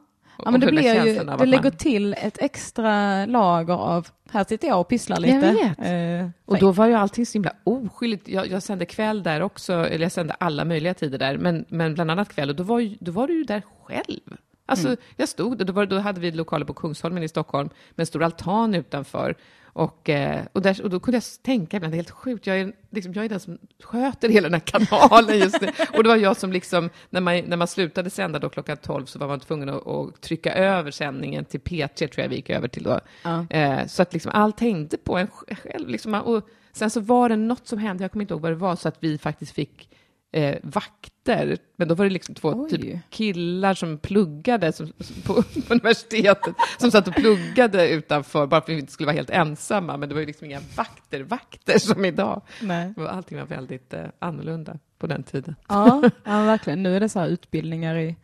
Ja, 0.45 0.51
men 0.51 0.59
det, 0.59 0.67
blir 0.67 1.05
ju, 1.05 1.13
det 1.37 1.45
lägger 1.45 1.63
man- 1.63 1.71
till 1.71 2.13
ett 2.13 2.37
extra 2.41 3.25
lager 3.25 3.73
av, 3.73 4.07
här 4.31 4.43
sitter 4.43 4.67
jag 4.67 4.79
och 4.79 4.87
pysslar 4.87 5.19
lite. 5.19 5.73
Jag. 5.77 6.19
Eh, 6.21 6.29
Och 6.45 6.57
då 6.57 6.71
var 6.71 6.87
ju 6.87 6.93
allting 6.93 7.25
så 7.25 7.33
himla 7.33 7.53
oskyldigt. 7.63 8.27
Jag, 8.27 8.47
jag 8.47 8.63
sände 8.63 8.85
kväll 8.85 9.23
där 9.23 9.41
också, 9.41 9.73
eller 9.73 10.05
jag 10.05 10.11
sände 10.11 10.33
alla 10.33 10.65
möjliga 10.65 10.93
tider 10.93 11.17
där, 11.17 11.37
men, 11.37 11.65
men 11.69 11.93
bland 11.93 12.11
annat 12.11 12.33
kväll. 12.35 12.49
Och 12.49 12.55
då 12.55 12.63
var, 12.63 12.79
ju, 12.79 12.97
då 12.99 13.11
var 13.11 13.27
du 13.27 13.33
ju 13.37 13.43
där 13.43 13.61
själv. 13.83 14.37
Alltså, 14.65 14.95
jag 15.17 15.29
stod 15.29 15.57
där, 15.57 15.65
då, 15.65 15.73
var, 15.73 15.85
då 15.85 15.99
hade 15.99 16.19
vi 16.19 16.31
lokaler 16.31 16.65
på 16.65 16.73
Kungsholmen 16.73 17.23
i 17.23 17.27
Stockholm 17.27 17.69
med 17.89 18.03
en 18.03 18.05
stor 18.05 18.23
altan 18.23 18.75
utanför. 18.75 19.35
Och, 19.65 20.09
eh, 20.09 20.45
och, 20.53 20.61
där, 20.61 20.83
och 20.83 20.89
då 20.89 20.99
kunde 20.99 21.15
jag 21.15 21.23
tänka 21.43 21.77
ibland, 21.77 21.93
det 21.93 21.95
är 21.95 21.97
helt 21.97 22.11
sjukt, 22.11 22.47
jag 22.47 22.59
är, 22.59 22.73
liksom, 22.89 23.13
jag 23.13 23.25
är 23.25 23.29
den 23.29 23.39
som 23.39 23.57
sköter 23.83 24.29
hela 24.29 24.49
den 24.49 24.53
här 24.53 24.81
kanalen 24.81 25.39
just 25.39 25.61
nu. 25.61 25.67
Och 25.97 26.03
det 26.03 26.09
var 26.09 26.15
jag 26.15 26.37
som 26.37 26.51
liksom, 26.51 26.89
när 27.09 27.21
man, 27.21 27.37
när 27.37 27.57
man 27.57 27.67
slutade 27.67 28.09
sända 28.09 28.39
då 28.39 28.49
klockan 28.49 28.77
12 28.77 29.05
så 29.05 29.19
var 29.19 29.27
man 29.27 29.39
tvungen 29.39 29.69
att, 29.69 29.87
att 29.87 30.21
trycka 30.21 30.53
över 30.53 30.91
sändningen 30.91 31.45
till 31.45 31.59
P3, 31.59 32.07
tror 32.07 32.23
jag 32.23 32.29
vi 32.29 32.35
gick 32.35 32.49
över 32.49 32.67
till 32.67 32.83
då. 32.83 32.99
Ja. 33.23 33.45
Eh, 33.49 33.87
så 33.87 34.01
att 34.01 34.13
liksom 34.13 34.31
allt 34.35 34.59
hängde 34.59 34.97
på 34.97 35.17
en 35.17 35.27
själv. 35.27 35.89
Liksom, 35.89 36.13
och 36.13 36.49
sen 36.73 36.89
så 36.89 36.99
var 36.99 37.29
det 37.29 37.35
något 37.35 37.67
som 37.67 37.79
hände, 37.79 38.03
jag 38.03 38.11
kommer 38.11 38.23
inte 38.23 38.33
ihåg 38.33 38.41
vad 38.41 38.51
det 38.51 38.55
var, 38.55 38.75
så 38.75 38.87
att 38.87 38.97
vi 38.99 39.17
faktiskt 39.17 39.51
fick 39.51 39.89
eh, 40.33 40.57
vakter. 40.63 41.57
Men 41.75 41.87
då 41.87 41.95
var 41.95 42.05
det 42.05 42.11
liksom 42.11 42.35
två 42.35 42.53
Oj. 42.55 42.69
typ, 42.69 42.99
killar 43.09 43.73
som 43.73 43.97
pluggade 43.97 44.73
som, 44.73 44.93
på, 45.25 45.33
på 45.67 45.73
universitetet, 45.73 46.55
som 46.77 46.91
satt 46.91 47.07
och 47.07 47.15
pluggade 47.15 47.89
utanför, 47.89 48.47
bara 48.47 48.61
för 48.61 48.71
att 48.71 48.77
vi 48.77 48.79
inte 48.79 48.91
skulle 48.91 49.07
vara 49.07 49.15
helt 49.15 49.29
ensamma. 49.29 49.97
Men 49.97 50.09
det 50.09 50.15
var 50.15 50.19
ju 50.19 50.27
liksom 50.27 50.45
inga 50.45 50.59
vakter, 50.75 51.23
vakter 51.23 51.79
som 51.79 52.05
idag. 52.05 52.41
Nej. 52.61 52.93
Allting 53.09 53.37
var 53.37 53.45
väldigt 53.45 53.93
eh, 53.93 54.05
annorlunda 54.19 54.79
på 54.97 55.07
den 55.07 55.23
tiden. 55.23 55.55
Ja, 55.67 56.03
ja, 56.23 56.43
verkligen. 56.43 56.83
Nu 56.83 56.95
är 56.95 56.99
det 56.99 57.09
så 57.09 57.19
här 57.19 57.27
utbildningar 57.27 57.95
i 57.95 58.15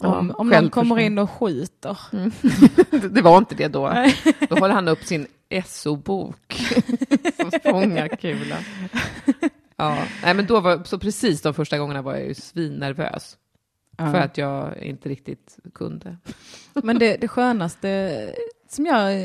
Ja, 0.00 0.18
om, 0.18 0.30
om 0.30 0.48
någon 0.48 0.70
kommer 0.70 0.98
in 0.98 1.18
och 1.18 1.30
skiter. 1.30 1.98
det, 2.90 3.08
det 3.08 3.22
var 3.22 3.38
inte 3.38 3.54
det 3.54 3.68
då. 3.68 3.88
Nej. 3.88 4.16
Då 4.48 4.56
håller 4.56 4.74
han 4.74 4.88
upp 4.88 5.04
sin 5.04 5.26
SO-bok 5.66 6.62
som 7.36 7.50
fångar 7.64 8.08
kulan. 8.08 8.62
Ja, 9.78 10.04
nej, 10.22 10.34
men 10.34 10.46
då 10.46 10.60
var, 10.60 10.84
så 10.84 10.98
precis 10.98 11.42
de 11.42 11.54
första 11.54 11.78
gångerna 11.78 12.02
var 12.02 12.14
jag 12.14 12.26
ju 12.26 12.34
svinnervös. 12.34 13.38
Ja. 13.96 14.12
För 14.12 14.18
att 14.18 14.38
jag 14.38 14.82
inte 14.82 15.08
riktigt 15.08 15.58
kunde. 15.74 16.16
Men 16.74 16.98
det, 16.98 17.16
det 17.16 17.28
skönaste 17.28 18.34
som 18.68 18.86
jag 18.86 19.22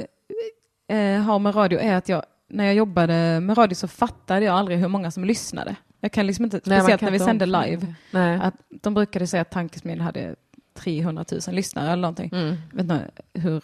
eh, 0.88 1.22
har 1.22 1.40
med 1.40 1.56
radio 1.56 1.80
är 1.80 1.96
att 1.96 2.10
jag, 2.10 2.24
när 2.50 2.66
jag 2.66 2.76
jobbade 2.76 3.40
med 3.40 3.58
radio 3.58 3.76
så 3.76 3.88
fattade 3.88 4.46
jag 4.46 4.56
aldrig 4.56 4.80
hur 4.80 4.88
många 4.88 5.12
som 5.12 5.24
lyssnade. 5.26 5.76
Jag 6.00 6.12
kan 6.12 6.28
liksom 6.28 6.46
inte, 6.46 6.62
Nej, 6.66 6.80
speciellt 6.80 7.02
när 7.02 7.12
vi 7.12 7.20
sände 7.20 7.46
live. 7.46 7.96
Nej. 8.12 8.40
att 8.42 8.56
de 8.70 8.94
brukade 8.94 9.28
säga 9.28 9.42
att 9.42 9.52
Tankesmedjan 9.52 10.06
hade 10.06 10.36
300 10.74 11.26
000 11.32 11.56
lyssnare 11.56 11.92
eller 11.92 12.02
någonting. 12.02 12.30
Mm. 12.34 12.56
Jag 12.72 12.78
vet 12.78 12.84
inte 12.84 13.12
hur, 13.34 13.64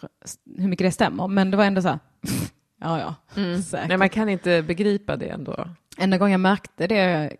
hur 0.56 0.68
mycket 0.68 0.86
det 0.86 0.92
stämmer, 0.92 1.28
men 1.28 1.50
det 1.50 1.56
var 1.56 1.64
ändå 1.64 1.82
så 1.82 1.88
här, 1.88 1.98
ja 2.80 2.98
ja, 3.00 3.14
Mm. 3.42 3.62
säkert. 3.62 3.88
Nej, 3.88 3.96
man 3.96 4.08
kan 4.08 4.28
inte 4.28 4.62
begripa 4.62 5.16
det 5.16 5.28
ändå. 5.28 5.68
Enda 5.98 6.18
gången 6.18 6.32
jag 6.32 6.40
märkte 6.40 6.86
det 6.86 7.32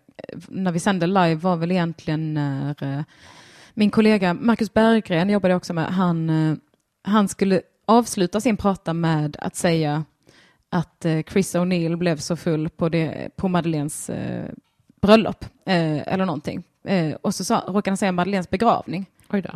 när 0.47 0.71
vi 0.71 0.79
sände 0.79 1.07
live 1.07 1.35
var 1.35 1.55
väl 1.55 1.71
egentligen 1.71 2.33
när 2.33 2.83
eh, 2.83 3.03
min 3.73 3.91
kollega 3.91 4.33
Marcus 4.33 4.73
Berggren 4.73 5.29
jobbade 5.29 5.55
också 5.55 5.73
med, 5.73 5.85
han, 5.85 6.29
eh, 6.29 6.55
han 7.03 7.27
skulle 7.27 7.61
avsluta 7.85 8.41
sin 8.41 8.57
prata 8.57 8.93
med 8.93 9.37
att 9.39 9.55
säga 9.55 10.03
att 10.69 11.05
eh, 11.05 11.21
Chris 11.23 11.55
O'Neill 11.55 11.95
blev 11.95 12.17
så 12.17 12.35
full 12.35 12.69
på, 12.69 12.89
det, 12.89 13.29
på 13.35 13.47
Madeleines 13.47 14.09
eh, 14.09 14.49
bröllop 15.01 15.45
eh, 15.65 16.13
eller 16.13 16.25
någonting. 16.25 16.63
Eh, 16.83 17.13
och 17.21 17.35
så 17.35 17.43
sa, 17.43 17.63
råkade 17.67 17.89
han 17.91 17.97
säga 17.97 18.11
Madeleines 18.11 18.49
begravning 18.49 19.05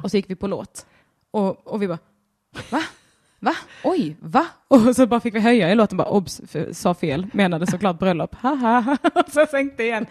och 0.03 0.11
så 0.11 0.17
gick 0.17 0.29
vi 0.29 0.35
på 0.35 0.47
låt. 0.47 0.85
Och, 1.31 1.67
och 1.67 1.81
vi 1.81 1.87
bara, 1.87 1.99
va? 2.71 2.81
Va? 3.39 3.55
Oj, 3.83 4.15
va? 4.19 4.47
Och 4.67 4.95
så 4.95 5.07
bara 5.07 5.19
fick 5.19 5.35
vi 5.35 5.39
höja 5.39 5.71
i 5.71 5.75
låten, 5.75 5.97
bara 5.97 6.07
obs, 6.07 6.41
sa 6.71 6.93
fel, 6.93 7.27
menade 7.33 7.67
såklart 7.67 7.99
bröllop. 7.99 8.35
Haha, 8.35 8.97
och 9.15 9.23
så 9.31 9.45
sänkte 9.45 9.83
igen. 9.83 10.05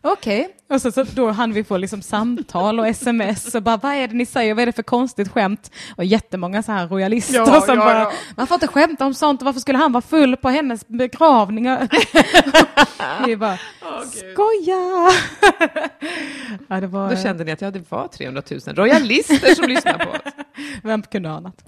Okej, 0.00 0.48
och 0.70 0.80
så, 0.80 0.92
så 0.92 1.02
då 1.02 1.30
hann 1.30 1.52
vi 1.52 1.64
få 1.64 1.76
liksom 1.76 2.02
samtal 2.02 2.80
och 2.80 2.86
sms 2.86 3.54
och 3.54 3.62
bara 3.62 3.76
vad 3.76 3.92
är 3.92 4.08
det 4.08 4.14
ni 4.14 4.26
säger, 4.26 4.54
vad 4.54 4.62
är 4.62 4.66
det 4.66 4.72
för 4.72 4.82
konstigt 4.82 5.28
skämt? 5.28 5.70
Och 5.96 6.04
jättemånga 6.04 6.62
så 6.62 6.72
här 6.72 6.88
royalister 6.88 7.34
Ja, 7.34 7.60
som 7.60 7.78
ja, 7.78 7.84
bara, 7.84 7.98
ja. 8.00 8.12
man 8.36 8.46
får 8.46 8.54
inte 8.54 8.66
skämta 8.68 9.06
om 9.06 9.14
sånt 9.14 9.42
varför 9.42 9.60
skulle 9.60 9.78
han 9.78 9.92
vara 9.92 10.02
full 10.02 10.36
på 10.36 10.48
hennes 10.48 10.88
begravning? 10.88 11.64
vi 13.26 13.36
bara, 13.36 13.58
skoja! 14.10 15.10
ja, 16.68 16.80
det 16.80 16.86
var, 16.86 17.10
Då 17.10 17.16
kände 17.16 17.44
ni 17.44 17.52
att 17.52 17.60
ja, 17.60 17.70
det 17.70 17.90
var 17.90 18.08
300 18.08 18.42
000 18.50 18.60
royalister 18.76 19.54
som 19.54 19.68
lyssnar 19.68 19.98
på 19.98 20.10
oss. 20.10 20.32
vem 20.82 21.02
kunde 21.02 21.30
annat? 21.30 21.64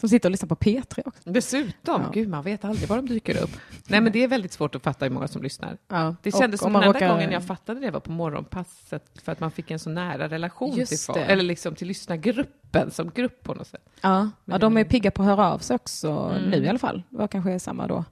Som 0.00 0.08
sitter 0.08 0.28
och 0.28 0.30
lyssnar 0.30 0.48
på 0.48 0.56
P3 0.56 1.02
också. 1.04 1.30
Dessutom, 1.30 1.72
Ja. 1.82 2.10
gud 2.12 2.28
man 2.28 2.42
vet 2.42 2.64
aldrig 2.64 2.88
var 2.88 2.96
de 2.96 3.06
dyker 3.08 3.42
upp. 3.42 3.50
Nej 3.86 4.00
men 4.00 4.12
det 4.12 4.24
är 4.24 4.28
väldigt 4.28 4.52
svårt 4.52 4.74
att 4.74 4.82
fatta 4.82 5.04
hur 5.04 5.12
många 5.12 5.28
som 5.28 5.42
lyssnar. 5.42 5.76
Ja. 5.88 6.14
Det 6.22 6.34
och 6.34 6.40
kändes 6.40 6.62
om 6.62 6.64
som 6.64 6.72
den 6.72 6.82
enda 6.82 6.98
råkar- 6.98 7.08
gången 7.08 7.32
jag 7.32 7.44
fattade 7.46 7.80
det 7.80 7.90
var 7.90 8.00
på 8.00 8.10
morgonpasset 8.10 9.04
för 9.24 9.32
att 9.32 9.40
man 9.40 9.50
fick 9.50 9.70
en 9.70 9.78
så 9.78 9.90
nära 9.90 10.28
relation 10.28 10.76
Just 10.76 10.90
till 10.90 10.98
folk, 11.14 11.18
eller 11.30 11.42
liksom 11.42 11.74
till 11.74 11.88
lyssnargruppen 11.88 12.90
som 12.90 13.10
grupp 13.10 13.42
på 13.42 13.54
något 13.54 13.66
sätt. 13.66 13.88
Ja, 14.00 14.30
ja, 14.44 14.58
de 14.58 14.76
är 14.76 14.84
pigga 14.84 15.10
på 15.10 15.22
att 15.22 15.28
höra 15.28 15.52
av 15.52 15.58
sig 15.58 15.74
också 15.74 16.10
Mm. 16.10 16.50
nu 16.50 16.64
i 16.64 16.68
alla 16.68 16.78
fall. 16.78 17.02
Det 17.10 17.16
var 17.18 17.28
kanske 17.28 17.58
samma 17.60 17.86
då. 17.86 18.04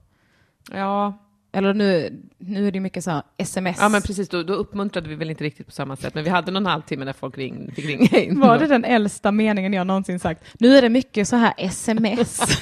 Ja, 0.73 1.19
Eller 1.53 1.75
nu, 1.75 2.21
nu 2.39 2.69
är 2.69 2.73
det 2.73 2.81
mycket 2.81 3.05
så 3.05 3.11
här 3.11 3.23
sms. 3.37 3.77
ja 3.81 3.89
men 3.89 4.03
precis, 4.03 4.29
då, 4.29 4.43
då 4.43 4.55
uppmuntrade 4.55 5.09
vi 5.09 5.15
väl 5.15 5.31
inte 5.31 5.45
riktigt 5.45 5.67
på 5.67 5.73
samma 5.73 5.97
sätt, 5.97 6.15
men 6.15 6.25
vi 6.25 6.31
hade 6.31 6.53
någon 6.53 6.67
halvtimme 6.67 7.05
när 7.05 7.13
folk 7.13 7.39
ring, 7.39 7.73
fick 7.75 7.85
ringa 7.87 8.07
in. 8.23 8.41
Var 8.41 8.59
det 8.59 8.67
den 8.67 8.85
äldsta 8.85 9.33
meningen 9.33 9.73
jag 9.73 9.87
någonsin 9.87 10.21
sagt? 10.21 10.45
Nu 10.59 10.77
är 10.77 10.83
det 10.83 10.89
mycket 10.89 11.29
så 11.29 11.37
här 11.37 11.55
sms. 11.57 12.41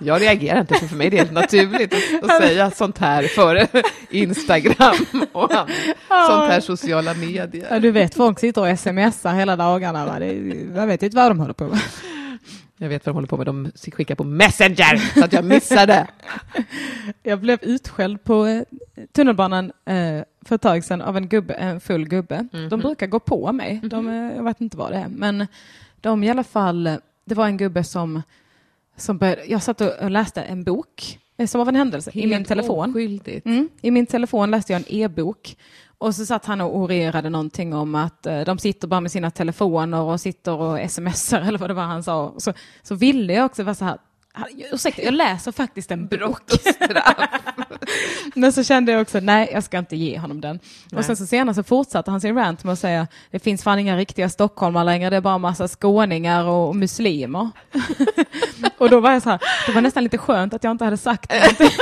Jag 0.00 0.22
reagerar 0.22 0.60
inte, 0.60 0.74
för 0.74 0.86
för 0.86 0.96
mig 0.96 1.06
är 1.06 1.10
det 1.10 1.16
helt 1.16 1.32
naturligt 1.32 1.94
att, 1.94 2.30
att 2.30 2.42
säga 2.42 2.70
sånt 2.70 2.98
här 2.98 3.22
före 3.22 3.66
Instagram 4.10 5.26
och 5.32 5.52
annat. 5.52 5.70
sånt 6.08 6.50
här 6.50 6.60
sociala 6.60 7.14
medier. 7.14 7.66
ja, 7.70 7.78
du 7.78 7.90
vet, 7.90 8.14
folk 8.14 8.38
sitter 8.38 8.72
och 8.72 8.78
smsar 8.78 9.34
hela 9.34 9.56
dagarna. 9.56 10.06
Va? 10.06 10.18
Det, 10.18 10.32
jag 10.74 10.86
vet 10.86 11.02
inte 11.02 11.16
vad 11.16 11.30
de 11.30 11.40
håller 11.40 11.52
på 11.52 11.64
med. 11.64 11.80
Jag 12.82 12.88
vet 12.88 13.06
vad 13.06 13.14
de 13.14 13.16
håller 13.16 13.28
på 13.28 13.36
med, 13.36 13.46
de 13.46 13.70
skickar 13.92 14.14
på 14.14 14.24
Messenger 14.24 14.96
så 15.18 15.24
att 15.24 15.32
jag 15.32 15.44
missar 15.44 15.86
det. 15.86 16.06
Jag 17.22 17.40
blev 17.40 17.58
utskälld 17.62 18.24
på 18.24 18.46
eh, 18.46 18.62
tunnelbanan 19.12 19.72
eh, 19.84 20.22
för 20.44 20.54
ett 20.54 20.60
tag 20.60 20.84
sedan 20.84 21.02
av 21.02 21.16
en, 21.16 21.28
gubbe, 21.28 21.54
en 21.54 21.80
full 21.80 22.08
gubbe. 22.08 22.48
De 22.70 22.80
brukar 22.80 23.06
gå 23.06 23.20
på 23.20 23.52
mig. 23.52 23.80
De, 23.82 24.08
eh, 24.08 24.36
jag 24.36 24.44
vet 24.44 24.60
inte 24.60 24.76
vad 24.76 24.92
det 24.92 24.98
är. 24.98 25.08
Men 25.08 25.46
de 26.00 26.24
i 26.24 26.30
alla 26.30 26.44
fall, 26.44 26.84
det 27.24 27.34
var 27.34 27.46
en 27.46 27.56
gubbe 27.56 27.84
som, 27.84 28.22
som 29.00 29.18
började, 29.18 29.44
jag 29.46 29.62
satt 29.62 29.80
och 29.80 30.10
läste 30.10 30.42
en 30.42 30.64
bok 30.64 31.18
eh, 31.36 31.46
som 31.46 31.60
av 31.60 31.68
en 31.68 31.76
händelse 31.76 32.10
i 32.14 32.20
min 32.20 32.32
Helt 32.32 32.48
telefon. 32.48 32.94
Mm. 33.44 33.68
I 33.82 33.90
min 33.90 34.06
telefon 34.06 34.50
läste 34.50 34.72
jag 34.72 34.80
en 34.80 34.94
e-bok 34.94 35.56
och 35.98 36.14
så 36.14 36.26
satt 36.26 36.46
han 36.46 36.60
och 36.60 36.76
orerade 36.76 37.30
någonting 37.30 37.74
om 37.74 37.94
att 37.94 38.26
eh, 38.26 38.40
de 38.40 38.58
sitter 38.58 38.88
bara 38.88 39.00
med 39.00 39.12
sina 39.12 39.30
telefoner 39.30 40.00
och 40.00 40.20
sitter 40.20 40.52
och 40.52 40.90
smsar 40.90 41.40
eller 41.48 41.58
vad 41.58 41.70
det 41.70 41.74
var 41.74 41.82
han 41.82 42.02
sa. 42.02 42.34
Så, 42.38 42.52
så 42.82 42.94
ville 42.94 43.32
jag 43.32 43.46
också 43.46 43.62
vara 43.62 43.74
så 43.74 43.84
här, 43.84 43.94
"Ah, 43.94 43.98
ursäkta, 44.72 45.02
jag 45.02 45.14
läser 45.14 45.52
faktiskt 45.52 45.90
en 45.90 46.06
bok. 46.06 46.42
Men 48.34 48.52
så 48.52 48.64
kände 48.64 48.92
jag 48.92 49.02
också, 49.02 49.20
nej 49.20 49.50
jag 49.52 49.64
ska 49.64 49.78
inte 49.78 49.96
ge 49.96 50.18
honom 50.18 50.40
den. 50.40 50.60
Nej. 50.90 50.98
Och 50.98 51.04
sen 51.04 51.16
så 51.16 51.26
senare 51.26 51.54
så 51.54 51.62
fortsatte 51.62 52.10
han 52.10 52.20
sin 52.20 52.34
rant 52.36 52.64
med 52.64 52.72
att 52.72 52.78
säga, 52.78 53.06
det 53.30 53.38
finns 53.38 53.62
fan 53.62 53.78
inga 53.78 53.96
riktiga 53.96 54.28
stockholmare 54.28 54.84
längre, 54.84 55.10
det 55.10 55.16
är 55.16 55.20
bara 55.20 55.38
massa 55.38 55.68
skåningar 55.68 56.44
och, 56.44 56.76
muslimer. 56.76 57.50
och 58.78 58.90
då 58.90 59.00
var 59.00 59.12
jag 59.12 59.22
så 59.22 59.30
här, 59.30 59.40
det 59.66 59.72
var 59.72 59.82
nästan 59.82 60.02
lite 60.02 60.18
skönt 60.18 60.54
att 60.54 60.64
jag 60.64 60.70
inte 60.70 60.84
hade 60.84 60.96
sagt 60.96 61.32
någonting. 61.40 61.78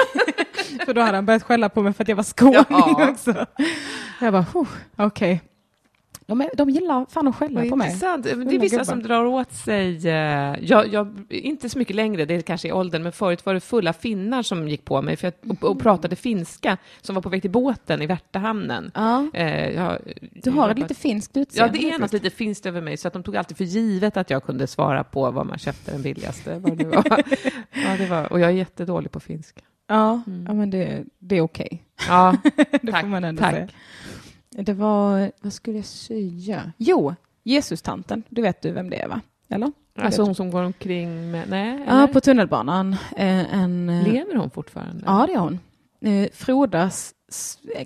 För 0.85 0.95
då 0.95 1.01
hade 1.01 1.17
han 1.17 1.27
börjat 1.27 1.43
skälla 1.43 1.69
på 1.69 1.83
mig 1.83 1.93
för 1.93 2.05
att 2.05 2.09
jag 2.09 2.17
var 2.17 2.23
skåning 2.25 2.65
Ja. 2.69 3.09
också. 3.11 3.47
Jag 4.21 4.33
bara, 4.33 4.47
"Huh, 4.55 4.69
okej. 4.97 5.41
De, 6.29 6.41
är- 6.41 6.51
de 6.57 6.71
gillar 6.71 7.07
fan 7.11 7.29
att 7.29 7.37
skälla 7.37 7.61
på 7.71 7.77
mig. 7.77 7.87
intressant. 7.89 8.25
Det 8.25 8.31
är 8.31 8.37
vissa 8.59 8.77
gubbar. 8.77 8.85
som 8.85 9.03
drar 9.03 9.25
åt 9.25 9.53
sig, 9.53 10.09
eh, 10.09 10.55
jag, 10.61 10.89
jag, 10.93 11.19
inte 11.29 11.69
så 11.69 11.79
mycket 11.79 11.97
längre, 11.97 12.25
det 12.25 12.35
är 12.35 12.41
kanske 12.41 12.69
i 12.69 12.73
åldern, 12.73 13.03
men 13.03 13.13
förut 13.13 13.47
var 13.47 13.55
det 13.55 13.61
fulla 13.61 13.93
finnar 13.93 14.43
som 14.43 14.69
gick 14.69 14.85
på 14.85 15.03
mig 15.03 15.17
för 15.17 15.29
att, 15.29 15.43
och, 15.49 15.71
och 15.71 15.81
pratade 15.81 16.17
finska, 16.17 16.77
som 17.01 17.15
var 17.15 17.23
på 17.23 17.29
väg 17.29 17.43
till 17.43 17.51
båten 17.51 18.03
i 18.03 18.07
Värtahamnen. 18.07 18.91
Ja, 18.95 19.27
Eh, 19.35 19.71
jag, 19.71 19.99
du 20.43 20.51
har 20.51 20.63
jag 20.63 20.71
ett 20.71 20.79
lite 20.79 20.95
finskt 20.95 21.37
Ja, 21.37 21.43
utseende. 21.43 21.79
det 21.79 21.91
är 21.91 21.99
något 21.99 22.13
lite 22.13 22.31
finskt 22.31 22.67
över 22.67 22.81
mig, 22.81 22.97
så 22.97 23.09
att 23.09 23.15
de 23.15 23.23
tog 23.23 23.37
alltid 23.37 23.57
för 23.57 23.65
givet 23.65 24.17
att 24.17 24.31
jag 24.31 24.45
kunde 24.45 24.67
svara 24.67 25.05
på 25.05 25.31
vad 25.31 25.47
man 25.47 25.59
köpte 25.59 25.91
den 25.93 26.03
billigaste. 26.03 26.59
Vad 26.59 26.77
det 26.79 26.85
var. 26.85 27.05
ja, 27.73 27.97
det 27.99 28.07
var, 28.07 28.33
och 28.33 28.41
jag 28.41 28.49
är 28.51 28.55
jättedålig 28.55 29.11
på 29.13 29.21
finska. 29.21 29.61
Ja, 29.91 30.23
Mm. 30.27 30.45
ja 30.49 30.55
men 30.55 30.71
det, 30.71 31.05
det 31.19 31.37
är 31.37 31.41
okej. 31.41 31.83
Ja, 32.09 32.37
Det 32.83 32.93
Tack, 32.93 33.01
får 33.01 33.09
man 33.09 33.25
ändå 33.25 33.43
tack. 33.43 33.55
säga. 33.55 33.69
Det 34.63 34.73
var, 34.73 35.33
vad 35.41 35.53
skulle 35.53 35.77
jag 35.77 35.85
säga? 35.87 36.73
Jo, 36.77 37.15
Jesus-tanten, 37.45 38.23
du 38.29 38.43
vet 38.43 38.63
du 38.63 38.71
vem 38.71 38.91
det 38.91 38.97
är 39.03 39.09
va? 39.09 39.21
Eller? 39.51 39.73
alltså 40.01 40.23
hon 40.23 40.35
som 40.35 40.51
går 40.51 40.63
omkring 40.63 41.31
med... 41.31 41.49
Nej, 41.51 41.85
Ja, 41.87 42.09
på 42.13 42.21
tunnelbanan. 42.21 42.93
Eh, 43.17 43.55
En, 43.55 43.89
eh, 43.89 44.05
Lever 44.13 44.35
hon 44.37 44.51
fortfarande? 44.51 45.03
ja, 45.07 45.27
det 45.27 45.33
är 45.33 45.39
hon. 45.39 45.59
Eh, 46.01 46.29
Frodas, 46.33 47.15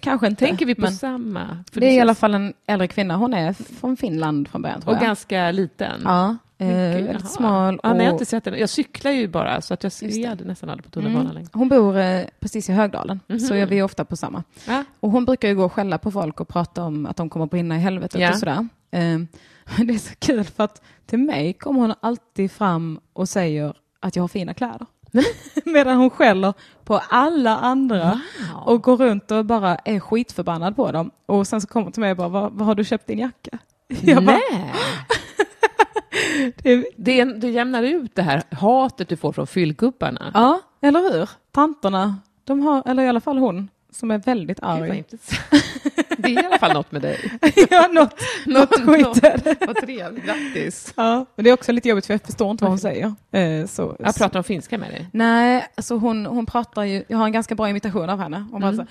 kanske 0.00 0.26
inte. 0.26 0.46
Tänker 0.46 0.66
vi 0.66 0.74
på 0.74 0.86
samma? 0.86 1.64
Det 1.72 1.86
är 1.86 1.92
i 1.96 2.00
alla 2.00 2.14
fall 2.14 2.34
en 2.34 2.52
äldre 2.66 2.88
kvinna. 2.88 3.16
Hon 3.16 3.34
är 3.34 3.52
från 3.52 3.96
Finland 3.96 4.48
från 4.48 4.62
början 4.62 4.80
tror 4.80 4.90
Och 4.90 4.96
jag. 4.96 5.02
ganska 5.06 5.50
liten? 5.50 6.00
Ja, 6.04 6.36
eh, 6.70 7.04
väldigt 7.04 7.30
smal. 7.30 7.80
Ja, 7.82 7.88
nej, 7.92 7.98
jag 7.98 8.04
har 8.04 8.12
och- 8.12 8.14
inte 8.20 8.24
sett. 8.26 8.46
Jag 8.58 8.68
cyklar 8.68 9.10
ju 9.12 9.28
bara, 9.28 9.60
så 9.60 9.74
att 9.74 9.82
jag 9.82 9.92
ser 9.92 10.44
nästan 10.44 10.70
aldrig 10.70 10.84
på 10.84 10.90
tunnelbanan 10.90 11.24
Mm. 11.26 11.34
längre. 11.34 11.48
Hon 11.52 11.68
bor 11.68 11.98
eh, 11.98 12.22
precis 12.40 12.68
i 12.70 12.72
Högdalen, 12.72 13.20
Mhm. 13.26 13.38
så 13.40 13.54
är 13.54 13.66
vi 13.66 13.82
ofta 13.82 14.04
på 14.04 14.16
samma. 14.16 14.44
Ja. 14.66 14.84
Och 15.00 15.10
hon 15.10 15.24
brukar 15.24 15.48
ju 15.48 15.54
gå 15.54 15.64
och 15.64 15.72
skälla 15.72 15.98
på 15.98 16.10
folk 16.10 16.40
och 16.40 16.48
prata 16.48 16.82
om 16.84 17.06
att 17.06 17.16
de 17.16 17.28
kommer 17.30 17.44
att 17.44 17.50
brinna 17.50 17.76
i 17.76 17.78
helvetet 17.78 18.20
Ja. 18.20 18.30
och 18.30 18.36
sådär. 18.36 18.68
Eh, 18.90 19.18
det 19.86 19.94
är 19.94 19.98
så 19.98 20.14
kul 20.18 20.44
för 20.44 20.64
att 20.64 20.82
till 21.06 21.18
mig 21.18 21.52
kommer 21.52 21.80
hon 21.80 21.94
alltid 22.00 22.50
fram 22.52 23.00
och 23.12 23.28
säger 23.28 23.74
att 24.00 24.16
jag 24.16 24.22
har 24.22 24.28
fina 24.28 24.54
kläder. 24.54 24.86
Medan 25.64 25.96
hon 25.96 26.10
skäller 26.10 26.54
på 26.84 27.00
alla 27.08 27.56
andra 27.58 28.20
och 28.64 28.82
går 28.82 28.96
runt 28.96 29.30
och 29.30 29.44
bara 29.44 29.74
är 29.76 30.00
skitförbannad 30.00 30.76
på 30.76 30.92
dem. 30.92 31.10
Och 31.26 31.46
sen 31.46 31.60
så 31.60 31.66
kommer 31.68 31.84
hon 31.84 31.92
till 31.92 32.00
mig 32.00 32.10
och 32.10 32.16
bara, 32.16 32.28
vad, 32.28 32.52
vad 32.52 32.66
har 32.66 32.74
du 32.74 32.84
köpt 32.84 33.06
din 33.06 33.18
jacka? 33.18 33.58
Jag 34.02 34.24
bara, 34.24 34.38
Nej! 34.52 34.72
Det, 36.62 36.84
Det, 36.96 37.24
det 37.24 37.50
jämnar 37.50 37.82
ut 37.82 38.14
det 38.14 38.22
här 38.22 38.42
hatet 38.50 39.08
du 39.08 39.16
får 39.16 39.32
från 39.32 39.46
fyllgubbarna. 39.46 40.30
ja, 40.34 40.60
eller 40.80 41.12
hur? 41.12 41.28
Tanterna, 41.52 42.16
de 42.44 42.60
har, 42.62 42.82
eller 42.86 43.02
i 43.02 43.08
alla 43.08 43.20
fall 43.20 43.38
hon, 43.38 43.68
som 43.90 44.10
är 44.10 44.18
väldigt 44.18 44.58
arg. 44.62 45.04
Det 46.18 46.28
är 46.34 46.42
i 46.42 46.46
alla 46.46 46.58
fall 46.58 46.72
något 46.72 46.92
med 46.92 47.02
dig. 47.02 47.38
ja, 47.70 47.88
något, 47.92 48.14
något 48.46 48.74
skit 48.74 49.24
är 49.24 49.40
det. 49.44 49.66
Vad 49.66 49.76
trevligt, 49.76 50.24
grattis. 50.24 50.92
Ja, 50.96 51.26
men 51.34 51.44
det 51.44 51.50
är 51.50 51.54
också 51.54 51.72
lite 51.72 51.88
jobbigt 51.88 52.06
för 52.06 52.14
jag 52.14 52.22
förstår 52.22 52.50
inte 52.50 52.64
vad 52.64 52.70
hon 52.70 52.78
säger. 52.78 53.14
Eh, 53.32 53.66
så, 53.66 53.96
Jag 53.98 54.16
pratar 54.16 54.38
om 54.40 54.44
finska 54.44 54.78
med 54.78 54.90
dig. 54.90 55.08
Nej, 55.12 55.66
alltså 55.74 55.96
hon, 55.96 56.26
hon 56.26 56.46
pratar 56.46 56.84
ju, 56.84 57.04
jag 57.08 57.18
har 57.18 57.26
en 57.26 57.32
ganska 57.32 57.54
bra 57.54 57.68
imitation 57.68 58.10
av 58.10 58.18
henne. 58.18 58.46
Hon 58.52 58.60
bara 58.60 58.72
så, 58.76 58.82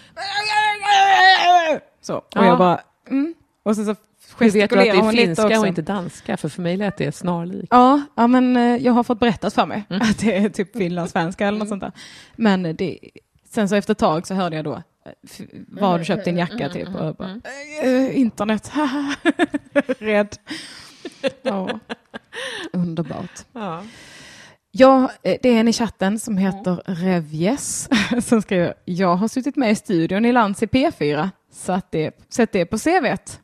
så, 2.02 2.16
och 2.16 2.26
Ja. 2.34 2.46
jag 2.46 2.58
bara, 2.58 2.80
mm. 3.10 3.34
Och 3.64 3.76
sen 3.76 3.86
så 3.86 3.96
Hur 4.40 4.50
vet 4.52 4.70
du 4.70 4.80
att 4.80 4.86
det 4.86 4.90
är 4.90 5.12
finska 5.12 5.60
och 5.60 5.68
inte 5.68 5.82
danska? 5.82 6.38
För 6.38 6.50
för 6.50 6.62
mig 6.62 6.78
lät 6.78 6.98
det 6.98 7.16
snarlikt. 7.16 7.68
Ja, 7.70 8.02
ja, 8.16 8.28
men 8.28 8.58
eh, 8.58 8.76
jag 8.76 8.94
har 8.94 9.04
fått 9.04 9.20
berättat 9.20 9.54
för 9.54 9.66
mig 9.66 9.84
Mm. 9.90 10.02
att 10.02 10.20
det 10.20 10.38
är 10.38 10.50
typ 10.50 10.78
finlandssvenska 10.78 11.48
eller 11.48 11.60
något 11.60 11.70
sånt 11.70 11.82
där. 11.82 11.92
Men 12.36 12.76
det, 12.76 13.00
sen 13.50 13.70
så 13.70 13.76
efter 13.76 13.92
ett 13.92 13.98
tag 13.98 14.28
så 14.28 14.34
hörde 14.34 14.56
jag 14.56 14.66
då, 14.66 14.74
eh, 15.06 15.46
var 15.68 16.00
du 16.00 16.06
köpt 16.06 16.26
din 16.26 16.38
jacka 16.38 16.70
typ? 16.70 16.88
Och 16.96 17.06
jag 17.06 17.16
bara, 17.16 17.42
"Eh, 17.84 18.20
internet, 18.20 18.68
haha." 18.68 19.16
rädd. 20.00 20.36
Ja. 21.42 21.80
Underbart. 22.74 23.46
Ja. 23.54 23.84
Ja, 24.74 25.12
det 25.22 25.46
är 25.46 25.60
en 25.60 25.68
i 25.68 25.74
chatten 25.74 26.20
som 26.20 26.38
heter 26.38 26.82
Revjes 26.86 27.90
som 28.28 28.42
skriver, 28.42 28.74
jag 28.86 29.16
har 29.16 29.28
suttit 29.28 29.56
med 29.56 29.72
i 29.72 29.76
studion 29.76 30.26
i 30.26 30.32
Lands 30.32 30.64
i 30.64 30.66
P4, 30.66 31.30
så 31.54 31.72
att 31.72 31.92
det, 31.92 32.34
sätt 32.34 32.52
det 32.52 32.66
på 32.66 32.78
CVt. 32.78 33.40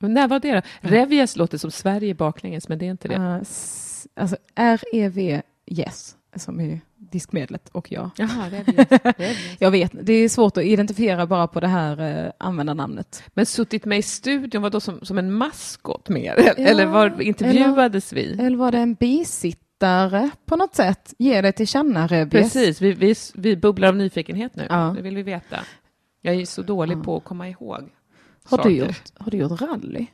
Men 0.00 0.14
när 0.14 0.28
var 0.28 0.40
det 0.40 0.54
då? 0.54 0.60
Revjes 0.80 1.36
låter 1.36 1.58
som 1.58 1.70
Sverige 1.70 2.14
baklänges, 2.14 2.68
men 2.68 2.78
det 2.78 2.86
är 2.86 2.90
inte 2.90 3.08
det. 3.08 3.14
Uh, 3.16 3.36
s- 3.42 4.06
alltså 4.16 4.36
R-E-V, 4.54 5.42
yes, 5.66 6.16
som 6.36 6.60
är 6.60 6.80
diskmedlet 6.96 7.68
och 7.68 7.92
jag. 7.92 8.10
Jaha. 8.16 8.50
Revjes. 8.50 9.36
Jag 9.58 9.70
vet, 9.70 9.92
det 10.02 10.12
är 10.12 10.28
svårt 10.28 10.56
att 10.56 10.64
identifiera 10.64 11.26
bara 11.26 11.46
på 11.46 11.60
det 11.60 11.66
här 11.68 12.24
uh, 12.26 12.30
användarnamnet. 12.38 13.22
Men 13.28 13.46
suttit 13.46 13.84
med 13.84 13.98
i 13.98 14.02
studion, 14.02 14.62
var 14.62 14.70
då 14.70 14.80
som, 14.80 15.00
som 15.04 15.18
en 15.18 15.32
maskot 15.32 16.08
mer? 16.08 16.52
Eller 16.56 16.86
var 16.86 17.20
intervjuades 17.20 18.12
vi? 18.12 18.32
Eller 18.32 18.56
var 18.56 18.72
det 18.72 18.78
en 18.78 18.96
tittare 19.78 20.30
på 20.46 20.56
något 20.56 20.74
sätt. 20.74 21.14
Ge 21.18 21.40
det 21.40 21.52
till 21.52 21.66
känna, 21.66 22.06
Rebis. 22.06 22.42
Precis, 22.42 22.80
vi, 22.82 22.92
vi, 22.92 23.14
vi 23.34 23.56
bubblar 23.56 23.88
av 23.88 23.96
nyfikenhet 23.96 24.56
nu. 24.56 24.66
Ja. 24.68 24.92
Det 24.96 25.02
vill 25.02 25.16
vi 25.16 25.22
veta. 25.22 25.56
Jag 26.20 26.34
är 26.34 26.44
så 26.44 26.62
dålig 26.62 27.02
på 27.04 27.16
att 27.16 27.24
komma 27.24 27.48
ihåg 27.48 27.88
Har 28.50 28.56
saker. 28.56 28.70
du, 28.70 28.76
gjort, 28.76 29.02
har 29.18 29.30
du 29.30 29.36
gjort 29.36 29.60
rally? 29.60 30.06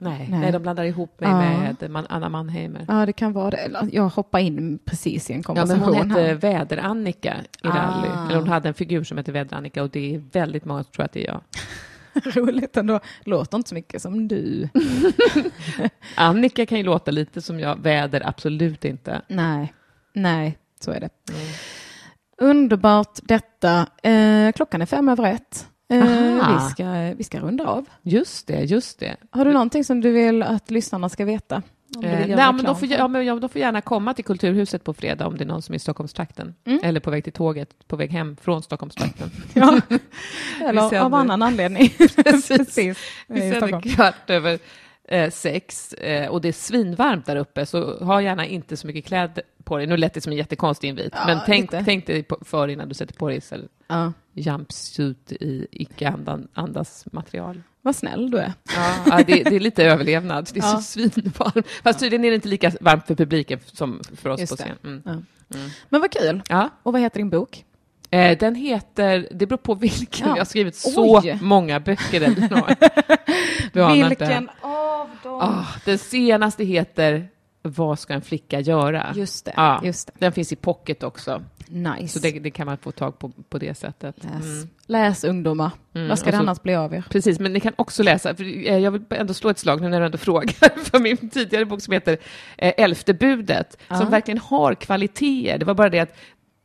Nej, 0.00 0.26
Nej. 0.30 0.40
nej. 0.40 0.52
de 0.52 0.62
blandar 0.62 0.84
ihop 0.84 1.20
mig 1.20 1.28
Ja. 1.30 1.38
med 1.80 1.90
man, 1.90 2.06
Anna 2.08 2.28
Mannheimer. 2.28 2.84
Ja, 2.88 3.06
det 3.06 3.12
kan 3.12 3.32
vara 3.32 3.50
det. 3.50 3.56
Eller, 3.56 3.88
Jag 3.92 4.08
hoppar 4.08 4.38
in 4.38 4.78
precis 4.84 5.30
i 5.30 5.32
en 5.32 5.42
Ja, 5.48 5.54
men 5.54 5.66
konversation 5.68 5.94
hon 6.10 6.10
hette. 6.10 6.34
Väder-Annika 6.34 7.34
i 7.64 7.68
Ah. 7.68 7.68
rally. 7.68 8.08
Eller 8.30 8.38
hon 8.40 8.48
hade 8.48 8.68
en 8.68 8.74
figur 8.74 9.04
som 9.04 9.16
hette 9.18 9.32
Väder-Annika 9.32 9.82
och 9.82 9.90
det 9.90 10.14
är 10.14 10.22
väldigt 10.32 10.64
många 10.64 10.82
som 10.84 10.92
tror 10.92 11.04
att 11.04 11.12
det 11.12 11.24
är 11.24 11.26
jag. 11.26 11.40
Roligt 12.34 12.76
ändå. 12.76 13.00
Låter 13.24 13.56
inte 13.56 13.68
så 13.68 13.74
mycket 13.74 14.02
som 14.02 14.28
du. 14.28 14.68
Annika 16.16 16.66
kan 16.66 16.78
ju 16.78 16.84
låta 16.84 17.10
lite 17.10 17.42
som 17.42 17.60
jag, 17.60 17.82
Väder 17.82 18.22
absolut 18.28 18.84
inte. 18.84 19.22
Nej, 19.28 19.72
nej, 20.12 20.58
så 20.80 20.90
är 20.90 21.00
det. 21.00 21.08
Underbart 22.40 23.18
detta. 23.22 23.86
Eh, 24.02 24.52
klockan 24.52 24.82
är 24.82 24.86
fem 24.86 25.08
över 25.08 25.24
ett. 25.32 25.68
Eh, 25.88 26.02
Aha. 26.02 26.54
vi, 26.54 26.70
ska, 26.70 27.14
vi 27.16 27.24
ska 27.24 27.40
runda 27.40 27.66
av. 27.66 27.86
Just 28.02 28.46
det, 28.46 28.60
just 28.60 28.98
det. 28.98 29.16
Har 29.30 29.44
du 29.44 29.52
någonting 29.52 29.84
som 29.84 30.00
du 30.00 30.12
vill 30.12 30.42
att 30.42 30.70
lyssnarna 30.70 31.08
ska 31.08 31.24
veta? 31.24 31.62
Eh, 32.02 32.10
nej, 32.10 32.36
men 32.36 32.64
de, 32.64 32.76
får, 32.76 32.88
ja, 32.88 33.08
men, 33.08 33.26
ja, 33.26 33.34
de 33.34 33.48
får 33.48 33.60
gärna 33.60 33.80
komma 33.80 34.14
till 34.14 34.24
Kulturhuset 34.24 34.84
på 34.84 34.94
fredag 34.94 35.26
om 35.26 35.36
det 35.36 35.44
är 35.44 35.46
någon 35.46 35.62
som 35.62 35.72
är 35.72 35.76
i 35.76 35.78
Stockholmstrakten. 35.78 36.54
Mm. 36.64 36.80
Eller 36.82 37.00
på 37.00 37.10
väg 37.10 37.24
till 37.24 37.32
tåget, 37.32 37.88
på 37.88 37.96
väg 37.96 38.10
hem 38.10 38.36
från 38.36 38.62
Stockholmstrakten. 38.62 39.30
Ja. 39.54 39.80
Eller 40.68 41.00
av 41.00 41.14
annan 41.14 41.42
anledning. 41.42 41.88
Precis. 42.24 42.78
i 42.78 42.94
Vi 43.26 43.40
sänder 43.40 43.94
kvart 43.94 44.30
över 44.30 44.58
eh, 45.08 45.30
sex 45.30 45.92
eh, 45.92 46.28
och 46.28 46.40
det 46.40 46.48
är 46.48 46.52
svinvarmt 46.52 47.26
där 47.26 47.36
uppe, 47.36 47.66
så 47.66 48.04
ha 48.04 48.22
gärna 48.22 48.46
inte 48.46 48.76
så 48.76 48.86
mycket 48.86 49.04
kläder 49.04 49.42
på 49.64 49.76
dig. 49.76 49.86
Nu 49.86 49.96
lät 49.96 50.14
det 50.14 50.20
som 50.20 50.32
en 50.32 50.38
jättekonstig 50.38 50.88
invit, 50.88 51.12
Ja, 51.16 51.26
men 51.26 51.38
tänk, 51.46 51.72
lite. 51.72 51.84
tänk 51.84 52.06
dig 52.06 52.24
för 52.40 52.68
innan 52.68 52.88
du 52.88 52.94
sätter 52.94 53.14
på 53.14 53.28
dig 53.28 53.40
Ja. 53.86 54.12
Jumpsuit 54.40 55.32
i 55.32 55.66
icke-andas 55.70 57.04
material. 57.12 57.62
Vad 57.82 57.96
snäll 57.96 58.30
du 58.30 58.38
är. 58.38 58.52
Ja, 59.06 59.16
det, 59.26 59.42
det 59.42 59.56
är 59.56 59.60
lite 59.60 59.84
överlevnad. 59.84 60.50
Det 60.54 60.60
är 60.60 60.64
Ja. 60.64 60.76
så 60.76 60.82
svinvarmt. 60.82 61.66
Fast 61.82 62.00
tydligen 62.00 62.24
är 62.24 62.28
det 62.30 62.34
inte 62.34 62.48
lika 62.48 62.72
varmt 62.80 63.06
för 63.06 63.14
publiken 63.14 63.60
som 63.66 64.00
för 64.16 64.30
oss 64.30 64.40
Just 64.40 64.52
på 64.52 64.56
scen. 64.56 64.76
Mm. 64.84 65.02
Ja. 65.04 65.10
Mm. 65.10 65.70
Men 65.88 66.00
vad 66.00 66.10
kul. 66.10 66.42
Ja. 66.48 66.70
Och 66.82 66.92
vad 66.92 67.00
heter 67.02 67.18
din 67.18 67.30
bok? 67.30 67.64
Eh, 68.10 68.38
den 68.38 68.54
heter, 68.54 69.28
det 69.34 69.46
beror 69.46 69.58
på 69.58 69.74
vilken, 69.74 70.28
Ja. 70.28 70.34
jag 70.34 70.40
har 70.40 70.44
skrivit 70.44 70.76
så 70.76 71.20
Oj. 71.20 71.38
många 71.42 71.80
böcker. 71.80 72.20
Den, 72.20 72.34
du 73.72 73.92
inte. 73.94 74.08
Vilken 74.08 74.50
av 74.60 75.08
dem? 75.22 75.40
Ah, 75.40 75.64
den 75.84 75.98
senaste 75.98 76.64
heter 76.64 77.28
Vad 77.62 77.98
ska 77.98 78.14
en 78.14 78.22
flicka 78.22 78.60
göra? 78.60 79.12
Just 79.16 79.44
det. 79.44 79.52
Ja. 79.56 79.80
Just 79.84 80.06
det. 80.06 80.12
Den 80.18 80.32
finns 80.32 80.52
i 80.52 80.56
pocket 80.56 81.02
också, 81.02 81.42
Nice. 81.68 82.08
så 82.08 82.18
det, 82.18 82.38
det 82.38 82.50
kan 82.50 82.66
man 82.66 82.78
få 82.78 82.92
tag 82.92 83.18
på 83.18 83.28
på 83.48 83.58
det 83.58 83.74
sättet. 83.78 84.16
Läs, 84.24 84.44
Mm. 84.44 84.68
Läs 84.86 85.24
ungdomar. 85.24 85.70
Mm, 85.94 86.08
Vad 86.08 86.18
ska 86.18 86.26
det 86.30 86.36
så- 86.36 86.42
annars 86.42 86.62
bli 86.62 86.74
av 86.74 86.94
er? 86.94 87.04
Precis, 87.10 87.40
men 87.40 87.52
ni 87.52 87.60
kan 87.60 87.72
också 87.76 88.02
läsa, 88.02 88.30
eh, 88.30 88.78
jag 88.78 88.90
vill 88.90 89.02
ändå 89.10 89.34
slå 89.34 89.50
ett 89.50 89.58
slag 89.58 89.80
nu 89.80 89.88
när 89.88 90.00
du 90.00 90.06
ändå 90.06 90.18
frågar, 90.18 90.84
för 90.84 90.98
min 90.98 91.30
tidigare 91.30 91.64
bok 91.64 91.80
som 91.82 91.92
heter 91.92 92.18
eh, 92.58 92.72
Elfte 92.76 93.14
budet, 93.14 93.78
Ja. 93.88 93.96
som 93.96 94.10
verkligen 94.10 94.38
har 94.38 94.74
kvaliteter. 94.74 95.58
Det 95.58 95.64
var 95.64 95.74
bara 95.74 95.88
det 95.90 95.98
att 96.00 96.14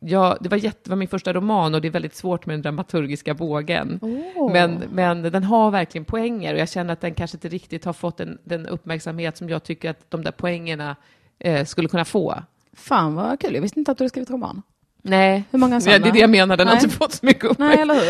jag, 0.06 0.38
det 0.40 0.48
var, 0.48 0.56
jätte, 0.56 0.90
var 0.90 0.96
min 0.96 1.08
första 1.08 1.32
roman 1.32 1.74
och 1.74 1.80
det 1.80 1.88
är 1.88 1.92
väldigt 1.92 2.14
svårt 2.14 2.46
med 2.46 2.54
den 2.54 2.62
dramaturgiska 2.62 3.34
bågen. 3.34 3.98
Åh. 4.36 4.52
Men, 4.52 4.82
men 4.92 5.22
den 5.22 5.44
har 5.44 5.70
verkligen 5.70 6.04
poänger 6.04 6.54
och 6.54 6.60
jag 6.60 6.68
känner 6.68 6.92
att 6.92 7.00
den 7.00 7.14
kanske 7.14 7.36
inte 7.36 7.48
riktigt 7.48 7.84
har 7.84 7.92
fått 7.92 8.16
den, 8.16 8.38
den 8.44 8.66
uppmärksamhet 8.66 9.36
som 9.36 9.50
jag 9.50 9.64
tycker 9.64 9.90
att 9.90 10.10
de 10.10 10.24
där 10.24 10.30
poängerna 10.30 10.96
eh, 11.38 11.64
skulle 11.64 11.88
kunna 11.88 12.04
få. 12.04 12.34
Fan 12.72 13.14
vad 13.14 13.40
kul, 13.40 13.54
jag 13.54 13.62
visste 13.62 13.78
inte 13.78 13.90
att 13.90 13.98
du 13.98 14.04
hade 14.04 14.08
skrivit 14.08 14.30
roman. 14.30 14.62
Nej, 15.02 15.44
Hur 15.50 15.58
många 15.58 15.80
ja, 15.84 15.98
det 15.98 16.08
är 16.08 16.12
det 16.12 16.18
jag 16.18 16.30
menar, 16.30 16.56
den 16.56 16.66
har 16.66 16.74
Nej. 16.74 16.84
inte 16.84 16.96
fått 16.96 17.12
så 17.12 17.26
mycket 17.26 17.42
Nej, 17.42 17.50
uppmärksamhet. 17.50 17.80
eller 17.80 18.04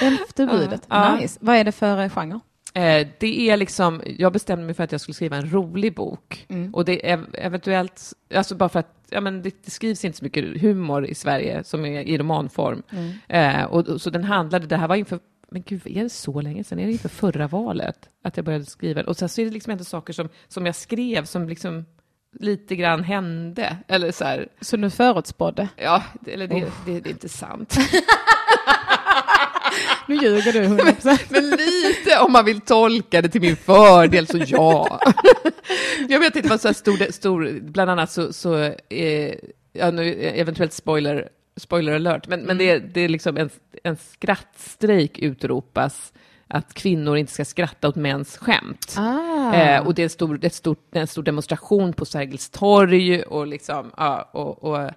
hur? 0.00 0.06
Elfte 0.06 0.46
budet. 0.46 0.82
Ja. 0.88 1.16
Nice. 1.16 1.38
Vad 1.40 1.56
är 1.56 1.64
det 1.64 1.72
för 1.72 2.02
eh, 2.02 2.08
genre? 2.08 2.40
Eh, 2.76 3.06
det 3.18 3.50
är 3.50 3.56
liksom, 3.56 4.02
jag 4.18 4.32
bestämde 4.32 4.64
mig 4.64 4.74
för 4.74 4.84
att 4.84 4.92
jag 4.92 5.00
skulle 5.00 5.14
skriva 5.14 5.36
en 5.36 5.50
rolig 5.52 5.94
bok. 5.94 6.46
Mm. 6.48 6.74
Och 6.74 6.84
det 6.84 7.10
är 7.10 7.24
eventuellt, 7.32 8.12
alltså 8.34 8.54
bara 8.54 8.68
för 8.68 8.80
att 8.80 8.94
ja, 9.10 9.20
men 9.20 9.42
det, 9.42 9.64
det 9.64 9.70
skrivs 9.70 10.04
inte 10.04 10.18
så 10.18 10.24
mycket 10.24 10.60
humor 10.60 11.06
i 11.06 11.14
Sverige 11.14 11.64
som 11.64 11.84
är 11.86 12.00
i 12.00 12.18
romanform. 12.18 12.82
Mm. 12.90 13.12
Eh, 13.28 13.64
och, 13.64 13.88
och, 13.88 14.00
så 14.00 14.10
den 14.10 14.24
handlade, 14.24 14.66
det 14.66 14.76
här 14.76 14.88
var 14.88 14.96
inför, 14.96 15.18
men 15.50 15.62
gud, 15.66 15.82
är 15.86 16.02
det 16.02 16.08
så 16.10 16.40
länge 16.40 16.64
sedan? 16.64 16.78
Är 16.78 16.86
det 16.86 16.92
inför 16.92 17.08
förra 17.08 17.48
valet? 17.48 18.08
Att 18.24 18.36
jag 18.36 18.46
började 18.46 18.64
skriva. 18.64 19.02
Och 19.02 19.16
sen 19.16 19.28
så 19.28 19.40
är 19.40 19.44
det 19.44 19.50
liksom 19.52 19.70
ändå 19.70 19.84
saker 19.84 20.12
som, 20.12 20.28
som 20.48 20.66
jag 20.66 20.74
skrev 20.74 21.24
som 21.24 21.48
liksom 21.48 21.84
lite 22.40 22.76
grann 22.76 23.04
hände. 23.04 23.76
Eller 23.88 24.12
så 24.12 24.24
här, 24.24 24.48
Så 24.60 24.76
du 24.76 24.90
förutspådde? 24.90 25.68
ja, 25.76 26.02
det- 26.20 26.32
eller 26.34 26.46
det, 26.48 26.54
det, 26.86 27.00
det 27.00 27.08
är 27.08 27.12
inte 27.12 27.28
sant. 27.28 27.76
Nu 30.08 30.14
ljuger 30.14 30.52
du 30.52 30.62
100%. 30.64 31.18
Men 31.28 31.50
lite 31.50 32.18
om 32.20 32.32
man 32.32 32.44
vill 32.44 32.60
tolka 32.60 33.22
det 33.22 33.28
till 33.28 33.40
min 33.40 33.56
fördel, 33.56 34.26
så 34.26 34.38
ja. 34.46 35.00
jag 36.08 36.20
vet 36.20 36.36
inte, 36.36 36.48
var 36.48 36.58
så 36.58 36.68
här 36.68 36.72
stor, 36.74 37.12
stor 37.12 37.58
bland 37.62 37.90
annat 37.90 38.10
så, 38.10 38.32
så 38.32 38.56
eh, 38.88 39.34
ja, 39.72 39.90
nu, 39.90 40.12
eventuellt 40.14 40.72
spoiler, 40.72 41.28
spoiler 41.56 41.94
alert, 41.94 42.28
men, 42.28 42.40
men 42.40 42.58
det, 42.58 42.70
är- 42.70 42.80
det 42.94 43.00
är 43.00 43.08
liksom 43.08 43.36
en, 43.36 43.50
en 43.84 43.96
skrattstrejk 43.96 45.18
utropas 45.18 46.12
att 46.48 46.74
kvinnor 46.74 47.16
inte 47.16 47.32
ska 47.32 47.44
skratta 47.44 47.88
åt 47.88 47.96
mäns 47.96 48.36
skämt. 48.36 48.94
Ah. 48.98 49.54
Eh, 49.54 49.86
och 49.86 49.94
det 49.94 50.02
är 50.02 50.04
en 50.04 50.10
stor, 50.10 50.38
ett 50.42 50.54
stort, 50.54 50.88
en 50.92 51.06
stor 51.06 51.22
demonstration 51.22 51.92
på 51.92 52.04
Sergels 52.04 52.50
torg 52.50 53.22
och 53.22 53.46
liksom, 53.46 53.90
ja, 53.96 54.30
och, 54.32 54.64
och 54.64 54.90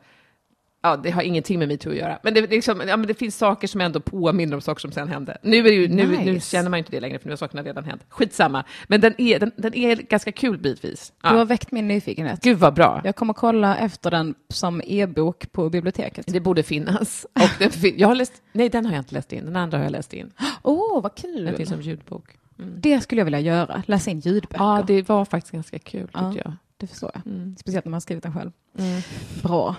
Ja, 0.82 0.97
det 0.97 1.11
har 1.11 1.21
ingenting 1.21 1.59
med 1.59 1.67
metoo 1.67 1.91
att 1.91 1.97
göra. 1.97 2.19
Men 2.23 2.34
det, 2.34 2.47
liksom, 2.49 2.82
ja, 2.88 2.97
men 2.97 3.07
det 3.07 3.13
finns 3.13 3.38
saker 3.38 3.67
som 3.67 3.82
ändå 3.82 3.99
påminner 3.99 4.55
om 4.55 4.61
saker 4.61 4.80
som 4.82 4.91
sen 4.91 5.07
hände. 5.07 5.38
Nu, 5.43 5.67
är 5.67 5.71
ju, 5.71 5.88
nu, 5.88 6.07
nu 6.07 6.17
Nice. 6.34 6.49
känner 6.51 6.69
man 6.69 6.78
ju 6.78 6.82
inte 6.82 6.91
det 6.91 6.99
längre, 6.99 7.19
för 7.19 7.25
nu 7.28 7.32
har 7.32 7.38
sakerna 7.38 7.63
redan 7.63 7.84
hänt. 7.84 8.01
Skitsamma. 8.09 8.63
Men 8.88 9.01
den 9.01 9.13
är, 9.21 9.39
den, 9.39 9.51
den 9.55 9.73
är 9.75 9.95
ganska 9.95 10.32
kul 10.32 10.57
bitvis. 10.57 11.13
Du 11.21 11.28
har 11.28 11.38
Ja. 11.38 11.43
väckt 11.45 11.71
min 11.71 11.88
nyfikenhet. 11.88 12.43
Gud 12.43 12.57
vad 12.57 12.73
bra. 12.73 13.01
Jag 13.03 13.15
kommer 13.15 13.34
kolla 13.34 13.78
efter 13.78 14.11
den 14.11 14.36
som 14.49 14.82
e-bok 14.86 15.51
på 15.51 15.69
biblioteket. 15.69 16.25
Det 16.28 16.39
borde 16.39 16.63
finnas. 16.63 17.25
Och 17.34 17.49
den, 17.59 17.71
fin- 17.71 17.95
jag 17.97 18.07
har 18.07 18.15
läst, 18.15 18.34
nej, 18.51 18.69
den 18.69 18.86
har 18.86 18.93
jag 18.93 18.99
inte 19.01 19.13
läst 19.15 19.34
in. 19.34 19.45
Den 19.45 19.55
andra 19.55 19.78
har 19.78 19.84
jag 19.86 19.91
läst 19.91 20.13
in. 20.13 20.32
Åh, 20.63 21.01
vad 21.01 21.11
Den 21.21 21.34
kul! 21.34 21.55
finns 21.57 21.69
som 21.69 21.82
ljudbok. 21.82 22.38
Det 22.78 23.01
skulle 23.01 23.19
jag 23.21 23.25
vilja 23.25 23.39
göra, 23.39 23.84
läsa 23.88 24.11
in 24.11 24.19
ljudböcker. 24.19 24.63
Ja, 24.63 24.84
det 24.88 25.09
var 25.09 25.25
faktiskt 25.25 25.51
ganska 25.51 25.80
kul, 25.80 26.07
Ja. 26.13 26.34
jag. 26.38 26.53
Det 26.78 26.88
förstår 26.88 27.11
jag. 27.13 27.34
Mm. 27.34 27.55
Speciellt 27.59 27.86
när 27.86 27.89
man 27.89 27.95
har 27.95 28.01
skrivit 28.01 28.23
den 28.23 28.34
själv. 28.34 28.51
Mm. 28.80 29.01
Bra. 29.43 29.75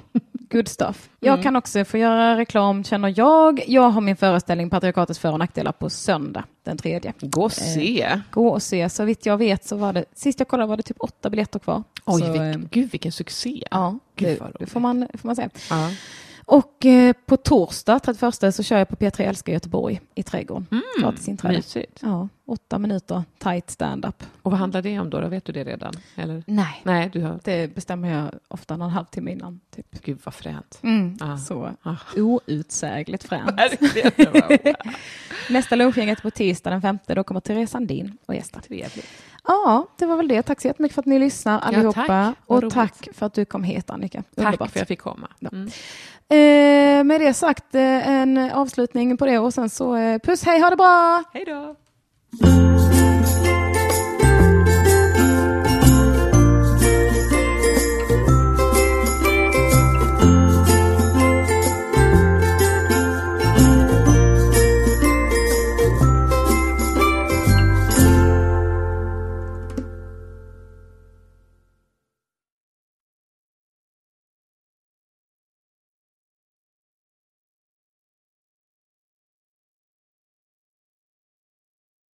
Good 0.51 0.68
stuff. 0.68 1.09
Jag 1.20 1.32
Mm. 1.32 1.42
kan 1.42 1.57
också 1.57 1.84
få 1.84 1.99
göra 1.99 2.36
reklam, 2.36 2.84
känner 2.84 3.14
jag. 3.16 3.62
Jag 3.66 3.90
har 3.90 4.01
min 4.01 4.16
föreställning 4.16 4.70
Patriarkatets 4.70 5.18
för 5.18 5.32
och 5.32 5.38
nackdelar 5.38 5.72
på 5.72 5.90
söndag, 5.90 6.44
den 6.64 6.76
tredje. 6.76 7.12
Gå 7.20 7.42
och 7.44 7.53
se. 7.53 8.20
Gå 8.30 8.49
och 8.49 8.62
se. 8.62 8.88
Så 8.88 9.05
vitt 9.05 9.26
jag 9.26 9.36
vet 9.36 9.64
så 9.64 9.76
var 9.76 9.92
det, 9.92 10.05
sist 10.14 10.38
jag 10.40 10.49
kollade 10.49 10.68
var 10.68 10.76
det 10.76 10.82
typ 10.82 10.96
åtta 11.01 11.30
biljetter 11.30 11.59
kvar. 11.59 11.82
Oj, 12.05 12.20
så, 12.20 12.26
eh, 12.26 12.32
vilken, 12.32 12.68
gud 12.70 12.90
vilken 12.90 13.12
succé. 13.12 13.62
Ja, 13.70 13.99
det, 14.14 14.40
det 14.59 14.66
får 14.66 14.80
man, 14.80 15.07
får 15.14 15.28
man 15.28 15.36
säga. 15.36 15.51
Ja. 15.70 15.90
Och 16.51 16.86
eh, 16.86 17.12
på 17.26 17.36
torsdag, 17.36 17.99
31, 17.99 18.55
så 18.55 18.62
kör 18.62 18.78
jag 18.78 18.88
på 18.88 18.96
P3 18.96 19.20
Älskar 19.22 19.53
Göteborg 19.53 20.01
i 20.14 20.22
Trädgården. 20.22 20.66
Gratis 21.01 21.28
inträde. 21.28 21.55
Mysigt. 21.57 21.99
Ja, 22.03 22.28
åtta 22.46 22.78
minuter 22.78 23.22
tight 23.38 23.70
stand-up. 23.70 24.22
Och 24.42 24.51
vad 24.51 24.61
handlar 24.61 24.82
det 24.82 24.99
om 24.99 25.11
då? 25.11 25.20
då? 25.20 25.28
Vet 25.28 25.44
du 25.44 25.53
det 25.53 25.64
redan? 25.64 25.94
Eller? 26.16 26.42
Nej, 26.46 26.80
Nej, 26.84 27.11
du 27.12 27.22
har... 27.22 27.40
det 27.44 27.74
bestämmer 27.74 28.09
jag 28.22 28.30
ofta 28.49 28.76
någon 28.76 28.90
halvtimme 28.90 29.30
innan. 29.32 29.61
Typ. 29.76 29.86
Gud 30.05 30.18
vad 30.24 30.34
fränt. 30.34 30.78
Mm, 30.82 31.16
Ah. 31.20 31.36
Så 31.36 31.70
Ah. 31.82 31.96
outsägligt 32.16 33.24
fränt. 33.24 33.61
Nästa 35.51 35.76
lunchgänget 35.76 36.22
på 36.22 36.30
tisdag 36.30 36.70
den 36.70 36.82
femte, 36.82 37.14
då 37.14 37.24
kommer 37.24 37.40
Therese 37.40 37.70
Sandin 37.70 38.18
och 38.26 38.34
gästa. 38.34 38.61
Trevligt. 38.61 39.07
Ja, 39.44 39.86
det 39.99 40.07
var 40.07 40.16
väl 40.16 40.28
det. 40.28 40.42
Tack 40.42 40.61
så 40.61 40.68
jättemycket 40.68 40.94
för 40.94 41.03
att 41.03 41.07
ni 41.07 41.18
lyssnar 41.18 41.61
allihopa. 41.61 42.07
tack. 42.07 42.36
Vad 42.46 42.64
och 42.64 42.72
tack 42.72 43.09
för 43.12 43.26
att 43.26 43.34
du 43.34 43.44
kom 43.44 43.62
hit 43.64 43.90
Annika. 43.90 44.22
Tack 44.22 44.44
Underbart. 44.46 44.59
för 44.59 44.64
att 44.64 44.80
jag 44.80 44.88
fick 44.88 45.01
komma. 45.01 45.28
Mm. 45.53 45.70
Eh, 46.31 47.05
med 47.05 47.20
det 47.20 47.35
sagt, 47.35 47.74
eh, 47.74 48.09
en 48.09 48.39
avslutning 48.39 49.16
på 49.16 49.26
det 49.26 49.39
och 49.39 49.55
sen 49.55 49.70
så 49.70 49.97
eh, 49.97 50.18
puss, 50.18 50.45
hej, 50.45 50.61
ha 50.61 50.70
det 50.70 50.76
bra! 50.76 51.24
Hej 51.33 51.45
då! 51.45 51.74